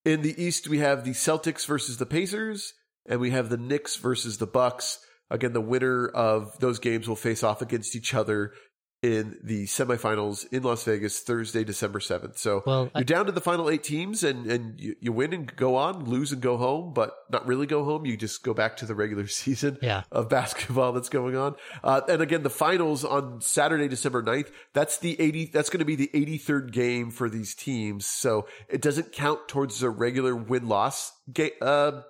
In 0.06 0.22
the 0.22 0.42
East, 0.42 0.68
we 0.68 0.80
have 0.80 1.04
the 1.04 1.12
Celtics 1.12 1.66
versus 1.68 1.98
the 1.98 2.06
Pacers, 2.06 2.74
and 3.06 3.20
we 3.20 3.32
have 3.32 3.50
the 3.50 3.58
Knicks 3.58 3.98
versus 3.98 4.38
the 4.38 4.48
Bucks. 4.48 5.00
Again, 5.30 5.54
the 5.54 5.62
winner 5.62 6.08
of 6.08 6.58
those 6.60 6.80
games 6.80 7.08
will 7.08 7.16
face 7.16 7.44
off 7.44 7.62
against 7.62 7.96
each 7.96 8.14
other 8.16 8.54
in 9.02 9.38
the 9.42 9.64
semifinals 9.66 10.46
in 10.52 10.62
Las 10.64 10.84
Vegas 10.84 11.22
Thursday, 11.22 11.64
December 11.64 12.02
seventh. 12.02 12.38
So 12.38 12.64
Well, 12.66 12.92
you're 12.94 13.06
down 13.06 13.28
to 13.28 13.32
the 13.32 13.40
final 13.40 13.70
eight 13.70 13.84
teams, 13.84 14.24
and 14.26 14.46
and 14.52 14.78
you, 14.80 14.96
you 15.00 15.14
win 15.14 15.32
and 15.34 15.56
go 15.56 15.76
on, 15.78 16.04
lose 16.04 16.34
and 16.34 16.42
go 16.42 16.58
home, 16.58 16.94
but 16.94 17.14
not 17.32 17.48
really 17.48 17.66
go 17.66 17.86
home. 17.86 18.06
You 18.06 18.18
just 18.18 18.44
go 18.44 18.54
back 18.54 18.76
to 18.78 18.86
the 18.86 18.96
regular 18.96 19.26
season 19.42 19.78
Yeah. 19.82 20.04
of 20.12 20.28
basketball 20.28 20.92
that's 20.92 21.08
going 21.08 21.38
on. 21.38 21.56
Uh, 21.82 22.02
and 22.10 22.22
again, 22.22 22.44
the 22.44 22.50
finals 22.50 23.06
on 23.06 23.40
Saturday, 23.40 23.88
December 23.88 24.22
9th, 24.22 24.52
that's 24.74 24.98
the 24.98 25.20
80, 25.22 25.46
that's 25.54 25.70
going 25.70 25.80
to 25.80 25.86
be 25.86 25.96
the 25.96 26.10
83rd 26.14 26.72
game 26.74 27.10
for 27.12 27.30
these 27.30 27.56
teams. 27.56 28.06
So 28.06 28.48
it 28.68 28.82
doesn't 28.82 29.14
count 29.14 29.48
towards 29.48 29.80
the 29.80 29.90
regular 29.90 30.36
win 30.36 30.68
loss 30.68 31.14
ga- 31.32 31.54
uh, 31.62 32.02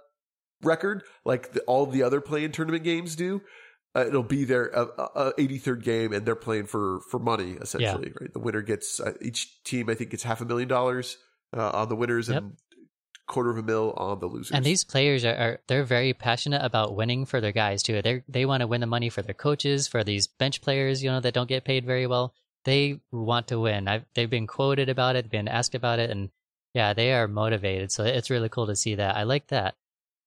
record 0.63 1.03
like 1.23 1.51
the, 1.53 1.61
all 1.61 1.85
the 1.85 2.03
other 2.03 2.19
play 2.19 2.43
in 2.43 2.51
tournament 2.51 2.83
games 2.83 3.15
do. 3.15 3.41
Uh, 3.95 4.05
it'll 4.07 4.21
be 4.21 4.45
their 4.45 4.77
uh, 4.77 4.85
uh, 5.15 5.31
83rd 5.39 5.83
game 5.83 6.13
and 6.13 6.25
they're 6.25 6.35
playing 6.35 6.67
for, 6.67 7.01
for 7.09 7.19
money 7.19 7.57
essentially, 7.59 8.13
right? 8.21 8.31
The 8.31 8.39
winner 8.39 8.61
gets 8.61 8.99
uh, 8.99 9.13
each 9.19 9.63
team, 9.63 9.89
I 9.89 9.95
think 9.95 10.11
gets 10.11 10.21
half 10.23 10.41
a 10.41 10.45
million 10.45 10.67
dollars 10.67 11.17
uh, 11.57 11.71
on 11.71 11.89
the 11.89 11.95
winners 11.95 12.29
Yep. 12.29 12.37
and 12.37 12.53
quarter 13.29 13.51
of 13.51 13.57
a 13.57 13.63
mil 13.63 13.93
on 13.95 14.19
the 14.19 14.25
losers. 14.25 14.51
And 14.51 14.65
these 14.65 14.83
players 14.83 15.23
are, 15.23 15.35
are 15.35 15.59
they're 15.67 15.83
very 15.85 16.13
passionate 16.13 16.63
about 16.65 16.95
winning 16.95 17.25
for 17.25 17.39
their 17.39 17.51
guys 17.51 17.81
too. 17.81 18.01
They 18.01 18.23
they 18.27 18.45
want 18.45 18.61
to 18.61 18.67
win 18.67 18.81
the 18.81 18.87
money 18.87 19.09
for 19.09 19.21
their 19.21 19.33
coaches, 19.33 19.87
for 19.87 20.03
these 20.03 20.27
bench 20.27 20.61
players, 20.61 21.01
you 21.01 21.09
know, 21.09 21.21
that 21.21 21.33
don't 21.33 21.47
get 21.47 21.63
paid 21.63 21.85
very 21.85 22.07
well. 22.07 22.33
They 22.65 22.99
want 23.11 23.47
to 23.47 23.59
win. 23.59 23.87
I've, 23.87 24.05
they've 24.15 24.29
been 24.29 24.47
quoted 24.47 24.89
about 24.89 25.15
it, 25.15 25.29
been 25.29 25.47
asked 25.47 25.75
about 25.75 25.99
it, 25.99 26.09
and 26.09 26.29
yeah, 26.73 26.93
they 26.93 27.13
are 27.13 27.27
motivated. 27.27 27.91
So 27.91 28.03
it's 28.03 28.29
really 28.29 28.49
cool 28.49 28.67
to 28.67 28.75
see 28.75 28.95
that. 28.95 29.15
I 29.15 29.23
like 29.23 29.47
that. 29.47 29.75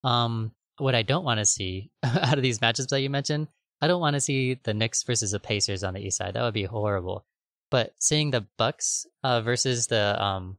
Um, 0.03 0.53
what 0.79 0.95
I 0.95 1.03
don't 1.03 1.25
want 1.25 1.39
to 1.39 1.45
see 1.45 1.91
out 2.03 2.37
of 2.37 2.43
these 2.43 2.59
matchups 2.59 2.89
that 2.89 3.01
you 3.01 3.11
mentioned, 3.11 3.49
I 3.81 3.87
don't 3.87 4.01
want 4.01 4.14
to 4.14 4.20
see 4.20 4.59
the 4.62 4.75
Knicks 4.75 5.03
versus 5.03 5.33
the 5.33 5.41
Pacers 5.41 5.85
on 5.85 5.95
the 5.95 6.01
East 6.01 6.18
side. 6.18 6.35
That 6.35 6.43
would 6.43 6.55
be 6.55 6.64
horrible. 6.64 7.25
But 7.70 7.95
seeing 7.99 8.31
the 8.31 8.47
Bucks 8.59 9.07
uh, 9.25 9.41
versus 9.41 9.87
the 9.87 10.23
um, 10.23 10.59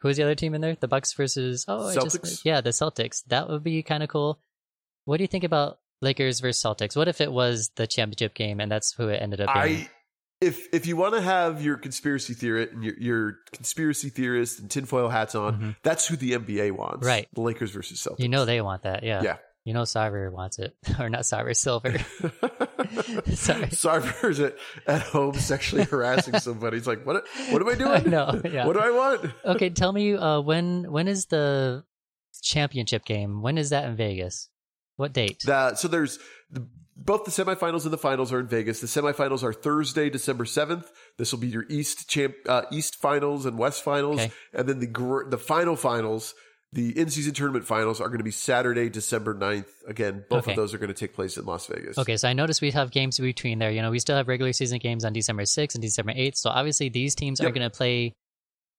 who 0.00 0.08
was 0.08 0.16
the 0.16 0.22
other 0.22 0.34
team 0.34 0.54
in 0.54 0.60
there? 0.60 0.76
The 0.78 0.88
Bucks 0.88 1.12
versus 1.14 1.64
oh, 1.66 1.88
I 1.88 1.94
just 1.94 2.44
yeah, 2.44 2.60
the 2.60 2.70
Celtics. 2.70 3.24
That 3.26 3.48
would 3.48 3.64
be 3.64 3.82
kind 3.82 4.02
of 4.02 4.08
cool. 4.08 4.38
What 5.06 5.16
do 5.16 5.24
you 5.24 5.28
think 5.28 5.44
about 5.44 5.78
Lakers 6.02 6.40
versus 6.40 6.62
Celtics? 6.62 6.96
What 6.96 7.08
if 7.08 7.20
it 7.20 7.32
was 7.32 7.70
the 7.76 7.86
championship 7.86 8.34
game 8.34 8.60
and 8.60 8.70
that's 8.70 8.92
who 8.92 9.08
it 9.08 9.22
ended 9.22 9.40
up 9.40 9.54
being? 9.54 9.76
I 9.78 9.90
if 10.40 10.66
if 10.74 10.86
you 10.86 10.96
want 10.96 11.14
to 11.14 11.20
have 11.20 11.62
your 11.62 11.76
conspiracy 11.76 12.34
theorist 12.34 12.72
and 12.72 12.84
your, 12.84 12.94
your 12.98 13.38
conspiracy 13.52 14.08
theorist 14.10 14.58
and 14.60 14.70
tinfoil 14.70 15.08
hats 15.08 15.34
on, 15.34 15.58
Mhm. 15.60 15.76
that's 15.82 16.06
who 16.06 16.16
the 16.16 16.32
NBA 16.32 16.72
wants. 16.72 17.06
Right. 17.06 17.28
The 17.34 17.40
Lakers 17.40 17.70
versus 17.70 17.98
Celtics. 18.00 18.20
You 18.20 18.28
know 18.28 18.44
they 18.44 18.60
want 18.60 18.82
that, 18.82 19.02
yeah. 19.02 19.22
Yeah. 19.22 19.36
You 19.64 19.72
know 19.74 19.82
Sarver 19.82 20.30
wants 20.30 20.58
it, 20.60 20.76
or 21.00 21.08
not 21.10 21.22
Sarver, 21.22 21.56
Silver. 21.56 21.98
Sorry. 23.34 23.66
Sarver's 23.68 24.38
at, 24.40 24.56
at 24.86 25.02
home 25.02 25.34
sexually 25.34 25.84
harassing 25.84 26.38
somebody. 26.38 26.76
He's 26.76 26.86
like, 26.86 27.04
what 27.04 27.24
what 27.50 27.62
am 27.62 27.68
I 27.68 27.74
doing? 27.74 28.10
No. 28.10 28.40
yeah. 28.44 28.66
What 28.66 28.74
do 28.74 28.80
I 28.80 28.90
want? 28.90 29.30
okay, 29.44 29.70
tell 29.70 29.92
me 29.92 30.14
uh, 30.14 30.40
when 30.40 30.90
when 30.92 31.08
is 31.08 31.26
the 31.26 31.84
championship 32.42 33.04
game? 33.04 33.42
When 33.42 33.58
is 33.58 33.70
that 33.70 33.84
in 33.86 33.96
Vegas? 33.96 34.48
What 34.96 35.12
date? 35.12 35.42
That, 35.46 35.78
so 35.78 35.88
there's 35.88 36.18
the, 36.50 36.66
both 36.96 37.24
the 37.24 37.30
semifinals 37.30 37.84
and 37.84 37.92
the 37.92 37.98
finals 37.98 38.32
are 38.32 38.40
in 38.40 38.46
Vegas. 38.46 38.80
The 38.80 38.86
semifinals 38.86 39.42
are 39.42 39.52
Thursday, 39.52 40.08
December 40.08 40.44
7th. 40.44 40.86
This 41.18 41.30
will 41.32 41.40
be 41.40 41.48
your 41.48 41.66
East 41.68 42.08
champ, 42.08 42.34
uh, 42.48 42.62
East 42.72 42.96
finals 42.96 43.44
and 43.44 43.58
West 43.58 43.82
finals. 43.84 44.18
Okay. 44.20 44.32
And 44.54 44.68
then 44.68 44.78
the, 44.80 44.86
gr- 44.86 45.28
the 45.28 45.36
final 45.38 45.76
finals, 45.76 46.34
the 46.72 46.98
in-season 46.98 47.34
tournament 47.34 47.64
finals 47.66 48.00
are 48.00 48.08
going 48.08 48.18
to 48.18 48.24
be 48.24 48.30
Saturday, 48.30 48.88
December 48.88 49.34
9th. 49.34 49.68
Again, 49.86 50.24
both 50.30 50.44
Okay. 50.44 50.52
of 50.52 50.56
those 50.56 50.72
are 50.74 50.78
going 50.78 50.88
to 50.88 50.94
take 50.94 51.14
place 51.14 51.36
in 51.36 51.44
Las 51.44 51.66
Vegas. 51.66 51.98
Okay, 51.98 52.16
so 52.16 52.28
I 52.28 52.32
noticed 52.32 52.60
we 52.62 52.70
have 52.72 52.90
games 52.90 53.18
between 53.18 53.58
there. 53.58 53.70
You 53.70 53.82
know, 53.82 53.90
we 53.90 53.98
still 53.98 54.16
have 54.16 54.26
regular 54.26 54.52
season 54.52 54.78
games 54.78 55.04
on 55.04 55.12
December 55.12 55.42
6th 55.44 55.74
and 55.74 55.82
December 55.82 56.12
8th. 56.12 56.36
So 56.36 56.50
obviously 56.50 56.88
these 56.88 57.14
teams 57.14 57.40
are 57.40 57.50
going 57.50 57.68
to 57.68 57.70
play 57.70 58.14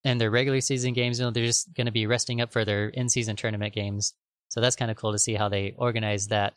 in 0.04 0.18
their 0.18 0.30
regular 0.32 0.62
season 0.62 0.94
games. 0.94 1.20
You 1.20 1.26
know, 1.26 1.32
they're 1.32 1.46
just 1.46 1.74
going 1.76 1.86
to 1.86 1.92
be 1.92 2.08
resting 2.08 2.42
up 2.42 2.52
for 2.52 2.66
their 2.66 2.90
in-season 2.90 3.36
tournament 3.36 3.74
games. 3.74 4.14
So 4.50 4.60
that's 4.62 4.76
kind 4.76 4.90
of 4.92 4.98
cool 4.98 5.12
to 5.12 5.20
see 5.20 5.34
how 5.36 5.50
they 5.50 5.74
organize 5.78 6.28
that. 6.28 6.54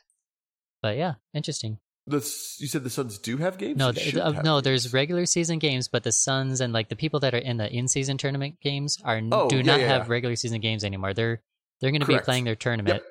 But 0.82 0.96
yeah, 0.96 1.14
interesting. 1.34 1.78
The, 2.06 2.16
you 2.58 2.66
said 2.66 2.82
the 2.82 2.90
Suns 2.90 3.18
do 3.18 3.36
have 3.36 3.58
games? 3.58 3.76
No, 3.76 3.92
th- 3.92 4.16
uh, 4.16 4.30
no, 4.42 4.54
games. 4.56 4.64
there's 4.64 4.92
regular 4.92 5.26
season 5.26 5.58
games, 5.58 5.86
but 5.88 6.02
the 6.02 6.10
Suns 6.12 6.60
and 6.60 6.72
like 6.72 6.88
the 6.88 6.96
people 6.96 7.20
that 7.20 7.34
are 7.34 7.38
in 7.38 7.56
the 7.58 7.70
in-season 7.70 8.18
tournament 8.18 8.56
games 8.60 8.98
are 9.04 9.20
Oh, 9.30 9.48
do 9.48 9.56
yeah, 9.58 9.62
not 9.62 9.80
yeah, 9.80 9.88
have 9.88 10.06
yeah. 10.06 10.12
regular 10.12 10.34
season 10.36 10.60
games 10.60 10.82
anymore. 10.82 11.14
They're 11.14 11.40
they're 11.80 11.90
going 11.92 12.00
to 12.00 12.06
be 12.06 12.18
playing 12.18 12.44
their 12.44 12.56
tournament. 12.56 12.96
Yep. 13.02 13.04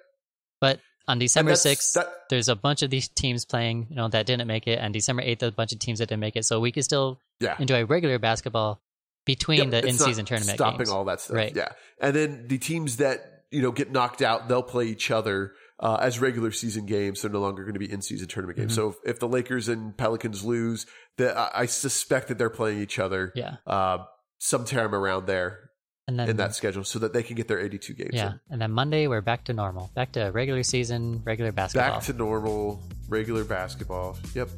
But 0.61 0.80
on 1.07 1.17
December 1.20 1.53
6th, 1.53 1.93
that- 1.93 2.09
there's 2.30 2.49
a 2.49 2.55
bunch 2.55 2.84
of 2.84 2.89
these 2.89 3.07
teams 3.07 3.45
playing, 3.45 3.88
you 3.89 3.95
know, 3.95 4.07
that 4.09 4.26
didn't 4.26 4.47
make 4.47 4.67
it, 4.67 4.78
and 4.80 4.93
December 4.93 5.24
8th, 5.24 5.43
a 5.43 5.51
bunch 5.51 5.72
of 5.72 5.80
teams 5.80 5.99
that 5.99 6.09
didn't 6.09 6.20
make 6.22 6.36
it. 6.36 6.45
So 6.45 6.59
we 6.59 6.72
can 6.72 6.84
still 6.84 7.20
enjoy 7.57 7.86
regular 7.86 8.20
basketball 8.20 8.82
between 9.26 9.59
Yep, 9.59 9.84
the 9.84 9.88
in-season 9.88 10.26
tournament 10.26 10.57
stopping 10.57 10.78
games. 10.80 10.89
all 10.89 11.05
that 11.05 11.22
stuff. 11.22 11.36
Right. 11.38 11.55
Yeah, 11.55 11.70
and 12.01 12.15
then 12.15 12.47
the 12.47 12.57
teams 12.57 12.97
that 12.97 13.43
you 13.51 13.61
know 13.61 13.72
get 13.72 13.91
knocked 13.91 14.22
out, 14.22 14.47
they'll 14.49 14.61
play 14.63 14.86
each 14.86 15.09
other 15.09 15.53
uh, 15.80 15.98
as 16.02 16.20
regular 16.20 16.52
season 16.52 16.86
games. 16.86 17.22
They're 17.22 17.32
no 17.32 17.40
longer 17.40 17.64
going 17.64 17.74
to 17.74 17.80
be 17.80 17.92
in 17.92 18.02
season 18.02 18.28
tournament 18.28 18.58
games. 18.60 18.74
Mhm. 18.74 18.76
So 18.76 18.90
if, 18.90 18.96
if 19.06 19.20
the 19.20 19.28
Lakers 19.28 19.70
and 19.70 19.96
Pelicans 19.98 20.44
lose, 20.44 20.86
the, 21.18 21.38
I 21.38 21.62
I 21.62 21.66
suspect 21.66 22.28
that 22.30 22.38
they're 22.38 22.50
playing 22.50 22.80
each 22.82 23.00
other 23.00 23.32
Yeah, 23.36 23.56
uh, 23.66 24.00
sometime 24.40 24.94
around 24.94 25.26
there 25.28 25.70
and 26.08 26.18
then 26.20 26.30
in 26.30 26.38
that 26.38 26.56
schedule, 26.56 26.84
so 26.84 27.00
that 27.00 27.14
they 27.14 27.24
can 27.24 27.36
get 27.36 27.48
their 27.48 27.60
eighty-two 27.60 27.94
games. 27.94 28.12
yeah, 28.14 28.32
in. 28.34 28.40
and 28.52 28.62
then 28.62 28.72
Monday 28.72 29.08
we're 29.08 29.22
back 29.22 29.44
to 29.46 29.54
normal, 29.54 29.92
back 29.96 30.12
to 30.14 30.26
regular 30.34 30.64
season, 30.64 31.22
regular 31.24 31.52
basketball. 31.52 31.92
back 31.98 32.04
to 32.04 32.14
normal 32.14 32.82
regular 33.08 33.44
basketball. 33.44 34.18
Yep. 34.36 34.50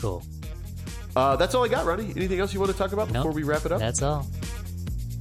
cool. 0.00 0.22
Uh, 1.16 1.36
that's 1.36 1.54
all 1.54 1.64
I 1.64 1.68
got, 1.68 1.84
Ronnie. 1.86 2.12
Anything 2.16 2.40
else 2.40 2.52
you 2.52 2.58
want 2.60 2.72
to 2.72 2.76
talk 2.78 2.92
about 2.92 3.06
Nope. 3.10 3.22
before 3.22 3.32
we 3.32 3.42
wrap 3.44 3.64
it 3.66 3.70
up? 3.72 3.78
That's 3.80 4.02
all. 4.02 4.26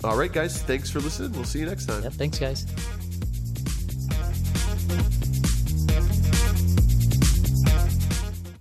All 0.04 0.18
right, 0.18 0.32
guys. 0.34 0.62
Thanks 0.64 0.90
for 0.90 1.00
listening. 1.00 1.32
We'll 1.34 1.44
see 1.46 1.60
you 1.60 1.66
next 1.68 1.86
time. 1.86 2.02
Yep. 2.04 2.14
Thanks, 2.14 2.40
guys. 2.40 2.66